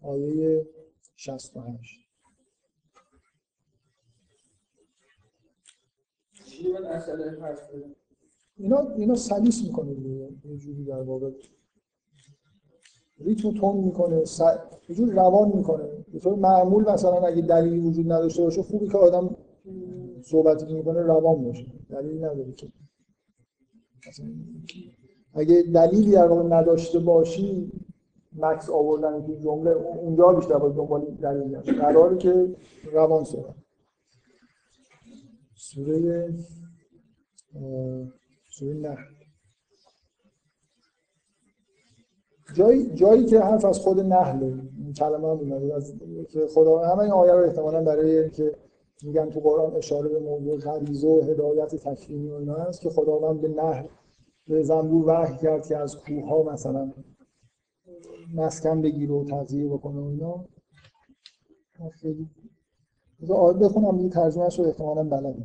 آیه 0.01 0.67
68 1.15 1.53
اینا 8.57 8.79
اینا 8.95 9.15
سلیس 9.15 9.63
می‌کنه 9.63 9.93
دیگه 9.93 10.29
یه 10.45 10.57
جوری 10.57 10.83
در 10.83 11.01
واقع. 11.01 11.31
ریتم 13.19 13.51
تون 13.51 13.77
می‌کنه 13.77 14.25
س... 14.25 14.41
یه 14.89 14.95
جور 14.95 15.13
روان 15.13 15.51
می‌کنه. 15.57 15.83
به 16.13 16.19
طور 16.19 16.35
معمول 16.35 16.91
مثلا 16.91 17.11
اگه 17.11 17.41
دلیلی 17.41 17.79
وجود 17.79 18.11
نداشته 18.11 18.43
باشه 18.43 18.63
خوبی 18.63 18.87
که 18.87 18.97
آدم 18.97 19.35
صحبتی 20.23 20.65
که 20.65 20.73
می‌کنه 20.73 21.01
روان 21.01 21.43
باشه. 21.43 21.65
دلیلی 21.89 22.19
نداره 22.19 22.51
که. 22.51 22.67
مثلا 24.07 24.25
اگه 25.33 25.61
دلیلی 25.61 26.11
در 26.11 26.27
واقع 26.27 26.43
نداشته 26.43 26.99
باشی 26.99 27.71
مکس 28.33 28.69
آوردن 28.69 29.25
تو 29.25 29.35
جمله 29.35 29.71
اونجا 29.71 30.33
بیشتر 30.33 30.57
باید 30.57 30.75
دنبال 30.75 31.05
دلیل 31.21 31.57
قراره 31.59 32.17
که 32.17 32.55
روان 32.93 33.23
صحبت. 33.23 33.55
سوره 35.73 36.33
سوره 38.49 38.73
نه 38.73 38.97
جایی, 42.55 42.93
جایی 42.93 43.25
که 43.25 43.39
حرف 43.39 43.65
از 43.65 43.79
خود 43.79 43.99
نحله 43.99 44.45
این 44.77 44.93
کلمه 44.93 45.31
هم 45.31 45.39
اومده 45.39 45.75
از 45.75 45.93
که 46.29 46.47
خدا 46.47 46.79
همه 46.79 46.99
این 46.99 47.11
آیه 47.11 47.31
رو 47.31 47.43
احتمالا 47.43 47.83
برای 47.83 48.29
که 48.29 48.55
میگن 49.03 49.29
تو 49.29 49.39
قرآن 49.39 49.75
اشاره 49.75 50.09
به 50.09 50.19
موضوع 50.19 50.59
غریزه 50.59 51.07
و 51.07 51.21
هدایت 51.21 51.75
تکوینی 51.75 52.29
و 52.29 52.33
اینا 52.33 52.55
هست 52.55 52.81
که 52.81 52.89
خداوند 52.89 53.41
به 53.41 53.47
نحل 53.47 53.87
به 54.47 54.63
زنبور 54.63 55.05
وحی 55.07 55.37
کرد 55.37 55.67
که 55.67 55.77
از 55.77 55.97
کوه 55.97 56.25
ها 56.29 56.43
مثلا 56.43 56.93
مسکن 58.35 58.81
بگیره 58.81 59.13
و 59.13 59.23
تغذیه 59.23 59.67
بکنه 59.67 59.99
و 59.99 60.05
اینا. 60.05 60.45
آیه 61.79 62.15
بخونم 63.29 63.99
یه 63.99 64.09
ترجمهش 64.09 64.59
رو 64.59 64.65
احتمالا 64.65 65.03
بلد 65.03 65.35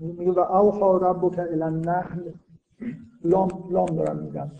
میگه 0.00 0.32
و 0.32 0.38
اوحا 0.40 0.96
ربک 0.96 1.38
الی 1.38 1.62
النحل. 1.62 2.30
لام 3.24 3.48
لام 3.70 3.86
دارم 3.86 4.16
میگم. 4.16 4.50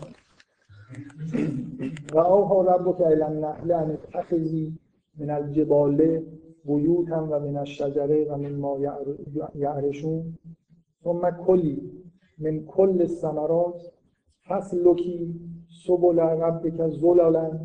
و 2.13 2.17
اوحا 2.17 2.61
ربک 2.61 3.01
الی 3.01 3.21
النحل 3.21 3.71
ان 3.71 3.91
اتخذی 3.91 4.79
من 5.17 5.29
الجبال 5.29 6.21
بیوتا 6.65 7.27
و 7.31 7.39
من 7.39 7.57
الشجره 7.57 8.25
و 8.31 8.37
من 8.37 8.55
ما 8.55 8.79
یعرشون. 9.55 10.37
ثم 11.03 11.31
کلی 11.31 12.03
من 12.37 12.65
کل 12.65 13.01
الثمرات. 13.01 13.81
فسلکی 14.47 15.39
سبل 15.87 16.19
ربک 16.19 16.87
زلالا 16.87 17.59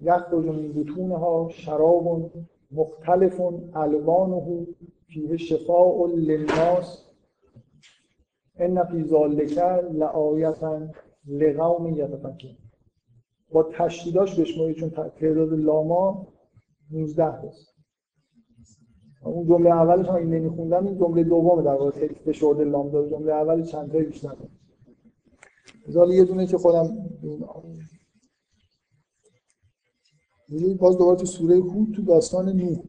یخرج 0.00 0.46
من 0.46 0.72
بطونها 0.72 1.48
شراب 1.50 2.30
مختلف 2.70 3.40
الوانه 3.74 4.66
فیه 5.06 5.36
شفاء 5.36 6.06
للناس. 6.06 7.06
ان 8.58 8.84
فی 8.84 9.04
ذلک 9.04 9.58
لآیتا 9.92 10.88
لقوم 11.26 11.96
یتفکرون. 11.96 12.56
با 13.52 13.62
تشدیداش 13.62 14.40
بشمارید 14.40 14.76
چون 14.76 14.90
تعداد 14.90 15.52
لاما 15.52 16.26
19 16.90 17.24
است 17.24 17.76
اون 19.22 19.46
جمله 19.46 19.70
اولش 19.70 20.06
هم 20.06 20.14
این 20.14 20.34
نمیخوندم 20.34 20.86
این 20.86 20.98
جمله 20.98 21.24
دومه 21.24 21.62
در 21.62 21.74
واقع. 21.74 21.90
خیلی 21.90 22.14
فشرده 22.14 22.64
لام 22.64 22.90
داره 22.90 23.10
جمله 23.10 23.32
اول 23.32 23.62
چند 23.62 23.92
تایی 23.92 24.04
بیشتر. 24.04 24.36
مثلا 25.88 26.06
یه 26.14 26.24
دونه 26.24 26.46
که 26.46 26.58
خودم 26.58 27.08
باز 30.78 30.98
دوباره 30.98 31.18
تو 31.18 31.26
سوره 31.26 31.56
هود 31.56 31.94
تو 31.96 32.02
داستان 32.02 32.48
نوح. 32.48 32.84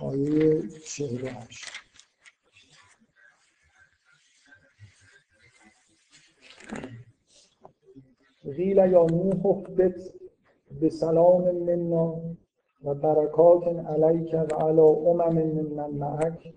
آیه 0.00 0.62
48 0.86 1.66
قیل 8.56 8.76
یا 8.76 9.06
نوح 9.10 9.34
به 10.80 10.90
سلام 10.90 11.50
منا. 11.50 12.36
و 12.84 12.94
برکات 12.94 13.62
علیک 13.66 14.34
و 14.34 14.54
علی 14.54 14.80
امم 14.80 15.66
من 15.76 15.90
معک 15.90 16.54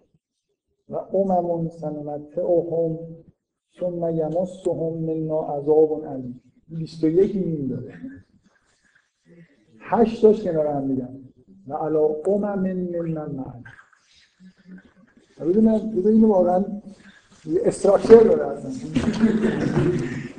و 0.90 0.96
امم 0.96 1.70
سنمتعهم 1.70 3.00
ثم 3.80 4.10
یمسهم 4.16 4.94
منا 4.94 5.42
عذاب 5.42 6.06
علیم. 6.06 6.42
21 6.68 7.36
میم 7.36 7.68
داره. 7.68 7.94
هشت 9.80 10.22
تاش 10.22 10.44
کنار 10.44 10.68
هم 10.68 10.84
میگن. 10.84 11.20
و 11.68 11.74
علی 11.74 11.98
امم 12.26 12.60
من 13.14 13.30
معک. 13.32 13.64
ببین 15.40 16.08
اینو 16.08 16.28
واقعا 16.28 16.66
استراکچر 17.66 18.24
داره 18.24 18.48
اصلا. 18.48 18.72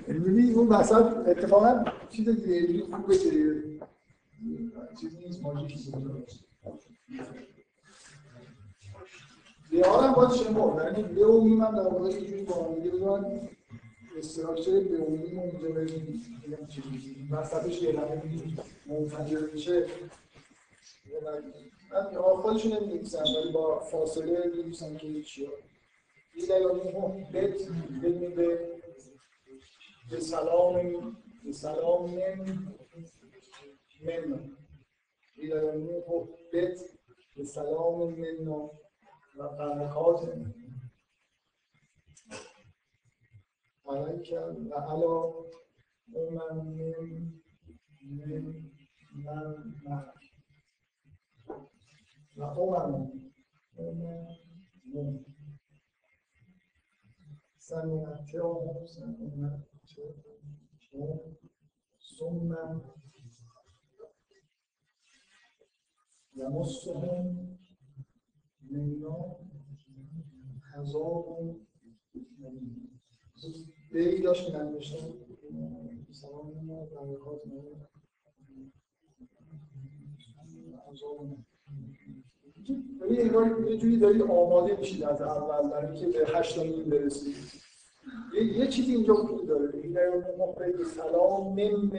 می‌بینی 0.08 0.52
اون 0.52 0.68
وسط 0.68 1.28
اتفاقا 1.28 1.84
چیز 2.10 2.28
دیگه 2.28 2.82
خوبه 2.96 3.18
که 3.18 3.30
لیان 9.70 10.04
هم 10.04 10.12
باید؟ 10.12 10.32
شما 10.32 10.82
یعنی 10.82 11.02
لئومیم 11.02 11.60
هم 11.62 11.76
در 11.76 11.88
واقع 11.88 12.10
یه 12.10 12.20
جوری 12.20 12.44
با 12.44 12.54
هم 12.54 12.74
دیگه 12.74 12.90
بذارن 12.90 13.48
استراکچر 14.18 14.70
لئومیم 14.70 15.40
رو 15.40 15.42
اینجا 15.42 15.68
ببینید 15.68 16.22
بگم 16.42 16.66
چیزی 16.66 17.28
وسطش 17.30 17.82
یه 17.82 17.92
لمه 17.92 18.22
منفجر 18.86 19.50
میشه. 19.52 19.86
من 21.90 22.42
خودشون 22.42 22.72
نمی‌نویسم 22.72 23.24
ولی 23.36 23.52
با 23.52 23.78
فاصله 23.80 24.50
می‌نویسم 24.56 24.96
که 24.96 25.22
چیا 25.22 25.48
این 26.34 26.46
لیان 26.46 27.22
بت 27.32 27.68
بدونید 28.02 28.34
به 28.34 28.68
به 30.10 30.20
سلام 30.20 30.74
به 31.44 31.52
سلام 31.52 32.18
من 34.00 34.54
إلى 35.38 35.78
نوح 35.78 36.28
بت 36.54 36.78
بسلام 37.38 38.10
منا 38.20 38.70
و 39.36 39.42
برکات 39.58 40.20
عليك 43.86 44.32
وعلى 44.32 45.14
أمم 46.16 46.64
من 46.78 47.32
من 49.14 49.34
معك 49.84 50.22
و 52.36 52.74
أمم 53.78 54.26
من 54.94 55.24
سنمتعهم 57.58 58.86
سنمتعهم 58.86 59.58
ثم 62.18 62.54
یمسهم 66.38 67.48
منا 68.70 69.36
عذاب 70.74 71.56
بی 73.92 74.22
داشت 74.22 74.54
من 74.54 74.72
نوشتم 74.72 75.14
سلام 76.12 76.66
برکات 76.66 77.40
یه 83.68 83.76
جوری 83.76 83.98
دارید 83.98 84.22
آماده 84.22 84.76
میشید 84.76 85.04
از 85.04 85.22
اول 85.22 85.70
برای 85.70 85.98
اینکه 85.98 86.18
به 86.18 86.26
هشتمین 86.28 86.84
برسید 86.84 87.67
یه, 88.34 88.58
یه 88.58 88.66
چیزی 88.66 88.94
اینجا 88.94 89.14
وجود 89.14 89.46
داره. 89.46 89.70
این 89.74 89.98
مخرج 90.38 90.82
سلام 90.82 91.54
من 91.54 91.90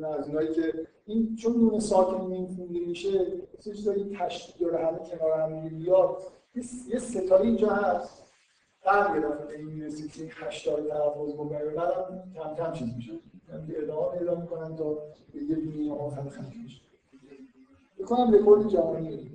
من 0.00 0.08
از 0.18 0.26
اینایی 0.26 0.48
که 0.54 0.86
این 1.06 1.36
چون 1.36 1.56
نون 1.56 1.80
ساکن 1.80 2.26
میم 2.26 2.46
خونده 2.46 2.80
میشه 2.80 3.08
یه 3.08 3.72
چیزایی 3.74 4.16
تشدید 4.18 4.66
داره 4.66 4.86
همه 4.86 4.98
کنار 4.98 5.40
هم 5.40 5.68
بیاد 5.68 6.16
یه 6.88 6.98
ستایی 6.98 7.46
اینجا 7.46 7.68
هست. 7.68 8.24
قرد 8.82 9.14
گرفت 9.14 9.48
به 9.48 9.56
این 9.56 9.66
می‌رسید 9.66 10.12
که 10.12 10.22
این 10.22 10.30
هشتای 10.34 10.82
تلفظ 10.82 11.32
بکنه 11.32 11.64
بعدم 11.64 12.22
کم 12.34 12.54
کم 12.64 12.72
چیز 12.72 12.88
میشه. 12.96 13.12
یعنی 13.48 13.76
ادامه 13.76 14.18
پیدا 14.18 14.34
می‌کنن 14.34 14.76
تا 14.76 14.94
به 15.32 15.42
یه 15.42 15.54
دنیا 15.54 15.94
آخر 15.94 16.28
ختم 16.28 16.62
میشه. 16.62 16.87
بکنم 18.00 18.34
رکورد 18.34 18.68
جهانی. 18.68 19.30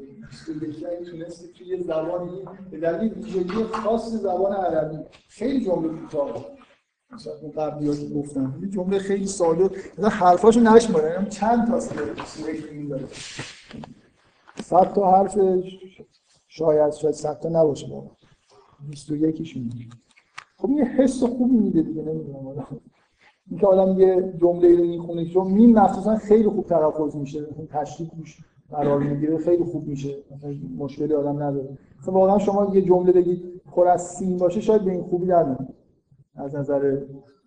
تونستی 1.12 1.48
توی 1.48 1.84
زبانی 1.84 2.46
به 2.72 2.78
دلیل 2.80 3.14
ویژگی 3.14 3.64
خاص 3.64 4.10
زبان 4.10 4.54
عربی 4.54 4.98
خیلی 5.28 5.66
جمله 5.66 5.90
کوتاه 5.90 6.46
مثلا 7.12 7.34
اون 7.42 7.52
قبلی 7.52 7.98
که 7.98 8.14
گفتم 8.14 8.60
یه 8.62 8.70
جمله 8.70 9.00
خیلی 9.00 9.28
ساده 9.28 9.70
مثلا 9.98 10.10
حرفاشو 10.10 10.60
نشماره 10.60 11.28
چند 11.30 11.68
تا 11.68 11.80
سوره 11.80 12.88
داره؟ 12.90 13.08
صد 14.64 14.94
تا 14.94 15.12
حرف 15.12 15.40
شاید 16.48 16.94
شاید 16.94 17.16
صد 17.16 17.40
تا 17.40 17.50
نباشه 17.50 17.88
بابا 17.88 18.12
21 18.90 19.58
میده 19.58 19.76
خب 20.58 20.70
یه 20.70 20.84
حس 20.84 21.24
خوبی 21.24 21.56
میده 21.56 21.82
دیگه 21.82 22.02
نمی‌دونم. 22.02 22.68
اینکه 23.50 23.68
آدم 23.68 24.00
یه 24.00 24.34
جمله 24.42 24.76
رو 24.76 24.88
می‌خونه 24.88 25.26
چون 25.26 25.48
میم 25.48 25.72
مخصوصا 25.72 26.18
خیلی 26.18 26.50
خوب 26.50 26.66
تلفظ 26.66 27.16
میشه 27.16 27.46
تشدید 27.70 28.12
میشه. 28.14 28.44
قرار 28.74 29.00
می‌گیره 29.00 29.38
خیلی 29.38 29.64
خوب 29.64 29.88
میشه. 29.88 30.16
مشکلی 30.78 31.14
آدم 31.14 31.44
نداره. 31.44 31.78
مثلا 32.02 32.14
واقعا 32.14 32.38
شما 32.38 32.76
یه 32.76 32.82
جمله 32.82 33.12
بگید 33.12 33.62
پر 33.72 33.88
از 33.88 34.08
سین 34.08 34.38
باشه 34.38 34.62
شاید 34.62 34.86
به 34.86 34.92
این 34.92 35.04
خوبی 35.04 35.26
در 35.26 35.58
از 36.36 36.56
نظر 36.56 36.98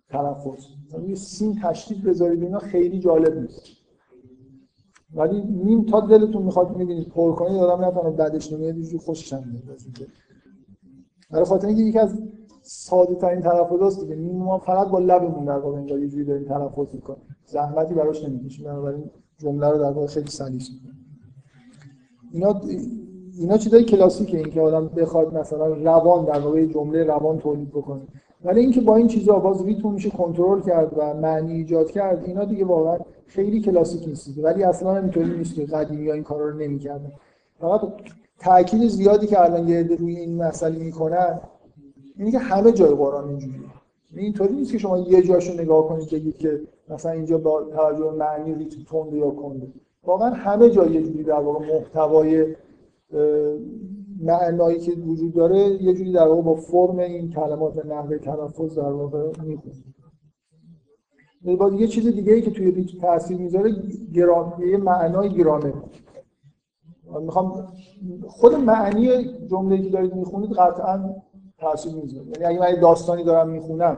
تلفظ. 0.09 0.65
یه 1.07 1.15
سین 1.15 1.59
تشدید 1.63 2.03
بذارید 2.03 2.43
اینا 2.43 2.59
خیلی 2.59 2.99
جالب 2.99 3.39
نیست. 3.39 3.61
ولی 5.13 5.41
نیم 5.41 5.83
تا 5.85 5.99
دلتون 5.99 6.43
می‌خواد 6.43 6.77
می‌بینید 6.77 7.07
پر 7.07 7.35
کنید 7.35 7.57
آدم 7.57 7.85
نفهمه 7.85 8.11
بعدش 8.11 8.53
نمیاد 8.53 8.77
یه 8.77 8.99
خوشش 8.99 9.33
هم 9.33 9.43
میاد. 9.47 9.63
برای 11.31 11.45
خاطر 11.45 11.67
اینکه 11.67 11.83
یکی 11.83 11.99
از 11.99 12.21
ساده 12.61 13.15
ترین 13.15 13.41
تلفظ 13.41 13.81
است 13.81 14.01
دیگه. 14.01 14.15
نیم 14.15 14.37
ما 14.37 14.57
فقط 14.59 14.87
با 14.87 14.99
لبمون 14.99 15.45
در 15.45 15.57
واقع 15.57 15.81
یه 15.81 16.07
جوری 16.07 16.25
داریم 16.25 16.47
تلفظ 16.47 16.95
می‌کنیم. 16.95 17.21
زحمتی 17.45 17.93
براش 17.93 18.23
نمی‌کشیم 18.23 18.65
بنابراین 18.65 19.09
جمله 19.37 19.69
رو 19.69 19.77
در 19.77 19.91
واقع 19.91 20.07
خیلی 20.07 20.27
سلیس 20.27 20.69
می‌کنیم. 20.73 21.06
اینا 22.31 22.61
اینا 23.39 23.57
چیزای 23.57 23.83
کلاسیکه 23.83 24.37
اینکه 24.37 24.61
آدم 24.61 24.87
بخواد 24.87 25.33
مثلا 25.33 25.67
روان 25.67 26.25
در 26.25 26.39
واقع 26.39 26.65
جمله 26.65 27.03
روان 27.03 27.37
تولید 27.37 27.69
بکنه. 27.69 28.01
ولی 28.45 28.59
اینکه 28.59 28.81
با 28.81 28.95
این 28.95 29.07
چیزا 29.07 29.39
باز 29.39 29.65
ریتم 29.65 29.91
میشه 29.91 30.09
کنترل 30.09 30.61
کرد 30.61 30.93
و 30.97 31.13
معنی 31.13 31.53
ایجاد 31.53 31.91
کرد 31.91 32.23
اینا 32.25 32.45
دیگه 32.45 32.65
واقعا 32.65 32.97
خیلی 33.27 33.61
کلاسیک 33.61 34.07
نیست 34.07 34.37
ولی 34.37 34.63
اصلا 34.63 34.97
اینطوری 34.97 35.37
نیست 35.37 35.55
که 35.55 35.65
قدیمی 35.65 36.07
ها 36.07 36.13
این 36.13 36.23
کارا 36.23 36.49
رو 36.49 36.57
نمی‌کردن. 36.57 37.11
فقط 37.59 37.81
تاکید 38.39 38.87
زیادی 38.87 39.27
که 39.27 39.41
الان 39.41 39.67
یه 39.67 39.83
روی 39.83 40.15
این 40.15 40.43
مسئله 40.43 40.79
می‌کنن 40.79 41.39
اینه 42.17 42.31
که 42.31 42.37
همه 42.39 42.71
جای 42.71 42.89
قرآن 42.89 43.29
اینجوریه. 43.29 43.59
یعنی 44.11 44.23
اینطوری 44.23 44.53
نیست 44.53 44.71
که 44.71 44.77
شما 44.77 44.97
یه 44.97 45.21
جاشو 45.21 45.53
نگاه 45.53 45.87
کنید 45.87 46.37
که 46.37 46.61
مثلا 46.89 47.11
اینجا 47.11 47.37
با 47.37 47.63
توجه 47.63 48.11
معنی 48.11 48.55
ریتم 48.55 48.83
تنده 48.83 49.17
یا 49.17 49.29
کنده 49.29 49.67
واقعا 50.07 50.29
همه 50.29 50.69
جای 50.69 50.91
یه 50.91 51.03
جوری 51.03 51.23
در 51.23 51.39
واقع 51.39 51.73
محتوای 51.73 52.55
معنایی 54.21 54.79
که 54.79 54.91
وجود 54.91 55.33
داره 55.33 55.59
یه 55.59 55.93
جوری 55.93 56.11
در 56.11 56.27
واقع 56.27 56.41
با 56.41 56.55
فرم 56.55 56.99
این 56.99 57.29
کلمات 57.29 57.77
و 57.77 57.87
نحوه 57.87 58.17
تلفظ 58.17 58.77
در 58.77 58.91
واقع 58.91 59.31
می‌خونه. 59.43 59.73
باز 61.59 61.73
یه 61.73 61.87
چیز 61.87 62.07
دیگه 62.07 62.33
ای 62.33 62.41
که 62.41 62.51
توی 62.51 62.71
ریتم 62.71 62.99
تاثیر 62.99 63.37
می‌ذاره 63.37 63.75
گرام 64.13 64.53
معنای 64.83 65.29
گرامه 65.29 65.73
می‌خوام 67.21 67.73
خود 68.27 68.53
معنی 68.53 69.23
جمله 69.47 69.81
که 69.81 69.89
دارید 69.89 70.15
می‌خونید 70.15 70.51
قطعا 70.51 71.15
تاثیر 71.57 71.95
می‌ذاره. 71.95 72.25
یعنی 72.41 72.57
اگه 72.57 72.59
من 72.75 72.81
داستانی 72.81 73.23
دارم 73.23 73.49
می‌خونم 73.49 73.97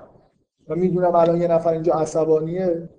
و 0.68 0.76
می‌دونم 0.76 1.15
الان 1.15 1.41
یه 1.41 1.48
نفر 1.48 1.73
اینجا 1.73 1.94
عصبانیه 1.94 2.90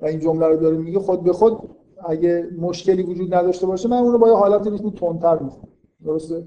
و 0.00 0.06
این 0.06 0.20
جمله 0.20 0.46
رو 0.46 0.56
داره 0.56 0.76
میگه 0.76 0.98
خود 0.98 1.24
به 1.24 1.32
خود 1.32 1.58
اگه 2.04 2.48
مشکلی 2.58 3.02
وجود 3.02 3.34
نداشته 3.34 3.66
باشه 3.66 3.88
من 3.88 3.96
اون 3.96 4.12
رو 4.12 4.18
با 4.18 4.28
یه 4.28 4.34
حالت 4.34 4.66
ریتمی 4.66 4.90
تندتر 4.90 5.38
می‌خونم 5.38 5.68
درسته؟ 6.04 6.44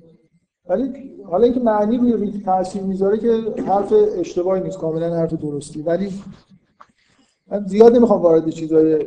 ولی 0.69 0.91
حالا 1.25 1.43
اینکه 1.43 1.59
معنی 1.59 1.97
روی 1.97 2.17
ریتم 2.17 2.39
تاثیر 2.39 2.81
می‌ذاره 2.81 3.17
که 3.17 3.61
حرف 3.65 3.93
اشتباهی 4.17 4.61
نیست 4.61 4.77
کاملا 4.77 5.15
حرف 5.15 5.33
درستی. 5.33 5.81
ولی 5.81 6.13
من 7.51 7.65
زیاد 7.65 7.95
نمی‌خوام 7.95 8.21
وارد 8.21 8.49
چیزای 8.49 9.05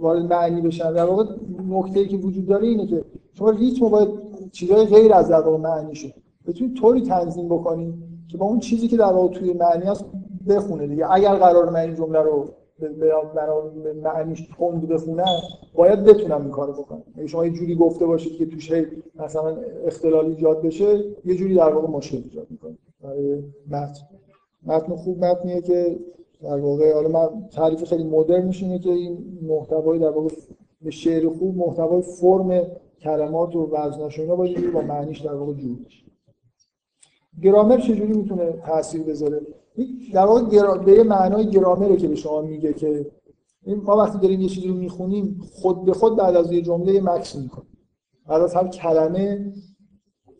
وارد 0.00 0.32
معنی 0.32 0.60
بشن 0.60 0.92
در 0.92 1.04
واقع 1.04 1.24
نکته 1.68 2.04
که 2.04 2.16
وجود 2.16 2.46
داره 2.46 2.66
اینه 2.66 2.86
که 2.86 3.04
شما 3.32 3.50
ریتم 3.50 3.88
باید 3.88 4.08
چیزای 4.52 4.86
غیر 4.86 5.14
از 5.14 5.28
در 5.28 5.40
واقع 5.40 5.58
معنی 5.58 5.94
شد. 5.94 6.14
بتونید 6.46 6.76
طوری 6.76 7.02
تنظیم 7.02 7.48
بکنید 7.48 7.94
که 8.28 8.38
با 8.38 8.46
اون 8.46 8.58
چیزی 8.58 8.88
که 8.88 8.96
در 8.96 9.12
واقع 9.12 9.34
توی 9.34 9.52
معنی 9.52 9.84
هست 9.84 10.04
بخونه 10.48 10.86
دیگه. 10.86 11.12
اگر 11.12 11.34
قرار 11.34 11.70
من 11.70 11.80
این 11.80 11.94
جمله 11.94 12.18
رو 12.18 12.48
به 12.80 13.92
معنیش 13.92 14.48
تند 14.58 14.88
بخونم 14.88 15.24
باید 15.74 16.04
بتونم 16.04 16.42
این 16.42 16.50
کارو 16.50 16.72
بکنم. 16.72 17.02
اگه 17.16 17.26
شما 17.26 17.46
یه 17.46 17.52
جوری 17.52 17.74
گفته 17.74 18.06
باشید 18.06 18.36
که 18.36 18.46
توش 18.46 18.72
مثلا 19.14 19.56
اختلال 19.86 20.26
ایجاد 20.26 20.62
بشه 20.62 21.04
یه 21.24 21.34
جوری 21.34 21.54
در 21.54 21.72
واقع 21.74 21.88
مشکل 21.88 22.22
ایجاد 22.24 22.46
می‌کنه. 22.50 22.76
متن. 23.70 24.02
متن 24.66 24.96
خوب 24.96 25.24
متنیه 25.24 25.60
که 25.60 25.98
در 26.42 26.60
واقع 26.60 26.94
حالا 26.94 27.08
من 27.08 27.48
تعریف 27.48 27.84
خیلی 27.84 28.04
مدرن 28.04 28.44
میشه 28.44 28.78
که 28.78 28.90
این 28.90 29.38
محتوای 29.42 29.98
در 29.98 30.10
واقع 30.10 30.28
به 30.82 30.90
شعر 30.90 31.28
خوب 31.28 31.56
محتوای 31.56 32.02
فرم 32.02 32.66
کلمات 33.00 33.56
و 33.56 33.70
وزناش 33.72 34.18
اینا 34.18 34.36
باید 34.36 34.72
با 34.72 34.80
معنیش 34.80 35.20
در 35.20 35.34
واقع 35.34 35.52
جور 35.52 35.76
بشه. 35.86 36.04
گرامر 37.42 37.78
چجوری 37.78 38.12
می‌تونه 38.12 38.52
تاثیر 38.66 39.02
بذاره؟ 39.02 39.40
در 40.12 40.26
واقع 40.26 40.44
گرا... 40.44 40.74
به 40.74 40.92
یه 40.92 41.02
معنای 41.02 41.50
گرامره 41.50 41.96
که 41.96 42.08
به 42.08 42.14
شما 42.14 42.42
میگه 42.42 42.72
که 42.72 43.10
ما 43.66 43.96
وقتی 43.96 44.18
داریم 44.18 44.40
یه 44.40 44.48
چیزی 44.48 44.68
رو 44.68 44.74
می‌خونیم 44.74 45.40
خود 45.52 45.84
به 45.84 45.92
خود 45.92 46.16
بعد 46.16 46.36
از 46.36 46.52
یه 46.52 46.62
جمله 46.62 47.00
مکس 47.00 47.36
می‌کنیم. 47.36 47.78
بعد 48.28 48.42
از 48.42 48.54
هر 48.54 48.68
کلمه 48.68 49.52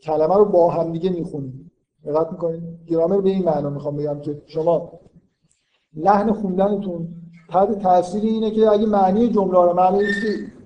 کلمه 0.03 0.35
رو 0.35 0.45
با 0.45 0.71
هم 0.71 0.93
دیگه 0.93 1.11
می‌خونیم. 1.11 1.71
دقت 2.05 2.33
می‌کنید؟ 2.33 2.62
گرامر 2.87 3.21
به 3.21 3.31
این 3.31 3.45
معنا 3.45 3.71
می‌خوام 3.71 3.97
بگم 3.97 4.21
که 4.21 4.43
شما 4.47 4.93
لحن 5.97 6.33
خوندنتون 6.33 7.09
تحت 7.49 7.79
تاثیر 7.79 8.23
اینه 8.23 8.51
که 8.51 8.69
اگه 8.69 8.87
معنی 8.87 9.29
جمله 9.29 9.62
رو 9.62 9.75
معنی 9.75 9.99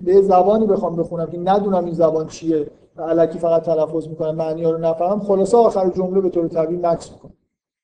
به 0.01 0.21
زبانی 0.21 0.65
بخوام 0.65 0.95
بخونم 0.95 1.25
که 1.25 1.37
ندونم 1.37 1.85
این 1.85 1.93
زبان 1.93 2.27
چیه. 2.27 2.67
علکی 2.97 3.39
فقط 3.39 3.63
تلفظ 3.63 4.07
می‌کنم 4.07 4.35
معنی 4.35 4.63
ها 4.63 4.71
رو 4.71 4.77
نفهم. 4.77 5.19
خلاصه 5.19 5.57
آخر 5.57 5.89
جمله 5.89 6.21
به 6.21 6.29
طور 6.29 6.47
طبیعی 6.47 6.81
مکس 6.81 7.11
می‌کنم 7.11 7.33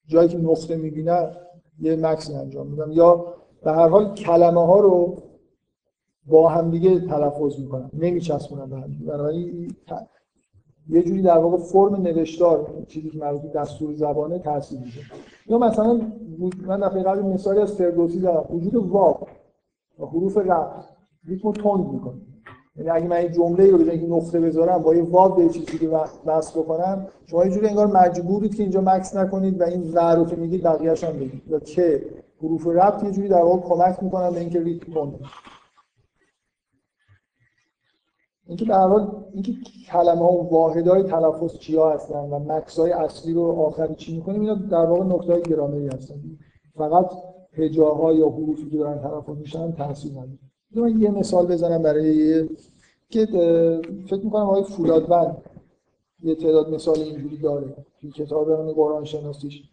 جایی 0.08 0.30
که 0.30 0.38
نقطه 0.38 0.76
می‌بینه 0.76 1.32
یه 1.80 1.96
مکسی 1.96 2.34
انجام 2.34 2.68
میدم. 2.68 2.92
یا 2.92 3.26
به 3.64 3.72
هر 3.72 3.88
حال 3.88 4.14
کلمه 4.14 4.66
ها 4.66 4.80
رو 4.80 5.18
با 6.28 6.50
هم 6.50 6.72
دیگه 6.72 7.00
تلفظ 7.00 7.60
می‌کنم. 7.60 7.90
نمیچسبونم 7.94 8.70
به 8.70 8.76
هم 8.76 8.98
بنابراین 9.06 9.76
یه 10.90 11.04
جوری 11.04 11.22
در 11.22 11.38
واقع 11.38 11.58
فرم 11.58 11.96
نوشتار 11.96 12.86
چیزی 12.88 13.10
که 13.10 13.18
مربوط 13.18 13.52
دستور 13.52 13.94
زبانه 13.94 14.40
تاثیر 14.40 14.80
میده 14.80 14.92
یا 15.48 15.58
مثلا 15.58 16.02
من 16.68 16.80
دفعه 16.80 17.04
قبل 17.04 17.22
مثالی 17.22 17.60
از 17.60 17.74
فردوسی 17.74 18.20
زدم. 18.20 18.46
وجود 18.50 18.76
واو 18.76 19.18
و 20.00 20.06
حروف 20.06 20.38
رفت 20.38 20.90
ریتم 21.28 21.52
تند 21.52 21.94
می‌کنه. 21.94 22.22
یعنی 22.76 22.90
اگه 22.90 23.08
من 23.08 23.16
این 23.16 23.32
جمله 23.32 23.72
رو 23.72 23.78
به 23.78 23.98
نقطه 23.98 24.40
بذارم 24.40 24.78
با 24.78 24.96
یه 24.96 25.04
واو 25.04 25.36
به 25.36 25.50
چیزی 25.50 25.78
که 25.78 25.90
وصل 26.26 26.60
بکنم 26.60 27.08
شما 27.26 27.46
یه 27.46 27.52
جوری 27.52 27.68
انگار 27.68 27.88
مجبورید 27.88 28.56
که 28.56 28.64
اینجا 28.64 28.82
مکس 28.82 29.16
نکنید 29.16 29.62
و 29.62 29.64
این 29.64 29.92
ور 29.94 30.16
رو 30.16 30.26
که 30.26 30.36
میگید 30.36 30.64
بقیه‌اش 30.64 31.04
هم 31.04 31.14
بگید. 31.14 31.44
یا 31.48 31.60
که 31.60 32.06
حروف 32.42 32.68
ربط 32.68 33.04
یه 33.04 33.12
جوری 33.12 33.28
در 33.28 33.44
واقع 33.44 33.62
کمک 33.70 34.04
می‌کنن 34.04 34.32
به 34.32 34.40
اینکه 34.40 34.64
ریتم 34.64 34.94
کنه. 34.94 35.30
اینکه 38.48 38.66
در 38.66 38.88
حال 38.88 39.26
اینکه 39.34 39.54
کلمه 39.88 40.22
ها 40.22 40.34
و 40.34 40.50
واحدهای 40.50 41.04
تلفظ 41.04 41.58
چیا 41.58 41.90
هستن 41.92 42.20
و 42.20 42.40
مکس 42.40 42.80
های 42.80 42.92
اصلی 42.92 43.34
رو 43.34 43.42
آخری 43.42 43.96
چی 43.96 44.16
می‌کنیم 44.16 44.42
اینا 44.42 44.56
در 44.56 44.86
واقع 44.86 45.04
نکته 45.04 45.34
های 45.34 45.42
گرامری 45.42 45.88
هستن. 45.88 46.16
فقط 46.78 47.12
هجاها 47.54 48.14
یا 48.14 48.30
حروفی 48.30 48.70
که 48.70 48.78
دارن 48.78 49.02
تلفظ 49.02 49.38
میشن 49.38 49.72
تاثیر 49.72 50.12
نداره. 50.12 50.51
من 50.76 51.02
یه 51.02 51.12
مثال 51.12 51.46
بزنم 51.46 51.82
برای 51.84 52.50
که 53.10 53.26
فکر 54.06 54.22
می‌کنم 54.24 54.42
آقای 54.42 54.64
فولادوند 54.64 55.38
یه 56.24 56.36
تعداد 56.36 56.74
مثال 56.74 57.00
اینجوری 57.00 57.38
داره 57.38 57.76
توی 58.02 58.12
کتاب 58.12 58.50
اون 58.50 58.74
قرآن 58.74 59.04
شناسیش. 59.04 59.64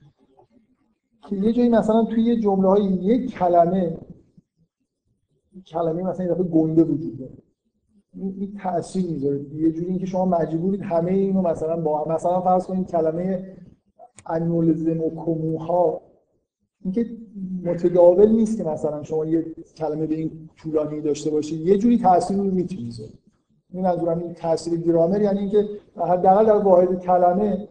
که 1.29 1.37
یه 1.37 1.53
جایی 1.53 1.69
مثلا 1.69 2.05
توی 2.05 2.23
یه 2.23 2.41
جمله 2.41 2.69
های 2.69 2.85
یک 2.85 3.31
کلمه 3.31 3.99
کلمه 5.67 6.03
مثلا 6.03 6.27
یه 6.27 6.33
دفعه 6.33 6.45
گنده 6.45 6.85
وجود 6.85 7.19
داره. 7.19 7.33
این 8.15 8.59
تاثیر 8.63 9.11
می‌ذاره. 9.11 9.41
یه 9.55 9.73
جوری 9.73 9.87
اینکه 9.87 10.07
شما 10.07 10.25
مجبورید 10.25 10.83
همه 10.83 11.11
اینو 11.11 11.43
مثلا 11.43 11.77
با 11.77 12.05
مثلا 12.05 12.41
فرض 12.41 12.67
کنید 12.67 12.91
کلمه 12.91 13.57
انولزم 14.27 15.01
و 15.01 15.11
کموها 15.25 16.08
اینکه 16.85 17.07
متداول 17.65 18.29
نیست 18.29 18.59
که 18.59 18.65
مثلا 18.65 19.03
شما 19.03 19.27
یه 19.27 19.45
کلمه 19.77 20.07
به 20.07 20.15
این 20.15 20.49
طولانی 20.57 21.01
داشته 21.01 21.31
باشید 21.31 21.61
یه 21.61 21.79
جوری 21.79 21.99
تاثیر 21.99 22.37
رو 22.37 22.45
می‌تونید 22.45 22.95
این 23.73 23.83
منظورم 23.83 24.19
این 24.19 24.35
تاثیر 24.35 24.81
گرامر 24.81 25.23
یعنی 25.23 25.39
اینکه 25.39 25.69
حداقل 25.97 26.47
در 26.47 26.57
واحد 26.57 27.01
کلمه 27.01 27.69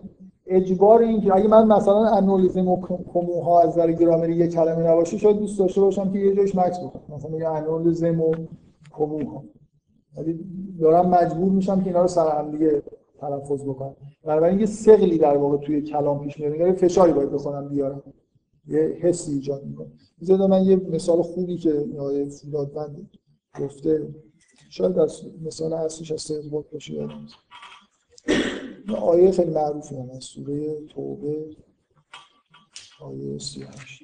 اجبار 0.47 1.01
این 1.01 1.21
که 1.21 1.35
اگه 1.35 1.47
من 1.47 1.67
مثلا 1.67 2.05
انولیزم 2.05 2.81
کموها 3.13 3.61
از 3.61 3.69
نظر 3.69 3.91
گرامری 3.91 4.35
یه 4.35 4.47
کلمه 4.47 4.83
نباشه 4.91 5.17
شاید 5.17 5.37
دوست 5.37 5.59
داشته 5.59 5.81
باشم 5.81 6.11
که 6.11 6.19
یه 6.19 6.35
جایش 6.35 6.55
مکس 6.55 6.79
بکنم. 6.79 7.15
مثلا 7.15 7.31
میگه 7.31 7.49
انولیزم 7.49 8.21
و 8.21 8.35
کموها. 8.91 9.43
ولی 10.17 10.39
دارم 10.79 11.09
مجبور 11.09 11.51
میشم 11.51 11.81
که 11.81 11.87
اینا 11.87 12.01
رو 12.01 12.07
سر 12.07 12.37
هم 12.37 12.51
دیگه 12.51 12.81
تلفظ 13.21 13.63
بکنم. 13.63 13.95
بنابراین 14.23 14.59
یه 14.59 14.65
سقلی 14.65 15.17
در 15.17 15.37
واقع 15.37 15.57
توی 15.57 15.81
کلام 15.81 16.19
پیش 16.19 16.39
میاد. 16.39 16.55
یعنی 16.55 16.71
فشاری 16.71 17.13
باید 17.13 17.31
بخونم 17.31 17.69
بیارم. 17.69 18.03
یه 18.67 18.79
حسی 18.79 19.31
ایجاد 19.31 19.63
می‌کنه. 19.65 19.91
بذارید 20.21 20.41
من 20.41 20.65
یه 20.65 20.75
مثال 20.75 21.21
خوبی 21.21 21.57
که 21.57 21.85
آقای 21.99 22.29
فولادوند 22.29 23.09
گفته 23.59 24.15
شاید 24.69 24.99
از 24.99 25.21
مثال 25.41 25.73
اصلیش 25.73 26.11
از 26.11 26.21
سیدباد 26.21 26.69
باشه. 26.69 26.93
یادم 26.93 27.27
آیه 29.01 29.31
خیلی 29.31 29.51
معروفی 29.51 29.95
هم 29.95 30.09
از 30.09 30.23
سوره 30.23 30.85
توبه 30.85 31.55
آیه 33.01 33.37
38 33.37 34.03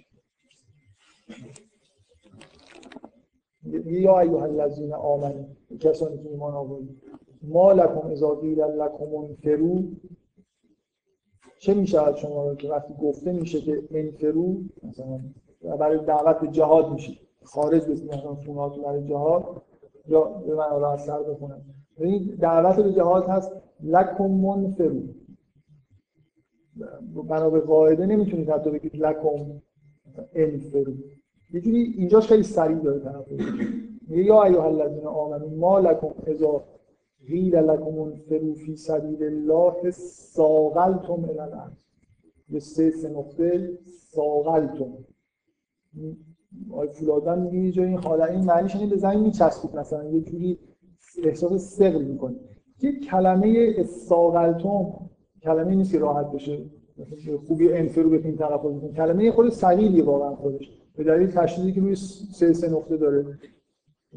یا 3.86 4.20
ایها 4.20 4.44
الذین 4.44 4.94
آمنوا 4.94 5.46
کسانی 5.80 6.24
که 6.24 6.30
ایمان 6.30 6.54
آوردید. 6.54 7.04
ما 7.42 7.72
لکم 7.72 8.08
اذا 8.08 8.36
قیل 8.36 8.62
لکم 8.62 9.36
چه 11.64 11.74
میشه 11.74 12.02
از 12.02 12.18
شما 12.18 12.50
رو 12.50 12.56
که 12.56 12.70
وقتی 12.70 12.94
گفته 13.02 13.32
میشه 13.32 13.62
که 13.62 13.84
انفرو 13.92 14.58
مثلا 14.84 15.20
برای 15.80 16.06
دعوت 16.06 16.40
به 16.40 16.48
جهاد 16.48 16.92
میشه 16.92 17.14
خارج 17.44 17.82
بسید 17.82 18.14
مثلا 18.14 18.36
خونهاتون 18.36 18.84
برای 18.84 19.04
جهاد 19.08 19.62
یا 20.08 20.24
به 20.24 20.56
من 20.56 20.84
از 20.84 21.02
سر 21.02 21.24
بخونم 21.24 21.62
این 21.98 22.38
دعوت 22.40 22.76
به 22.76 22.94
جهاد 22.94 23.26
هست 23.26 23.52
لکم 23.84 24.28
منفرو. 24.28 25.02
بنا 27.30 27.50
به 27.50 27.60
قاعده 27.60 28.06
نمی‌تونید 28.06 28.50
حتی 28.50 28.70
بگید 28.70 28.96
لکم 28.96 29.62
انفرو. 30.34 30.94
یه 31.54 31.62
جوری 31.62 31.94
اینجاش 31.98 32.28
خیلی 32.28 32.44
سریع 32.44 32.78
داره 32.78 33.26
میگه 34.08 34.24
یا 34.24 34.44
ایها 34.44 34.68
الذین 34.68 35.06
آمنوا 35.06 35.50
ما 35.50 35.80
لکم 35.80 36.10
اذا 36.28 36.64
قیل 37.28 37.56
لکم 37.56 38.00
انفروا 38.00 38.54
فی 38.54 38.76
سبیل 38.76 39.24
الله 39.24 39.92
ساقلتم 39.92 41.30
الارض. 41.30 41.72
به 42.50 42.60
سه 42.60 42.92
سه 42.92 43.10
نقطه 43.10 43.78
ساقلتم 44.12 44.94
آی 46.72 46.88
فولادن 46.88 47.40
میگه 47.40 47.58
یه 47.58 47.72
جایی 47.72 47.90
این 47.90 47.98
حالا 47.98 48.26
این 48.26 48.46
معنیش 48.46 48.76
اینه 48.76 48.90
به 48.90 48.98
زمین 48.98 49.20
میچسبید 49.20 49.76
مثلا 49.76 50.10
یه 50.10 50.22
جوری 50.22 50.60
احساس 51.24 51.78
ثقل 51.78 52.02
می‌کنه 52.02 52.36
یه 52.82 53.00
کلمه 53.00 53.74
استاقلتم 53.78 55.10
کلمه 55.44 55.76
نیست 55.76 55.92
که 55.92 56.00
راحت 56.00 56.32
بشه 56.32 56.66
خوبی 57.48 57.74
انفرو 57.74 58.10
بتونیم 58.10 58.38
تلفظ 58.38 58.64
کنیم 58.64 58.94
کلمه 58.94 59.32
خود 59.32 59.50
سلیلیه 59.50 60.04
واقعا 60.04 60.36
خودش. 60.36 60.72
به 60.96 61.04
دلیل 61.04 61.32
تشدیدی 61.32 61.72
که 61.72 61.82
روی 61.82 61.96
سه 61.96 62.54
سه 62.54 62.70
نقطه 62.70 62.98
داره. 62.98 63.40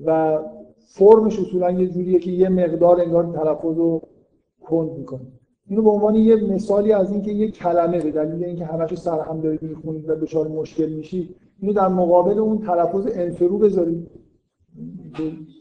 و 0.05 0.39
فرمش 0.87 1.39
اصولا 1.39 1.71
یه 1.71 1.89
جوریه 1.89 2.19
که 2.19 2.31
یه 2.31 2.49
مقدار 2.49 3.01
انگار 3.01 3.25
تلفظ 3.25 3.77
رو 3.77 4.03
کند 4.61 4.91
می‌کنه. 4.91 5.27
اینو 5.69 5.83
به 5.83 5.91
عنوان 5.91 6.15
یه 6.15 6.37
مثالی 6.37 6.93
از 6.93 7.13
اینکه 7.13 7.33
یه 7.33 7.51
کلمه 7.51 8.01
به 8.01 8.11
دلیل 8.11 8.45
اینکه 8.45 8.65
همش 8.65 8.95
سر 8.95 9.21
هم 9.21 9.41
دارید 9.41 9.63
می‌خونید 9.63 10.11
و 10.11 10.15
دچار 10.15 10.49
مشکل 10.49 10.89
میشید 10.89 11.37
اینو 11.61 11.73
در 11.73 11.89
مقابل 11.89 12.39
اون 12.39 12.59
تلفظ 12.59 13.09
انفرو 13.13 13.59
بذارید 13.59 14.11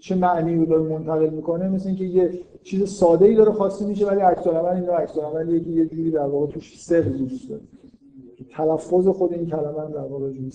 چه 0.01 0.15
معنی 0.15 0.55
رو 0.55 0.65
داره 0.65 0.81
منتقل 0.81 1.29
می‌کنه. 1.29 1.69
مثل 1.69 1.87
اینکه 1.87 2.03
یه 2.03 2.39
چیز 2.63 2.89
ساده 2.89 3.25
ای 3.25 3.35
داره 3.35 3.51
خواسته 3.51 3.85
میشه 3.85 4.07
ولی 4.07 4.19
عکس 4.19 4.47
العمل 4.47 4.81
این 4.81 4.89
عکس 4.89 5.17
العملیه 5.17 5.59
که 5.59 5.69
یه 5.69 5.85
جوری 5.85 6.11
در 6.11 6.25
واقع 6.25 6.47
توش 6.47 6.81
سر 6.81 7.09
وجود 7.09 7.49
داره. 7.49 7.61
تلفظ 8.51 9.07
خود 9.07 9.33
این 9.33 9.45
کلمه 9.45 9.91
در 9.93 10.01
واقع 10.01 10.31
جوری 10.31 10.51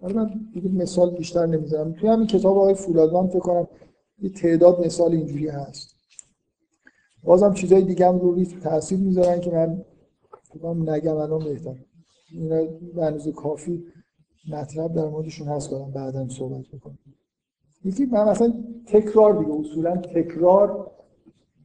حالا 0.00 0.14
من 0.14 0.30
دیگه 0.54 0.68
مثال 0.68 1.10
بیشتر 1.10 1.46
نمی‌زنم. 1.46 1.92
توی 1.92 2.08
همین 2.08 2.26
کتاب 2.26 2.58
آقای 2.58 2.74
فولادوان 2.74 3.28
فکر 3.28 3.38
کنم 3.38 3.68
یه 4.18 4.30
تعداد 4.30 4.86
مثال 4.86 5.12
اینجوری 5.12 5.48
هست. 5.48 5.94
بازم 7.24 7.54
چیزای 7.54 7.82
دیگه 7.82 8.08
هم 8.08 8.18
رو 8.18 8.34
ریتم 8.34 8.60
تاثیر 8.60 8.98
می‌ذارن 8.98 9.40
که 9.40 9.50
من 9.50 9.84
فکر 10.42 10.74
نگم 10.74 11.16
الان 11.16 11.44
بهتر. 11.44 11.74
اینا 12.32 12.64
به 13.22 13.32
کافی 13.32 13.84
مطلب 14.52 14.94
در 14.94 15.06
موردشون 15.06 15.48
هست 15.48 15.70
کنم 15.70 15.90
بعدا 15.90 16.28
صحبت 16.28 16.64
بکنم 16.72 16.98
یکی 17.84 18.04
من 18.04 18.28
مثلا 18.28 18.54
تکرار 18.86 19.38
دیگه 19.38 19.52
اصولا 19.52 19.96
تکرار 19.96 20.90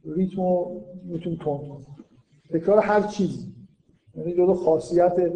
ریتمو 0.04 0.80
می‌تونه 1.04 1.36
تون 1.36 1.86
تکرار 2.50 2.78
هر 2.78 3.02
چیزی. 3.06 3.54
یعنی 4.14 4.32
جزو 4.32 4.54
خاصیت 4.54 5.32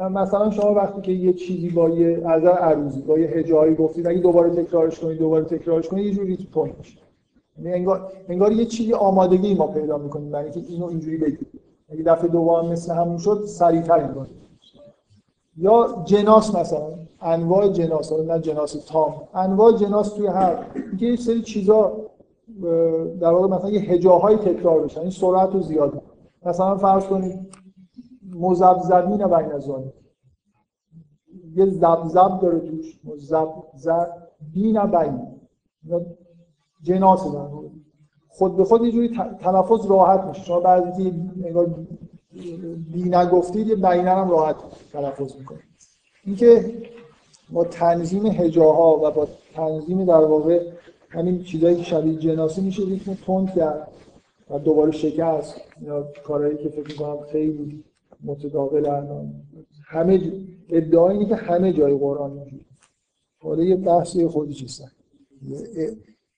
مثلا 0.00 0.50
شما 0.50 0.74
وقتی 0.74 1.00
که 1.00 1.12
یه 1.12 1.32
چیزی 1.32 1.70
با 1.70 1.88
یه 1.88 2.22
از 2.28 2.44
عروضی 2.44 3.00
با 3.00 3.18
یه 3.18 3.28
هجایی 3.28 3.74
گفتید 3.74 4.06
اگه 4.06 4.18
دوباره 4.18 4.50
تکرارش 4.50 5.00
کنید 5.00 5.18
دوباره 5.18 5.44
تکرارش 5.44 5.88
کنید 5.88 6.06
یه 6.06 6.14
جوری 6.14 6.48
تو 6.52 6.68
میشه. 6.78 6.98
یعنی 7.58 7.72
انگار 7.72 8.12
انگار 8.28 8.52
یه 8.52 8.64
چیزی 8.64 8.92
آمادگی 8.92 9.54
ما 9.54 9.66
پیدا 9.66 9.98
می‌کنیم 9.98 10.30
برای 10.30 10.44
اینکه 10.44 10.72
اینو 10.72 10.86
اینجوری 10.86 11.16
بگید 11.16 11.48
اگه 11.88 12.02
دفعه 12.02 12.28
دوم 12.28 12.68
مثل 12.68 12.94
همون 12.94 13.18
شد 13.18 13.44
سریعتر 13.46 14.00
انگار 14.00 14.26
یا 15.56 16.02
جناس 16.04 16.54
مثلا 16.54 16.88
انواع 17.20 17.68
جناس 17.68 18.12
نه 18.12 18.40
جناس 18.40 18.84
تام. 18.84 19.14
انواع 19.34 19.72
جناس 19.72 20.12
توی 20.12 20.26
هر 20.26 20.66
یه 20.98 21.16
سری 21.16 21.42
چیزا 21.42 21.92
در 23.20 23.30
واقع 23.30 23.56
مثلا 23.56 23.70
یه 23.70 23.80
هجاهای 23.80 24.36
تکرار 24.36 24.82
بشن 24.82 25.00
این 25.00 25.10
سرعت 25.10 25.52
رو 25.52 25.60
زیاد 25.60 26.02
مثلا 26.46 26.76
فرض 26.76 27.04
کنید 27.04 27.61
مزبزبین 28.34 29.26
بین 29.26 29.52
ازانی 29.52 29.92
یه 31.54 31.66
زبزب 31.66 32.40
داره 32.40 32.60
توش 32.60 33.00
مزبزبین 33.04 34.86
بین. 34.86 35.20
جناس 36.82 37.32
در 37.32 37.46
خود 38.28 38.56
به 38.56 38.64
خود 38.64 38.84
یه 38.84 38.92
جوری 38.92 39.08
تلفظ 39.40 39.86
راحت 39.86 40.24
میشه. 40.24 40.42
شما 40.42 40.60
بعضی 40.60 41.12
انگار 41.44 41.74
بی 42.92 43.02
نگفتید 43.02 43.66
یه 43.66 43.74
بینن 43.74 44.08
هم 44.08 44.30
راحت 44.30 44.56
تلفظ 44.92 45.36
می‌کنید 45.36 45.62
اینکه 46.24 46.74
با 47.52 47.64
تنظیم 47.64 48.26
هجاها 48.26 48.96
و 49.02 49.10
با 49.10 49.26
تنظیم 49.54 50.04
در 50.04 50.24
واقع 50.24 50.72
همین 51.08 51.42
چیزایی 51.42 51.76
که 51.76 51.82
شبیه 51.82 52.18
جناسی 52.18 52.60
میشه 52.60 52.82
ریتم 52.82 53.14
تند 53.14 53.54
کرد 53.54 53.88
و 54.50 54.58
دوباره 54.58 54.90
شکست. 54.90 55.60
یا 55.82 56.06
کارهایی 56.24 56.56
که 56.56 56.68
فکر 56.68 56.88
می‌کنم 56.88 57.26
خیلی 57.32 57.84
متداول 58.24 58.86
الان. 58.86 59.32
همه 59.86 60.32
ادعا 60.68 61.10
اینه 61.10 61.26
که 61.26 61.34
همه 61.34 61.72
جای 61.72 61.98
قرآن 61.98 62.30
موجود 62.30 62.64
حالا 63.42 63.62
یه 63.64 63.76
بحثی 63.76 64.26
خودی 64.26 64.54
چیستن 64.54 64.88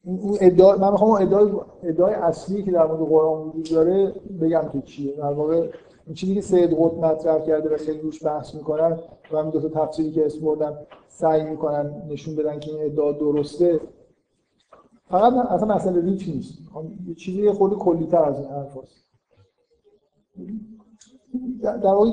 اون 0.04 0.38
ادعا 0.40 0.76
من 0.76 0.90
می‌خوام 0.90 1.10
ادعای 1.10 1.52
ادعای 1.82 2.14
اصلی 2.14 2.62
که 2.62 2.70
در 2.70 2.86
مورد 2.86 3.08
قرآن 3.08 3.48
وجود 3.48 3.70
داره 3.70 4.12
بگم 4.40 4.70
که 4.72 4.80
چیه. 4.80 5.16
در 5.16 5.32
واقع 5.32 5.70
این 6.06 6.14
چیزی 6.14 6.34
که 6.34 6.40
سید 6.40 6.70
قطب 6.70 7.04
مطرح 7.04 7.46
کرده 7.46 7.74
و 7.74 7.76
خیلی 7.76 8.00
روش 8.00 8.24
بحث 8.24 8.54
می‌کنن 8.54 8.98
و 9.32 9.36
همین 9.36 9.50
دو 9.50 9.68
تا 9.68 9.86
تفسیری 9.86 10.10
که 10.10 10.26
اسم 10.26 10.40
بردم 10.40 10.78
سعی 11.08 11.44
می‌کنن 11.44 12.02
نشون 12.08 12.36
بدن 12.36 12.60
که 12.60 12.70
این 12.70 12.84
ادعا 12.84 13.12
درسته 13.12 13.80
فقط 15.10 15.32
اصلا 15.32 15.74
مسئله 15.74 16.00
ریچ 16.00 16.28
نیست. 16.28 16.58
یه 17.06 17.14
چیزی 17.14 17.50
خود 17.50 17.78
کلیتر 17.78 18.24
از 18.24 18.38
این 18.38 18.48
حرف 18.48 18.76
هست. 18.76 19.04
در 21.62 21.76
واقع 21.76 22.10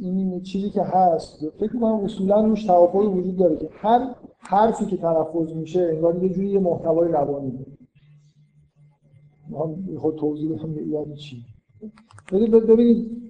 این 0.00 0.42
چیزی 0.42 0.70
که 0.70 0.82
هست 0.82 1.50
فکر 1.50 1.72
کنم 1.80 2.04
اصولا 2.04 2.46
روش 2.46 2.64
توافقی 2.64 3.06
وجود 3.06 3.36
داره 3.36 3.56
که 3.56 3.68
هر 3.72 4.14
حرفی 4.38 4.86
که 4.86 4.96
تلفظ 4.96 5.52
میشه 5.52 5.80
انگار 5.80 6.22
یه 6.22 6.28
جوری 6.28 6.48
یه 6.48 6.58
محتوای 6.58 7.08
روانی 7.08 7.50
داره. 7.50 7.76
خود 9.98 10.16
توضیح 10.16 10.52
بدم 10.52 10.90
یعنی 10.90 11.16
چی. 11.16 11.44
ببینید. 12.32 13.24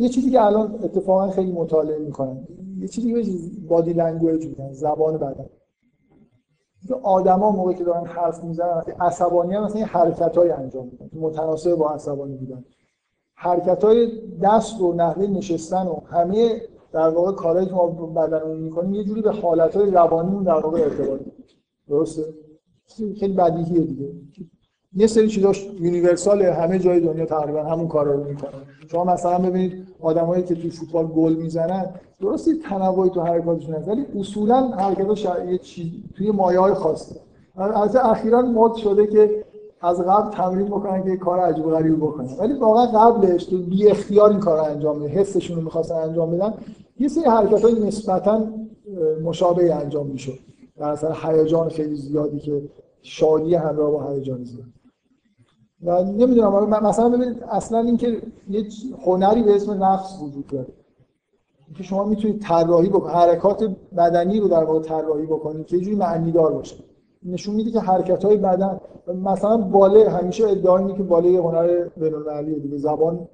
یه 0.00 0.08
چیزی 0.08 0.30
که 0.30 0.42
الان 0.42 0.74
اتفاقا 0.74 1.30
خیلی 1.30 1.52
مطالعه 1.52 1.98
می‌کنن. 1.98 2.46
یه 2.78 2.88
چیزی 2.88 3.22
که 3.22 3.30
بادی 3.68 3.92
لنگویج 3.92 4.46
میگن 4.46 4.72
زبان 4.72 5.18
بدن. 5.18 5.46
آدما 7.02 7.50
موقعی 7.50 7.74
که 7.74 7.84
دارن 7.84 8.06
حرف 8.06 8.44
می‌زنن 8.44 8.82
عصبانی 9.00 9.54
هم 9.54 9.64
مثلا 9.64 9.84
حرکت 9.84 10.38
انجام 10.38 10.84
میدن. 10.84 11.10
متناسب 11.12 11.74
با 11.74 11.90
عصبانی 11.90 12.36
بودن. 12.36 12.64
حرکت 13.34 13.84
های 13.84 14.20
دست 14.42 14.80
و 14.80 14.92
نحوه 14.92 15.26
نشستن 15.26 15.86
و 15.86 16.00
همه 16.06 16.62
در 16.92 17.08
واقع 17.08 17.32
کارهایی 17.32 17.68
که 17.68 17.74
ما 17.74 17.86
بدنمون 17.86 18.56
می‌کنیم 18.56 18.94
یه 18.94 19.04
جوری 19.04 19.22
به 19.22 19.32
حالت 19.32 19.76
های 19.76 19.90
در 19.90 20.00
واقع 20.52 20.80
ارتباط 20.80 21.20
درسته؟ 21.88 22.24
خیلی 23.20 23.34
بدیهیه 23.34 23.80
دیگه. 23.80 24.12
یه 24.94 25.06
سری 25.06 25.28
چیزاش 25.28 25.68
یونیورسال 25.80 26.42
همه 26.42 26.78
جای 26.78 27.00
دنیا 27.00 27.26
تقریبا 27.26 27.62
همون 27.62 27.88
کارا 27.88 28.12
رو 28.12 28.24
می‌کنن. 28.24 28.50
شما 28.90 29.04
مثلا 29.04 29.38
ببینید 29.38 29.86
آدمایی 30.00 30.42
که 30.42 30.54
توی 30.54 30.70
فوتبال 30.70 31.06
گل 31.06 31.32
می‌زنن 31.32 31.86
درسته 32.20 32.54
تنوعی 32.54 33.10
تو 33.10 33.20
حرکاتشون 33.20 33.74
هست 33.74 33.88
ولی 33.88 34.06
اصولا 34.20 34.68
حرکتاش 34.68 35.26
یه 35.50 35.58
چیز 35.58 35.86
توی 36.16 36.30
مایه 36.30 36.58
های 36.58 36.74
خاصه 36.74 37.20
از 37.56 37.96
اخیرا 37.96 38.42
مد 38.42 38.74
شده 38.74 39.06
که 39.06 39.44
از 39.80 40.00
قبل 40.00 40.30
تمرین 40.30 40.66
بکنن 40.66 41.02
که 41.04 41.16
کار 41.16 41.38
عجیب 41.38 41.64
غریب 41.64 41.96
بکنن. 41.96 42.28
ولی 42.38 42.52
واقعا 42.52 42.86
قبلش 42.86 43.44
تو 43.44 43.58
بی 43.58 43.88
اختیار 43.88 44.30
این 44.30 44.40
کار 44.40 44.70
انجام 44.70 44.98
میدن 44.98 45.12
حسشون 45.12 45.56
رو 45.56 45.62
می‌خواستن 45.62 45.94
انجام 45.94 46.30
بدن. 46.30 46.54
یه 46.98 47.08
سری 47.08 47.24
حرکت 47.24 47.62
های 47.64 47.86
نسبتا 47.86 48.44
مشابه 49.24 49.74
انجام 49.74 50.06
می‌شد. 50.06 50.38
در 50.78 50.88
اثر 50.88 51.16
هیجان 51.22 51.68
خیلی 51.68 51.96
زیادی 51.96 52.38
که 52.38 52.62
شادی 53.02 53.54
همراه 53.54 53.90
با 53.90 54.10
هیجان 54.10 54.44
زیاد. 54.44 54.66
و 55.82 56.04
نمی‌دونم 56.04 56.84
مثلا 56.86 57.08
ببینید 57.08 57.42
اصلا 57.42 57.78
اینکه 57.78 58.22
یه 58.50 58.66
هنری 59.06 59.42
به 59.42 59.56
اسم 59.56 59.84
نقص 59.84 60.18
وجود 60.22 60.46
داره. 60.46 60.66
که 61.76 61.82
شما 61.82 62.04
می‌تونید 62.04 62.40
طراحی 62.40 62.88
بکنید 62.88 63.14
حرکات 63.14 63.76
بدنی 63.96 64.40
رو 64.40 64.48
در 64.48 64.64
واقع 64.64 64.80
طراحی 64.80 65.26
بکنید 65.26 65.66
که 65.66 65.76
یه 65.76 65.82
جوری 65.82 65.96
معنی 65.96 66.32
دار 66.32 66.52
باشه. 66.52 66.76
نشون 67.22 67.54
میده 67.54 67.70
که 67.70 67.80
حرکت 67.80 68.26
بدن 68.26 68.80
مثلا 69.24 69.56
باله 69.56 70.10
همیشه 70.10 70.48
ادعا 70.48 70.78
اینه 70.78 70.94
که 70.94 71.02
باله 71.02 71.38
هنر 71.38 71.88
بین‌المللیه 71.96 72.58
دیگه 72.58 72.76
زبان 72.76 73.28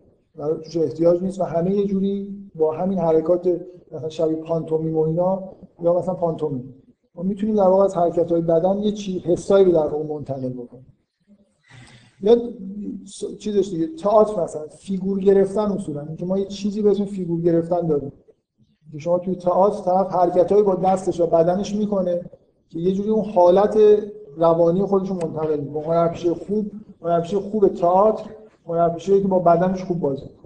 توش 0.64 0.76
احتیاج 0.76 1.22
نیست 1.22 1.40
و 1.40 1.44
همه 1.44 1.74
یه 1.74 1.86
جوری 1.86 2.36
با 2.54 2.72
همین 2.72 2.98
حرکات 2.98 3.60
مثلا 3.92 4.08
شبیه 4.08 4.36
پانتومیم 4.36 4.96
و 4.96 5.00
اینا 5.00 5.42
یا 5.82 5.98
مثلا 5.98 6.14
پانتومیم. 6.14 6.74
ما 7.14 7.22
می‌تونیم 7.22 7.56
در 7.56 7.68
واقع 7.68 7.84
از 7.84 7.96
حرکت 7.96 8.32
بدن 8.32 8.78
یه 8.78 8.92
چی 8.92 9.18
حس‌هایی 9.18 9.64
رو 9.64 9.72
در 9.72 9.86
واقع 9.86 10.04
منتقل 10.04 10.48
بکنیم. 10.48 10.86
یا 12.20 12.36
چیزش 13.38 13.70
دیگه 13.70 13.86
تئاتر 13.86 14.42
مثلا 14.42 14.66
فیگور 14.68 15.20
گرفتن 15.20 15.72
اصولا. 15.72 16.00
اینکه 16.00 16.26
ما 16.26 16.38
یه 16.38 16.46
چیزی 16.46 16.82
به 16.82 16.90
اسم 16.90 17.04
فیگور 17.04 17.40
گرفتن 17.40 17.86
داریم. 17.86 18.12
که 18.92 18.98
شما 18.98 19.18
توی 19.18 19.34
تئاتر 19.36 19.84
طرف 19.84 20.12
حرکتهایی 20.12 20.64
با 20.64 20.74
دستش 20.74 21.20
و 21.20 21.26
بدنش 21.26 21.74
می‌کنه 21.74 22.20
که 22.68 22.78
یه 22.78 22.94
جوری 22.94 23.10
اون 23.10 23.24
حالت 23.24 23.78
روانی 24.36 24.82
خودش 24.82 25.08
رو 25.08 25.14
منتقل 25.14 25.60
می‌کنه. 25.60 25.84
هنرپیشه 25.84 26.34
خوب 26.34 26.70
هنرپیشه 27.02 27.40
خوب 27.40 27.68
تئاتر 27.68 28.30
هنرپیشه 28.66 29.22
که 29.22 29.28
با 29.28 29.38
بدنش 29.38 29.84
خوب 29.84 30.00
بازی 30.00 30.22
می‌کنه. 30.22 30.38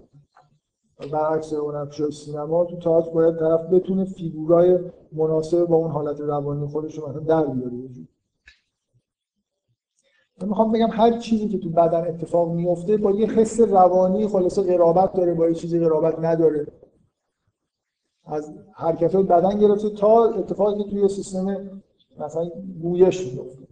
برعکس 1.13 1.53
هنرپیشه 1.53 2.11
سینما 2.11 2.65
تو 2.65 2.77
تئاتر 2.77 3.11
باید 3.11 3.37
طرف 3.37 3.61
بتونه 3.67 4.05
فیگورای 4.05 4.79
مناسب 5.13 5.65
با 5.65 5.77
اون 5.77 5.91
حالت 5.91 6.21
روانی 6.21 6.67
خودش 6.67 6.99
رو 6.99 7.09
مثلا 7.09 7.21
در 7.21 7.47
بیاره. 7.47 7.73
من 10.43 10.49
می‌خوام 10.49 10.73
بگم 10.73 10.89
هر 10.91 11.19
چیزی 11.19 11.49
که 11.49 11.59
تو 11.59 11.71
بدن 11.71 12.09
اتفاق 12.09 12.53
میفته 12.53 12.97
با 12.97 13.11
یه 13.11 13.31
حس 13.31 13.61
روانی 13.61 14.29
خلاصه 14.29 14.63
قرابت 14.63 15.13
داره 15.13 15.35
با 15.35 15.49
یه 15.49 15.55
چیزی 15.55 15.79
قرابت 15.79 16.19
نداره. 16.19 16.67
از 18.25 18.55
حرکت 18.73 19.15
های 19.15 19.25
بدن 19.25 19.59
گرفته 19.59 19.91
تا 19.91 20.25
اتفاقی 20.25 20.85
که 20.85 20.91
توی 20.91 21.09
سیستم 21.09 21.71
مثلا 22.19 22.51
گویش 22.83 23.33
میفته. 23.33 23.63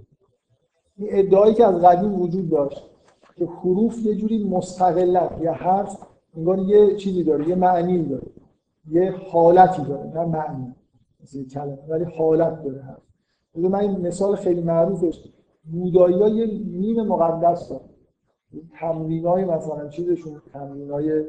این 0.97 1.09
ادعایی 1.11 1.55
که 1.55 1.67
از 1.67 1.75
قدیم 1.75 2.21
وجود 2.21 2.51
داشت 2.51 2.83
که 3.37 3.47
حروف 3.47 3.99
یه 3.99 4.15
جوری 4.15 4.45
مستقلن 4.45 5.31
یا 5.41 5.53
حرف 5.53 5.99
انگار 6.37 6.59
یه 6.59 6.97
چیزی 6.97 7.25
داره 7.25 7.49
یه 7.49 7.55
معنی 7.55 8.03
داره 8.05 8.27
یه 8.91 9.15
حالتی 9.33 9.83
داره 9.83 10.11
نه 10.15 10.25
معنی. 10.25 10.75
مثل 11.23 11.49
کلمه. 11.49 11.79
ولی 11.89 12.05
حالت 12.05 12.63
داره 12.63 12.83
حرف. 12.83 13.03
من 13.55 13.79
این 13.79 14.01
مثال 14.07 14.37
خیلی 14.37 14.63
معروفش. 14.63 15.25
بودایی 15.65 16.23
ها 16.23 16.29
یه 16.29 16.47
میم 16.65 17.03
مقدس 17.03 17.69
داره 17.69 17.85
تمرین 18.81 19.27
های 19.27 19.45
مثلا 19.45 19.89
چیزشون 19.89 20.43
تمرین 20.53 20.91
های 20.91 21.25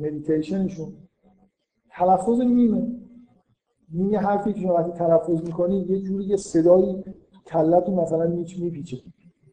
مدیتیشنشون 0.00 0.92
تلفظ 1.90 2.40
میمه 2.40 2.92
میم 3.88 4.12
یه 4.12 4.18
حرفی 4.18 4.52
که 4.52 4.68
وقتی 4.68 4.92
تلفظ 4.92 5.42
می‌کنی 5.42 5.78
یه 5.78 6.00
جوری 6.02 6.24
یه 6.24 6.36
صدایی 6.36 7.04
کلتون 7.46 7.94
مثلا 7.94 8.26
میچ 8.26 8.58
میپیچه. 8.58 8.96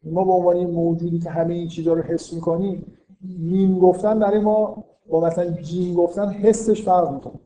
ما 0.04 0.24
به 0.24 0.32
عنوان 0.32 0.66
موجودی 0.66 1.18
که 1.18 1.30
همه 1.30 1.54
این 1.54 1.68
چیزها 1.68 1.94
رو 1.94 2.02
حس 2.02 2.32
می‌کنیم 2.32 2.96
میم 3.20 3.78
گفتن 3.78 4.18
برای 4.18 4.40
ما 4.40 4.84
با 5.08 5.20
مثلا 5.20 5.50
جیم 5.50 5.94
گفتن 5.94 6.28
حسش 6.28 6.82
فرق 6.82 7.14
می‌کنه. 7.14 7.40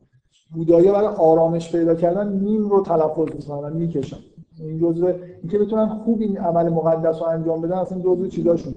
بودایی 0.51 0.93
برای 0.93 1.07
آرامش 1.07 1.73
پیدا 1.73 1.95
کردن 1.95 2.33
میم 2.33 2.69
رو 2.69 2.83
تلفظ 2.83 3.35
می‌کنن 3.35 3.73
می‌کشن. 3.73 4.17
این 4.61 4.79
جزء 4.79 5.13
اینکه 5.43 5.59
بتونن 5.59 5.89
خوب 5.89 6.21
این 6.21 6.39
عمل 6.39 6.69
مقدس 6.69 7.23
رو 7.23 7.29
انجام 7.29 7.61
بدن 7.61 7.77
اصلا 7.77 7.99
جزء 7.99 8.27
چیزاشون. 8.27 8.75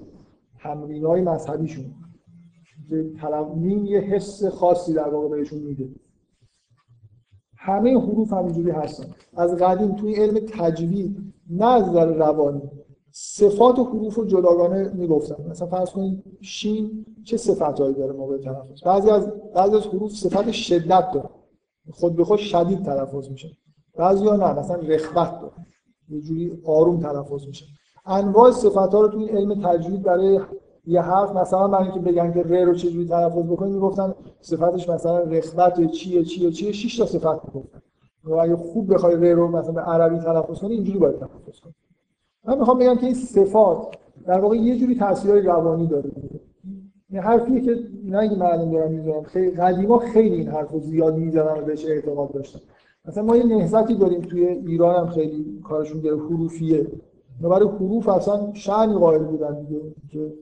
تمرین 0.62 1.06
های 1.06 1.20
مذهبیشون 1.20 1.84
میم 3.56 3.84
یه 3.84 3.98
حس 3.98 4.44
خاصی 4.44 4.92
در 4.92 5.08
واقع 5.08 5.28
بهشون 5.28 5.58
میده. 5.58 5.88
همه 7.56 8.00
حروف 8.00 8.32
همینجوری 8.32 8.70
هستن. 8.70 9.04
از 9.36 9.56
قدیم 9.56 9.92
توی 9.92 10.14
علم 10.14 10.40
تجوید 10.58 11.16
نه 11.50 11.66
از 11.66 11.88
نظر 11.88 12.06
روانی. 12.06 12.62
صفات 13.10 13.78
و 13.78 13.84
حروف 13.84 14.14
رو 14.14 14.24
جداگانه 14.24 14.92
می‌گفتن. 14.94 15.50
مثلا 15.50 15.68
فرض 15.68 15.90
کنید 15.90 16.24
شین 16.40 17.06
چه 17.24 17.36
صفتهایی 17.36 17.94
داره 17.94 18.12
موقع 18.12 18.38
تلفظ؟ 18.38 18.82
بعضی 18.84 19.10
از 19.10 19.32
بعضی 19.54 19.76
از 19.76 19.86
حروف 19.86 20.12
صفت 20.12 20.50
شدت 20.50 21.10
داره. 21.14 21.28
خود 21.90 22.16
به 22.16 22.24
خود 22.24 22.38
شدید 22.38 22.84
تلفظ 22.84 23.30
میشه. 23.30 23.48
بعضی 23.96 24.26
ها 24.26 24.36
نه 24.36 24.58
مثلا 24.58 24.76
رخبت 24.76 25.40
داره 25.40 25.52
یه 26.08 26.20
جوری 26.20 26.62
آروم 26.66 27.00
تلفظ 27.00 27.46
میشه. 27.46 27.66
انواع 28.06 28.50
صفت 28.50 28.76
ها 28.76 29.00
رو 29.00 29.08
توی 29.08 29.28
علم 29.28 29.68
تجوید 29.68 30.02
برای 30.02 30.40
یه 30.86 31.00
حرف 31.00 31.36
مثلا 31.36 31.68
برای 31.68 31.84
اینکه 31.84 32.00
بگن 32.00 32.32
که 32.32 32.42
ر 32.42 32.64
رو 32.64 32.74
چجوری 32.74 33.08
تلفظ 33.08 33.46
بکنید 33.50 33.74
می‌گفتن 33.74 34.14
صفتش 34.40 34.88
مثلا 34.88 35.18
رخبت 35.18 35.90
چیه 35.90 36.24
چیه 36.24 36.50
چیه 36.50 36.72
شش 36.72 36.96
تا 36.96 37.06
صفت 37.06 37.44
می‌گفتن. 37.44 37.82
و 38.24 38.34
اگه 38.34 38.56
خوب 38.56 38.94
بخوای 38.94 39.14
ر 39.16 39.34
رو 39.34 39.48
مثلا 39.48 39.72
به 39.72 39.80
عربی 39.80 40.18
تلفظ 40.18 40.58
کنی 40.58 40.74
اینجوری 40.74 40.98
باید 40.98 41.18
تلفظ 41.18 41.60
کنی. 41.60 41.74
من 42.44 42.58
می‌خوام 42.58 42.78
بگم 42.78 42.96
که 42.96 43.06
این 43.06 43.14
صفات 43.14 43.86
در 44.26 44.40
واقع 44.40 44.56
یه 44.56 44.78
جوری 44.78 44.94
تاثیرای 44.94 45.42
روانی 45.42 45.86
داره. 45.86 46.10
این 47.12 47.20
حرفیه 47.20 47.60
که 47.60 47.78
نه 48.04 48.18
اینکه 48.18 48.36
مردم 48.36 48.70
دارن 48.70 48.92
می‌زنن 48.92 49.22
خیلی 49.22 49.50
قدیما 49.50 49.98
خیلی 49.98 50.36
این 50.36 50.48
حرفو 50.48 50.80
زیاد 50.80 51.16
می‌زدن 51.16 51.58
و 51.58 51.64
بهش 51.64 51.86
اعتقاد 51.86 52.32
داشتن 52.32 52.60
مثلا 53.04 53.22
ما 53.22 53.36
یه 53.36 53.44
نهضتی 53.44 53.94
داریم 53.94 54.20
توی 54.20 54.46
ایران 54.46 54.96
هم 54.96 55.06
خیلی 55.06 55.60
کارشون 55.64 56.00
داره 56.00 56.16
حروفیه. 56.16 56.86
برای 57.42 57.68
حروف 57.68 58.08
اصلا 58.08 58.52
شأنی 58.54 58.94
قائل 58.94 59.22
بودن 59.22 59.60
دیگه 59.60 59.80
که 60.10 60.32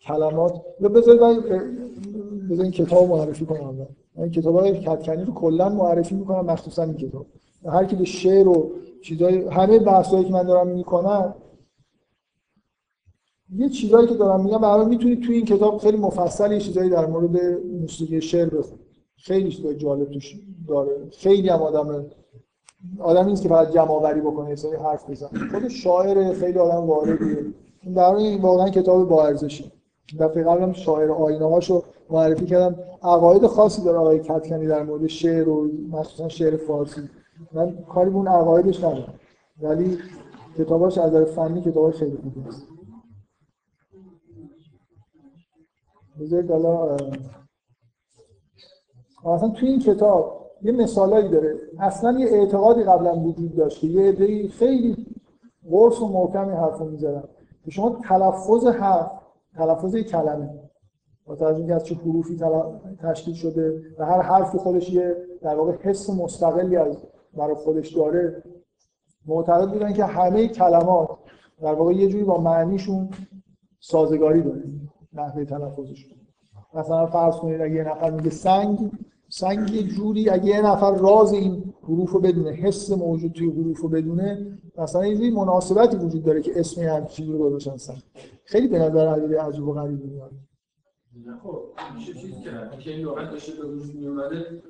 کلمات. 0.00 0.62
بذارید 0.80 1.22
من 1.22 2.60
این 2.60 2.70
کتاب 2.70 3.08
معرفی 3.08 3.46
کنم 3.46 3.74
من 4.16 4.22
این 4.22 4.30
کتاب 4.30 4.56
های 4.56 4.80
کتکنی 4.80 5.24
رو 5.24 5.34
کلا 5.34 5.68
معرفی 5.68 6.14
می‌کنم 6.14 6.46
مخصوصا 6.46 6.82
این 6.82 6.94
کتاب. 6.94 7.26
هر 7.66 7.84
کی 7.84 7.96
به 7.96 8.04
شعر 8.04 8.48
و 8.48 8.70
چیزای 9.02 9.48
همه 9.48 9.78
بحثایی 9.78 10.24
که 10.24 10.32
من 10.32 10.42
دارم 10.42 10.66
می‌کنم 10.66 11.34
یه 13.56 13.68
چیزایی 13.68 14.08
که 14.08 14.14
دارم 14.14 14.44
میگم 14.44 14.58
برای 14.58 14.86
می‌تونید 14.86 15.22
توی 15.22 15.34
این 15.36 15.44
کتاب 15.44 15.78
خیلی 15.78 15.96
مفصل 15.96 16.52
یه 16.52 16.58
چیزایی 16.58 16.90
در 16.90 17.06
مورد 17.06 17.36
موسیقی 17.80 18.20
شعر 18.20 18.48
بخونید 18.48 18.86
خیلی 19.16 19.50
چیزای 19.50 19.76
جالب 19.76 20.10
توش 20.10 20.36
داره. 20.68 20.92
خیلی 21.10 21.48
هم 21.48 21.62
آدم 21.62 22.06
آدم 22.98 23.24
نیست 23.24 23.42
که 23.42 23.48
فقط 23.48 23.72
جمع 23.72 23.90
آوری 23.90 24.20
بکنه 24.20 24.56
سری 24.56 24.76
حرف 24.76 25.10
بزنه. 25.10 25.50
خود 25.52 25.68
شاعر 25.68 26.32
خیلی 26.32 26.58
آدم 26.58 26.86
واردیه. 26.86 27.44
در 27.94 28.14
این 28.14 28.40
واقعا 28.40 28.68
کتاب 28.68 29.08
با 29.08 29.26
ارزشی. 29.26 29.72
دفعه 30.20 30.44
قبلم 30.44 30.72
شاعر 30.72 31.10
آینه 31.10 31.50
هاشو 31.50 31.82
معرفی 32.10 32.46
کردم. 32.46 32.76
عقاید 33.02 33.46
خاصی 33.46 33.82
داره 33.82 33.98
آقای 33.98 34.18
کتکنی 34.18 34.66
در 34.66 34.82
مورد 34.82 35.06
شعر 35.06 35.48
و 35.48 35.70
مخصوصا 35.90 36.28
شعر 36.28 36.56
فارسی. 36.56 37.00
من 37.52 37.78
کاری 37.94 38.10
به 38.10 38.16
اون 38.16 38.28
عقایدش 38.28 38.78
ندارم. 38.78 39.14
ولی 39.62 39.98
کتاباش 40.58 40.98
از 40.98 41.10
نظر 41.10 41.24
فنی 41.24 41.60
کتاباش 41.60 41.94
خیلی 41.94 42.16
خوبه 42.16 42.50
بذارید 46.20 46.50
حالا 46.50 46.96
اصلا 49.24 49.48
توی 49.48 49.68
این 49.68 49.78
کتاب 49.78 50.50
یه 50.62 50.72
مثالایی 50.72 51.28
داره. 51.28 51.54
اصلا 51.78 52.18
یه 52.18 52.26
اعتقادی 52.26 52.82
قبلا 52.82 53.16
وجود 53.16 53.56
داشت 53.56 53.80
که 53.80 53.86
یه 53.86 54.08
عده‌ای 54.08 54.48
خیلی 54.48 55.06
قرص 55.70 56.00
و 56.00 56.08
محکمی 56.08 56.52
حرفو 56.52 56.84
می‌زدن 56.84 57.24
که 57.64 57.70
شما 57.70 57.98
تلفظ 58.04 58.66
حرف 58.66 59.10
تلفظ 59.54 59.96
کلمه. 59.96 60.60
با 61.26 61.36
توجه 61.36 61.66
که 61.66 61.74
از 61.74 61.84
چه 61.84 61.94
حروفی 61.94 62.40
تشکیل 62.98 63.34
شده 63.34 63.82
و 63.98 64.04
هر 64.04 64.22
حرفی 64.22 64.58
خودش 64.58 64.90
یه 64.90 65.16
در 65.42 65.54
واقع 65.54 65.72
حس 65.72 66.10
مستقلی 66.10 66.76
از 66.76 66.96
برای 67.36 67.54
خودش 67.54 67.96
داره. 67.96 68.42
معتقد 69.26 69.72
بودن 69.72 69.92
که 69.92 70.04
همه 70.04 70.48
کلمات 70.48 71.08
در 71.62 71.74
واقع 71.74 71.92
یه 71.92 72.08
جوری 72.08 72.24
با 72.24 72.38
معنیشون 72.38 73.08
سازگاری 73.80 74.42
داره 74.42 74.62
نحوه 75.12 75.44
تلفظشون. 75.44 76.18
مثلا 76.74 77.06
فرض 77.06 77.36
کنید 77.36 77.60
اگه 77.60 77.74
یه 77.74 77.84
نفر 77.84 78.10
میگه 78.10 78.30
سنگ 78.30 78.90
سنگ 79.28 79.70
یه 79.70 79.82
جوری 79.82 80.30
اگه 80.30 80.46
یه 80.46 80.66
نفر 80.66 80.94
راز 80.94 81.32
این 81.32 81.74
حروف 81.82 82.10
رو 82.10 82.20
بدونه 82.20 82.50
حس 82.50 82.90
موجود 82.90 83.32
توی 83.32 83.50
حروف 83.50 83.80
رو 83.80 83.88
بدونه 83.88 84.58
مثلا 84.78 85.06
یه 85.06 85.34
مناسبتی 85.34 85.96
وجود 85.96 86.22
داره 86.22 86.42
که 86.42 86.60
اسم 86.60 86.82
هر 86.82 87.04
چیزی 87.04 87.32
رو 87.32 87.38
گذاشتن 87.38 87.76
سنگ. 87.76 88.02
خیلی 88.44 88.68
به 88.68 88.78
نظر 88.78 89.06
عجیب 89.06 89.34
عجیب 89.34 89.68
و 89.68 89.72
غریبی 89.72 90.06
میاد. 90.06 90.30
خب 91.42 91.62
میشه 91.94 92.14
چیز 92.14 92.34
کرد 92.44 92.78
که 92.78 92.90
این 92.90 93.06
لغت 93.06 93.30
داشته 93.30 93.62
به 93.62 93.68
وجود 93.68 93.94
میومده 93.94 94.62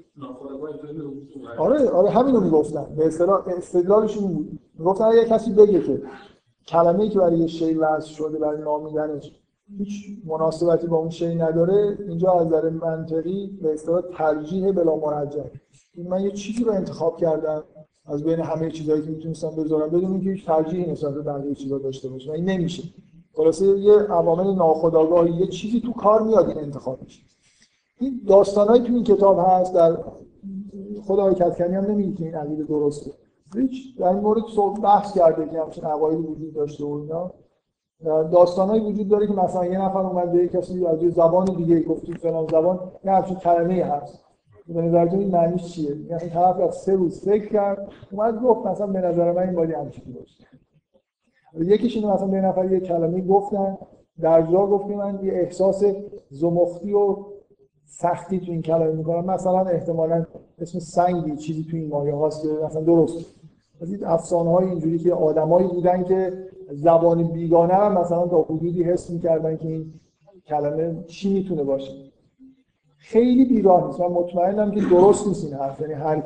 آره 1.58 1.88
آره 1.88 2.10
همین 2.10 2.34
رو 2.34 2.40
می‌گفتن. 2.40 2.94
به 2.96 3.06
اصطلاح 3.06 3.48
استدلالش 3.48 4.16
این 4.16 4.34
بود. 4.34 4.58
می‌گفتن 4.78 5.04
اگه 5.04 5.24
کسی 5.24 5.52
بگه 5.52 5.80
که 5.80 6.02
کلمه‌ای 6.66 7.08
که 7.08 7.18
برای 7.18 7.38
یه 7.38 7.46
شی 7.46 7.74
وضع 7.74 8.08
شده 8.08 8.38
برای 8.38 8.62
نامیدنش 8.62 9.39
هیچ 9.78 10.06
مناسبتی 10.24 10.86
با 10.86 10.96
اون 10.96 11.10
شی 11.10 11.34
نداره. 11.34 11.98
اینجا 12.08 12.32
از 12.32 12.46
نظر 12.46 12.70
منطقی 12.70 13.58
به 13.62 13.72
اصطلاح 13.72 14.02
ترجیح 14.16 14.72
بلا 14.72 14.96
مرجح 14.96 15.44
این 15.94 16.08
من 16.08 16.20
یه 16.20 16.30
چیزی 16.30 16.64
رو 16.64 16.72
انتخاب 16.72 17.16
کردم 17.16 17.64
از 18.06 18.24
بین 18.24 18.40
همه 18.40 18.70
چیزهایی 18.70 19.02
که 19.02 19.10
می‌تونستم 19.10 19.50
بذارم 19.50 19.88
بدون 19.88 20.10
اینکه 20.10 20.30
هیچ 20.30 20.46
ترجیحی 20.46 20.90
نسبت 20.90 21.14
به 21.14 21.22
بقیه 21.22 21.54
چیزا 21.54 21.78
داشته 21.78 22.08
باشه 22.08 22.32
این 22.32 22.44
نمیشه. 22.44 22.82
خلاصه 23.34 23.66
یه 23.78 23.92
عوامل 23.92 24.54
ناخودآگاهی 24.54 25.32
یه 25.32 25.46
چیزی 25.46 25.80
تو 25.80 25.92
کار 25.92 26.22
میاد 26.22 26.48
این 26.48 26.58
انتخاب 26.58 27.02
میشه. 27.02 27.22
این 28.00 28.20
داستانایی 28.26 28.82
تو 28.82 28.92
این 28.92 29.04
کتاب 29.04 29.38
هست 29.38 29.74
در 29.74 29.96
خود 31.02 31.20
آقای 31.20 31.34
کتکنی 31.34 31.74
هم 31.76 31.84
نمیگه 31.84 32.16
که 32.16 32.24
این 32.24 32.34
عقیده 32.34 32.64
درسته. 32.64 33.10
هیچ 33.54 33.98
در 33.98 34.08
این 34.08 34.18
مورد 34.18 34.42
بحث 34.82 35.14
کرده 35.14 35.48
که 35.52 35.60
همچین 35.60 35.84
عقایدی 35.84 36.22
وجود 36.22 36.54
داشته 36.54 36.84
و 36.84 36.88
اینا. 36.88 37.32
داستانهایی 38.04 38.92
وجود 38.92 39.08
داره 39.08 39.26
که 39.26 39.32
مثلا 39.32 39.66
یه 39.66 39.82
نفر 39.82 39.98
اومد 39.98 40.32
به 40.32 40.48
کسی 40.48 40.86
از 40.86 41.02
یه 41.02 41.10
زبان 41.10 41.44
دیگه 41.44 41.82
گفت 41.82 42.18
فلان 42.18 42.46
زبان 42.46 42.80
یه 43.04 43.12
همچین 43.12 43.36
کلمه 43.36 43.84
هست. 43.84 44.24
به 44.68 44.82
نظر 44.82 45.08
این 45.16 45.30
معنیش 45.30 45.64
چیه؟ 45.64 45.96
یعنی 45.96 46.30
طرف 46.30 46.60
از 46.60 46.74
سه 46.74 46.94
روز 46.94 47.24
فکر 47.24 47.52
کرد 47.52 47.88
اومد 48.12 48.42
گفت 48.42 48.66
مثلا 48.66 48.86
به 48.86 49.00
نظر 49.00 49.32
من 49.32 49.42
این 49.42 49.54
باید 49.54 49.70
همچین 49.70 50.14
باشه. 50.14 50.44
یکیش 51.54 51.96
اینه 51.96 52.14
مثلا 52.14 52.26
به 52.26 52.40
نفر 52.40 52.72
یه 52.72 52.80
کلمه 52.80 53.20
گفتن 53.20 53.78
در 54.20 54.42
جا 54.42 54.66
گفتیم 54.66 54.98
من 54.98 55.18
یه 55.22 55.32
احساس 55.32 55.84
زمختی 56.30 56.92
و 56.92 57.16
سختی 57.86 58.40
تو 58.40 58.52
این 58.52 58.62
کلمه 58.62 58.92
می‌کنم. 58.92 59.24
مثلا 59.24 59.60
احتمالا 59.60 60.26
اسم 60.58 60.78
سنگی 60.78 61.36
چیزی 61.36 61.66
تو 61.70 61.76
این 61.76 61.88
مایه 61.88 62.14
هاست 62.14 62.46
مثلا 62.64 62.82
درست. 62.82 63.26
از 63.80 63.92
این 63.92 64.04
افسانه 64.04 64.50
های 64.50 64.68
اینجوری 64.68 64.98
که 64.98 65.14
آدمایی 65.14 65.68
بودن 65.68 66.04
که 66.04 66.49
زبان 66.72 67.22
بیگانه 67.22 67.74
هم 67.74 67.98
مثلا 67.98 68.26
تا 68.26 68.42
حدودی 68.42 68.82
حس 68.82 69.10
می‌کردن 69.10 69.56
که 69.56 69.68
این 69.68 69.92
کلمه 70.46 71.04
چی 71.06 71.32
می‌تونه 71.32 71.64
باشه. 71.64 71.92
خیلی 72.96 73.44
بیراه 73.44 73.86
نیست 73.86 74.00
من 74.00 74.06
مطمئنم 74.06 74.70
که 74.70 74.80
درست 74.80 75.28
نیست 75.28 75.44
این 75.44 75.54
حرف. 75.54 75.80
یعنی 75.80 75.92
هر 75.92 76.20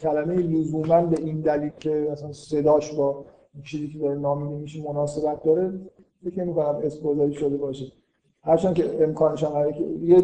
کلمه 0.00 0.34
لزوما 0.34 1.00
به 1.00 1.22
این 1.22 1.40
دلیل 1.40 1.70
که 1.80 2.08
مثلا 2.12 2.32
صداش 2.32 2.92
با 2.92 3.24
چیزی 3.64 3.88
که 3.88 3.98
داره 3.98 4.18
نامیده 4.18 4.56
میشه 4.56 4.82
مناسبت 4.82 5.42
داره 5.42 5.72
فکر 6.24 6.44
می‌کنم 6.44 6.80
اسم 6.82 7.30
شده 7.30 7.56
باشه. 7.56 7.92
هرچند 8.44 8.74
که 8.74 9.04
امکانش 9.04 9.44
هم 9.44 9.72
که 9.72 9.84
یه 10.02 10.22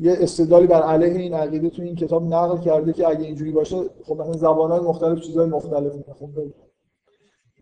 یه 0.00 0.16
استدلالی 0.20 0.66
بر 0.66 0.82
علیه 0.82 1.20
این 1.20 1.34
عقیده 1.34 1.70
تو 1.70 1.82
این 1.82 1.94
کتاب 1.94 2.22
نقل 2.22 2.58
کرده 2.58 2.92
که 2.92 3.08
اگه 3.08 3.24
اینجوری 3.24 3.52
باشه 3.52 3.76
خب 4.04 4.20
مثلا 4.20 4.32
زبان‌های 4.32 4.80
مختلف 4.80 5.20
چیزهای 5.20 5.46
مختلف 5.46 5.92
خب 5.92 6.28
که 6.34 6.63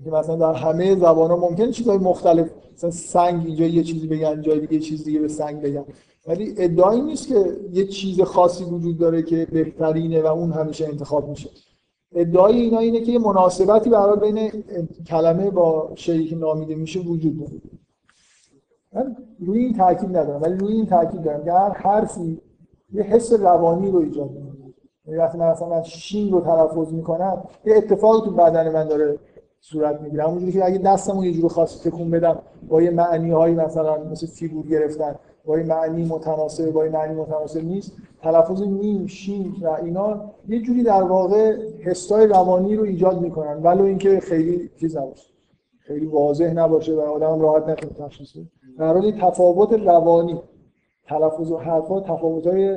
مثلا 0.06 0.36
در 0.36 0.54
همه 0.54 0.96
زبان 0.96 1.30
ها 1.30 1.36
ممکن 1.36 1.70
چیزهای 1.70 1.98
مختلف 1.98 2.50
مثلا 2.74 2.90
سنگ 2.90 3.46
اینجا 3.46 3.66
یه 3.66 3.82
چیزی 3.82 4.06
بگن 4.06 4.42
جای 4.42 4.60
دیگه 4.60 4.78
چیز 4.78 5.04
دیگه 5.04 5.18
به 5.18 5.28
سنگ 5.28 5.62
بگن. 5.62 5.84
ولی 6.26 6.54
ادعایی 6.58 7.00
نیست 7.00 7.28
که 7.28 7.56
یه 7.72 7.86
چیز 7.86 8.20
خاصی 8.20 8.64
وجود 8.64 8.98
داره 8.98 9.22
که 9.22 9.46
بهترینه 9.52 10.22
و 10.22 10.26
اون 10.26 10.52
همیشه 10.52 10.84
انتخاب 10.84 11.28
میشه. 11.28 11.50
ادعای 12.14 12.60
اینا 12.60 12.78
اینه 12.78 13.00
که 13.00 13.12
یه 13.12 13.18
مناسبتی 13.18 13.90
برای 13.90 14.32
بین 14.32 14.50
کلمه 15.06 15.50
با 15.50 15.92
شیعی 15.94 16.26
که 16.26 16.36
نامیده 16.36 16.74
میشه 16.74 17.00
وجود 17.00 17.38
داره. 17.38 17.52
من 18.92 19.16
روی 19.40 19.64
این 19.64 19.76
تاکید 19.76 20.16
ندارم 20.16 20.42
ولی 20.42 20.54
روی 20.54 20.72
این 20.72 20.86
تاکید 20.86 21.22
دارم 21.22 21.44
که 21.44 21.52
هر 21.52 21.70
حرفی 21.70 22.40
یه 22.92 23.02
حس 23.02 23.32
روانی 23.32 23.90
رو 23.90 23.98
ایجاد 23.98 24.30
می‌کنه. 24.30 24.74
یعنی 25.06 25.18
وقتی 25.18 25.38
من 25.38 25.50
مثلا 25.50 25.82
شین 25.82 26.32
رو 26.32 26.40
تلفظ 26.40 26.92
می‌کنم 26.92 27.42
یه 27.64 27.76
اتفاقی 27.76 28.24
تو 28.24 28.30
بدن 28.30 28.72
من 28.72 28.88
داره 28.88 29.18
صورت 29.64 30.00
می‌گیره. 30.00 30.24
همونجوری 30.24 30.52
که 30.52 30.64
اگه 30.64 30.78
دستمو 30.78 31.24
یه 31.24 31.32
جور 31.32 31.50
خاصی 31.50 31.90
تکون 31.90 32.10
بدم 32.10 32.38
با 32.68 32.82
یه 32.82 32.90
معنی 32.90 33.30
هایی 33.30 33.54
مثلا 33.54 34.04
مثل 34.04 34.26
فیگور 34.26 34.66
گرفتن 34.66 35.14
با 35.44 35.58
یه 35.58 35.64
معنی 35.64 36.04
متناسب 36.04 36.70
با 36.70 36.84
یه 36.84 36.90
معنی 36.90 37.14
متناسب 37.14 37.64
نیست. 37.64 37.92
تلفظ 38.22 38.62
میم 38.62 39.06
شین 39.06 39.54
و 39.62 39.68
اینا 39.68 40.20
یه 40.48 40.62
جوری 40.62 40.82
در 40.82 41.02
واقع 41.02 41.56
حسای 41.84 42.26
روانی 42.26 42.76
رو 42.76 42.84
ایجاد 42.84 43.20
می‌کنن. 43.20 43.62
ولو 43.62 43.84
اینکه 43.84 44.20
خیلی 44.20 44.70
چیز 44.80 44.96
نباشه. 44.96 45.32
خیلی 45.78 46.06
واضح 46.06 46.52
نباشه 46.52 46.94
و 46.94 47.00
آدم 47.00 47.40
راحت 47.40 47.68
نتونه 47.68 48.08
تشخیص 48.08 48.32
بده. 48.32 48.46
در 48.78 48.92
حالی 48.92 49.12
تفاوت 49.12 49.72
روانی 49.72 50.40
تلفظ 51.06 51.50
و 51.50 51.56
حرفا 51.56 52.00
تفاوت 52.00 52.46
های 52.46 52.76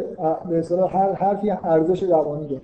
به 0.49 0.63
هر 0.89 1.13
حرفی 1.13 1.49
ارزش 1.51 2.03
روانی 2.03 2.47
داره. 2.47 2.61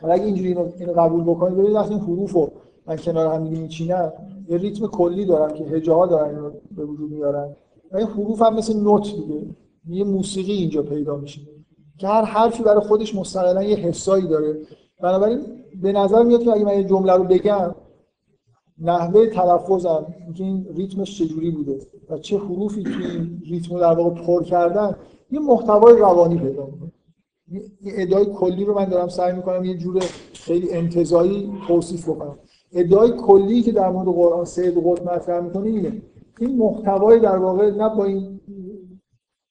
حالا 0.00 0.14
اگه 0.14 0.24
اینجوری 0.24 0.48
اینو, 0.48 0.92
قبول 0.92 1.24
بکنید 1.24 1.54
ببینید 1.54 1.74
وقتی 1.74 1.94
این 1.94 2.02
حروف 2.02 2.32
رو 2.32 2.52
من 2.86 2.96
کنار 2.96 3.34
هم 3.34 3.42
میچینم 3.42 4.12
یه 4.48 4.58
ریتم 4.58 4.86
کلی 4.86 5.24
دارم 5.24 5.54
که 5.54 5.64
هجاها 5.64 6.06
دارن 6.06 6.28
اینو 6.28 6.50
به 6.76 6.84
وجود 6.84 7.10
میارن. 7.10 7.56
و 7.92 7.96
این 7.96 8.06
حروف 8.06 8.42
هم 8.42 8.56
مثل 8.56 8.80
نوت 8.80 9.02
دیگه. 9.02 9.46
یه 9.88 10.04
موسیقی 10.04 10.52
اینجا 10.52 10.82
پیدا 10.82 11.16
میشه. 11.16 11.40
که 11.98 12.08
هر 12.08 12.24
حرفی 12.24 12.62
برای 12.62 12.80
خودش 12.80 13.14
مستقلا 13.14 13.62
یه 13.62 13.76
حسایی 13.76 14.26
داره. 14.26 14.56
بنابراین 15.02 15.40
به 15.82 15.92
نظر 15.92 16.22
میاد 16.22 16.42
که 16.42 16.52
اگه 16.52 16.64
من 16.64 16.78
یه 16.78 16.84
جمله 16.84 17.12
رو 17.12 17.24
بگم 17.24 17.74
نحوه 18.78 19.26
تلفظم 19.26 20.06
اینکه 20.24 20.44
این 20.44 20.66
ریتمش 20.74 21.18
چجوری 21.18 21.50
بوده 21.50 21.78
و 22.10 22.18
چه 22.18 22.38
حروفی 22.38 22.82
توی 22.82 23.06
این 23.06 23.42
ریتم 23.50 23.78
در 23.78 23.92
واقع 23.92 24.22
پر 24.24 24.42
کردن 24.42 24.96
یه 25.30 25.40
محتوای 25.40 25.98
روانی 25.98 26.38
پیدا 26.38 26.66
می‌کنه. 26.66 26.92
این 27.50 27.62
ادعای 27.84 28.26
کلی 28.26 28.64
رو 28.64 28.74
من 28.74 28.84
دارم 28.84 29.08
سعی 29.08 29.32
می‌کنم 29.32 29.64
یه 29.64 29.76
جور 29.76 30.02
خیلی 30.34 30.72
انتظایی 30.72 31.52
توصیف 31.68 32.08
بکنم. 32.08 32.38
ادعای 32.72 33.12
کلی 33.12 33.62
که 33.62 33.72
در 33.72 33.90
مورد 33.90 34.08
قرآن 34.08 34.44
سید 34.44 34.74
قطب 34.86 35.08
مطرح 35.08 35.44
می‌کنه 35.44 35.66
اینه. 35.66 36.02
این 36.40 36.56
محتوای 36.56 37.20
در 37.20 37.36
واقع 37.36 37.70
نه 37.70 37.88
با 37.96 38.04
این 38.04 38.40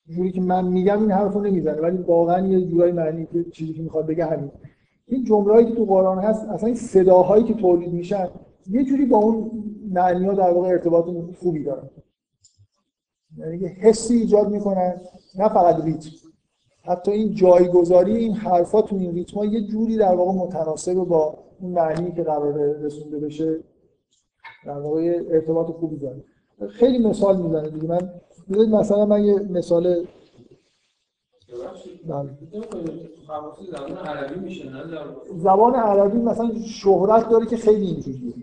جوری 0.07 0.31
که 0.31 0.41
من 0.41 0.67
میگم 0.67 1.01
این 1.01 1.11
حرفو 1.11 1.41
نمی‌زنه 1.41 1.81
ولی 1.81 1.97
واقعا 1.97 2.47
یه 2.47 2.61
جورای 2.61 2.91
معنی 2.91 3.25
که 3.25 3.45
چیزی 3.51 3.73
که 3.73 3.81
می‌خواد 3.81 4.07
بگه 4.07 4.25
همین. 4.25 4.51
این 5.07 5.23
جمله‌ای 5.23 5.65
که 5.65 5.75
تو 5.75 5.85
قرآن 5.85 6.19
هست 6.19 6.49
اصلا 6.49 6.67
این 6.67 6.75
صداهایی 6.75 7.43
که 7.43 7.53
تولید 7.53 7.93
میشن 7.93 8.27
یه 8.69 8.83
جوری 8.83 9.05
با 9.05 9.17
اون 9.17 9.63
معنی 9.91 10.25
ها 10.25 10.33
در 10.33 10.51
واقع 10.51 10.67
ارتباط 10.67 11.05
خوبی 11.39 11.63
دارن. 11.63 11.89
یعنی 13.37 13.67
حسی 13.67 14.15
ایجاد 14.15 14.49
می‌کنن 14.49 15.01
نه 15.37 15.49
فقط 15.49 15.83
ریتم. 15.83 16.09
حتی 16.89 17.11
این 17.11 17.33
جایگذاری 17.33 18.17
این 18.17 18.33
حرفا 18.33 18.81
تو 18.81 18.95
این 18.95 19.13
ریتم 19.15 19.43
یه 19.43 19.61
جوری 19.61 19.97
در 19.97 20.15
واقع 20.15 20.31
متناسب 20.31 20.93
با 20.93 21.37
اون 21.61 21.71
معنی 21.71 22.11
که 22.11 22.23
قرار 22.23 22.53
رسونده 22.53 23.19
بشه 23.19 23.59
در 24.65 24.79
واقع 24.79 25.21
ارتباط 25.29 25.67
خوبی 25.67 25.97
داره. 25.97 26.23
خیلی 26.69 26.97
مثال 26.97 27.41
می‌زنه 27.41 27.69
دیگه. 27.69 27.87
من 27.87 28.11
مثلا 28.79 29.05
من 29.05 29.23
یه 29.23 29.39
مثال 29.39 30.05
بله. 32.07 32.29
زبان 35.37 35.75
عربی 35.75 36.17
مثلا 36.17 36.51
شهرت 36.65 37.29
داره 37.29 37.45
که 37.45 37.57
خیلی 37.57 37.85
اینجوریه. 37.85 38.33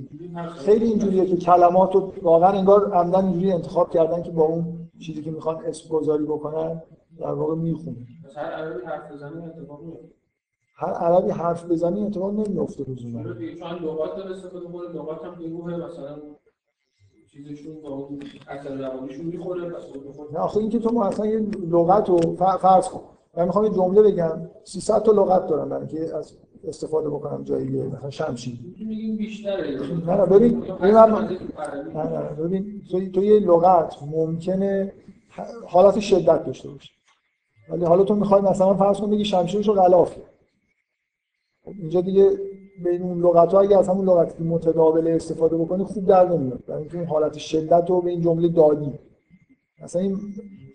خیلی 0.56 0.84
اینجوریه 0.84 1.26
که 1.26 1.36
کلمات 1.36 1.94
رو 1.94 2.12
واقعا 2.22 2.50
انگار 2.50 2.92
عمدن 2.92 3.24
اینجوری 3.24 3.52
انتخاب 3.52 3.90
کردن 3.90 4.22
که 4.22 4.30
با 4.30 4.44
اون 4.44 4.64
چیزی 4.98 5.22
که 5.22 5.30
می‌خوان 5.30 5.64
اسم 5.64 5.88
گذاری 5.88 6.24
بکنن 6.24 6.82
در 7.18 7.32
واقع 7.32 7.54
می‌خونه 7.54 7.96
هر 8.34 8.50
عربی 8.50 8.86
حرف 8.86 9.12
بزنی 9.12 9.46
اتفاق 9.46 9.80
هر 10.74 10.92
عربی 10.92 11.30
حرف 11.30 11.64
بزنی 11.64 12.06
اتفاق 12.06 12.32
نمیفته 12.32 12.84
لزوما 12.90 13.22
چون 13.22 13.78
لغات 13.82 14.16
داره 14.16 14.30
استفاده 14.30 14.66
کنه 14.66 14.88
لغات 14.94 15.24
هم 15.24 15.34
به 15.34 15.48
مثلا 15.76 16.16
چیزشون 17.32 17.80
با 17.82 17.88
اون 17.88 18.22
اثر 18.48 18.74
روانیشون 18.76 19.26
می‌خوره 19.26 19.72
نه 20.32 20.38
آخه 20.38 20.56
اینکه 20.58 20.78
تو 20.78 20.98
اصلا 20.98 21.26
یه 21.26 21.38
لغت 21.70 22.08
رو 22.08 22.36
فرض 22.36 22.88
کن. 22.88 23.00
من 23.36 23.44
می‌خوام 23.44 23.64
یه 23.64 23.70
جمله 23.70 24.02
بگم. 24.02 24.40
300 24.64 25.02
تا 25.02 25.12
لغت 25.12 25.46
دارم 25.46 25.68
برای 25.68 25.86
که 25.86 26.16
از 26.16 26.32
استفاده 26.68 27.10
بکنم 27.10 27.44
جایی 27.44 27.82
مثلا 27.82 28.10
شمشیر. 28.10 28.58
میگیم 28.78 29.16
بیشتره. 29.16 29.80
نه 30.06 30.16
نه 30.16 30.26
ببین 30.26 30.58
من 30.80 31.38
نه 31.94 32.02
نه 32.02 32.28
ببین 32.38 32.82
تو, 32.90 33.10
تو 33.10 33.24
یه 33.24 33.40
لغت 33.40 33.94
ممکنه 34.02 34.92
حالت 35.66 36.00
شدت 36.00 36.44
داشته 36.44 36.68
باشه. 36.68 36.95
ولی 37.68 37.84
حالا 37.84 38.04
تو 38.04 38.14
می‌خوای 38.14 38.40
مثلا 38.40 38.74
فرض 38.74 39.00
کن 39.00 39.10
بگی 39.10 39.24
شمشیرشو 39.24 39.72
غلاف 39.72 40.16
اینجا 41.66 42.00
دیگه 42.00 42.30
بین 42.84 43.02
اون 43.02 43.20
لغت 43.20 43.52
ها 43.52 43.60
اگه 43.60 43.78
از 43.78 43.88
همون 43.88 44.08
لغتی 44.08 44.38
که 44.38 44.44
متداول 44.44 45.08
استفاده 45.08 45.56
بکنی 45.56 45.84
خوب 45.84 46.06
در 46.06 46.28
نمیاد. 46.28 46.58
برای 46.68 46.80
اینکه 46.80 46.98
اون 46.98 47.06
حالت 47.06 47.38
شدت 47.38 47.90
رو 47.90 48.00
به 48.00 48.10
این 48.10 48.20
جمله 48.22 48.48
دادی. 48.48 48.92
مثلا 49.82 50.02
این 50.02 50.18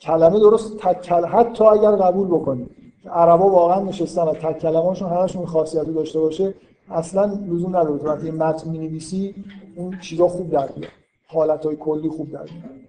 کلمه 0.02 0.40
درست 0.40 0.78
تک 0.78 1.02
کل... 1.02 1.26
حتی 1.26 1.64
اگر 1.64 1.92
قبول 1.92 2.28
بکنی 2.28 2.70
عربا 3.06 3.50
واقعا 3.50 3.82
نشستن 3.84 4.22
و 4.22 4.34
تک 4.34 4.60
کلمه‌شون 4.60 5.10
همشون 5.10 5.46
خاصیت 5.46 5.84
داشته 5.84 6.20
باشه 6.20 6.54
اصلا 6.90 7.26
لزوم 7.26 7.76
نداره. 7.76 7.98
تو 7.98 8.08
وقتی 8.08 8.32
متن 8.32 8.70
می‌نویسی 8.70 9.36
اون 9.76 10.00
چیزا 10.00 10.28
خوب 10.28 10.50
در 10.50 10.70
میاد. 10.78 10.92
حالت‌های 11.28 11.76
کلی 11.76 12.10
خوب 12.10 12.32
در 12.32 12.44
میاد. 12.44 12.82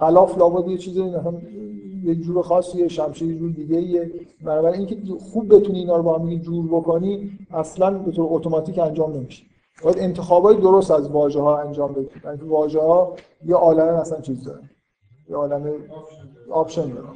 غلاف 0.00 0.38
لابد 0.38 0.68
یه 0.68 0.78
چیزی 0.78 1.02
مثلا 1.02 1.34
یه 2.08 2.14
جور 2.14 2.42
خاصیه 2.42 2.88
شمشیر 2.88 3.30
یه 3.30 3.38
جور 3.38 3.50
دیگه 3.50 3.76
ایه 3.76 4.10
بنابراین 4.44 4.88
اینکه 4.88 5.24
خوب 5.24 5.54
بتونی 5.54 5.78
اینا 5.78 5.96
رو 5.96 6.02
با 6.02 6.18
هم 6.18 6.34
جور 6.36 6.66
بکنی 6.66 7.38
اصلا 7.50 7.98
به 7.98 8.12
طور 8.12 8.26
اتوماتیک 8.30 8.78
انجام 8.78 9.12
نمیشه. 9.12 9.44
باید 9.82 9.98
انتخابای 9.98 10.56
درست 10.56 10.90
از 10.90 11.10
واژه 11.10 11.40
ها 11.40 11.60
انجام 11.60 11.92
بدید 11.92 12.10
یعنی 12.24 12.40
واژه 12.40 12.80
ها 12.80 13.14
یه 13.46 13.54
عالمه 13.54 14.00
مثلا 14.00 14.20
چیز 14.20 14.44
داره. 14.44 14.60
یه 15.30 15.36
عالمه 15.36 15.72
آپشن 16.50 16.88
داره. 16.88 17.08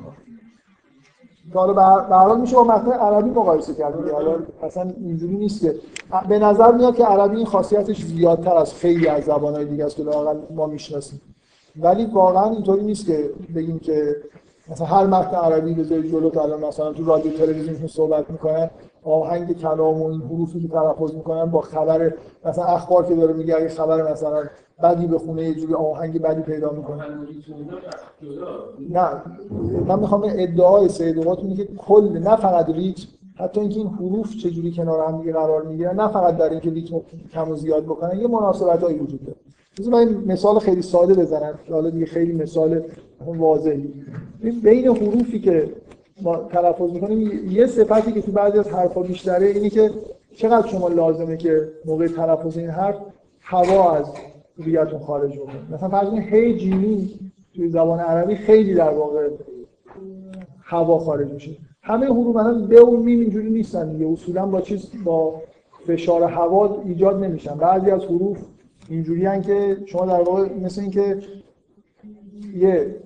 حالا 1.55 1.73
به 1.73 2.15
هر 2.15 2.35
میشه 2.35 2.57
با 2.57 2.65
متن 2.65 2.93
عربی 2.93 3.31
مقایسه 3.31 3.75
کرد 3.75 4.11
حالا 4.11 4.37
اصلا 4.63 4.93
اینجوری 5.01 5.37
نیست 5.37 5.61
که 5.61 5.75
به 6.29 6.39
نظر 6.39 6.73
میاد 6.73 6.97
که 6.97 7.05
عربی 7.05 7.37
این 7.37 7.47
خاصیتش 7.47 8.05
زیادتر 8.05 8.57
از 8.57 8.75
خیلی 8.75 9.09
از 9.09 9.25
زبانهای 9.25 9.65
دیگه 9.65 9.85
است 9.85 9.97
که 9.97 10.05
ما 10.55 10.67
می‌شناسیم. 10.67 11.21
ولی 11.77 12.05
واقعا 12.07 12.51
اینطوری 12.51 12.85
نیست 12.85 13.07
که 13.07 13.31
بگیم 13.55 13.79
که 13.79 14.17
مثلا 14.71 14.87
هر 14.87 15.07
متن 15.07 15.37
عربی 15.37 15.75
بذاری 15.75 16.11
جلو 16.11 16.31
تا 16.31 16.43
الان 16.43 16.65
مثلا 16.65 16.93
تو 16.93 17.05
رادیو 17.05 17.33
تلویزیون 17.33 17.81
که 17.81 17.87
صحبت 17.87 18.31
می‌کنن 18.31 18.71
آهنگ 19.05 19.59
کلام 19.59 20.03
و 20.03 20.07
این 20.07 20.23
حروفی 20.23 20.61
که 20.61 20.69
تلفظ 20.69 21.15
می‌کنن 21.15 21.45
با 21.45 21.61
خبر 21.61 22.13
مثلا 22.45 22.65
اخبار 22.65 23.07
که 23.07 23.15
داره 23.15 23.33
میگه 23.33 23.69
خبر 23.69 24.13
مثلا 24.13 24.43
بدی 24.83 25.07
بخونه 25.07 25.43
یه 25.43 25.55
جوری 25.55 25.75
آهنگ 25.75 26.23
بدی 26.23 26.43
پیدا 26.43 26.71
می‌کنه. 26.71 27.05
نه 28.91 29.09
من 29.87 29.99
می‌خوام 29.99 30.23
ادعای 30.25 30.89
سید 30.89 31.29
اینه 31.29 31.57
که 31.57 31.65
کل 31.65 32.19
نه 32.19 32.37
فقط 32.37 32.69
ریتم 32.69 33.09
حتی 33.35 33.61
اینکه 33.61 33.77
این 33.79 33.89
حروف 33.89 34.37
چجوری 34.37 34.73
کنار 34.73 35.09
هم 35.09 35.33
قرار 35.33 35.63
می‌گیرن 35.63 36.01
نه 36.01 36.09
فقط 36.09 36.37
در 36.37 36.51
اینکه 36.51 36.71
ریتم 36.71 37.01
کم 37.33 37.51
و 37.51 37.57
زیاد 37.57 37.85
بکنن 37.85 38.21
یه 38.21 38.29
مناسبتایی 38.29 38.99
وجود 38.99 39.25
داره. 39.25 39.39
من 39.91 40.25
مثال 40.27 40.59
خیلی 40.59 40.83
ساده 40.83 41.15
بزنم. 41.15 41.59
حالا 41.71 41.91
دیگه 41.91 42.07
خیلی 42.07 42.33
مثال 42.33 42.81
واضحی. 43.27 43.95
بین 44.63 44.89
حروفی 44.89 45.41
که 45.41 45.69
ما 46.23 46.37
تلفظ 46.37 46.91
می‌کنیم 46.93 47.51
یه 47.51 47.67
صفتی 47.67 48.13
که 48.13 48.23
تو 48.23 48.33
بعضی 48.33 48.59
از 48.59 48.69
حرفا 48.69 49.03
بیشتره 49.03 49.47
اینی 49.47 49.71
که 49.71 49.91
چقدر 50.35 50.67
شما 50.67 50.89
لازمه 50.89 51.37
که 51.37 51.69
موقع 51.85 52.07
تلفظ 52.07 52.59
این 52.59 52.71
حرف 52.71 52.97
هوا 53.41 53.93
از 53.93 54.07
ریاتون 54.59 54.99
خارج 54.99 55.39
بکنه. 55.39 55.75
مثلا 55.75 55.89
فرض 55.89 56.09
کنید 56.09 56.35
هی 56.35 56.59
جیمی 56.59 57.11
توی 57.55 57.69
زبان 57.69 58.01
عربی 58.01 58.35
خیلی 58.35 58.75
در 58.75 58.91
واقع 58.91 59.29
هوا 60.63 60.99
خارج 60.99 61.33
میشه. 61.33 61.51
همه 61.83 62.07
حروف 62.07 62.37
مثلا 62.37 62.67
ب 62.67 62.89
و 62.89 62.97
میم 62.97 63.21
اینجوری 63.21 63.51
نیستن 63.51 63.93
دیگه. 63.93 64.13
اصولا 64.13 64.47
با 64.47 64.61
چیز 64.61 64.91
با 65.05 65.35
فشار 65.87 66.23
هوا 66.23 66.83
ایجاد 66.85 67.25
نمیشن. 67.25 67.55
بعضی 67.55 67.91
از 67.91 68.05
حروف 68.05 68.39
اینجوری 68.89 69.43
که 69.43 69.83
شما 69.87 70.07
در 70.07 70.23
واقع 70.23 70.55
مثل 70.55 70.81
اینکه 70.81 71.23
یه 72.55 73.03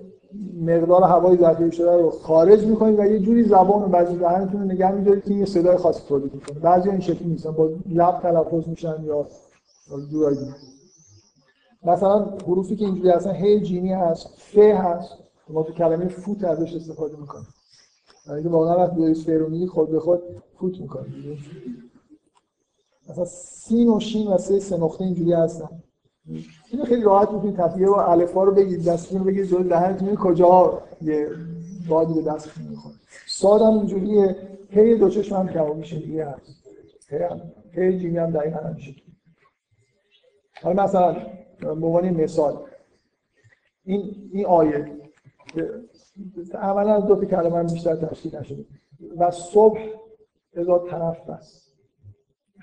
مقدار 0.61 1.03
هوای 1.03 1.37
ذخیره 1.37 1.71
شده 1.71 1.91
رو 1.91 2.09
خارج 2.09 2.65
می‌کنید 2.65 2.99
و 2.99 3.05
یه 3.05 3.19
جوری 3.19 3.43
زبان 3.43 3.83
و 3.83 3.87
بعضی 3.87 4.17
دهنتون 4.17 4.61
رو 4.61 4.67
نگه 4.67 4.91
میدارید 4.91 5.23
که 5.23 5.33
یه 5.33 5.45
صدای 5.45 5.77
خاصی 5.77 6.03
تولید 6.07 6.33
می‌کنه. 6.33 6.59
بعضی 6.59 6.89
این 6.89 6.99
شکلی 6.99 7.27
نیستن. 7.27 7.51
با 7.51 7.69
لب 7.89 8.19
تلفظ 8.19 8.67
میشن 8.67 9.03
یا 9.03 9.27
جورایی 10.11 10.37
مثلا 11.83 12.25
حروفی 12.47 12.75
که 12.75 12.85
اینجوری 12.85 13.09
هستن 13.09 13.35
هی 13.35 13.59
جینی 13.59 13.93
هست 13.93 14.29
ف 14.37 14.57
هست. 14.57 15.17
ما 15.49 15.63
تو 15.63 15.73
کلمه 15.73 16.07
فوت 16.07 16.43
ازش 16.43 16.75
استفاده 16.75 17.17
می‌کنیم. 17.17 17.47
اگه 18.29 18.49
واقعا 18.49 18.77
وقتی 18.77 19.01
داری 19.01 19.13
ف 19.13 19.29
رو 19.29 19.67
خود 19.67 19.91
به 19.91 19.99
خود 19.99 20.19
فوت 20.59 20.81
می‌کنی. 20.81 21.37
مثلا 23.09 23.25
سین 23.25 23.89
و 23.89 23.99
شین 23.99 24.27
و 24.27 24.37
سه 24.37 24.59
سه 24.59 24.77
نقطه 24.77 25.03
اینجوری 25.03 25.33
هستن. 25.33 25.83
اینو 26.71 26.85
خیلی 26.85 27.01
راحت 27.01 27.31
می‌تونید 27.31 27.57
تفیه 27.57 27.89
و 27.89 27.93
الفا 27.93 28.43
رو 28.43 28.53
بگید 28.53 28.85
دستتون 28.85 29.19
رو 29.19 29.25
بگید 29.25 29.45
جلو 29.45 29.63
دهنتون 29.63 30.15
کجا 30.15 30.81
یه 31.01 31.29
بادی 31.89 32.13
به 32.13 32.21
دستتون 32.21 32.63
می‌خوره. 32.67 32.95
ساد 33.27 33.61
هم 33.61 33.73
اینجوریه 33.73 34.35
هی 34.69 34.97
دو 34.97 35.09
چشم 35.09 35.35
هم 35.35 35.47
کباب 35.47 35.77
میشه 35.77 35.99
دیگه. 35.99 36.25
هست 36.25 36.41
هی 37.09 37.17
هم 37.17 37.41
هی 37.71 37.99
جیمی 37.99 38.17
هم 38.17 38.31
دقیقا 38.31 38.59
هم 38.59 38.75
میشه. 38.75 38.95
حالا 40.61 40.83
مثلا 40.83 41.15
عنوان 41.63 42.09
مثال 42.09 42.57
این 43.83 44.29
این 44.33 44.45
آیه 44.45 44.91
اولا 46.53 46.95
از 46.95 47.05
دو 47.05 47.15
تا 47.15 47.25
کلمه 47.25 47.63
بیشتر 47.63 47.95
تشکیل 47.95 48.35
نشده. 48.35 48.65
و 49.17 49.31
صبح 49.31 49.79
اذا 50.53 50.79
تنفس 50.79 51.66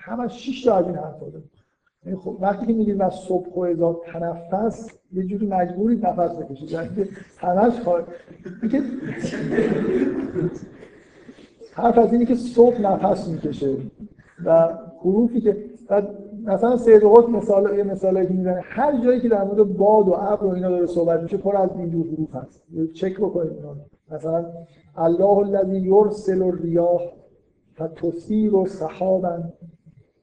همه 0.05 0.27
شش 0.27 0.63
تا 0.63 0.75
از 0.75 0.85
این 0.85 0.95
حرفا 0.95 1.25
یعنی 2.05 2.17
خب 2.17 2.37
وقتی 2.41 2.65
که 2.65 2.73
میگید 2.73 2.95
و 2.99 3.09
صبح 3.09 3.53
و 3.55 3.59
اذا 3.59 4.01
تنفس 4.05 4.89
یه 5.13 5.23
جوری 5.23 5.47
مجبوری 5.47 5.95
نفس 5.95 6.35
بکشید. 6.35 6.71
یعنی 6.71 7.09
همش 7.37 7.73
حرف 11.73 11.97
از 11.97 12.13
اینه 12.13 12.25
که 12.25 12.35
صبح 12.35 12.81
نفس 12.81 13.27
می‌کشه 13.27 13.77
و 14.45 14.69
حروفی 15.01 15.41
که 15.41 15.57
مثلا 16.43 16.77
سید 16.77 17.03
قطب 17.03 17.29
مثال 17.29 17.77
یه 17.77 17.83
مثالی 17.83 18.27
که 18.27 18.33
می‌زنه. 18.33 18.61
هر 18.63 19.03
جایی 19.03 19.19
که 19.21 19.29
در 19.29 19.43
مورد 19.43 19.77
باد 19.77 20.07
و 20.07 20.13
ابر 20.13 20.45
و 20.45 20.49
اینا 20.49 20.69
داره 20.69 20.85
صحبت 20.85 21.23
میشه 21.23 21.37
پر 21.37 21.57
از 21.57 21.69
این 21.77 21.91
جور 21.91 22.07
حروف 22.07 22.35
هست. 22.35 22.61
چک 22.93 23.17
بکنید 23.17 23.51
اینا 23.51 23.75
مثلا 24.11 24.45
الله 24.95 25.37
الذی 25.37 25.79
یرسل 25.79 26.41
الریاح 26.41 27.01
فتثیر 27.81 28.65
سحابا 28.67 29.39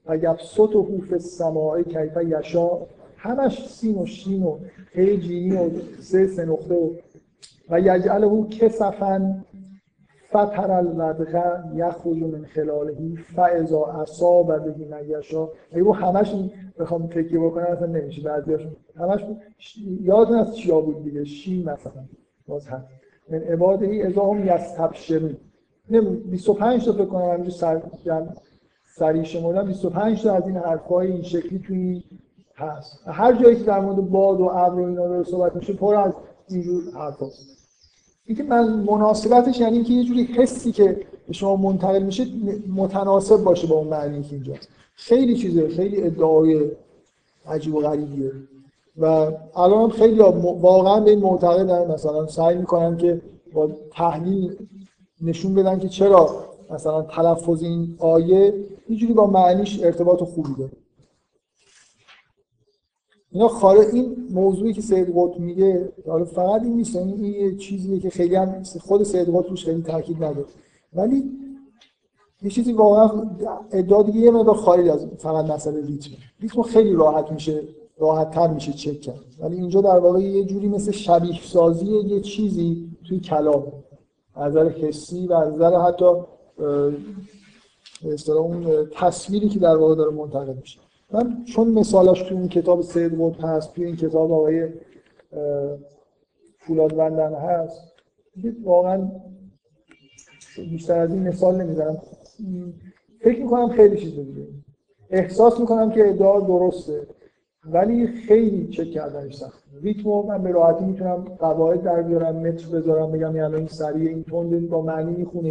و 0.05 0.17
یبسط 0.17 0.75
و 0.75 0.83
حوف 0.83 1.17
سماعی 1.17 1.83
کیف 1.83 2.17
یشا 2.25 2.69
همش 3.17 3.67
سین 3.67 3.97
و 3.97 4.05
شین 4.05 4.43
و 4.43 4.57
هی 4.91 5.17
جینی 5.17 5.57
و 5.57 5.69
سه 5.99 6.27
سه 6.27 6.45
نقطه. 6.45 6.75
و 6.75 6.89
و 7.69 7.79
یجعله 7.79 8.47
کسفن 8.47 9.45
فتر 10.29 10.71
الودغه 10.71 11.63
یخرج 11.75 12.23
من 12.23 12.45
خلالهی 12.45 13.15
فاذا 13.35 13.85
اصاب 13.85 14.47
به 14.47 14.85
من 14.85 15.09
یشا 15.09 15.49
اگه 15.71 15.91
همش 15.91 16.35
بخوام 16.79 17.07
تکیه 17.07 17.39
بکنم 17.39 17.65
اصلا 17.65 17.87
نمیشه 17.87 18.21
بعضیاشون. 18.21 18.75
همش 18.97 19.25
یادتون 20.01 20.37
از 20.37 20.57
چیا 20.57 20.81
بود 20.81 21.03
دیگه. 21.03 21.23
شین 21.23 21.69
مثلا. 21.69 22.03
باز 22.47 22.67
هست 22.67 22.87
من 23.29 23.37
عباده 23.37 23.85
ای 23.85 24.03
اذا 24.03 24.25
هم 24.25 24.47
یستبشرون. 24.47 25.37
25 25.89 26.85
تا 26.85 26.93
فکر 26.93 27.05
کنم 27.05 27.21
همینجور 27.21 27.53
سر 27.53 27.81
سریع 28.95 29.23
شمردن 29.23 29.67
25 29.67 30.23
تا 30.23 30.33
از 30.33 30.47
این 30.47 30.57
حرفای 30.57 31.11
این 31.11 31.23
شکلی 31.23 31.59
توی 31.59 32.03
هست. 32.55 32.99
هر 33.07 33.33
جایی 33.33 33.55
که 33.55 33.63
در 33.63 33.79
مورد 33.79 34.09
باد 34.09 34.41
و 34.41 34.43
ابر 34.43 34.79
و 34.79 34.85
اینا 34.85 35.07
داره 35.07 35.23
صحبت 35.23 35.55
میشه 35.55 35.73
پر 35.73 35.95
از 35.95 36.13
اینجور 36.49 36.83
حرفاست 36.93 37.39
اینکه 38.25 38.43
من 38.43 38.73
مناسبتش 38.73 39.59
یعنی 39.59 39.75
اینکه 39.75 39.93
یه 39.93 40.03
جوری 40.03 40.23
حسی 40.23 40.71
که 40.71 41.01
به 41.27 41.33
شما 41.33 41.55
منتقل 41.55 42.03
میشه 42.03 42.25
متناسب 42.75 43.43
باشه 43.43 43.67
با 43.67 43.75
اون 43.75 43.87
معنی 43.87 44.23
که 44.23 44.35
اینجاست 44.35 44.67
خیلی 44.95 45.35
چیزه 45.35 45.69
خیلی 45.69 46.03
ادعای 46.03 46.71
عجیب 47.45 47.75
و 47.75 47.79
غریبیه. 47.79 48.31
و 48.97 49.05
الان 49.55 49.89
خیلی 49.89 50.19
واقعا 50.61 50.99
به 50.99 51.09
این 51.09 51.19
معتقدن. 51.19 51.91
مثلا 51.91 52.27
سعی 52.27 52.57
می‌کنن 52.57 52.97
که 52.97 53.21
با 53.53 53.69
تحلیل 53.91 54.55
نشون 55.21 55.53
بدن 55.53 55.79
که 55.79 55.89
چرا 55.89 56.29
مثلا 56.69 57.01
تلفظ 57.01 57.63
این 57.63 57.95
آیه 57.99 58.53
اینجوری 58.87 59.13
با 59.13 59.27
معنیش 59.27 59.83
ارتباط 59.83 60.23
خوبی 60.23 60.53
داره. 60.57 60.71
اینا 63.31 63.47
خارج 63.47 63.87
این 63.93 64.27
موضوعی 64.29 64.73
که 64.73 64.81
سید 64.81 65.13
قطب 65.15 65.39
میگه 65.39 65.93
حالا 66.07 66.25
فقط 66.25 66.61
این 66.61 66.75
نیست 66.75 66.95
یعنی 66.95 67.13
این 67.13 67.23
یه 67.23 67.57
چیزیه 67.57 67.99
که 67.99 68.09
خیلی 68.09 68.35
هم 68.35 68.63
خود 68.63 69.03
سید 69.03 69.29
قطب 69.29 69.49
روش 69.49 69.65
خیلی 69.65 69.81
تاکید 69.81 70.23
نداره. 70.23 70.45
ولی 70.93 71.23
یه 72.41 72.49
چیزی 72.49 72.73
واقعا 72.73 73.29
ادعا 73.71 74.03
دیگه 74.03 74.19
یه 74.19 74.31
مقدار 74.31 74.55
خارج 74.55 74.87
از 74.87 75.07
فقط 75.17 75.45
مسئله 75.45 75.85
ریتم. 75.85 76.11
ریتم 76.39 76.61
خیلی 76.61 76.93
راحت 76.93 77.31
میشه 77.31 77.61
راحت 77.97 78.31
تر 78.31 78.47
میشه 78.47 78.73
چک 78.73 79.01
کرد. 79.01 79.19
ولی 79.39 79.55
اینجا 79.55 79.81
در 79.81 79.99
واقع 79.99 80.19
یه 80.19 80.43
جوری 80.43 80.67
مثل 80.67 80.91
شبیه 80.91 81.41
سازی 81.41 81.85
یه 81.85 82.21
چیزی 82.21 82.89
توی 83.07 83.19
کلام. 83.19 83.73
از 84.35 84.51
نظر 84.51 84.69
حسی 84.69 85.27
و 85.27 85.33
از 85.33 85.53
نظر 85.53 85.79
حتی 85.81 86.05
اصطلاح 88.05 88.41
اون 88.41 88.87
تصویری 88.91 89.49
که 89.49 89.59
در 89.59 89.75
واقع 89.75 89.95
داره 89.95 90.11
منتقل 90.11 90.53
میشه. 90.53 90.79
من 91.11 91.43
چون 91.43 91.67
مثالش 91.67 92.21
تو 92.21 92.35
این 92.35 92.47
کتاب 92.47 92.81
سید 92.81 93.21
قطب 93.21 93.45
هست 93.45 93.73
توی 93.73 93.85
این 93.85 93.95
کتاب 93.95 94.31
آقای 94.31 94.69
فولادوندن 96.57 97.33
هست 97.33 97.93
واقعا 98.63 99.11
بیشتر 100.57 100.99
از 100.99 101.13
این 101.13 101.27
مثال 101.27 101.61
نمی‌زنم. 101.61 101.97
فکر 103.19 103.41
می‌کنم 103.43 103.69
خیلی 103.69 103.97
چیز 103.97 104.15
دیگه. 104.15 104.47
احساس 105.09 105.59
می‌کنم 105.59 105.91
که 105.91 106.09
ادعا 106.09 106.39
درسته 106.39 107.07
ولی 107.65 108.07
خیلی 108.07 108.67
چک 108.67 108.91
کردنش 108.91 109.35
سخت 109.35 109.63
ریتمو 109.81 110.23
من 110.23 110.43
به 110.43 110.51
راحتی 110.51 110.85
می‌تونم 110.85 111.15
قواعد 111.39 111.83
در 111.83 112.01
بیارم 112.01 112.35
متر 112.35 112.67
بذارم 112.67 113.11
بگم 113.11 113.35
یعنی 113.35 113.55
این 113.55 113.67
سریع 113.67 114.09
این 114.09 114.23
تند 114.23 114.69
با 114.69 114.81
معنی 114.81 115.11
می‌خونه 115.15 115.49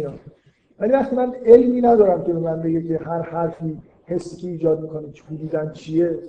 ولی 0.79 0.91
وقتی 0.91 1.15
من 1.15 1.33
علمی 1.45 1.81
ندارم 1.81 2.23
که 2.23 2.33
به 2.33 2.39
من 2.39 2.61
بگه 2.61 2.81
که 2.81 2.97
هر 3.05 3.21
حرفی 3.21 3.77
حسی 4.05 4.41
که 4.41 4.47
ایجاد 4.47 4.81
می‌کنه 4.81 5.07
حدودا 5.31 5.71
چیه. 5.71 6.19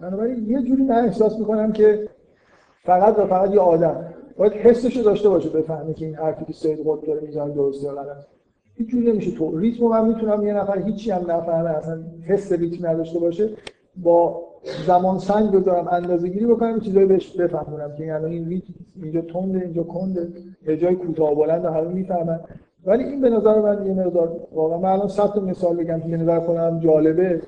بنابراین 0.00 0.50
یه 0.50 0.62
جوری 0.62 0.82
من 0.82 1.04
احساس 1.04 1.38
می‌کنم 1.38 1.72
که 1.72 2.08
فقط 2.84 3.18
و 3.18 3.26
فقط 3.26 3.54
یه 3.54 3.60
آدم. 3.60 4.14
باید 4.36 4.52
حسش 4.52 4.96
رو 4.96 5.02
داشته 5.02 5.28
باشه 5.28 5.48
بفهمه 5.48 5.94
که 5.94 6.06
این 6.06 6.14
حرفی 6.14 6.44
که 6.44 6.52
سید 6.52 6.78
قطب 6.86 7.06
داره 7.06 7.20
می‌زنه 7.20 7.54
درسته 7.54 7.86
یا 7.86 7.94
غلط. 7.94 8.24
هیچ 8.76 8.88
جوری 8.88 9.12
نمیشه. 9.12 9.30
تو 9.30 9.58
ریتم 9.58 9.84
من 9.84 10.08
می‌تونم 10.08 10.46
یه 10.46 10.54
نفر 10.54 10.78
هیچی 10.78 11.10
هم 11.10 11.30
نفهمه 11.30 11.70
اصلا 11.70 12.02
حس 12.26 12.52
ریتم 12.52 12.86
نداشته 12.86 13.18
باشه 13.18 13.48
با 13.96 14.42
زمان 14.86 15.18
سنگ 15.18 15.50
بذارم 15.50 15.88
اندازه 15.88 16.28
گیری 16.28 16.46
بکنم 16.46 16.80
چیزایی 16.80 17.06
بهش 17.06 17.36
بفهمونم 17.36 17.96
که 17.96 18.04
یعنی 18.04 18.34
این 18.34 18.48
ریتم 18.48 18.74
اینجا 19.02 19.20
تنده 19.20 19.60
اینجا 19.60 19.82
کنده 19.82 20.28
یه 20.66 20.76
جای 20.76 20.94
کوتاه 20.94 21.34
بلند 21.34 21.64
همه 21.64 21.88
می‌فهمن. 21.88 22.40
ولی 22.86 23.04
این 23.04 23.20
به 23.20 23.30
نظر 23.30 23.60
من 23.60 23.86
یه 23.86 23.92
مقدار 23.92 24.40
واقعا 24.52 24.78
من 24.78 24.88
الان 24.88 25.08
صد 25.08 25.38
مثال 25.38 25.76
بگم 25.76 26.00
که 26.00 26.08
به 26.08 26.16
نظر 26.16 26.40
خودم 26.40 26.80
جالبه 26.80 27.42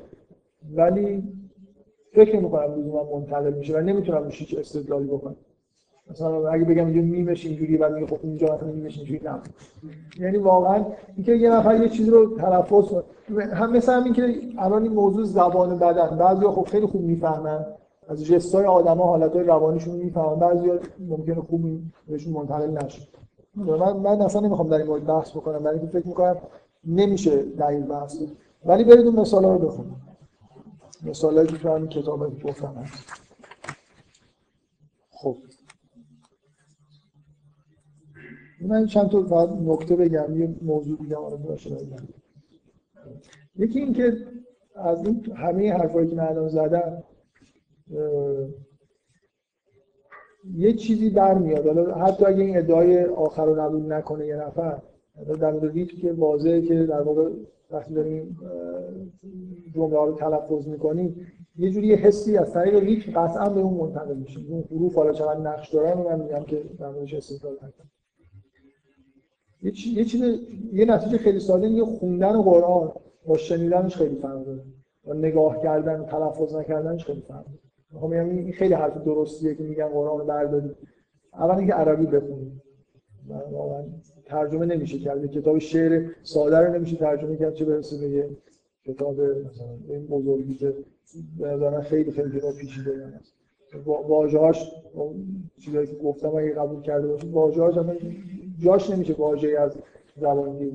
ولی 0.74 1.22
فکر 2.12 2.36
نمی 2.36 2.50
کنم 2.50 2.70
من 2.70 3.02
منتقل 3.14 3.52
میشه 3.52 3.78
و 3.78 3.80
نمی‌تونم 3.80 4.24
روش 4.24 4.38
هیچ 4.38 4.58
استدلالی 4.58 5.06
بکنم. 5.06 5.36
مثلا 6.10 6.48
اگه 6.48 6.64
بگم 6.64 6.86
اینجا 6.86 7.02
میمش 7.02 7.46
اینجوری 7.46 7.76
بعد 7.76 7.92
میگه 7.92 8.06
خب 8.06 8.18
اینجا 8.22 8.54
مثلا 8.54 8.68
میمش 8.72 8.98
اینجوری 8.98 9.20
نه. 9.24 9.40
یعنی 10.20 10.38
واقعا 10.38 10.84
اینکه 11.16 11.32
یه 11.32 11.50
نفر 11.50 11.82
یه 11.82 11.88
چیزی 11.88 12.10
رو 12.10 12.36
تلفظ 12.36 12.94
هم 13.52 13.72
مثل 13.72 13.92
همین 13.92 14.12
که 14.12 14.34
الان 14.58 14.82
این 14.82 14.92
موضوع 14.92 15.24
زبان 15.24 15.78
بدن. 15.78 16.18
بعضیا 16.18 16.52
خب 16.52 16.62
خیلی 16.62 16.86
خوب 16.86 17.02
می‌فهمن. 17.02 17.66
از 18.08 18.24
جستای 18.24 18.64
آدما 18.64 19.04
حالتهای 19.04 19.44
روانیشون 19.44 19.94
می‌فهمن. 19.94 20.34
بعضیا 20.34 20.78
ممکنه 21.08 21.34
خوب 21.34 21.62
بهشون 22.08 22.32
منتقل 22.32 22.70
نشه. 22.70 23.02
من 23.56 23.92
من 23.92 24.20
اصلا 24.22 24.40
نمی‌خوام 24.40 24.68
در 24.68 24.76
این 24.76 24.86
مورد 24.86 25.04
بحث 25.04 25.30
بکنم. 25.30 25.58
برای 25.58 25.78
اینکه 25.78 25.98
فکر 25.98 26.08
می‌کنم 26.08 26.36
نمیشه 26.84 27.42
دقیق 27.42 27.86
بحث 27.86 28.16
ولی 28.64 28.84
برید 28.84 29.06
اون 29.06 29.20
مثالا 29.20 29.56
رو 29.56 29.68
بخونید. 29.68 29.96
مثالایی 31.02 31.48
که 31.48 31.68
همین 31.68 31.88
کتاب 31.88 32.42
گفتم. 32.42 32.74
هست 32.74 33.12
خب. 35.10 35.36
من 38.60 38.86
چند 38.86 39.10
تا 39.10 39.58
نکته 39.60 39.96
بگم. 39.96 40.40
یه 40.40 40.56
موضوع 40.62 40.98
دیگه 40.98 41.16
رو 41.16 41.36
باشه 41.36 41.70
بگم. 41.70 42.08
یکی 43.56 43.78
این 43.78 43.92
که 43.92 44.16
از 44.74 45.06
این 45.06 45.32
همه 45.36 45.72
حرفایی 45.72 46.08
که 46.08 46.16
من 46.16 46.48
زدم 46.48 47.02
یه 50.54 50.72
چیزی 50.72 51.10
برمیاد. 51.10 51.66
حالا 51.66 51.94
حتی 51.94 52.24
اگه 52.24 52.42
این 52.42 52.58
ادعای 52.58 53.04
آخر 53.04 53.44
رو 53.44 53.54
قبول 53.54 53.92
نکنه 53.92 54.26
یه 54.26 54.36
نفر 54.36 54.78
در 55.40 55.52
مورد 55.52 55.86
که 55.86 56.12
واضحه 56.12 56.62
که 56.62 56.86
در 56.86 57.02
واقع 57.02 57.30
وقتی 57.70 57.94
داریم 57.94 58.38
جمله 59.74 59.96
رو 59.96 60.12
تلفظ 60.12 60.68
می‌کنیم 60.68 61.26
یه 61.58 61.70
جوری 61.70 61.86
یه 61.86 61.96
حسی 61.96 62.38
از 62.38 62.52
طریق 62.52 62.74
ریتم 62.74 63.12
قطعا 63.12 63.48
به 63.48 63.60
اون 63.60 63.74
منتقل 63.74 64.16
میشه. 64.16 64.40
اون 64.48 64.64
حروف 64.70 64.94
حالا 64.94 65.12
چقدر 65.12 65.40
نقش 65.40 65.74
دارن 65.74 66.02
من 66.02 66.20
میگم 66.20 66.42
که 66.44 66.62
در 66.78 66.90
موردش 66.90 67.14
استدلال 67.14 67.54
نکنم. 67.54 67.90
یه 69.62 70.04
چیز 70.04 70.22
یه 70.72 70.84
نتیجه 70.84 71.18
خیلی 71.18 71.40
ساده 71.40 71.68
یه 71.68 71.84
خوندن 71.84 72.42
قرآن 72.42 72.92
با 73.26 73.36
شنیدنش 73.36 73.96
خیلی 73.96 74.14
فرق 74.14 74.44
داره. 74.44 74.62
و 75.06 75.14
نگاه 75.14 75.62
کردن 75.62 76.04
تلفظ 76.04 76.54
نکردنش 76.56 77.04
خیلی 77.04 77.20
فرق 77.28 77.44
داره. 77.44 77.65
می‌خوام 77.92 78.10
بگم 78.10 78.28
این 78.28 78.52
خیلی 78.52 78.74
حرف 78.74 79.04
درستیه 79.04 79.54
که 79.54 79.62
میگن 79.62 79.88
قرآن 79.88 80.26
بردارید. 80.26 80.76
اول 81.32 81.58
اینکه 81.58 81.72
عربی 81.72 82.06
بخونید. 82.06 82.62
واقعا 83.52 83.84
ترجمه 84.24 84.66
نمیشه 84.66 84.98
کرد. 84.98 85.30
کتاب 85.30 85.58
شعر 85.58 86.10
ساده 86.22 86.58
رو 86.58 86.74
نمیشه 86.74 86.96
ترجمه 86.96 87.36
کرد 87.36 87.54
چه 87.54 87.64
برسه 87.64 88.08
به 88.08 88.30
کتاب 88.84 89.20
این 89.88 90.06
بزرگی 90.06 90.54
که 90.54 90.74
به 91.38 91.80
خیلی 91.80 92.10
خیلی 92.10 92.38
کتاب 92.38 92.54
پیچیده 92.54 93.12
است. 93.20 93.34
واژه‌هاش 94.08 94.72
چیزایی 95.60 95.86
که 95.86 95.94
گفتم 95.94 96.28
اگه 96.28 96.54
قبول 96.54 96.82
کرده 96.82 97.06
باشید 97.06 97.32
واژه‌هاش 97.32 97.74
جاش 98.58 98.90
نمیشه 98.90 99.14
واژه‌ای 99.14 99.56
از 99.56 99.76
زبان 100.16 100.58
دیگه 100.58 100.70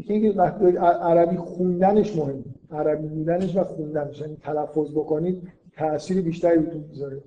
گذاشت 0.00 0.10
اینکه 0.10 0.38
وقتی 0.38 0.76
عربی 0.76 1.36
خوندنش 1.36 2.16
مهم. 2.16 2.44
عربی 2.70 3.08
بودنش 3.08 3.56
و 3.56 3.64
خوندنش. 3.64 4.20
یعنی 4.20 4.36
تلفظ 4.42 4.90
بکنید 4.90 5.42
تاثیر 5.76 6.22
بیشتری 6.22 6.58
بهتون 6.58 6.84
می‌ذاره. 6.88 7.22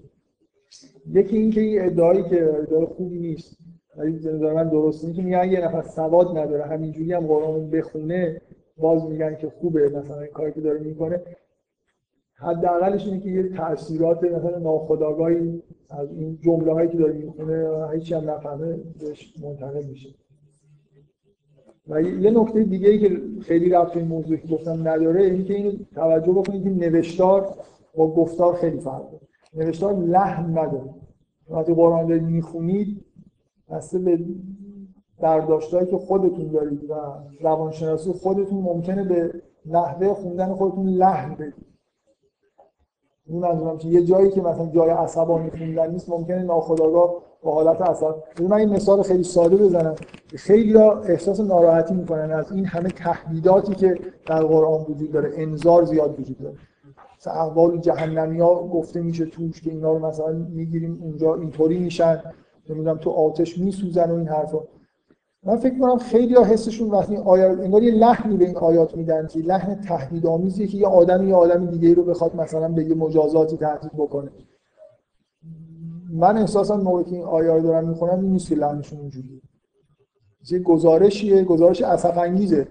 یکی 1.14 1.38
اینکه 1.38 1.62
این 1.62 1.86
ادعایی 1.86 2.24
که 2.24 2.54
ادعای 2.58 2.86
خوبی 2.86 3.20
نیست. 3.20 3.58
ولی 3.98 4.12
نظر 4.12 4.54
من 4.54 4.70
درست. 4.70 5.04
اینه 5.04 5.16
که 5.16 5.22
میگن 5.22 5.52
یه 5.52 5.66
نفر 5.66 5.82
سواد 5.82 6.38
نداره 6.38 6.64
همینجوری 6.64 7.14
هم 7.14 7.28
قرآن 7.28 7.70
بخونه 7.70 8.42
باز 8.78 9.06
میگن 9.06 9.36
که 9.36 9.50
خوبه. 9.50 9.90
مثلا 9.90 10.20
این 10.20 10.32
کاری 10.34 10.52
که 10.52 10.62
داره 10.62 10.80
می‌کنه. 10.80 11.22
حداقلش 12.36 13.06
اینه 13.06 13.20
که 13.20 13.30
یه 13.30 13.50
تاثیرات 13.50 14.24
مثلا 14.24 14.58
ناخودآگاهی 14.58 15.64
از 15.90 16.10
این 16.12 16.40
جمله 16.42 16.74
هایی 16.74 16.90
که 16.90 16.98
داره 16.98 17.14
می‌خونه 17.14 17.88
هیچی 17.94 18.14
هم 18.14 18.30
نفهمه 18.30 18.80
بهش 19.00 19.34
منتقل 19.44 19.84
میشه. 19.84 20.10
و 21.88 22.02
یه 22.02 22.32
نکته 22.32 22.64
دیگه 22.64 22.90
ای 22.90 23.00
که 23.00 23.22
خیلی 23.42 23.70
رفت 23.70 23.98
این 23.98 24.08
موضوعی 24.08 24.40
که 24.40 24.48
گفتم 24.48 24.88
نداره 24.88 25.24
اینه 25.24 25.44
که 25.44 25.54
اینو 25.54 25.72
توجه 25.96 26.32
بکنید 26.32 26.64
که 26.64 26.70
نوشتار 26.70 27.56
با 27.96 28.08
گفتار 28.08 28.56
خیلی 28.56 28.80
فرق 28.80 29.12
داره. 29.12 29.28
نوشتار 29.54 29.94
لحن 29.94 30.50
نداره. 30.50 30.94
وقتی 31.50 31.74
قرآن 31.74 32.08
دارید 32.08 32.24
می‌خونید 32.24 33.06
بسته 33.70 34.00
به 34.00 34.20
برداشتهایی 35.20 35.88
که 35.88 35.98
خودتون 35.98 36.48
دارید 36.48 36.90
و 36.90 36.96
روانشناسی 37.42 38.12
خودتون 38.12 38.62
ممکنه 38.62 39.04
به 39.04 39.42
نحوه 39.66 40.14
خوندن 40.14 40.54
خودتون 40.54 40.88
لحن 40.88 41.36
بدید. 41.36 41.66
این 43.26 43.40
منظورم 43.40 43.78
که 43.78 43.88
یه 43.88 44.04
جایی 44.04 44.30
که 44.30 44.42
مثلا 44.42 44.66
جای 44.66 44.90
عصبانی 44.90 45.50
خوندن 45.50 45.92
نیست 45.92 46.10
ممکنه 46.10 46.44
ناخودآگاه 46.44 47.14
با 47.44 47.54
حالت 47.54 47.82
عصب 47.82 48.16
من 48.42 48.54
این 48.54 48.70
مثال 48.70 49.02
خیلی 49.02 49.24
ساده 49.24 49.56
بزنم. 49.56 49.96
خیلی 50.36 50.74
ها 50.74 51.02
احساس 51.02 51.40
ناراحتی 51.40 51.94
می‌کنن 51.94 52.32
از 52.32 52.52
این 52.52 52.66
همه 52.66 52.90
تهدیداتی 52.90 53.76
که 53.76 54.00
در 54.26 54.44
قرآن 54.44 54.86
وجود 54.90 55.12
داره. 55.12 55.32
انذار 55.36 55.86
زیاد 55.86 56.20
وجود 56.20 56.38
داره. 56.38 56.56
مثلا 57.18 57.34
احوال 57.34 57.78
جهنمی 57.78 58.40
ها 58.40 58.68
گفته 58.68 59.02
میشه 59.02 59.26
توش 59.26 59.62
که 59.62 59.72
اینا 59.72 59.94
رو 59.94 60.06
مثلا 60.06 60.32
می‌گیریم 60.50 61.00
اونجا 61.04 61.36
اینطوری 61.36 61.80
میشن. 61.80 62.22
نمی‌دونم 62.70 62.98
تو 62.98 63.10
آتش 63.10 63.58
میسوزن 63.58 64.12
و 64.12 64.16
این 64.16 64.28
حرفا. 64.28 64.60
من 65.46 65.56
فکر 65.56 65.80
کنم 65.80 65.98
خیلی 65.98 66.36
ها 66.36 66.44
حسشون 66.44 66.90
وقتی 66.90 67.18
آیات 67.18 67.60
انگار 67.60 67.84
یه 67.84 67.94
لحنی 67.94 68.38
به 68.38 68.46
این 68.46 68.58
آیات 68.58 68.98
میدن 68.98 69.28
که 69.28 69.40
لحن 69.40 69.82
تهدیدآمیزیه 69.82 70.68
که 70.68 70.78
یه 70.78 70.88
آدم 70.88 71.28
یه 71.28 71.36
آدم 71.36 71.66
دیگه 71.66 71.94
رو 71.94 72.04
بخواد 72.04 72.36
مثلا 72.36 72.68
به 72.68 72.84
یه 72.84 72.96
مجازاتی 72.96 73.58
تهدید 73.58 73.92
بکنه. 73.98 74.32
من 76.14 76.38
احساسا 76.38 76.78
موقعی 76.78 77.04
که 77.04 77.12
این 77.12 77.24
آیات 77.24 77.62
رو 77.62 77.68
دارم 77.68 77.90
می‌خونم 77.90 78.20
این 78.20 78.32
نیست 78.32 78.50
که 78.50 78.56
لحنشون 78.56 79.00
اونجوریه 79.00 79.42
یه 80.52 80.60
گزارشیه 80.60 81.44
گزارش 81.44 81.82
اسف 81.82 82.18
انگیزه 82.18 82.68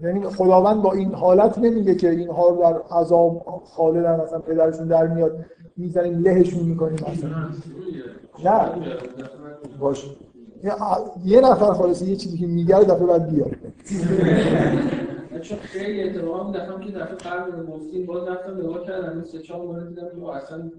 یعنی 0.00 0.28
خداوند 0.28 0.82
با 0.82 0.92
این 0.92 1.14
حالت 1.14 1.58
نمیگه 1.58 1.94
که 1.94 2.10
اینها 2.10 2.48
رو 2.48 2.60
در 2.60 2.96
عذاب 2.96 3.62
خالدن 3.64 4.20
مثلا 4.20 4.38
پدرشون 4.38 4.88
در 4.88 5.06
میاد 5.06 5.44
می‌زنیم 5.76 6.22
لهشون 6.22 6.64
می‌کنیم 6.64 6.98
مثلا. 7.12 7.30
نه. 8.44 8.70
باشه 9.80 10.08
یه 11.24 11.40
نفر 11.40 11.72
خالص 11.72 12.02
یه 12.02 12.16
چیزی 12.16 12.38
که 12.38 12.46
میگه 12.46 12.80
دفعه 12.80 13.06
بعد 13.06 13.30
بیاد 13.30 13.50
چون 15.40 15.58
خیلی 15.58 16.02
اتفاقا 16.02 16.50
دفعه 16.50 16.86
که 16.86 16.92
دفعه 16.98 17.14
قرن 17.14 17.66
مفتین 17.68 18.06
باز 18.06 18.28
رفتم 18.28 18.58
نگاه 18.58 18.86
کردم 18.86 19.24
سه 19.24 19.38
چهار 19.38 19.66
مورد 19.66 19.88
دیدم 19.88 20.08
که 20.20 20.36
اصلا 20.36 20.70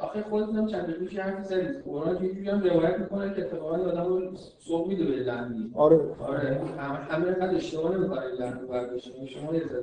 آخه 0.00 0.22
خودتون 0.22 0.66
چند 0.66 0.82
دقیقه 0.82 1.22
حرف 1.22 1.44
زدید 1.44 1.84
قرآن 1.84 2.16
جوری 2.18 2.48
هم 2.48 2.62
روایت 2.62 2.98
می‌کنه 2.98 3.34
که 3.34 3.42
اتفاقا 3.42 3.76
آدم 3.76 4.04
رو 4.04 4.20
سوق 4.58 4.88
میده 4.88 5.04
به 5.04 5.10
لندی 5.10 5.70
آره. 5.74 6.00
آره. 6.28 6.60
همه 7.08 7.26
اینقدر 7.26 7.54
اشتباه 7.54 7.96
نمی‌کنه 7.96 8.20
لندو 8.40 8.66
برداشت 8.66 9.26
شما 9.26 9.54
یه 9.54 9.62
ذره 9.66 9.80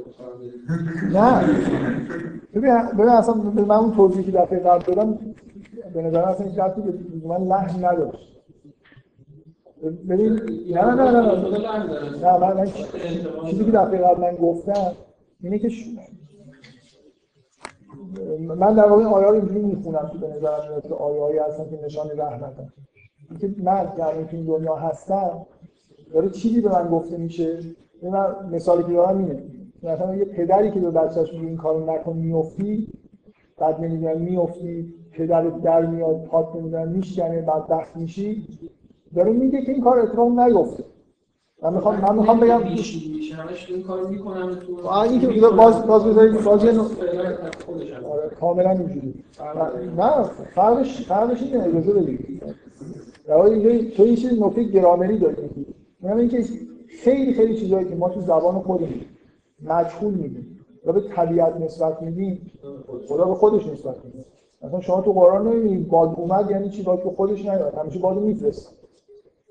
نه. 1.14 1.48
ببین 2.54 2.74
ببین 2.94 3.10
اصلا 3.10 3.36
من 3.36 3.76
اون 3.76 3.96
توضیحی 3.96 4.32
که 4.32 4.32
دفعه 4.32 4.60
قبل 4.60 4.94
دادم 4.94 5.20
به 5.94 6.02
نظر 6.02 6.20
اصلا 6.20 6.48
هیچ 6.48 6.60
ربطی 6.60 6.82
به 6.82 7.28
من 7.28 7.48
لحن 7.48 7.86
نداشت. 7.86 8.38
ببین 10.10 10.34
نه 10.70 10.86
نه 10.86 11.12
نه 11.12 11.22
نه. 11.22 11.48
نه 12.22 12.38
من 12.38 12.54
من 12.54 12.66
چیزی 13.50 13.66
که 13.66 13.72
دفعه 13.72 13.98
قبل 13.98 14.22
من 14.22 14.36
گفتم 14.36 14.92
اینه 15.42 15.60
که 15.60 15.70
من 18.40 18.74
در 18.76 18.88
واقع 18.90 19.04
آیه 19.04 19.28
رو 19.28 19.34
اینجوری 19.34 19.62
می‌خونم 19.62 20.10
که 20.14 20.18
به 20.18 20.28
نظر 20.28 20.70
میاد 20.70 20.88
که 20.88 20.94
آیه 20.94 21.22
هایی 21.22 21.38
هستن 21.38 21.70
که 21.70 21.86
نشان 21.86 22.08
رحمتن 22.18 22.74
اینکه 23.30 23.62
من 23.64 23.72
الان 23.72 24.28
این 24.32 24.46
دنیا 24.46 24.76
هستم 24.76 25.46
داره 26.14 26.30
چیزی 26.30 26.62
به 26.62 26.70
من 26.70 26.90
گفته 26.90 27.18
میشه؟ 27.18 27.60
من 28.04 28.50
مثالی 28.52 28.84
که 28.84 28.94
دارم 28.94 29.18
اینه. 29.18 29.44
مثلا 29.84 30.16
یه 30.16 30.26
پدری 30.26 30.72
که 30.72 30.80
به 30.80 30.92
بچه‌ش 30.92 31.34
میگه 31.34 31.48
این 31.48 31.58
کارو 31.58 31.92
نکن 31.92 32.18
میافتی 32.18 32.88
بعد 33.58 33.82
نمی‌دونم 33.82 34.22
میافتی 34.22 34.94
پدرت 35.12 35.62
در 35.62 35.86
میاد 35.86 36.24
پات 36.24 36.56
نمی‌دونم 36.56 36.88
میشکنه 36.88 37.42
بعد 37.42 37.68
دخت 37.68 37.96
میشی 37.98 38.48
داره 39.16 39.32
میگه 39.32 39.62
که 39.62 39.72
این 39.72 39.84
کار 39.84 40.00
اتفاق 40.00 40.40
نیفته 40.40 40.84
من 41.64 41.74
می‌خوام 41.74 42.02
من 42.02 42.16
می‌خوام 42.16 42.40
بگم 42.40 42.64
این 42.64 43.84
کارو 43.84 44.08
می‌کنم 44.08 44.56
تو 44.56 44.88
این 44.88 45.22
که 45.22 45.28
باز 45.28 45.88
باز 45.88 46.06
بذارید 46.06 46.44
باز 46.44 46.64
یه 46.64 46.80
آره 48.10 48.30
کاملا 48.40 48.70
اینجوری. 48.70 49.14
نه 49.98 50.24
فرقش 50.56 51.08
فرقش 51.08 51.42
اینه 51.42 51.64
اجازه 51.64 51.94
بدید. 51.94 52.44
اینجا 53.28 53.96
تو 53.96 54.08
یه 54.08 54.16
چیز 54.16 54.42
نکته 54.42 54.64
گرامری 54.64 55.18
داری 55.18 55.36
میگم 56.02 56.18
اینکه 56.18 56.44
خیلی 57.04 57.34
خیلی 57.34 57.58
چیزایی 57.58 57.90
که 57.90 57.96
ما 57.96 58.10
تو 58.10 58.22
زبان 58.22 58.60
خودمون 58.60 59.02
مجهول 59.64 60.14
میدیم 60.14 60.60
و 60.86 60.94
به 60.94 61.02
طبیعت 61.02 61.56
نسبت 61.56 62.02
میدیم 62.02 62.52
خدا 63.08 63.26
به 63.26 63.36
خودش 63.36 63.68
نسبت 63.68 63.96
میده 64.06 64.26
مثلا 64.62 64.82
شما 64.82 65.02
تو 65.02 65.14
قرآن 65.14 65.48
نمی‌بینید 65.48 65.88
باد 65.88 66.14
اومد 66.18 66.52
یعنی 66.52 66.70
چی؟ 66.70 66.84
باد 66.84 67.04
که 67.04 67.10
خودش 67.10 67.46
نیاد. 67.46 67.74
همیشه 67.74 68.00
بادو 68.00 68.20
میفرسته. 68.20 68.70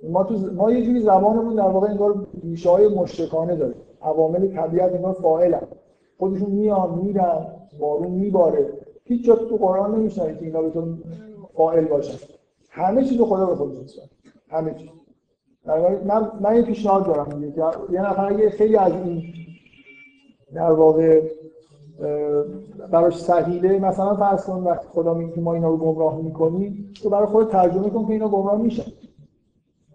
ما 0.02 0.24
تو 0.24 0.34
ما 0.56 0.72
یه 0.72 0.86
جوری 0.86 1.00
زبانمون 1.00 1.54
در 1.54 1.68
واقع 1.68 1.90
انگار 1.90 2.26
ریشه 2.42 2.70
های 2.70 2.88
مشرکانه 2.88 3.56
داره. 3.56 3.74
عوامل 4.02 4.48
طبیعت 4.48 4.94
انگار 4.94 5.12
فاعلن. 5.12 5.66
خودشون 6.18 6.50
میان 6.50 6.98
میرن 6.98 7.46
بارون 7.80 8.10
میباره. 8.10 8.72
هیچ 9.04 9.24
جا 9.24 9.36
تو 9.36 9.56
قرآن 9.56 9.94
نمیشنوید 9.94 10.38
که 10.38 10.44
اینا 10.44 10.62
به 10.62 10.70
تو 10.70 10.96
فاعل 11.56 11.84
باشن. 11.84 12.18
همه 12.70 13.04
چیز 13.04 13.20
خدا 13.20 13.46
به 13.46 13.54
خود 13.54 13.78
میسپاره 13.78 14.08
همه 14.48 14.74
چیز. 14.74 14.88
من 16.06 16.30
من 16.40 16.56
یه 16.56 16.62
پیشنهاد 16.62 17.06
دارم 17.06 17.28
که 17.40 17.62
یه 17.92 18.10
نفر 18.10 18.26
اگه 18.32 18.50
خیلی 18.50 18.76
از 18.76 18.92
این 18.92 19.22
در 20.54 20.72
واقع 20.72 21.22
براش 22.92 23.18
سهیله 23.18 23.78
مثلا 23.78 24.16
فرض 24.16 24.44
کن 24.44 24.62
وقتی 24.62 24.88
خدا 24.88 25.14
میگه 25.14 25.40
ما 25.40 25.54
اینا 25.54 25.68
رو 25.68 25.76
گمراه 25.76 26.20
می‌کنیم 26.22 26.92
تو 27.02 27.10
برای 27.10 27.26
خود 27.26 27.48
ترجمه 27.48 27.90
کن 27.90 28.06
که 28.06 28.12
اینا 28.12 28.28
گمراه 28.28 28.62
میشن. 28.62 28.92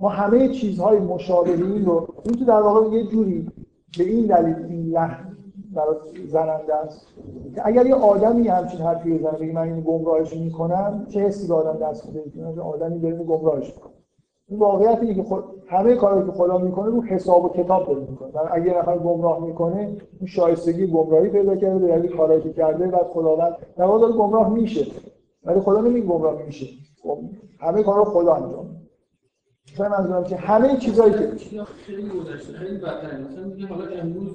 ما 0.01 0.09
همه 0.09 0.49
چیزهای 0.49 0.99
مشابه 0.99 1.55
رو 1.55 2.07
این 2.25 2.35
تو 2.35 2.45
در 2.45 2.61
واقع 2.61 2.95
یه 2.95 3.07
جوری 3.07 3.51
به 3.97 4.03
این 4.03 4.25
دلیل 4.25 4.55
این 4.69 4.85
لحن 4.85 5.37
برای 5.73 5.95
زننده 6.27 6.75
است. 6.75 7.07
که 7.55 7.61
اگر 7.67 7.85
یه 7.85 7.95
آدمی 7.95 8.47
همچین 8.47 8.81
حرفی 8.81 9.17
بزنه 9.17 9.37
بگه 9.37 9.53
من 9.53 9.61
این 9.61 9.81
گمراهش 9.81 10.35
می‌کنم 10.35 11.05
چه 11.09 11.19
حسی 11.19 11.47
به 11.47 11.53
آدم 11.53 11.87
دست 11.87 12.05
میده؟ 12.05 12.53
که 12.55 12.61
آدمی 12.61 12.99
داره 12.99 13.15
گمراهش 13.15 13.73
می‌کنه. 13.75 13.93
این 14.47 14.59
واقعیت 14.59 15.15
که 15.15 15.23
خود 15.23 15.43
همه 15.67 15.95
کارهایی 15.95 16.25
که 16.25 16.31
خدا 16.31 16.57
می‌کنه 16.57 16.85
رو 16.85 17.01
حساب 17.01 17.45
و 17.45 17.49
کتاب 17.49 17.87
داره 17.87 17.99
می‌کنه. 18.09 18.31
اگه 18.51 18.65
یه 18.65 18.77
نفر 18.77 18.97
گمراه 18.97 19.45
می‌کنه 19.45 19.97
این 20.19 20.27
شایستگی 20.27 20.87
گمراهی 20.87 21.29
پیدا 21.29 21.55
کرده 21.55 21.79
به 21.79 21.87
دلیل 21.87 22.17
کارهایی 22.17 22.41
که 22.41 22.53
کرده 22.53 22.87
بعد 22.87 23.07
خداوند 23.07 23.55
در 23.77 23.85
واقع 23.85 24.11
گمراه 24.11 24.53
میشه. 24.53 24.85
ولی 25.43 25.59
خدا 25.59 25.81
نمیگه 25.81 26.07
گمراه 26.07 26.41
میشه. 26.45 26.65
خب، 27.03 27.17
همه 27.59 27.83
کارا 27.83 28.03
خدا 28.03 28.33
انجام 28.33 28.65
میده. 28.65 28.80
منظورم 29.79 30.23
که 30.23 30.35
همه 30.35 30.77
چیزایی 30.77 31.13
که 31.13 31.63
خیلی 31.85 32.09
گذشته 32.09 32.53
خیلی 32.53 32.77
بدتر 32.77 33.17
مثلا 33.17 33.43
میگه 33.43 33.67
حالا 33.67 33.85
امروز 33.85 34.31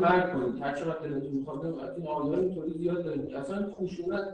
مرگ 0.00 0.32
کنید 0.32 0.62
هر 0.62 0.74
چقدر 0.74 0.98
دلتون 0.98 1.32
می‌خواد 1.32 1.66
این 1.96 2.06
آیات 2.06 2.38
اینطوری 2.38 2.72
زیاد 2.78 3.04
داریم 3.04 3.36
اصلا 3.36 3.70
خشونت 3.70 4.24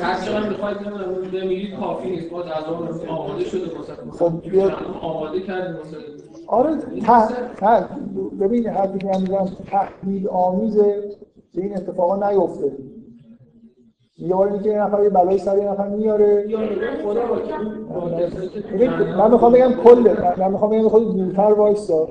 هر 0.00 0.20
چقدر 0.24 0.48
می‌خواید 0.48 0.78
بمیرید 1.32 1.74
کافی 1.74 2.10
نیست 2.10 2.30
باز 2.30 2.46
از 2.46 2.64
آماده 3.08 3.44
شده 3.44 3.66
خب 4.10 4.32
آماده 5.02 5.40
کردیم 5.40 5.76
آره 6.46 6.76
ته 7.56 7.88
ببین 8.40 8.66
حرفی 8.66 8.98
که 8.98 9.06
من 9.06 9.20
میگم 9.20 9.46
تحمیل 9.46 10.28
آمیزه 10.28 11.16
که 11.52 11.60
این 11.60 11.76
اتفاقا 11.76 12.30
نیفته. 12.30 12.72
یه 14.20 14.34
بار 14.34 14.58
که 14.58 14.70
یه 14.70 14.82
نفر 14.82 15.02
یه 15.02 15.08
بلای 15.08 15.38
سر 15.38 15.58
یه 15.58 15.70
نفر 15.70 15.88
میاره. 15.88 16.44
من 19.18 19.30
می‌خوام 19.30 19.52
بگم 19.52 19.72
کل 19.84 20.14
من 20.38 20.50
می‌خوام 20.50 20.70
بگم 20.70 20.88
خود 20.88 21.16
دورتر 21.16 21.52
وایسا. 21.52 22.08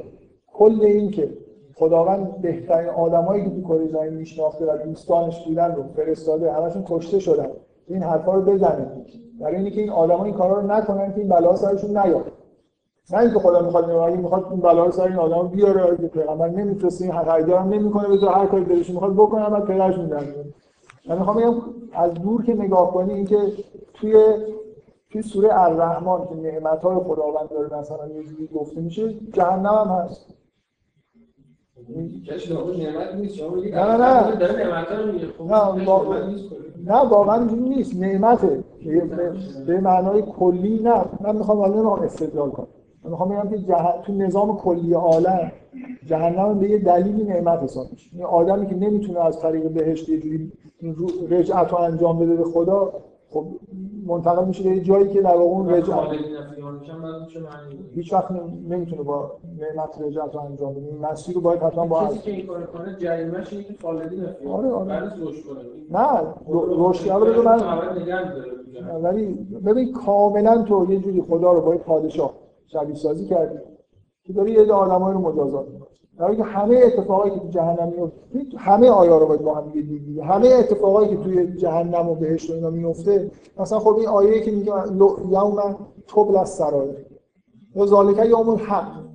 کل 0.53 0.81
این 0.81 1.11
که 1.11 1.30
خداوند 1.76 2.41
بهترین 2.41 2.90
آدمایی 2.90 3.44
که 3.44 3.49
تو 3.49 3.61
کره 3.61 3.88
زمین 3.88 4.14
میشناخته 4.14 4.65
و 4.65 4.77
دوستانش 4.77 5.45
بودن 5.48 5.76
رو 5.76 5.84
فرستاده 5.95 6.53
همشون 6.53 6.84
کشته 6.90 7.19
شدن. 7.19 7.48
این 7.88 8.03
حرفا 8.03 8.34
رو 8.34 8.41
بزنه 8.41 8.88
برای 9.41 9.56
اینکه 9.56 9.81
این 9.81 9.90
آدما 9.90 10.26
این 10.26 10.34
کارا 10.34 10.60
رو 10.60 10.68
نکنن 10.68 11.14
که 11.14 11.19
این 11.19 11.30
بلا 11.30 11.56
سرشون 11.56 11.90
نیاد. 11.90 12.31
نه 13.11 13.19
اینکه 13.19 13.40
خدا 13.40 13.61
می‌خواد 13.61 13.90
اگه 13.90 14.18
می‌خواد 14.18 14.45
این 14.52 14.60
بلا 14.60 14.91
سر 14.91 15.03
این 15.03 15.15
آدم 15.15 15.48
بیاره 15.48 15.98
که 15.98 16.07
پیغمبر 16.07 16.49
نمیفرسته 16.49 17.06
این 17.06 17.14
خریدار 17.14 17.60
هم 17.60 17.69
نمی‌کنه 17.69 18.07
بذار 18.07 18.34
هر 18.34 18.45
کاری 18.45 18.64
دلش 18.64 18.90
می‌خواد 18.90 19.14
بکنه 19.14 19.49
بعد 19.49 19.65
پدرش 19.65 19.98
میدن 19.98 20.23
من 21.10 21.18
می‌خوام 21.18 21.38
بگم 21.38 21.61
از 21.94 22.14
دور 22.14 22.44
که 22.44 22.53
نگاه 22.53 22.94
کنی 22.94 23.14
اینکه 23.14 23.38
توی 23.94 24.15
توی 25.11 25.22
سوره 25.22 25.61
الرحمن 25.61 26.27
که 26.27 26.36
نعمت 26.36 26.81
های 26.81 26.95
خداوند 26.95 27.49
داره 27.49 27.80
مثلا 27.80 28.07
یه 28.07 28.23
جوری 28.23 28.48
گفته 28.48 28.81
میشه 28.81 29.14
جهنم 29.14 29.73
هم 29.73 29.88
هست. 29.88 30.36
نه 33.72 33.98
نه 33.98 34.38
نه. 36.86 36.95
واقعا 37.10 37.40
اینجوری 37.40 37.61
نیست. 37.61 37.95
نعمته. 37.95 38.64
به 39.68 39.81
معنای 39.81 40.22
کلی 40.22 40.80
نه. 40.84 41.06
من 41.22 41.36
می‌خوام 41.36 41.57
حالا 41.57 41.95
استدلال 41.95 42.49
کنم. 42.49 42.68
من 43.03 43.11
می‌خوام 43.11 43.30
بگم 43.30 43.49
که 43.49 43.76
تو 44.03 44.13
نظام 44.13 44.57
کلی 44.57 44.93
عالم 44.93 45.51
جهنم 46.05 46.59
به 46.59 46.69
یه 46.69 46.77
دلیلی 46.77 47.23
نعمت 47.23 47.59
حساب 47.63 47.88
میشه. 47.91 48.09
این 48.13 48.23
آدمی 48.26 48.67
که 48.67 48.76
نمی‌تونه 48.76 49.19
از 49.19 49.39
طریق 49.39 49.69
بهشت 49.69 50.09
یه 50.09 50.19
جوری 50.19 50.51
رجعت 51.30 51.71
رو 51.71 51.77
انجام 51.77 52.19
بده 52.19 52.35
به 52.35 52.43
خدا 52.43 52.93
خب 53.31 53.47
منتقل 54.05 54.45
میشه 54.45 54.63
به 54.63 54.80
جایی 54.80 55.07
که 55.07 55.21
در 55.21 55.35
واقع 55.35 55.43
اون 55.43 55.69
رجعت 55.69 56.07
هیچ 57.95 58.13
وقت 58.13 58.31
نمی‌تونه 58.69 59.03
با 59.03 59.31
نعمت 59.59 60.01
رجعت 60.01 60.35
رو 60.35 60.41
انجام 60.41 60.73
بده. 60.73 60.85
این 60.85 60.97
مسیر 60.97 61.35
رو 61.35 61.41
باید 61.41 61.61
حتما 61.61 61.85
با 61.85 62.07
کسی 62.07 62.19
که 62.19 62.31
این 62.31 62.47
کار 62.47 62.63
کنه 62.63 62.95
جریمه‌ش 62.99 63.53
اینه 63.53 63.63
که 63.63 63.73
خالدی 63.81 64.21
آره 64.49 64.69
آره. 64.69 65.13
نه 65.91 66.07
رشد 66.47 67.09
رو 67.09 67.43
من 67.43 67.59
ولی 69.03 69.26
ببین 69.65 69.93
کاملا 69.93 70.63
تو 70.63 70.88
یه 70.89 70.99
جوری 70.99 71.21
خدا 71.21 71.53
رو 71.53 71.61
با 71.61 71.71
پادشاه 71.71 72.34
شبیه 72.72 72.96
سازی 72.96 73.26
کردی 73.26 73.60
که 74.24 74.34
داری 74.34 74.52
یه 74.52 74.74
آدمایی 74.74 75.14
رو 75.14 75.22
مجازات 75.22 75.68
می‌کنی 75.68 75.90
در 76.20 76.36
که 76.36 76.44
همه 76.44 76.82
اتفاقایی 76.86 77.34
که 77.34 77.40
تو 77.40 77.48
جهنم 77.48 77.94
میفته 77.98 78.58
همه 78.58 78.90
آیا 78.90 79.18
رو 79.18 79.28
باید 79.28 79.41
با 79.41 79.56
هم 79.56 79.70
دیگه 79.70 80.24
همه 80.24 80.48
اتفاقایی 80.48 81.10
که 81.10 81.18
توی 81.18 81.58
جهنم 81.58 82.10
و 82.10 82.16
بهشت 82.16 82.50
و 82.50 82.54
اینا 82.54 82.70
میفته 82.70 83.32
مثلا 83.58 83.80
خب 83.80 83.96
این 83.98 84.08
آیه 84.08 84.41
که 84.41 84.52
میگه 84.52 84.72
یوم 85.30 85.78
تبل 86.08 86.38
از 86.38 86.50
سرایر 86.50 87.06
یا 87.76 87.86
ذالک 87.86 88.26
یوم 88.26 88.50
الحق. 88.50 89.10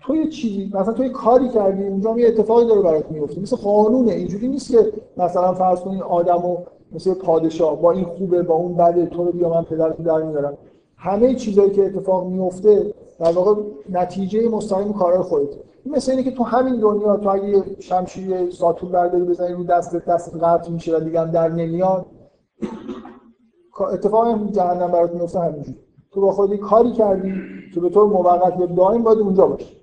تو 0.00 0.16
یه 0.16 0.28
چیزی 0.28 0.70
مثلا 0.74 0.92
تو 0.92 1.04
یه 1.04 1.10
کاری 1.10 1.48
کردی 1.48 1.86
اونجا 1.86 2.18
یه 2.18 2.28
اتفاقی 2.28 2.66
داره 2.66 2.82
برات 2.82 3.10
میفته 3.10 3.40
مثل 3.40 3.56
قانونه. 3.56 4.12
اینجوری 4.12 4.48
نیست 4.48 4.70
که 4.70 4.92
مثلا 5.16 5.54
فرض 5.54 5.80
کنید 5.80 6.02
آدمو 6.02 6.56
مثل 6.92 7.14
پادشاه 7.14 7.82
با 7.82 7.92
این 7.92 8.04
خوبه 8.04 8.42
با 8.42 8.54
اون 8.54 8.76
بده 8.76 9.06
تو 9.06 9.24
رو 9.24 9.32
بیا 9.32 9.48
من 9.48 9.62
پدرت 9.62 10.02
در 10.02 10.22
میارم. 10.22 10.58
همه 10.98 11.34
چیزایی 11.34 11.70
که 11.70 11.86
اتفاق 11.86 12.26
میفته 12.26 12.94
در 13.20 13.32
واقع 13.32 13.62
نتیجه 13.88 14.48
مستقیم 14.48 14.92
کارهای 14.92 15.22
خودت 15.22 15.54
مثل 15.86 16.10
اینه 16.10 16.22
که 16.22 16.30
تو 16.30 16.44
همین 16.44 16.80
دنیا 16.80 17.16
تو 17.16 17.28
اگه 17.28 17.64
شمشیر 17.80 18.50
ساتور 18.50 18.90
برداری 18.90 19.24
بزنی 19.24 19.52
رو 19.52 19.64
دست 19.64 19.96
دست 19.96 20.36
قطع 20.36 20.70
میشه 20.70 20.96
و 20.96 21.00
دیگه 21.00 21.30
در 21.30 21.48
نمیاد 21.48 22.06
اتفاق 23.80 24.52
جهنم 24.52 24.90
برات 24.90 25.14
میفته 25.14 25.40
همینجوری. 25.40 25.78
تو 26.12 26.20
با 26.20 26.32
خودی 26.32 26.58
کاری 26.58 26.92
کردی 26.92 27.34
که 27.74 27.80
به 27.80 27.88
طور 27.88 28.06
موقت 28.06 28.60
یا 28.60 28.66
دائم 28.66 29.02
باید 29.02 29.18
اونجا 29.18 29.46
باشی. 29.46 29.76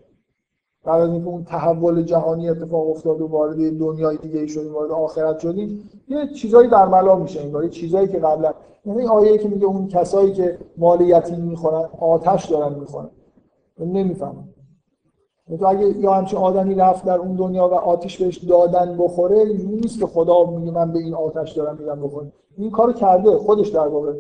بعد 0.86 1.02
از 1.02 1.10
اینکه 1.10 1.28
اون 1.28 1.44
تحول 1.44 2.02
جهانی 2.02 2.50
اتفاق 2.50 2.90
افتاد 2.90 3.22
و 3.22 3.28
وارد 3.28 3.78
دنیای 3.80 4.18
دیگه 4.18 4.40
ای 4.40 4.48
شدیم 4.48 4.74
وارد 4.74 4.92
آخرت 4.92 5.40
شدیم 5.40 5.90
یه 6.08 6.28
چیزایی 6.28 6.70
در 6.70 6.86
ملا 6.86 7.16
میشه 7.16 7.42
انگار 7.42 7.64
یه 7.64 7.70
چیزایی 7.70 8.08
که 8.08 8.20
قبلا 8.20 8.54
یعنی 8.86 9.08
آیه 9.08 9.38
که 9.38 9.48
میگه 9.48 9.66
اون 9.66 9.88
کسایی 9.88 10.34
که 10.34 10.58
مال 10.78 11.02
یتیم 11.02 11.40
می‌خورن 11.40 11.90
آتش 12.00 12.46
دارن 12.46 12.80
می‌خورن. 12.80 13.10
نمی‌فهمم. 13.80 14.48
تو 15.60 15.66
اگه 15.68 15.98
یا 15.98 16.14
همچین 16.14 16.40
آدمی 16.40 16.76
رفت 16.76 17.06
در 17.06 17.18
اون 17.18 17.36
دنیا 17.36 17.68
و 17.68 17.74
آتش 17.74 18.22
بهش 18.22 18.38
دادن 18.38 18.98
بخوره 18.98 19.38
اینجوری 19.38 19.76
نیست 19.76 20.00
که 20.00 20.06
خدا 20.06 20.44
میگه 20.46 20.72
من 20.72 20.92
به 20.92 21.00
این 21.00 21.14
آتش 21.14 21.52
دارم 21.52 21.78
میدم 21.80 22.02
بخوره 22.02 22.32
این 22.58 22.72
کارو 22.72 22.94
کرده 22.94 23.38
خودش 23.38 23.70
در 23.70 23.88
واقع 23.88 24.14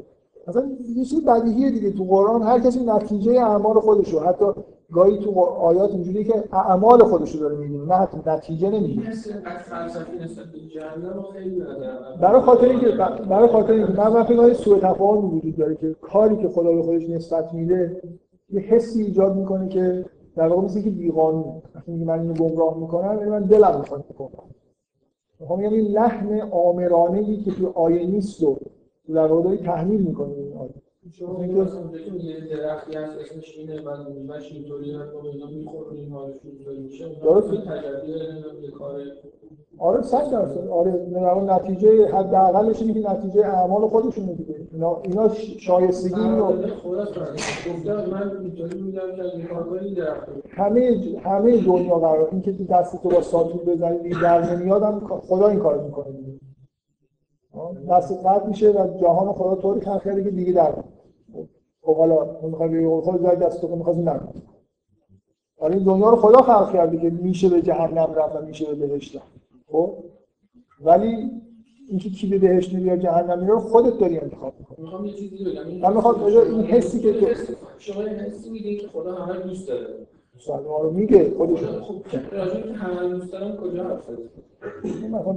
مثلا 0.47 0.71
یه 0.95 1.05
چیز 1.05 1.25
بدیهیه 1.25 1.71
دیگه 1.71 1.91
تو 1.91 2.03
قرآن 2.03 2.43
هر 2.43 2.59
کسی 2.59 2.85
نتیجه 2.85 3.31
اعمال 3.31 3.79
خودش 3.79 4.13
رو 4.13 4.19
حتی 4.19 4.45
گاهی 4.91 5.19
تو 5.19 5.39
آیات 5.39 5.91
اینجوری 5.91 6.23
که 6.23 6.43
اعمال 6.51 7.03
خودش 7.03 7.35
رو 7.35 7.39
داره 7.39 7.55
می‌بینه 7.55 7.85
نه 7.85 8.07
نتیجه 8.25 8.69
نمیگه 8.69 9.01
برای 12.21 12.41
خاطر 12.41 12.69
اینکه 12.69 12.87
برای 13.29 13.47
خاطر 13.47 13.73
اینکه 13.73 13.93
من 13.93 14.23
فکر 14.23 14.53
سوء 14.53 14.79
تفاهم 14.79 15.35
وجود 15.35 15.55
داره 15.55 15.75
که 15.75 15.95
کاری 16.01 16.37
که 16.37 16.49
خدا 16.49 16.71
به 16.71 16.83
خودش 16.83 17.09
نسبت 17.09 17.53
میده 17.53 18.01
یه 18.49 18.59
حسی 18.59 19.01
ایجاد 19.01 19.35
می‌کنه 19.35 19.67
که 19.69 20.05
در 20.35 20.47
واقع 20.47 20.61
مثل 20.61 20.81
که 20.81 20.89
بیقانون. 20.89 21.61
وقتی 21.75 21.91
من 21.91 22.19
اینو 22.19 22.33
گمراه 22.33 22.77
می‌کنم 22.77 23.17
یعنی 23.17 23.31
من 23.31 23.43
دلم 23.43 23.79
می‌خواد 23.79 24.05
بکنم. 24.05 24.49
می‌خوام 25.39 25.61
یعنی 25.61 25.81
لحن 25.81 26.41
آمرانه 26.51 27.19
ای 27.19 27.37
که 27.37 27.51
تو 27.51 27.71
آیه 27.75 28.05
نیست 28.05 28.43
رو 28.43 28.59
در 29.13 29.27
واقع 29.27 29.55
تحمیل 29.55 30.01
می‌کنه 30.01 30.33
این 30.33 30.57
آیه. 30.57 30.84
شما 31.11 31.45
یه 31.45 32.55
درختی 32.55 32.95
هست 32.95 33.17
اسمش 33.17 33.57
اینه 33.57 33.81
بعد 33.81 34.09
میوهش 34.09 34.51
اینطوری 34.51 34.97
نکنه 34.97 35.29
اینا 35.29 35.47
می‌خوره 35.47 35.97
این 36.71 36.83
میشه. 36.83 37.09
درست 37.23 37.47
تجربه 37.47 38.71
کار 38.77 39.01
آره 39.77 40.01
صد 40.01 40.31
درصد. 40.31 40.67
آره 40.67 40.91
نتیجه 41.43 42.07
حداقلش 42.07 42.81
اینه 42.81 42.93
که 42.93 43.11
نتیجه 43.11 43.45
اعمال 43.45 43.87
خودشونه 43.87 44.33
دیگه. 44.33 44.67
اینا 44.73 45.01
اینا 45.03 45.29
شایستگی 45.59 46.21
رو. 46.21 46.53
همه 50.49 51.01
همه 51.23 51.57
دنیا 51.57 51.95
قرار 51.95 52.29
این 52.31 52.41
که 52.41 52.53
تو 52.53 52.63
دست 52.63 53.03
تو 53.03 53.09
با 53.09 53.21
ساتور 53.21 53.63
بزنی 53.63 54.09
در 54.09 54.55
نمیاد 54.55 54.83
هم 54.83 55.07
خدا 55.07 55.47
این 55.47 55.59
کارو 55.59 55.83
می‌کنه. 55.83 56.05
دست 57.89 58.25
قطع 58.25 58.47
میشه 58.47 58.71
و 58.71 58.97
جهان 59.01 59.33
خدا 59.33 59.55
طوری 59.55 59.81
خلق 59.81 60.03
کرده 60.03 60.23
که 60.23 60.29
دیگه 60.29 60.53
در 60.53 60.73
خب 61.85 61.95
حالا 61.95 62.37
می‌خوای 62.43 62.69
بگی 62.69 63.01
خود 63.01 63.21
زای 63.21 63.35
دست 63.35 63.61
تو 63.61 63.75
می‌خواد 63.75 63.97
نکنه 63.97 64.41
آره 65.57 65.75
این 65.75 65.83
دنیا 65.83 66.09
رو 66.09 66.15
خدا 66.15 66.41
خلق 66.41 66.73
کرده 66.73 66.97
که 66.97 67.09
میشه 67.09 67.49
به 67.49 67.61
جهنم 67.61 68.13
رفت 68.13 68.35
و 68.35 68.45
میشه 68.45 68.65
به 68.65 68.87
بهشت 68.87 69.21
خب؟ 69.67 69.93
ولی 70.83 71.31
اینکه 71.89 72.09
کی 72.09 72.27
به 72.27 72.37
بهشت 72.37 72.73
میره 72.73 72.87
یا 72.87 72.97
جهنم 72.97 73.39
میره 73.39 73.59
خودت 73.59 73.99
داری 73.99 74.19
انتخاب 74.19 74.53
می‌کنی. 74.59 74.77
می‌خوام 74.79 75.05
یه 75.05 75.13
چیزی 75.13 75.45
بگم. 75.45 75.63
من 75.81 75.93
می‌خوام 75.93 76.25
این 76.25 76.61
حسی 76.61 76.99
که 76.99 77.13
تو 77.13 77.53
شما 77.77 78.01
این 78.01 78.19
حسی 78.19 78.49
میدین 78.49 78.79
که 78.79 78.87
خدا 78.87 79.15
همه 79.15 79.39
دوست 79.39 79.67
داره. 79.67 79.87
سلام 80.39 80.81
رو 80.81 80.91
میگه 80.91 81.31
خودش 81.37 81.59
خب 81.63 81.95
راجع 82.31 82.61
به 82.61 82.73
همه 82.73 83.09
دوست 83.09 83.31
دارم 83.31 83.57
کجا 83.57 83.83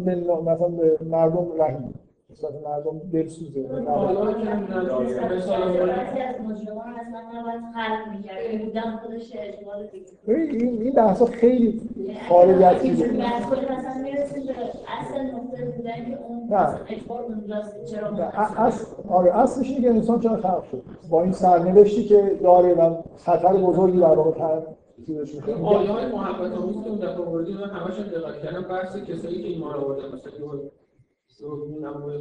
به 0.04 0.14
مثلا 0.46 0.68
به 0.68 0.98
مردم 1.10 1.46
رحم. 1.58 1.94
مثلا 2.30 2.50
مردم 2.64 2.98
دلسوزه. 3.12 3.66
حالا 3.88 4.32
که 4.32 4.38
مثلا 4.38 4.98
بعضی 4.98 6.20
از 6.20 6.40
مجرمان 6.40 6.94
اصلا 6.94 7.20
نباید 7.40 7.60
خلق 7.74 8.16
می‌کرد 8.16 8.64
بودن 8.64 8.96
خودش 8.96 9.32
اجبار 9.36 9.82
دیگه. 9.92 10.06
ببین، 10.28 10.50
این 10.60 10.82
این 10.82 10.92
بحثا 10.92 11.24
خیلی 11.26 11.80
خارج 12.28 12.62
از 12.62 12.82
چیزه. 12.82 13.04
اصل 13.04 15.20
نقطه 15.20 15.64
بودن 15.64 15.94
که 15.94 16.18
اون 16.28 16.48
نه. 16.50 16.80
اجبار 16.88 17.22
اونجاست 17.22 17.84
چرا 17.84 18.08
ا- 18.08 18.62
اصل 18.66 18.86
آره 19.08 19.36
اصلش 19.36 19.68
اینه 19.68 19.80
که 19.80 19.90
انسان 19.90 20.20
چرا 20.20 20.36
خلق 20.36 20.64
شد؟ 20.70 20.82
با 21.10 21.22
این 21.22 21.32
سرنوشتی 21.32 22.04
که 22.04 22.38
داره 22.42 22.74
و 22.74 22.94
خطر 23.16 23.52
بزرگی 23.52 23.98
در 24.00 24.06
واقع 24.06 24.30
تر 24.38 24.62
چیزش 25.06 25.34
می‌کنه. 25.34 25.66
آیه 25.68 25.90
های 25.90 26.12
محبت 26.12 26.52
آمیز 26.52 26.82
که 26.84 26.88
اون 26.88 26.98
دفعه 26.98 27.24
آوردی 27.26 27.52
من 27.52 27.70
همش 27.70 27.98
هم 27.98 28.04
دقت 28.06 28.42
کردم 28.42 28.62
بحث 28.68 28.96
کسایی 28.96 29.42
که 29.42 29.48
ایمان 29.48 29.74
آوردن 29.74 30.08
مثلا 30.14 30.32
خب. 31.38 31.44
خدا 31.44 32.16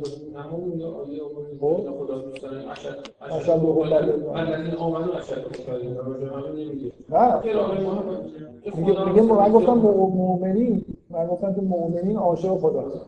محبت 7.77 8.23
که 8.63 8.71
میگه 8.75 8.93
خدا 9.21 9.35
من 9.35 9.51
گفتم 9.51 9.73
مؤمنین 9.73 10.85
من 11.09 11.27
گفتم 11.27 11.55
که 11.55 11.61
مؤمنین 11.61 12.17
عاشق 12.17 12.57
خداست 12.57 13.05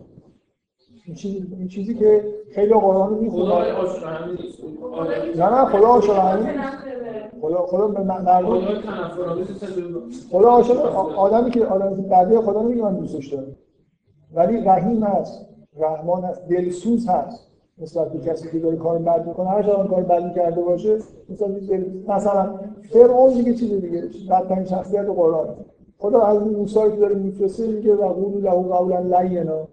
این 1.05 1.67
چیزی 1.67 1.95
که 1.95 2.23
خیلی 2.51 2.73
قرآن 2.73 3.09
رو 3.09 3.31
خدا 3.31 3.55
آیه 3.55 5.37
نه 5.37 5.49
نه 5.49 5.65
خدا 5.65 5.87
عاشق 5.87 6.39
خدا 7.41 7.65
خدا 7.65 7.87
به 7.87 8.03
مردم 8.03 8.61
خدا 10.31 10.49
عاشق 10.49 10.85
آدمی 11.17 11.51
که 11.51 11.65
آدمی 11.65 12.09
که 12.35 12.41
خدا 12.41 12.61
نمیگه 12.61 12.83
من 12.83 12.95
دوستش 12.95 13.33
دارم 13.33 13.55
ولی 14.33 14.57
رحیم 14.57 15.03
هست 15.03 15.48
رحمان 15.79 16.23
هست 16.23 16.47
دلسوز 16.47 17.07
هست. 17.07 17.45
نسبت 17.81 18.11
به 18.11 18.19
کسی 18.19 18.51
که 18.51 18.59
داره 18.59 18.77
کار 18.77 18.97
بد 18.97 19.27
می‌کنه 19.27 19.49
هر 19.49 19.63
چقدر 19.63 19.87
کار 19.87 20.03
بدی 20.03 20.33
کرده 20.35 20.61
باشه 20.61 20.97
مثلا. 21.29 21.55
مثلا 22.07 22.59
فرعون 22.93 23.33
دیگه 23.33 23.53
چیز 23.53 23.73
دیگه 23.73 24.03
بدترین 24.29 24.65
شخصیت 24.65 25.05
قرآن. 25.05 25.47
خدا 25.97 26.21
از 26.21 26.41
این 26.41 26.55
موسی 26.55 26.79
که 26.91 26.97
داره 26.99 27.15
میفرسته 27.15 27.67
میگه 27.67 27.95
و 27.95 28.05
قول 28.05 28.43
له 28.43 28.49
قولا 28.49 28.99
لینا. 28.99 29.67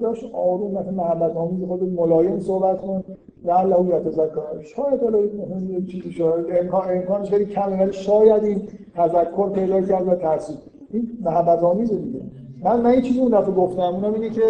داشت 0.00 0.34
آروم 0.34 0.70
مثلا 0.70 0.92
محبت 0.92 1.36
آمیز 1.36 1.68
خود 1.68 1.82
ملایم 1.82 2.40
صحبت 2.40 2.80
کن. 2.80 3.04
لعله 3.44 3.96
یتذکر. 3.96 4.62
شاید 4.62 5.02
حالا 5.02 5.18
یه 5.18 5.86
چیزی 5.86 6.12
شاید. 6.12 6.46
امکان 6.50 6.82
امکانش 6.88 7.30
خیلی 7.30 7.44
کمه 7.44 7.82
ولی 7.82 7.92
شاید 7.92 8.44
این 8.44 8.62
تذکر 8.96 9.50
پیدا 9.50 9.80
کرد 9.80 10.08
و 10.08 10.14
تاثیر 10.14 10.56
این 10.90 11.08
محبت 11.24 11.62
آمیزه 11.62 11.96
دیگه. 11.96 12.20
من 12.64 12.80
من 12.80 12.94
یه 12.94 13.02
چیزی 13.02 13.20
اون 13.20 13.40
دفعه 13.40 13.54
گفتم. 13.54 13.82
اونم 13.82 14.14
اینه 14.14 14.30
که 14.30 14.42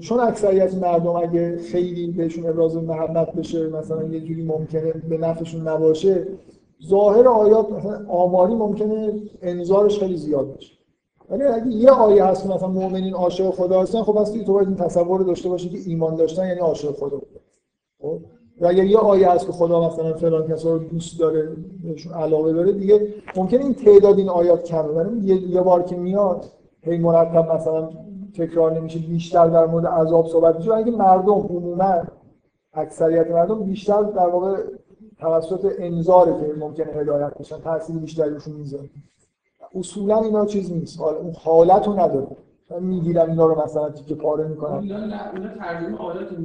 چون 0.00 0.20
اکثریت 0.20 0.74
مردم 0.74 1.16
اگه 1.16 1.58
خیلی 1.58 2.06
بهشون 2.06 2.46
ابراز 2.46 2.76
محبت 2.76 3.32
بشه 3.32 3.68
مثلا 3.68 4.02
یه 4.02 4.20
جوری 4.20 4.42
ممکنه 4.42 4.92
به 4.92 5.18
نفعشون 5.18 5.68
نباشه 5.68 6.26
ظاهر 6.88 7.28
آیات 7.28 7.72
مثلا 7.72 8.06
آماری 8.08 8.54
ممکنه 8.54 9.12
انظارش 9.42 9.98
خیلی 9.98 10.16
زیاد 10.16 10.56
بشه. 10.56 10.72
ولی 11.30 11.42
اگه 11.42 11.66
یه 11.66 11.90
آیه 11.90 12.24
هست 12.24 12.46
مثلا 12.46 12.68
مؤمنین 12.68 13.14
عاشق 13.14 13.50
خدا 13.50 13.82
هستن 13.82 14.02
خب 14.02 14.16
اصلا 14.16 14.44
تو 14.44 14.52
باید 14.52 14.68
این 14.68 14.76
تصور 14.76 15.22
داشته 15.22 15.48
باشی 15.48 15.68
که 15.68 15.78
ایمان 15.86 16.16
داشتن 16.16 16.46
یعنی 16.46 16.60
عاشق 16.60 16.90
خدا. 16.90 17.20
خب؟ 18.02 18.18
و 18.60 18.66
اگر 18.66 18.84
یه 18.84 18.98
آیه 18.98 19.30
هست 19.30 19.46
که 19.46 19.52
خدا 19.52 19.88
مثلا 19.88 20.12
فلان 20.12 20.48
کسا 20.48 20.72
رو 20.72 20.78
دوست 20.78 21.20
داره 21.20 21.48
بهشون 21.84 22.12
علاقه 22.12 22.52
داره 22.52 22.72
دیگه 22.72 23.14
ممکنه 23.36 23.60
این 23.60 23.74
تعداد 23.74 24.18
این 24.18 24.28
آیات 24.28 24.64
کمه. 24.64 24.88
ولی 24.88 25.34
یه 25.34 25.60
بار 25.60 25.82
که 25.82 25.96
میاد 25.96 26.44
هی 26.82 26.98
مرتب 26.98 27.52
مثلا 27.52 27.88
تکرار 28.34 28.72
نمیشه 28.72 28.98
بیشتر 28.98 29.46
در 29.46 29.66
مورد 29.66 29.86
عذاب 29.86 30.26
صحبت 30.26 30.56
میشه. 30.56 30.74
اینکه 30.74 30.90
مردم 30.90 31.32
عموما 31.32 32.02
اکثریت 32.72 33.30
مردم 33.30 33.62
بیشتر 33.64 34.02
در 34.02 34.26
واقع 34.26 34.56
توسط 35.18 35.72
انذاره 35.78 36.40
که 36.40 36.54
ممکنه 36.58 36.92
هدایت 36.92 37.34
بشن 37.38 37.60
تاثیر 37.60 37.96
بیشتری 37.96 38.30
روشون 38.30 38.54
می‌ذاره. 38.54 38.90
اصولا 39.74 40.20
اینا 40.20 40.46
چیز 40.46 40.72
نیست. 40.72 41.00
حالا 41.00 41.18
اون 41.18 41.34
حالت 41.44 41.86
رو 41.86 41.92
نداره. 41.92 42.26
من 42.70 42.82
می‌گیرم 42.82 43.30
اینا 43.30 43.46
رو 43.46 43.62
مثلا 43.64 43.90
تیکه 43.90 44.14
پاره 44.14 44.48
می‌کنم. 44.48 44.78
اینا 44.78 44.98
نه 44.98 45.04
اینا 45.34 45.48
ترجمه 45.58 45.98
آیات 45.98 46.32
رو 46.32 46.38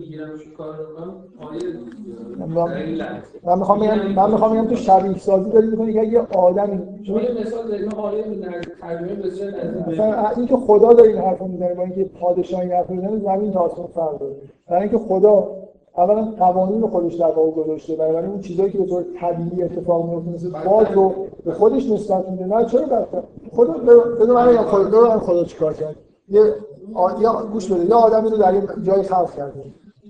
من 2.45 2.73
این 2.73 3.59
می‌خوام 3.59 3.79
بگم 3.79 4.11
من 4.15 4.31
می‌خوام 4.31 4.53
بگم 4.53 4.67
تو 4.67 4.75
شبیه 4.75 5.17
سازی 5.17 5.49
داری 5.49 5.67
می‌کنی 5.67 5.93
که 5.93 6.03
یه 6.03 6.27
شما 7.03 7.21
یه 7.21 7.41
مثال 7.41 7.85
من 7.85 7.93
آیه 7.93 8.23
ترجمه 8.81 9.17
مثلا 9.87 10.29
اینکه 10.37 10.57
خدا 10.57 10.93
داره 10.93 11.09
این 11.09 11.17
حرف 11.17 11.41
می‌زنه 11.41 11.73
با 11.73 11.83
اینکه 11.83 12.03
پادشاه 12.03 12.59
این 12.59 12.71
می‌زنه 12.89 13.19
زمین 13.19 13.51
تا 13.51 13.59
آسمون 13.59 13.87
فرق 13.87 14.19
داره. 14.19 14.35
برای 14.67 14.81
اینکه 14.81 14.97
خدا 14.97 15.47
اولا 15.97 16.21
قوانین 16.21 16.87
خودش 16.87 17.13
در 17.13 17.31
واقع 17.31 17.51
گذاشته 17.51 17.95
بنابراین 17.95 18.29
اون 18.29 18.39
چیزایی 18.39 18.71
که 18.71 18.77
به 18.77 18.85
طور 18.85 19.05
طبیعی 19.19 19.63
اتفاق 19.63 20.09
میفته 20.09 20.29
مثل 20.29 20.69
باد 20.69 20.93
رو 20.93 21.13
به 21.45 21.53
خودش 21.53 21.89
نسبت 21.89 22.29
میده. 22.29 22.45
نه 22.45 22.65
چرا 22.65 23.07
خدا 23.51 23.73
بده 24.19 24.33
من 24.33 24.57
خدا 24.57 25.19
خدا 25.19 25.43
چیکار 25.43 25.73
کرد. 25.73 25.95
یه 26.29 26.55
یا 27.19 27.45
گوش 27.53 27.71
بده 27.71 27.85
یه 27.85 27.93
آدمی 27.93 28.29
رو 28.29 28.37
در 28.37 28.53
یه 28.53 28.67
جای 28.83 29.03
خلق 29.03 29.35
کرده. 29.35 29.63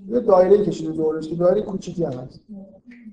یه 0.08 0.20
دایره 0.20 0.66
کشیده 0.66 0.92
دورش 0.92 1.28
که 1.28 1.36
دایره 1.36 1.62
کوچیکی 1.62 2.04
هم 2.04 2.14
هست. 2.14 2.40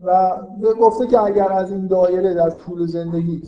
و 0.03 0.37
گفته 0.81 1.07
که 1.07 1.21
اگر 1.21 1.53
از 1.53 1.71
این 1.73 1.87
دایره 1.87 2.35
در 2.35 2.51
طول 2.51 2.87
زندگی 2.87 3.43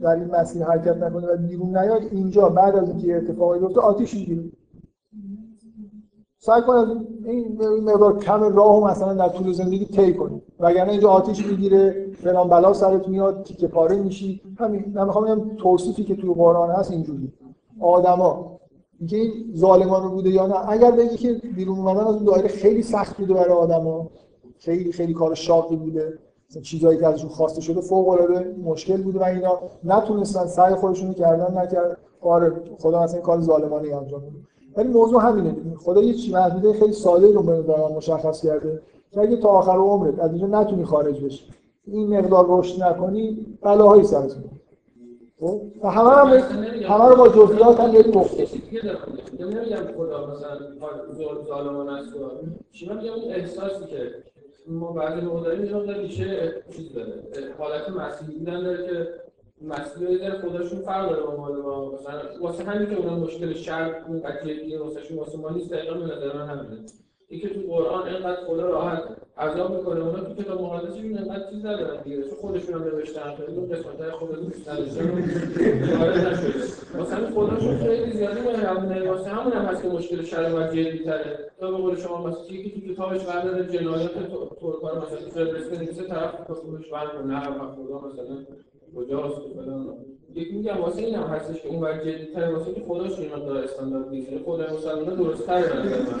در 0.00 0.10
این 0.10 0.30
مسیر 0.30 0.64
حرکت 0.64 0.96
نکنه 0.96 1.26
و 1.26 1.36
بیرون 1.36 1.76
نیاد 1.78 2.02
اینجا 2.10 2.48
بعد 2.48 2.76
از 2.76 2.88
اینکه 2.88 3.16
اتفاقی 3.16 3.58
بیفته 3.58 3.80
آتیش 3.80 4.14
می‌گیره. 4.14 4.42
سعی 6.38 6.62
کن 6.62 6.74
از 6.74 6.88
این 7.24 7.58
مقدار 7.80 8.18
کم 8.18 8.42
راه 8.42 8.82
و 8.82 8.86
مثلا 8.86 9.14
در 9.14 9.28
طول 9.28 9.52
زندگی 9.52 9.84
طی 9.84 10.14
کنی. 10.14 10.42
وگرنه 10.60 10.92
اینجا 10.92 11.10
آتیش 11.10 11.46
می‌گیره 11.46 12.06
فلان 12.14 12.48
بلا 12.48 12.72
سرت 12.72 13.08
میاد 13.08 13.42
تیکه 13.42 13.68
پاره 13.68 13.96
میشی. 13.96 14.40
همین 14.58 14.92
من 14.94 15.04
می‌خوام 15.04 15.56
توصیفی 15.56 16.04
که 16.04 16.16
توی 16.16 16.34
قرآن 16.34 16.70
هست 16.70 16.90
اینجوری 16.90 17.32
آدما 17.80 18.60
اینکه 19.02 19.16
این 19.16 19.52
ظالمانه 19.56 20.08
بوده 20.08 20.30
یا 20.30 20.46
نه. 20.46 20.70
اگر 20.70 20.90
بگی 20.90 21.16
که 21.16 21.32
بیرون 21.32 21.78
اومدن 21.78 22.06
از 22.06 22.14
اون 22.14 22.24
دایره 22.24 22.48
خیلی 22.48 22.82
سخت 22.82 23.16
بوده 23.16 23.34
برای 23.34 23.52
آدما 23.52 24.10
خیلی 24.58 24.92
خیلی 24.92 25.14
کار 25.14 25.34
شاقی 25.34 25.76
بوده. 25.76 26.18
چیزایی 26.62 26.98
که 26.98 27.06
ازشون 27.06 27.28
خواسته 27.30 27.60
شده 27.60 27.80
فوق 27.80 28.08
العاده 28.08 28.54
مشکل 28.64 29.02
بوده 29.02 29.18
و 29.18 29.22
اینا. 29.22 29.58
نتونستن 29.84 30.46
سعی 30.46 30.74
خودشون 30.74 31.08
رو 31.08 31.14
کردن 31.14 31.58
نکرد. 31.58 31.98
آره 32.20 32.52
خدا 32.78 33.04
این 33.04 33.22
کار 33.22 33.40
ظالمانه 33.40 33.96
انجام 33.96 34.20
بده. 34.20 34.30
ولی 34.76 34.88
موضوع 34.88 35.22
همینه. 35.22 35.56
خدا 35.84 36.02
یه 36.02 36.14
چیز 36.14 36.34
محدوده 36.34 36.72
خیلی 36.72 36.92
ساده 36.92 37.32
رو 37.32 37.42
من 37.42 37.96
مشخص 37.96 38.42
کرده 38.42 38.82
که 39.10 39.20
اگه 39.20 39.36
تا 39.36 39.48
آخر 39.48 39.76
عمرت 39.76 40.18
از 40.18 40.30
اینجا 40.30 40.46
نتونی 40.46 40.84
خارج 40.84 41.24
بشی. 41.24 41.44
این 41.86 42.18
مقدار 42.18 42.46
رشد 42.48 42.82
نکنی 42.82 43.46
بلاهایی 43.62 44.04
سرت 44.04 44.36
میاد؟ 44.36 44.61
و 45.42 45.88
همه 45.88 46.10
رو 46.10 46.16
هم 46.16 46.32
همه 46.82 47.08
رو 47.08 47.16
با 47.16 47.28
جزئیات 47.28 47.80
هم 47.80 47.90
دیگه 47.90 48.02
دارم 48.80 49.18
میگم 49.32 49.48
نمیگم 49.48 49.96
خدا 49.96 50.26
مثلا 50.26 50.58
زور 51.12 51.44
ظالمانه 51.48 51.92
است 51.92 52.08
چی 52.72 52.88
میگم؟ 52.88 53.12
اون 53.12 53.32
احساسی 53.32 53.84
که 53.86 54.14
ما 54.66 54.92
بعضی 54.92 55.20
موقع 55.20 55.42
داریم 55.42 55.64
یه 55.64 55.74
مقدار 55.74 55.96
ریشه 55.96 56.54
چیز 56.76 56.92
داره. 56.92 57.22
حالت 57.58 57.88
مسیحی 57.88 58.38
بودن 58.38 58.62
داره 58.62 58.86
که 58.86 59.08
مسیحی 59.62 60.18
داره 60.18 60.40
خودشون 60.40 60.80
فرق 60.80 61.10
داره 61.10 61.22
با 61.22 61.36
ما. 61.36 61.92
مثلا 61.92 62.20
واسه 62.40 62.64
همین 62.64 62.90
که 62.90 62.96
اونا 62.96 63.16
مشکل 63.16 63.54
شرق 63.54 64.08
اون 64.08 64.22
قضیه 64.22 64.78
واسه 64.78 65.02
شون 65.02 65.18
واسه 65.18 65.38
ما 65.38 65.50
نیست 65.50 65.70
دقیقا 65.70 65.94
به 65.94 66.04
نظر 66.04 66.36
من 66.36 66.46
همینه. 66.46 66.82
اینکه 67.32 67.48
تو 67.48 67.60
قرآن 67.72 68.08
اینقدر 68.08 68.44
خدا 68.46 68.70
راحت 68.70 69.02
عذاب 69.38 69.76
می‌کنه. 69.76 70.00
اونا 70.00 70.24
تو 70.24 70.42
کتاب 70.42 70.62
مقدسشون 70.62 71.04
اینقدر 71.04 71.50
چیز 71.50 71.66
ندارن 71.66 72.02
دیگه. 72.02 72.22
چون 72.22 72.30
خودشون 72.40 72.74
هم 72.74 72.82
نوشتن. 72.84 73.34
خیلی 73.36 73.58
اون 73.58 73.68
قسمت‌های 73.68 74.10
خدا 74.10 74.36
دوست 74.36 74.68
نداشتن 74.68 75.10
وارد 75.98 76.18
نشده 76.26 76.64
واسه 76.98 77.14
همین 77.14 77.30
خداشون 77.30 77.78
خیلی 77.78 78.12
زیادی 78.12 78.40
مهربونه 78.40 79.10
واسه 79.10 79.30
همون 79.30 79.52
هم 79.52 79.64
هست 79.64 79.82
که 79.82 79.88
مشکل 79.88 80.22
شرع 80.22 80.52
و 80.52 80.72
جدی‌تره 80.72 81.50
تا 81.60 81.70
به 81.70 81.76
قول 81.76 81.96
شما 81.96 82.26
مثلا 82.26 82.42
که 82.46 82.70
تو 82.70 82.92
کتابش 82.92 83.20
قرار 83.20 83.62
جنایات 83.62 84.14
ترک‌ها 84.14 85.02
مثلا 85.02 85.50
تو 85.54 85.70
بنویسه 85.70 86.02
طرف 86.02 86.34
کتابش 86.34 86.88
برد 86.90 87.26
نه 87.26 87.40
خدا 87.40 88.00
مثلا 88.08 88.36
کجاست؟ 88.96 89.40
فلان. 89.54 89.96
یکی 90.34 90.56
میگم 90.56 90.80
واسه 90.80 91.02
این 91.02 91.14
هم 91.14 91.22
هستش 91.22 91.62
که 91.62 91.68
اون 91.68 91.80
ور 91.80 91.98
جدی‌تره. 91.98 92.54
واسه 92.54 92.72
که 92.72 92.82
خداش 92.88 93.18
این 93.18 93.28
مقدار 93.32 93.56
استاندارد 93.56 94.08
نیست 94.10 94.32
یعنی 94.32 94.44
خدای 94.44 94.66
مسلمان‌ها 94.76 95.14
درست‌تره 95.14 95.62
به 95.62 95.68
نظر 95.68 95.98
من. 95.98 96.20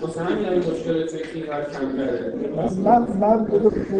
واسه 0.00 0.20
همین 0.20 0.44
هم 0.44 0.52
این 0.52 0.62
مشکل 0.70 1.06
فکری 1.06 1.42
اینقدر 1.42 1.70
کم 1.70 1.96
کرده. 1.96 2.34
من 2.56 2.68
من 2.84 3.46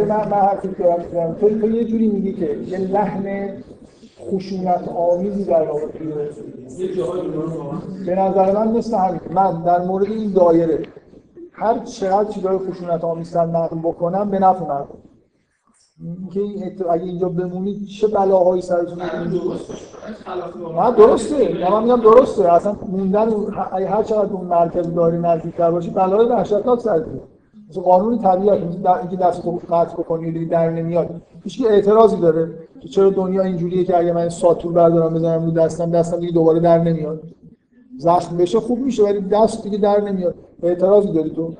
من 0.09 0.29
من 0.29 0.37
حرفی 0.37 0.69
دارم 0.69 1.35
تو 1.41 1.61
تو 1.61 1.70
یه 1.70 1.85
جوری 1.85 2.09
میگی 2.09 2.33
که 2.33 2.59
یه 2.66 2.79
لحن 2.79 3.53
خشونت 4.20 4.89
آمیزی 4.89 5.45
در 5.45 5.62
واقعا 5.62 5.89
به 8.07 8.15
نظر 8.15 8.53
من 8.53 8.69
مثل 8.69 8.97
همین. 8.97 9.20
من 9.31 9.62
در 9.62 9.85
مورد 9.85 10.05
این 10.05 10.33
دایره 10.33 10.83
هر 11.53 11.79
چقدر 11.79 12.31
چیزای 12.31 12.59
خشونت 12.59 13.05
آمیزتر 13.05 13.47
نقل 13.47 13.79
بکنم 13.79 14.31
به 14.31 14.39
نفع 14.39 14.65
مردم 14.66 14.99
اینکه 16.01 16.41
این 16.41 16.73
اگه 16.91 17.05
اینجا 17.05 17.29
بمونید 17.29 17.87
چه 17.87 18.07
بلاهایی 18.07 18.62
سرتون 18.62 18.99
واقع 18.99 20.91
نه 20.91 20.97
درسته. 20.97 21.55
نه 21.55 21.70
من 21.70 21.83
میگم 21.83 22.01
درسته. 22.01 22.53
اصلا 22.53 22.77
موندن 22.89 23.29
اگه 23.73 23.89
هر 23.89 24.03
چقدر 24.03 24.33
اون 24.33 24.47
مرکز 24.47 24.95
داری 24.95 25.19
نزدیکتر 25.19 25.70
باشی 25.70 25.91
بلای 25.91 26.27
وحشتناک 26.27 26.81
سرت 26.81 27.07
میاد 27.07 27.29
مثل 27.70 27.81
قانون 27.81 28.19
طبیعت 28.19 28.61
اینکه 29.01 29.16
دست 29.16 29.45
رو 29.45 29.61
قطع 29.70 29.97
بکنی 29.97 30.47
در 30.47 30.70
نمیاد. 30.70 31.23
هیچ 31.45 31.65
اعتراضی 31.70 32.16
داره 32.16 32.51
که 32.81 32.89
چرا 32.89 33.11
دنیا 33.11 33.43
اینجوریه 33.43 33.85
که 33.85 33.99
اگه 33.99 34.12
من 34.12 34.29
ساتور 34.29 34.73
بردارم 34.73 35.15
بزنم 35.15 35.45
رو 35.45 35.51
دستم 35.51 35.91
دستم 35.91 36.20
دیگه 36.20 36.33
دوباره 36.33 36.61
در 36.61 36.79
نمیاد. 36.79 37.23
زخم 37.99 38.37
بشه 38.37 38.61
خوب 38.61 38.79
میشه 38.79 39.05
ولی 39.05 39.20
دست 39.20 39.62
دیگه 39.62 39.79
در 39.79 40.01
نمیاد. 40.01 40.35
اعتراضی 40.62 41.12
داری 41.12 41.31
تو؟ 41.31 41.55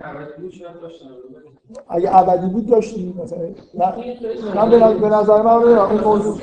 اگه 1.88 2.16
ابدی 2.18 2.46
بود 2.46 2.66
داشتی 2.66 3.14
مثلا. 3.24 3.38
من 4.54 4.98
به 5.00 5.08
نظر- 5.08 5.42
من 5.42 5.52
اون 5.52 6.00
موضوع 6.04 6.38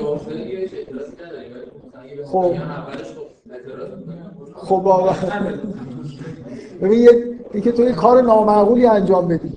خب. 2.26 2.54
خب 4.56 5.10
ببین 6.82 7.00
یه 7.04 7.10
اینکه 7.54 7.72
تو 7.72 7.84
یه 7.84 7.92
کار 7.92 8.22
نامعقولی 8.22 8.86
انجام 8.86 9.28
بدی. 9.28 9.52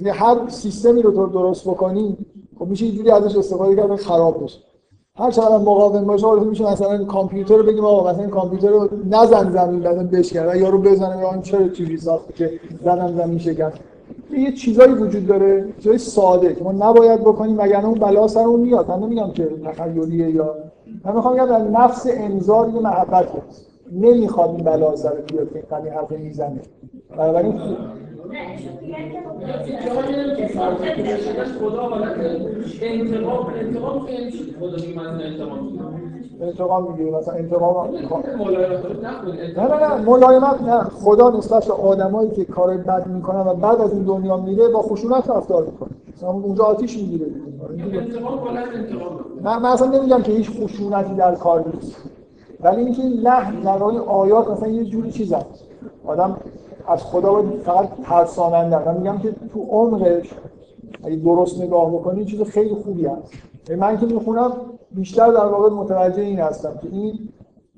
یه 0.00 0.12
هر 0.12 0.36
سیستمی 0.48 1.02
رو 1.02 1.10
تو 1.12 1.26
درست 1.26 1.68
بکنی 1.68 2.16
خب 2.58 2.66
میشه 2.66 2.86
یه 2.86 2.92
جوری 2.92 3.10
ازش 3.10 3.36
استفاده 3.36 3.76
کرد 3.76 3.96
خراب 3.96 4.44
بشه. 4.44 4.58
هر 5.16 5.30
چقدر 5.30 5.56
مقاوم 5.58 6.04
باشه 6.04 6.26
حالا 6.26 6.44
میشه 6.44 6.64
مثلا 6.72 7.04
کامپیوتر 7.04 7.56
رو 7.56 7.62
بگیم 7.62 7.84
آقا 7.84 8.10
مثلا 8.12 8.28
کامپیوتر 8.28 8.68
رو 8.68 8.88
نزن 9.10 9.50
زمین 9.52 9.80
بعدن 9.80 10.06
بشکن 10.06 10.56
یا 10.56 10.68
رو 10.68 10.78
بزنه 10.78 11.18
یا 11.20 11.40
چرا 11.42 11.68
چیزی 11.68 11.96
ساخته 11.96 12.32
که 12.32 12.60
زدن 12.84 13.16
زمین 13.16 13.38
شکن 13.38 13.72
یه 14.38 14.52
چیزایی 14.52 14.92
وجود 14.92 15.26
داره 15.26 15.68
چیزای 15.78 15.98
ساده 15.98 16.54
که 16.54 16.64
ما 16.64 16.72
نباید 16.72 17.20
بکنیم 17.20 17.58
وگرنه 17.58 17.86
اون 17.86 17.98
بلا 17.98 18.28
سرمون 18.28 18.60
میاد. 18.60 18.90
من 18.90 18.98
نمیگم 18.98 19.30
که 19.30 19.48
تخیلیه 19.64 20.30
یا 20.30 20.54
من 21.04 21.14
می‌خوام 21.14 21.34
بگم 21.34 21.46
در 21.46 21.58
نفس 21.58 22.06
انذار 22.10 22.68
یه 22.68 22.80
محبت 22.80 23.26
هست. 23.26 23.66
نمی‌خواد 23.92 24.50
این 24.50 24.64
بلا 24.64 24.96
سر 24.96 25.10
بیاد 25.10 25.52
که 25.52 25.76
این 25.76 25.92
حرف 25.92 26.12
می‌زنه. 26.12 26.60
بنابراین 27.16 27.60
نه 28.32 28.38
انتقام 32.82 33.46
انتقام 33.60 34.06
انتقام 36.40 36.92
می‌گیره 36.92 37.18
مثلا 37.18 37.34
انتقام 37.34 37.94
نه 39.56 39.68
نه 39.68 39.76
نه 39.80 39.94
ملایمت 39.94 40.62
نه. 40.62 40.80
خدا 40.80 41.30
نسبت 41.30 41.66
به 41.66 41.72
آدمایی 41.72 42.30
که 42.30 42.44
کار 42.44 42.76
بد 42.76 43.06
می‌کنن 43.06 43.40
و 43.40 43.54
بعد 43.54 43.80
از 43.80 43.92
این 43.92 44.02
دنیا 44.02 44.36
میره 44.36 44.68
با 44.68 44.82
خشونت 44.82 45.30
رفتار 45.30 45.64
می‌کنه. 45.64 45.90
مثلا 46.16 46.30
اونجا 46.30 46.64
آتیش 46.64 46.96
می‌گیره. 46.96 47.26
انتقام 47.92 48.38
من 49.44 49.64
اصلا 49.64 49.98
نمیگم 49.98 50.22
که 50.22 50.32
هیچ 50.32 50.50
خشونتی 50.50 51.14
در 51.14 51.34
کار 51.34 51.64
نیست. 51.74 51.96
ولی 52.60 52.82
اینکه 52.84 53.02
این 53.02 53.12
لحن 53.12 53.60
در 53.60 53.82
آیات 54.06 54.50
مثلا 54.50 54.68
یه 54.68 54.84
جوری 54.84 55.10
چیزن 55.10 55.42
آدم 56.06 56.36
از 56.86 57.04
خدا 57.04 57.32
باید 57.32 57.60
فقط 57.60 57.88
ترساننده 58.04 58.88
من 58.88 58.96
میگم 58.96 59.18
که 59.18 59.34
تو 59.54 59.60
عمقش 59.60 60.30
اگه 61.04 61.16
درست 61.16 61.62
نگاه 61.62 61.90
بکنی 61.92 62.24
چیز 62.24 62.42
خیلی 62.42 62.74
خوبی 62.74 63.06
هست. 63.06 63.32
من 63.78 63.98
که 63.98 64.06
می‌خونم 64.06 64.52
بیشتر 64.90 65.32
در 65.32 65.44
واقع 65.44 65.70
متوجه 65.70 66.22
این 66.22 66.38
هستم 66.38 66.78
که 66.82 66.88
این 66.92 67.28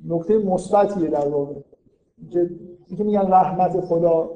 نکته 0.09 0.39
مثبتیه 0.39 1.09
در 1.09 1.29
واقع. 1.29 1.55
که 2.31 2.51
اینکه 2.87 3.05
میگن 3.05 3.33
رحمت 3.33 3.81
خدا 3.81 4.31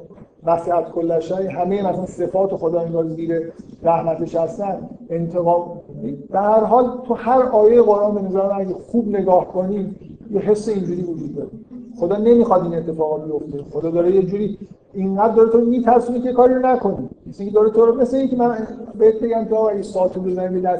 وسعت 0.44 0.90
کل 0.90 1.20
شی 1.20 1.34
همه 1.34 1.88
مثلا 1.88 2.06
صفات 2.06 2.56
خدا 2.56 2.80
انگار 2.80 3.06
زیر 3.06 3.52
رحمتش 3.82 4.36
هستن. 4.36 4.88
انتقام 5.10 5.80
در 6.30 6.42
هر 6.42 6.64
حال 6.64 7.02
تو 7.06 7.14
هر 7.14 7.42
آیه 7.42 7.82
قرآن 7.82 8.14
به 8.14 8.22
نظر 8.22 8.52
اگه 8.52 8.74
خوب 8.74 9.08
نگاه 9.08 9.48
کنی 9.48 9.96
یه 10.30 10.40
حس 10.40 10.68
اینجوری 10.68 11.02
وجود 11.02 11.34
داره. 11.34 11.50
خدا 11.98 12.16
نمی‌خواد 12.16 12.62
این 12.62 12.74
اتفاقا 12.74 13.16
بیفته. 13.16 13.70
خدا 13.72 13.90
داره 13.90 14.14
یه 14.14 14.22
جوری 14.22 14.58
اینقدر 14.94 15.34
داره 15.34 15.50
تو 15.50 15.58
میترسونه 15.58 16.20
که 16.20 16.32
کاری 16.32 16.54
رو 16.54 16.66
نکنی. 16.66 17.08
مثل 17.26 17.42
اینکه 17.42 17.54
داره 17.54 17.70
تو 17.70 17.86
رو 17.86 18.00
مثل 18.00 18.16
اینکه 18.16 18.36
من 18.36 18.56
بهت 18.98 19.20
بگم 19.20 19.44
تو 19.44 19.54
اگه 19.54 19.82
ساتور 19.82 20.22
بزنی 20.22 20.60
به 20.60 20.78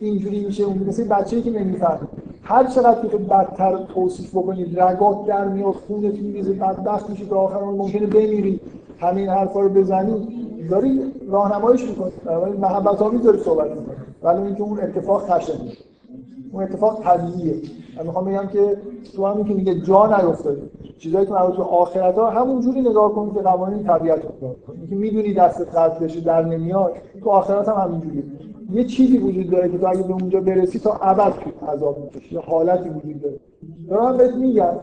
اینجوری 0.00 0.44
میشه 0.44 0.64
اون 0.64 0.78
مثل 0.88 1.08
بچه‌ای 1.08 1.42
که 1.42 1.50
نمی‌فهمه. 1.50 1.98
هر 2.42 2.64
چقدر 2.64 3.00
که 3.02 3.08
تو 3.08 3.18
بدتر 3.18 3.78
توصیف 3.94 4.30
بکنی 4.30 4.64
رگات 4.64 5.26
در 5.26 5.48
میاد 5.48 5.74
خونت 5.74 6.14
میریزه 6.14 6.52
بدبخت 6.52 7.10
میشی 7.10 7.26
تا 7.26 7.36
آخر 7.36 7.58
اون 7.58 7.74
ممکنه 7.74 8.06
بمیری 8.06 8.60
همین 8.98 9.28
حرفا 9.28 9.60
رو 9.60 9.68
بزنی 9.68 10.28
داری 10.70 11.12
راهنماییش 11.28 11.88
می‌کنی. 11.88 12.12
محبت 12.60 13.02
آمیز 13.02 13.22
داری 13.22 13.38
صحبت 13.38 13.70
می‌کنی. 13.70 13.96
ولی 14.22 14.42
اینکه 14.42 14.62
اون 14.62 14.80
اتفاق 14.80 15.22
خشنه 15.30 15.56
اون 16.54 16.62
اتفاق 16.62 17.02
طبیعیه. 17.02 17.54
من 17.96 18.06
می‌خوام 18.06 18.24
بگم 18.24 18.46
که 18.46 18.76
تو 19.16 19.26
همین 19.26 19.44
که 19.44 19.54
میگه 19.54 19.80
جا 19.80 20.06
نیفتاده. 20.06 20.62
چیزایی 20.98 21.26
که 21.26 21.32
مربوط 21.32 21.56
به 21.56 21.62
آخرت 21.62 22.14
ها 22.14 22.30
همون 22.30 22.60
جوری 22.60 22.80
نگاه 22.80 23.12
کن 23.12 23.34
که 23.34 23.40
قوانین 23.40 23.84
طبیعت 23.84 24.22
کن. 24.22 24.56
اینکه 24.80 24.96
می‌دونی 24.96 25.34
دستت 25.34 25.76
قطع 25.76 26.04
بشه 26.04 26.20
در 26.20 26.44
نمیاد 26.44 26.92
تو 27.22 27.30
آخرت 27.30 27.68
هم 27.68 27.88
همینجوریه 27.88 28.22
یه 28.72 28.84
چیزی 28.84 29.18
وجود 29.18 29.50
داره 29.50 29.68
که 29.68 29.78
تو 29.78 29.86
اگه 29.88 30.02
به 30.02 30.12
اونجا 30.12 30.40
برسی 30.40 30.78
تا 30.78 30.92
ابد 30.92 31.32
عذاب 31.68 31.98
می‌کشی. 31.98 32.34
یه 32.34 32.40
حالتی 32.40 32.88
وجود 32.88 33.22
داره. 33.22 33.40
دارم 33.88 34.16
بهت 34.16 34.34
میگم 34.34 34.74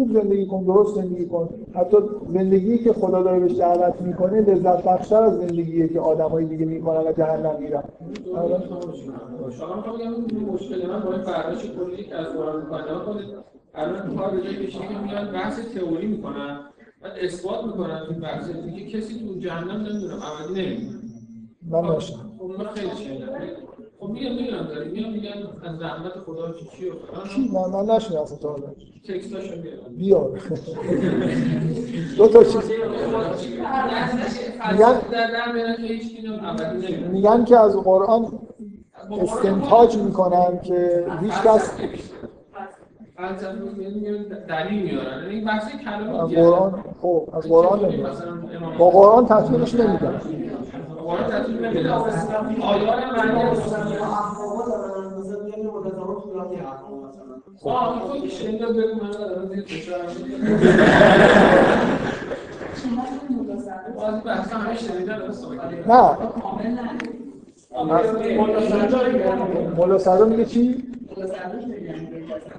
خوب 0.00 0.12
زندگی 0.12 0.46
کن 0.46 0.64
درست 0.64 0.94
زندگی 0.94 1.26
کن. 1.26 1.48
حتی 1.74 1.96
زندگی 2.32 2.78
که 2.78 2.92
خدا 2.92 3.22
داره 3.22 3.40
بهش 3.40 3.52
دعوت 3.52 4.02
می‌کنه 4.02 4.40
لذت 4.40 4.84
بخشتر 4.84 5.22
از 5.22 5.38
زندگیه 5.38 5.88
که 5.88 6.00
آدمای 6.00 6.44
دیگه 6.44 6.64
می‌کنن 6.64 7.00
و 7.00 7.12
جهنم 7.12 7.56
میرن. 7.60 7.82
شما 9.58 9.76
می‌خوام 9.76 9.98
بگم 9.98 10.10
مشکل 10.52 10.86
من 10.86 11.00
با 11.00 11.12
این 11.12 11.22
برداشت 11.22 11.76
کلی 11.76 12.04
که 12.04 12.14
از 12.14 12.26
قرآن 12.26 12.62
می‌کنه 12.62 12.82
کنید. 13.06 13.26
الان 13.74 14.16
کار 14.16 14.30
به 14.30 14.42
جای 14.42 14.66
که 14.66 14.78
میان 15.04 15.32
بحث 15.32 15.60
تئوری 15.74 16.06
می‌کنن. 16.06 16.60
بعد 17.02 17.12
اثبات 17.22 17.64
می‌کنن 17.64 18.00
این 18.10 18.20
بحث 18.20 18.50
دیگه. 18.50 18.90
کسی 18.90 19.14
تو 19.14 19.40
جهنم 19.40 19.80
نمی‌دونم 19.80 20.20
ابدی 20.22 20.62
نمی‌دونه. 20.62 20.98
من 21.70 21.82
داشتم 21.82 22.30
خب 22.38 22.44
من 22.44 22.66
خیلی 22.66 22.96
شنیدم. 22.96 23.26
خب 24.00 24.08
میگم 24.08 24.34
می‌دونم 24.34 24.66
داری 24.66 24.90
میگم 24.90 25.10
میگن 25.12 25.30
از 25.64 25.82
رحمت 25.82 26.12
خدا 26.26 26.52
چی 26.52 26.66
چی 27.34 27.48
فلان 27.48 27.70
من 27.70 27.84
من 27.84 27.90
اصلا 27.90 28.24
تا 28.42 28.48
حالا. 28.48 28.62
تکستاشو 29.08 29.54
بیار. 29.96 30.40
دو 32.16 32.28
تا 32.28 32.44
چیز 32.44 32.70
میگن 34.72 35.76
که 35.76 35.98
کی 35.98 36.96
میگن 37.12 37.44
که 37.44 37.58
از 37.58 37.76
قرآن 37.76 38.38
استنتاج 39.10 39.96
می‌کنن 39.96 40.60
که 40.62 41.06
هیچ 41.22 41.32
کس 41.32 41.72
دلیل 44.48 44.82
میارن. 44.82 45.26
این 45.30 45.44
بحث 45.44 45.72
کلامی 45.84 46.18
از 46.18 46.30
قرآن 46.30 46.84
خب 47.02 47.28
از 47.32 47.48
قرآن 47.48 47.80
امام 47.84 48.78
با 48.78 48.90
قرآن 48.90 49.26
تطبیقش 49.26 49.74
نمیدن 49.74 50.20
قرآن 51.10 51.30
تطبیق 51.30 51.64
نمیده 51.64 51.92
آیات 51.92 53.04
معنی 53.16 53.32
بگو 58.72 58.94
من 59.04 59.10
دارم 64.24 64.50
همه 64.52 64.76
شنیده 64.76 65.18
درست 65.18 65.46
نه. 65.86 66.16
مولا 69.76 69.98
صدر 69.98 70.24
میگه 70.24 70.44
چی؟ 70.44 70.84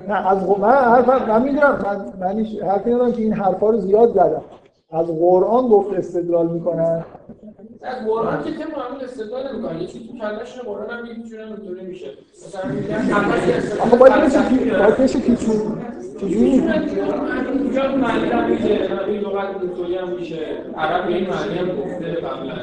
نه 0.07 0.27
از 0.27 0.47
قرآن 0.47 0.61
من 0.61 0.71
حرف 0.71 1.07
من 1.07 1.43
می‌دونم 1.43 1.79
من 1.85 2.13
من 2.19 2.45
حرفی 2.69 2.89
ندارم 2.89 3.11
که 3.11 3.21
این 3.21 3.33
حرفا 3.33 3.69
رو 3.69 3.77
زیاد 3.77 4.09
زدم. 4.13 4.41
از 4.91 5.07
قرآن 5.07 5.67
گفت 5.67 5.93
استدلال 5.93 6.47
می‌کنن. 6.47 7.05
از 7.83 8.05
قرآن 8.07 8.43
که 8.43 8.51
تم 8.51 8.71
معامل 8.71 9.03
استدلال 9.03 9.53
نمی‌کنه 9.53 9.83
یکی 9.83 9.99
تو 10.07 10.17
کلش 10.17 10.59
قرآن 10.59 10.89
هم 10.89 11.05
یه 11.05 11.13
جوری 11.29 11.43
اینطوری 11.43 11.85
میشه. 11.85 12.07
مثلا 12.47 12.71
میگن 12.71 13.13
آخه 13.81 13.97
باید 13.97 14.13
بشه. 14.13 14.39
باید 14.79 14.97
بشه 14.97 15.19
پیچون 15.19 15.81
چجوری 16.17 16.61
اینجا 17.51 17.95
معنی 17.95 18.29
هم 18.29 18.49
میشه 18.49 18.89
این 19.07 19.19
لغت 19.19 19.61
اینطوری 19.61 19.95
هم 19.95 20.09
میشه. 20.09 20.39
عرب 20.77 21.07
این 21.07 21.29
معنی 21.29 21.57
هم 21.57 21.67
گفته 21.67 22.05
قبلا 22.13 22.55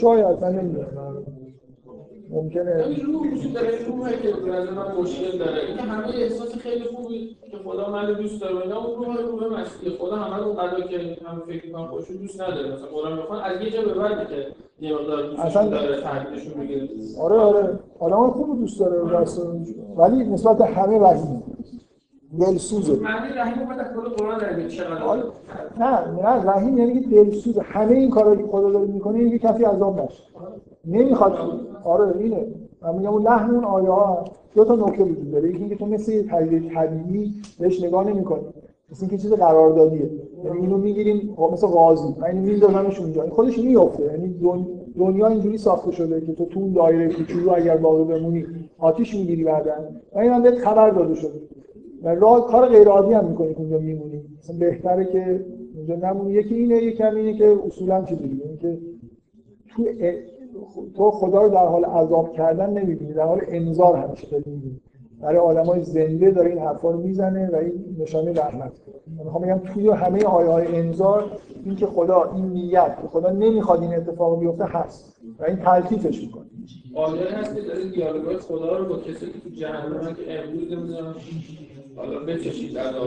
شاید 0.00 0.40
من 0.40 0.52
نمی‌دونم. 0.52 1.19
ممکنه. 2.30 2.84
این 2.88 3.06
روح 3.06 3.32
وجود 3.32 3.52
داره 3.52 3.68
این 3.68 3.86
روحه 3.86 4.12
که 4.22 4.28
به 4.32 4.50
نظر 4.50 4.70
من 4.70 4.94
مشکل 5.00 5.38
داره. 5.38 5.66
اینکه 5.66 5.82
همه 5.82 6.06
احساس 6.14 6.54
خیلی 6.56 6.84
خوبی 6.84 7.36
که 7.50 7.56
خدا 7.64 7.90
من 7.90 8.12
دوست 8.14 8.40
داره. 8.40 8.62
اینا 8.62 8.84
اون 8.86 9.04
روح 9.04 9.16
روح 9.20 9.60
مسیحی. 9.60 9.96
خدا 9.98 10.16
همه 10.16 10.44
رو 10.44 10.52
قضا 10.52 10.80
که 10.80 11.16
هم 11.26 11.42
فکر 11.46 11.66
می‌کنن 11.66 11.86
خودشون 11.86 12.16
دوست 12.16 12.40
نداره. 12.40 12.72
مثلا 12.72 12.86
قرآن 12.86 13.16
می‌خوان 13.16 13.40
از 13.40 13.60
یه 13.62 13.70
جا 13.70 13.82
به 13.82 13.94
بعد 13.94 14.28
که 14.28 14.46
یه 14.80 14.94
مقدار 14.94 15.22
دوستشون 15.22 15.46
اصلا- 15.46 15.68
داره 15.68 16.00
تحلیلشون 16.00 16.60
می‌گیره 16.60 16.88
آره 17.20 17.36
آره. 17.36 17.78
آدم 17.98 18.30
خوب 18.30 18.60
دوست 18.60 18.80
داره 18.80 19.10
راست 19.10 19.46
ولی 19.96 20.24
نسبت 20.24 20.60
همه 20.60 20.98
رحیم 20.98 21.42
دلسوزه 22.38 22.92
معنی 23.00 23.28
رحیم 23.36 23.58
اومد 23.62 23.78
از 23.78 23.86
کل 23.96 24.08
قرآن 24.08 24.38
در 24.38 24.68
چقدر؟ 24.68 25.02
آره. 25.02 25.22
نه 25.78 26.22
نه 26.22 26.50
رحیم 26.50 26.78
یعنی 26.78 27.00
که 27.00 27.08
دلسوز. 27.08 27.58
همه 27.58 27.92
این 27.92 28.10
کارا 28.10 28.36
که 28.36 28.44
خدا 28.46 28.70
داره 28.70 28.86
می‌کنه 28.86 29.30
که 29.30 29.38
کسی 29.38 29.64
عذاب 29.64 30.00
نشه. 30.00 30.22
نمی‌خواد. 30.86 31.60
آره 31.84 32.16
اینه. 32.18 32.46
من 32.82 32.94
میگم 32.94 33.08
اون 33.10 33.22
لحن 33.22 33.50
اون 33.50 33.64
آیه 33.64 33.88
ها 33.90 34.24
دو 34.54 34.64
تا 34.64 34.74
نکته 34.74 35.02
وجود 35.04 35.30
داره. 35.30 35.48
یکی 35.48 35.58
اینکه 35.58 35.76
تو 35.76 35.86
مثل 35.86 36.22
پدیده 36.22 36.74
طبیعی 36.74 37.34
بهش 37.58 37.84
نگاه 37.84 38.06
نمی‌کنی. 38.06 38.42
مثل 38.90 39.00
اینکه 39.04 39.18
چیز 39.18 39.32
قراردادیه. 39.32 40.10
یعنی 40.44 40.58
اینو 40.60 40.76
می‌گیریم 40.78 41.36
مثل 41.52 41.66
قاضی 41.66 42.14
من 42.18 42.26
اینو 42.26 42.40
میذارمش 42.40 43.00
اونجا. 43.00 43.22
این 43.22 43.30
خودش 43.30 43.58
میفته 43.58 44.04
یعنی 44.04 44.28
دن- 44.42 44.66
دنیا 44.98 45.26
اینجوری 45.26 45.58
ساخته 45.58 45.90
شده 45.90 46.20
که 46.20 46.32
تو 46.32 46.44
تو 46.44 46.60
اون 46.60 46.72
دایره 46.72 47.08
کوچولو 47.08 47.52
اگر 47.54 47.76
باقی 47.76 48.04
بمونی 48.04 48.46
آتیش 48.78 49.14
می‌گیری 49.14 49.44
بعدا. 49.44 49.72
و 50.14 50.18
این 50.18 50.32
هم 50.32 50.42
بهت 50.42 50.58
خبر 50.58 50.90
داده 50.90 51.14
شده. 51.14 51.40
و 52.02 52.08
راه 52.14 52.46
کار 52.46 52.68
غیر 52.68 52.88
عادی 52.88 53.12
هم 53.12 53.24
می‌کنی 53.24 53.54
که 53.54 53.60
اونجا 53.60 53.78
میمونی. 53.78 54.22
مثلا 54.38 54.56
بهتره 54.56 55.04
که 55.04 55.44
اونجا 55.76 55.94
نمونی. 56.08 56.32
یکی 56.32 56.54
اینه 56.54 56.76
یکی 56.76 57.02
هم 57.02 57.16
اینه 57.16 57.38
که 57.38 57.56
اصولا 57.66 58.04
چیزی 58.04 58.28
دیگه 58.28 58.44
اینکه 58.44 58.78
تو 59.68 59.82
ا- 60.00 60.30
تو 60.96 61.10
خدا 61.10 61.42
رو 61.42 61.48
در 61.48 61.66
حال 61.66 61.84
عذاب 61.84 62.32
کردن 62.32 62.70
نمی‌بینی. 62.70 63.12
در 63.12 63.24
حال 63.24 63.40
انذار 63.48 63.96
همیشه 63.96 64.28
داری 64.30 64.44
می‌بینی. 64.50 64.80
برای 65.20 65.38
آدمای 65.38 65.82
زنده 65.82 66.30
داره 66.30 66.50
این 66.50 66.58
حرفا 66.58 66.90
رو 66.90 67.00
می‌زنه 67.00 67.50
و 67.52 67.56
این 67.56 67.96
نشانه 67.98 68.32
رحمت. 68.32 68.72
من 69.18 69.24
می‌خوام 69.24 69.42
بگم 69.42 69.58
توی 69.58 69.88
همه 69.90 70.24
آیه 70.24 70.48
های 70.48 70.76
انذار 70.76 71.24
این 71.64 71.76
که 71.76 71.86
خدا 71.86 72.32
این 72.34 72.44
نیت 72.44 72.96
که 73.02 73.08
خدا 73.08 73.30
نمی‌خواد 73.30 73.82
این 73.82 73.94
اتفاق 73.94 74.40
بیفته 74.40 74.64
هست. 74.64 75.16
و 75.38 75.44
این 75.44 75.56
تلطیفش 75.56 76.22
می‌کنه. 76.22 76.44
آیه 76.94 77.22
هست 77.22 77.54
که 77.56 77.62
داره 77.62 77.84
دیالوگای 77.84 78.36
خدا 78.36 78.78
رو 78.78 78.88
با 78.88 78.96
کسی 78.96 79.26
که 79.26 79.40
تو 79.44 79.48
جهنم 79.48 80.14
که 80.14 80.22
امروز 80.38 80.72
نمی‌دونم 80.72 81.14
حالا 81.96 82.18
بچشید 82.20 82.78
من 82.78 82.88
مثلا 82.88 83.04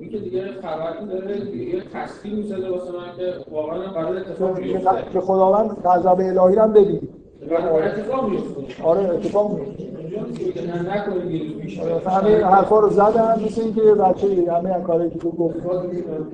این 0.00 0.10
که 0.10 0.18
دیگه 0.18 0.52
خبری 0.62 1.06
داره 1.06 1.56
یه 1.56 1.82
تصویر 1.94 2.34
می‌زده 2.34 2.70
واسه 2.70 2.92
من 2.92 3.16
که 3.16 3.34
واقعا 3.50 3.92
قرار 3.92 4.16
اتفاق 4.16 4.58
بیفته. 4.60 4.90
که 5.12 5.20
خداوند 5.20 5.70
غضب 5.84 6.20
الهی 6.20 6.56
رو 6.56 6.62
هم 6.62 6.72
ببینی 6.72 7.08
قرار 7.48 7.82
اتفاق 7.82 8.30
آره 8.84 9.08
اتفاق 9.08 9.52
میفته 9.58 9.86
همه 12.10 12.44
حرفا 12.44 12.80
رو 12.80 12.90
زدن 12.90 13.44
مثل 13.44 13.60
اینکه 13.60 13.82
یه 13.82 13.94
بچه 13.94 14.52
همه 14.52 14.74
این 14.74 14.84
کاری 14.84 15.10
که 15.10 15.18
تو 15.18 15.30
گفت. 15.30 15.56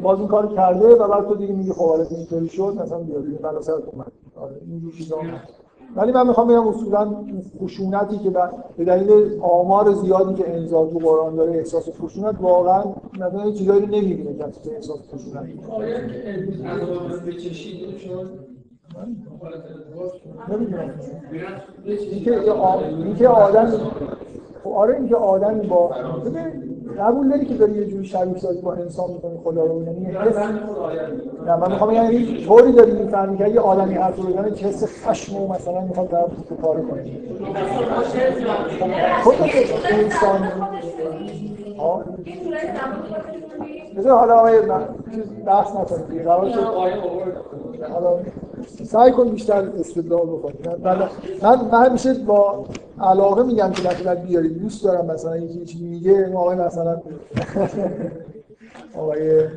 باز 0.02 0.18
این 0.18 0.28
کار 0.28 0.54
کرده 0.54 0.86
و 0.94 1.08
بعد 1.08 1.28
تو 1.28 1.34
دیگه 1.34 1.54
میگی 1.54 1.72
خب 1.72 1.82
آره 1.82 2.06
اینطوری 2.10 2.48
شد 2.48 2.74
مثلا 2.82 2.98
بیا 2.98 3.20
دیگه 3.20 3.38
بلا 3.38 3.50
اومد 3.92 4.12
آره 4.36 4.56
اینجور 4.70 4.92
چیزا. 4.92 5.16
ولی 5.96 6.12
من 6.12 6.26
می‌خوام 6.26 6.48
بگم 6.48 6.68
اصولا 6.68 7.14
خشونتی 7.62 8.18
که 8.18 8.30
به 8.76 8.84
دلیل 8.84 9.40
آمار 9.42 9.92
زیادی 9.92 10.34
که 10.34 10.54
انزال 10.54 10.90
تو 10.90 10.98
قرآن 10.98 11.36
داره 11.36 11.52
احساس 11.52 11.88
خشونت 12.00 12.34
واقعا 12.40 12.84
مثلا 13.14 13.52
چیزایی 13.52 13.80
رو 13.80 13.86
نمی‌بینه 13.86 14.32
که 14.64 14.74
احساس 14.74 14.98
خشونت. 15.14 15.46
نمی‌دونم. 20.48 20.90
اینکه 23.04 23.28
آدم 23.28 23.72
خب 24.64 24.70
آره 24.70 24.96
اینکه 24.96 25.16
آدمی 25.16 25.66
با 25.66 25.90
قبول 26.98 27.28
داری 27.28 27.44
که 27.44 27.54
داری 27.54 27.72
یه 27.72 27.86
جوری 27.86 28.04
شریک 28.04 28.38
سازی 28.38 28.60
با 28.60 28.72
انسان 28.72 29.10
می‌کنی 29.10 29.38
خدا 29.44 29.64
رو 29.64 29.82
یعنی 29.82 30.06
نه 31.46 31.56
من 31.56 31.72
می‌خوام 31.72 31.92
یعنی 31.94 32.44
طوری 32.46 32.72
داری 32.72 32.92
می‌فهمی 32.92 33.38
که 33.38 33.48
یه 33.48 33.60
آدمی 33.60 33.94
حرف 33.94 34.16
رو 34.16 34.22
بزنه 34.22 34.48
حس 34.48 35.04
خشم 35.06 35.36
و 35.36 35.48
مثلا 35.48 35.80
می‌خواد 35.80 36.08
طرف 36.08 36.30
رو 36.50 36.56
پاره 36.56 36.82
کنه. 36.82 37.04
خود 39.22 39.34
انسان 39.84 40.52
بذار 43.96 44.18
حالا 44.18 44.34
آقای 44.34 44.58
چیز 45.14 45.24
بحث 45.46 45.92
دیگه 46.10 46.24
قرار 46.24 46.50
شد. 46.50 46.60
حالا 47.92 48.18
سعی 48.84 49.12
کن 49.12 49.28
بیشتر 49.28 49.68
استدلال 49.78 50.26
بکنی 50.26 50.54
من, 50.84 51.10
من, 51.72 51.86
همیشه 51.86 52.14
با 52.14 52.64
علاقه 53.00 53.42
میگم 53.42 53.70
که 53.70 53.82
بعد 53.82 54.22
بیاری 54.26 54.48
دوست 54.48 54.84
دارم 54.84 55.06
مثلا 55.06 55.36
یکی 55.36 55.64
چیزی 55.64 55.84
میگه 55.84 56.34
آقای 56.34 56.56
مثلا 56.56 57.02
آقای 58.98 59.48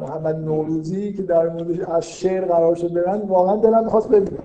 محمد 0.00 0.36
نوروزی 0.36 1.12
که 1.12 1.22
در 1.22 1.48
موردش 1.48 1.80
از 1.80 2.10
شعر 2.10 2.44
قرار 2.44 2.74
شد 2.74 2.92
برن 2.92 3.20
واقعا 3.20 3.56
دلم 3.56 3.84
می‌خواست 3.84 4.08
ببینم. 4.08 4.42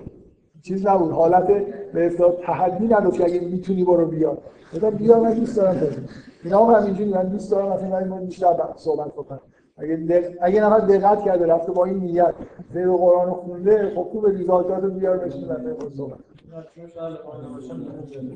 چیز 0.68 0.86
نبود. 0.86 1.12
حالت 1.12 1.46
به 1.92 2.06
اصطلاح 2.06 2.32
تحدی 2.42 2.86
نداشت 2.86 3.16
که 3.18 3.24
اگه 3.24 3.40
می‌تونی 3.40 3.84
برو 3.84 4.06
بیا 4.06 4.38
گفتم 4.74 4.90
بیا 4.90 5.20
من 5.20 5.34
دوست 5.34 5.56
دارم 5.56 5.76
ببینم 5.80 6.08
اینا 6.44 6.64
هم 6.64 6.82
همینجوری 6.82 7.10
من 7.10 7.22
دوست 7.22 7.50
دارم. 7.50 7.68
مثلا 7.72 8.04
مورد 8.04 8.26
بیشتر 8.26 8.54
صحبت 8.76 9.12
بکنم. 9.12 9.40
اگه. 9.76 10.36
اگه 10.40 10.64
نفر 10.64 10.78
دقت 10.78 11.22
کرده 11.24 11.46
رفته 11.46 11.72
با 11.72 11.84
این 11.84 11.98
نیت. 11.98 12.34
سیر 12.72 12.88
قرآن 12.88 13.30
خونده 13.30 13.92
خب 13.94 14.02
خوب 14.02 14.26
ریزالتات 14.26 14.82
رو 14.84 14.90
بیار 14.90 15.18
بشین 15.18 15.48
در 15.48 15.58
مورد 15.58 15.94
صحبت. 15.94 16.18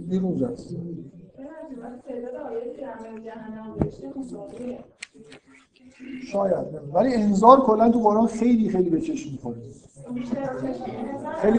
دیروز 0.09 0.43
هست 0.43 0.77
شاید. 6.33 6.67
ولی 6.93 7.15
انذار 7.15 7.61
کلا 7.61 7.91
تو 7.91 7.99
قرآن 7.99 8.27
خیلی 8.27 8.69
خیلی 8.69 8.91
به 8.91 9.01
چشم 9.01 9.31
می‌خوره. 9.33 9.57
خیلی 11.43 11.59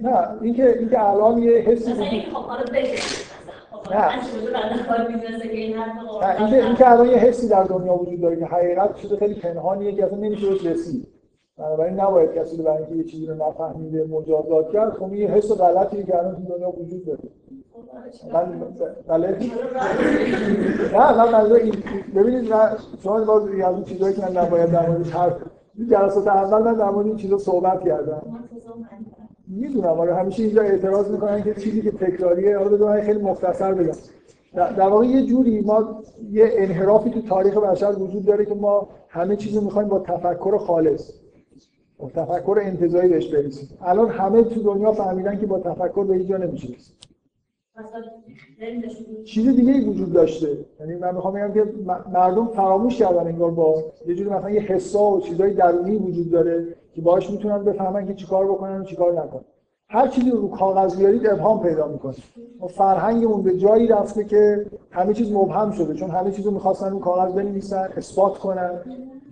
نه 0.00 0.42
اینکه 0.42 0.78
اینکه 0.78 1.08
الان 1.08 1.42
یه 1.42 1.58
حسی 1.58 1.92
وجود 1.92 2.24
نه. 3.90 4.18
اینکه 6.38 6.66
اینکه 6.66 6.90
الان 6.90 7.08
یه 7.08 7.16
حسی 7.16 7.48
در 7.48 7.64
دنیا 7.64 7.94
وجود 7.94 8.20
داره 8.20 8.36
که 8.36 8.46
حقیقت 8.46 8.96
شده 8.96 9.16
خیلی 9.16 9.34
پنهانیه 9.34 9.92
که 9.92 10.04
اصلا 10.04 10.18
نمیشه 10.18 10.48
بهش 10.48 10.66
رسید. 10.66 11.17
بنابراین 11.58 12.00
نباید 12.00 12.34
کسی 12.34 12.56
رو 12.56 12.64
برای 12.64 12.76
اینکه 12.76 12.94
یه 12.94 13.04
چیزی 13.04 13.26
رو 13.26 13.34
نفهمیده 13.34 14.04
مجازات 14.04 14.72
کرد. 14.72 14.92
خب 14.92 15.12
این 15.12 15.30
حس 15.30 15.52
غلطی 15.52 16.04
که 16.04 16.18
الان 16.18 16.36
تو 16.36 16.42
دنیا 16.54 16.70
وجود 16.70 17.06
داره. 17.06 17.18
من 18.32 18.60
بله؟ 19.08 19.36
نه 20.92 21.16
من 21.16 21.32
منظور 21.32 21.58
این 21.58 21.74
ببینید 22.16 22.52
شما 23.02 23.24
باز 23.24 23.42
از 23.48 23.74
اون 23.74 23.84
چیزایی 23.84 24.14
که 24.14 24.22
من 24.22 24.36
نباید 24.36 24.70
در 24.70 24.88
موردش 24.88 25.12
حرف 25.12 25.36
جلسات 25.90 26.26
اول 26.26 26.62
من 26.62 26.74
در 26.74 26.90
مورد 26.90 27.06
این 27.06 27.16
چیزا 27.16 27.38
صحبت 27.38 27.84
کردم. 27.84 28.22
می‌دونم 29.48 30.00
آره 30.00 30.14
همیشه 30.14 30.42
اینجا 30.42 30.62
اعتراض 30.62 31.10
می‌کنن 31.10 31.42
که 31.42 31.54
چیزی 31.54 31.82
که 31.82 31.90
تکراریه 31.90 32.58
حالا 32.58 32.70
بذار 32.70 33.00
خیلی 33.00 33.22
مختصر 33.22 33.74
بگم. 33.74 33.92
در 34.54 34.88
واقع 34.88 35.06
یه 35.06 35.26
جوری 35.26 35.60
ما 35.60 36.02
یه 36.30 36.50
انحرافی 36.52 37.10
تو 37.10 37.22
تاریخ 37.22 37.56
بشر 37.58 37.92
وجود 37.98 38.24
داره 38.24 38.44
که 38.44 38.54
ما 38.54 38.88
همه 39.08 39.36
چیز 39.36 39.56
رو 39.56 39.64
می‌خوایم 39.64 39.88
با 39.88 39.98
تفکر 39.98 40.58
خالص 40.58 41.12
تفکر 42.06 42.58
انتزاعی 42.62 43.08
بهش 43.08 43.28
برسیم 43.28 43.68
الان 43.82 44.08
همه 44.10 44.42
تو 44.42 44.62
دنیا 44.62 44.92
فهمیدن 44.92 45.38
که 45.38 45.46
با 45.46 45.58
تفکر 45.58 46.04
به 46.04 46.14
اینجا 46.14 46.36
نمیشه 46.36 46.68
رسید. 46.68 46.98
چیز 49.24 49.56
دیگه 49.56 49.72
ای 49.72 49.84
وجود 49.84 50.12
داشته. 50.12 50.58
یعنی 50.80 50.94
من 50.94 51.14
می‌خوام 51.14 51.34
بگم 51.34 51.52
که 51.52 51.64
مردم 52.12 52.46
فراموش 52.46 52.98
کردن 52.98 53.26
انگار 53.26 53.50
با 53.50 53.84
یه 54.06 54.14
جوری 54.14 54.30
مثلا 54.30 54.50
یه 54.50 54.60
حسا 54.60 55.10
و 55.10 55.20
چیزای 55.20 55.54
درونی 55.54 55.96
وجود 55.96 56.30
داره 56.30 56.66
که 56.94 57.00
باهاش 57.00 57.30
می‌تونن 57.30 57.64
بفهمن 57.64 58.06
که 58.06 58.14
چیکار 58.14 58.46
بکنن 58.46 58.80
و 58.80 58.84
چیکار 58.84 59.12
نکنن. 59.12 59.44
هر 59.88 60.08
چیزی 60.08 60.30
رو 60.30 60.48
کاغذ 60.48 60.96
بیارید 60.96 61.26
ابهام 61.26 61.62
پیدا 61.62 61.88
می‌کنه. 61.88 62.14
ما 62.60 62.66
فرهنگمون 62.66 63.42
به 63.42 63.56
جایی 63.56 63.86
رفته 63.86 64.24
که 64.24 64.66
همه 64.90 65.14
چیز 65.14 65.32
مبهم 65.32 65.70
شده 65.70 65.94
چون 65.94 66.10
همه 66.10 66.30
چیز 66.30 66.46
رو 66.46 66.50
می‌خواستن 66.50 66.90
رو 66.90 66.98
کاغذ 66.98 67.32
بنویسن 67.32 67.88
اثبات 67.96 68.38
کنن. 68.38 68.70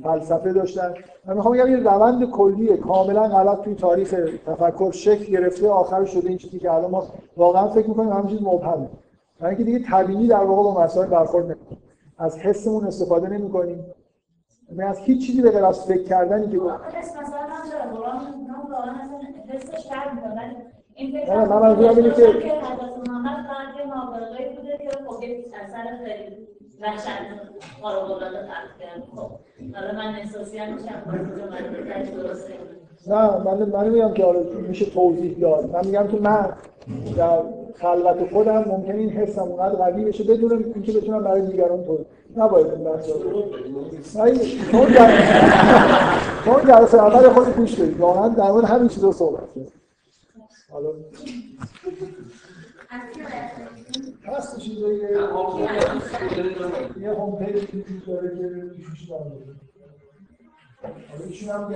فلسفه 0.03 0.53
داشتن. 0.53 0.95
من 1.27 1.35
می‌خوام 1.35 1.55
بگم 1.55 1.71
یه 1.71 1.77
روند 1.77 2.31
کلیه 2.31 2.77
کاملا 2.77 3.29
غلط 3.29 3.61
توی 3.61 3.75
تاریخ 3.75 4.15
تفکر 4.47 4.91
شکل 4.93 5.33
گرفته 5.33 5.69
آخر 5.69 6.05
شده 6.05 6.29
این 6.29 6.39
چیزی 6.39 6.59
که 6.59 6.73
الان 6.73 6.91
ما 6.91 7.07
واقعا 7.37 7.69
فکر 7.69 7.89
می‌کنیم 7.89 8.13
همه 8.13 8.31
چیز 8.31 8.43
مبهمه. 8.43 8.89
برای 9.41 9.55
اینکه 9.57 9.65
دیگه 9.65 9.91
طبیعی 9.91 10.29
در 10.29 10.45
واقع 10.45 10.63
با 10.63 10.85
مسائل 10.85 11.09
برخورد 11.09 11.45
نمی‌کنیم. 11.45 11.83
از 12.19 12.39
حسمون 12.39 12.85
استفاده 12.87 13.29
نمی‌کنیم. 13.29 13.85
یعنی 14.69 14.83
از 14.83 14.99
هیچ 14.99 15.27
چیزی 15.27 15.43
به 15.43 15.51
غیر 15.51 15.65
از 15.65 15.85
فکر 15.85 16.03
کردنی 16.03 16.47
که 16.47 16.53
این 16.53 16.71
نه، 21.29 21.45
من 21.45 21.59
منظورم 21.63 21.97
اینه 21.97 22.11
که- 22.15 22.23
یه 22.23 22.29
نابغه‌ای 23.95 24.49
بوده 24.57 24.79
که 24.79 24.91
خب 25.09 25.23
یه 25.23 25.45
اثر 25.65 26.05
خیلی 26.05 26.37
وحشتناک 26.83 27.41
خارق‌العاده 27.83 28.25
خلق 28.27 28.79
کرد 28.81 29.03
خب 29.17 29.31
حالا 29.75 29.93
من 29.93 30.15
احساسی 30.15 30.59
هم 30.59 30.73
میشم 30.75 31.03
با 31.07 31.13
اینجا 31.13 31.45
من 31.51 32.03
دیگه 32.03 32.11
درسته 32.17 32.53
نه 33.07 33.39
من 33.45 33.63
من 33.69 33.89
میگم 33.89 34.13
که 34.15 34.25
آره 34.25 34.41
میشه 34.69 34.85
توضیح 34.85 35.39
داد 35.41 35.71
من 35.73 35.87
میگم 35.87 36.07
که 36.07 36.17
من 36.21 36.49
در 37.17 37.39
خلوت 37.81 38.31
خودم 38.33 38.65
ممکنه 38.69 38.95
این 38.95 39.11
حسم 39.11 39.43
اونقدر 39.43 39.75
قوی 39.77 40.05
بشه 40.05 40.25
بدون 40.25 40.65
اینکه 40.75 40.93
بتونم 40.93 41.25
برای 41.25 41.41
دیگران 41.47 41.85
توضیح 41.85 42.07
نباید 42.37 42.67
این 42.67 42.85
بحث 42.85 43.09
رو 43.09 43.43
چون 46.45 46.65
جلسه 46.69 46.99
اول 47.03 47.29
خود 47.29 47.57
گوش 47.57 47.81
بدید 47.81 48.01
واقعا 48.01 48.29
در 48.29 48.51
مورد 48.51 48.65
همین 48.65 48.89
چیزا 48.89 49.13
صحبت 49.13 49.53
کنید 49.55 49.73
حالا. 50.77 50.93
هست 54.25 54.59
چیزایی 54.59 54.99
یه 57.01 57.11
هوم 57.11 57.45
پیج 57.45 58.07
داره 58.07 58.29
که 58.37 58.83
توش 58.83 59.09
داره. 59.09 59.33
حالا 61.11 61.25
ایشون 61.25 61.49
هم 61.49 61.69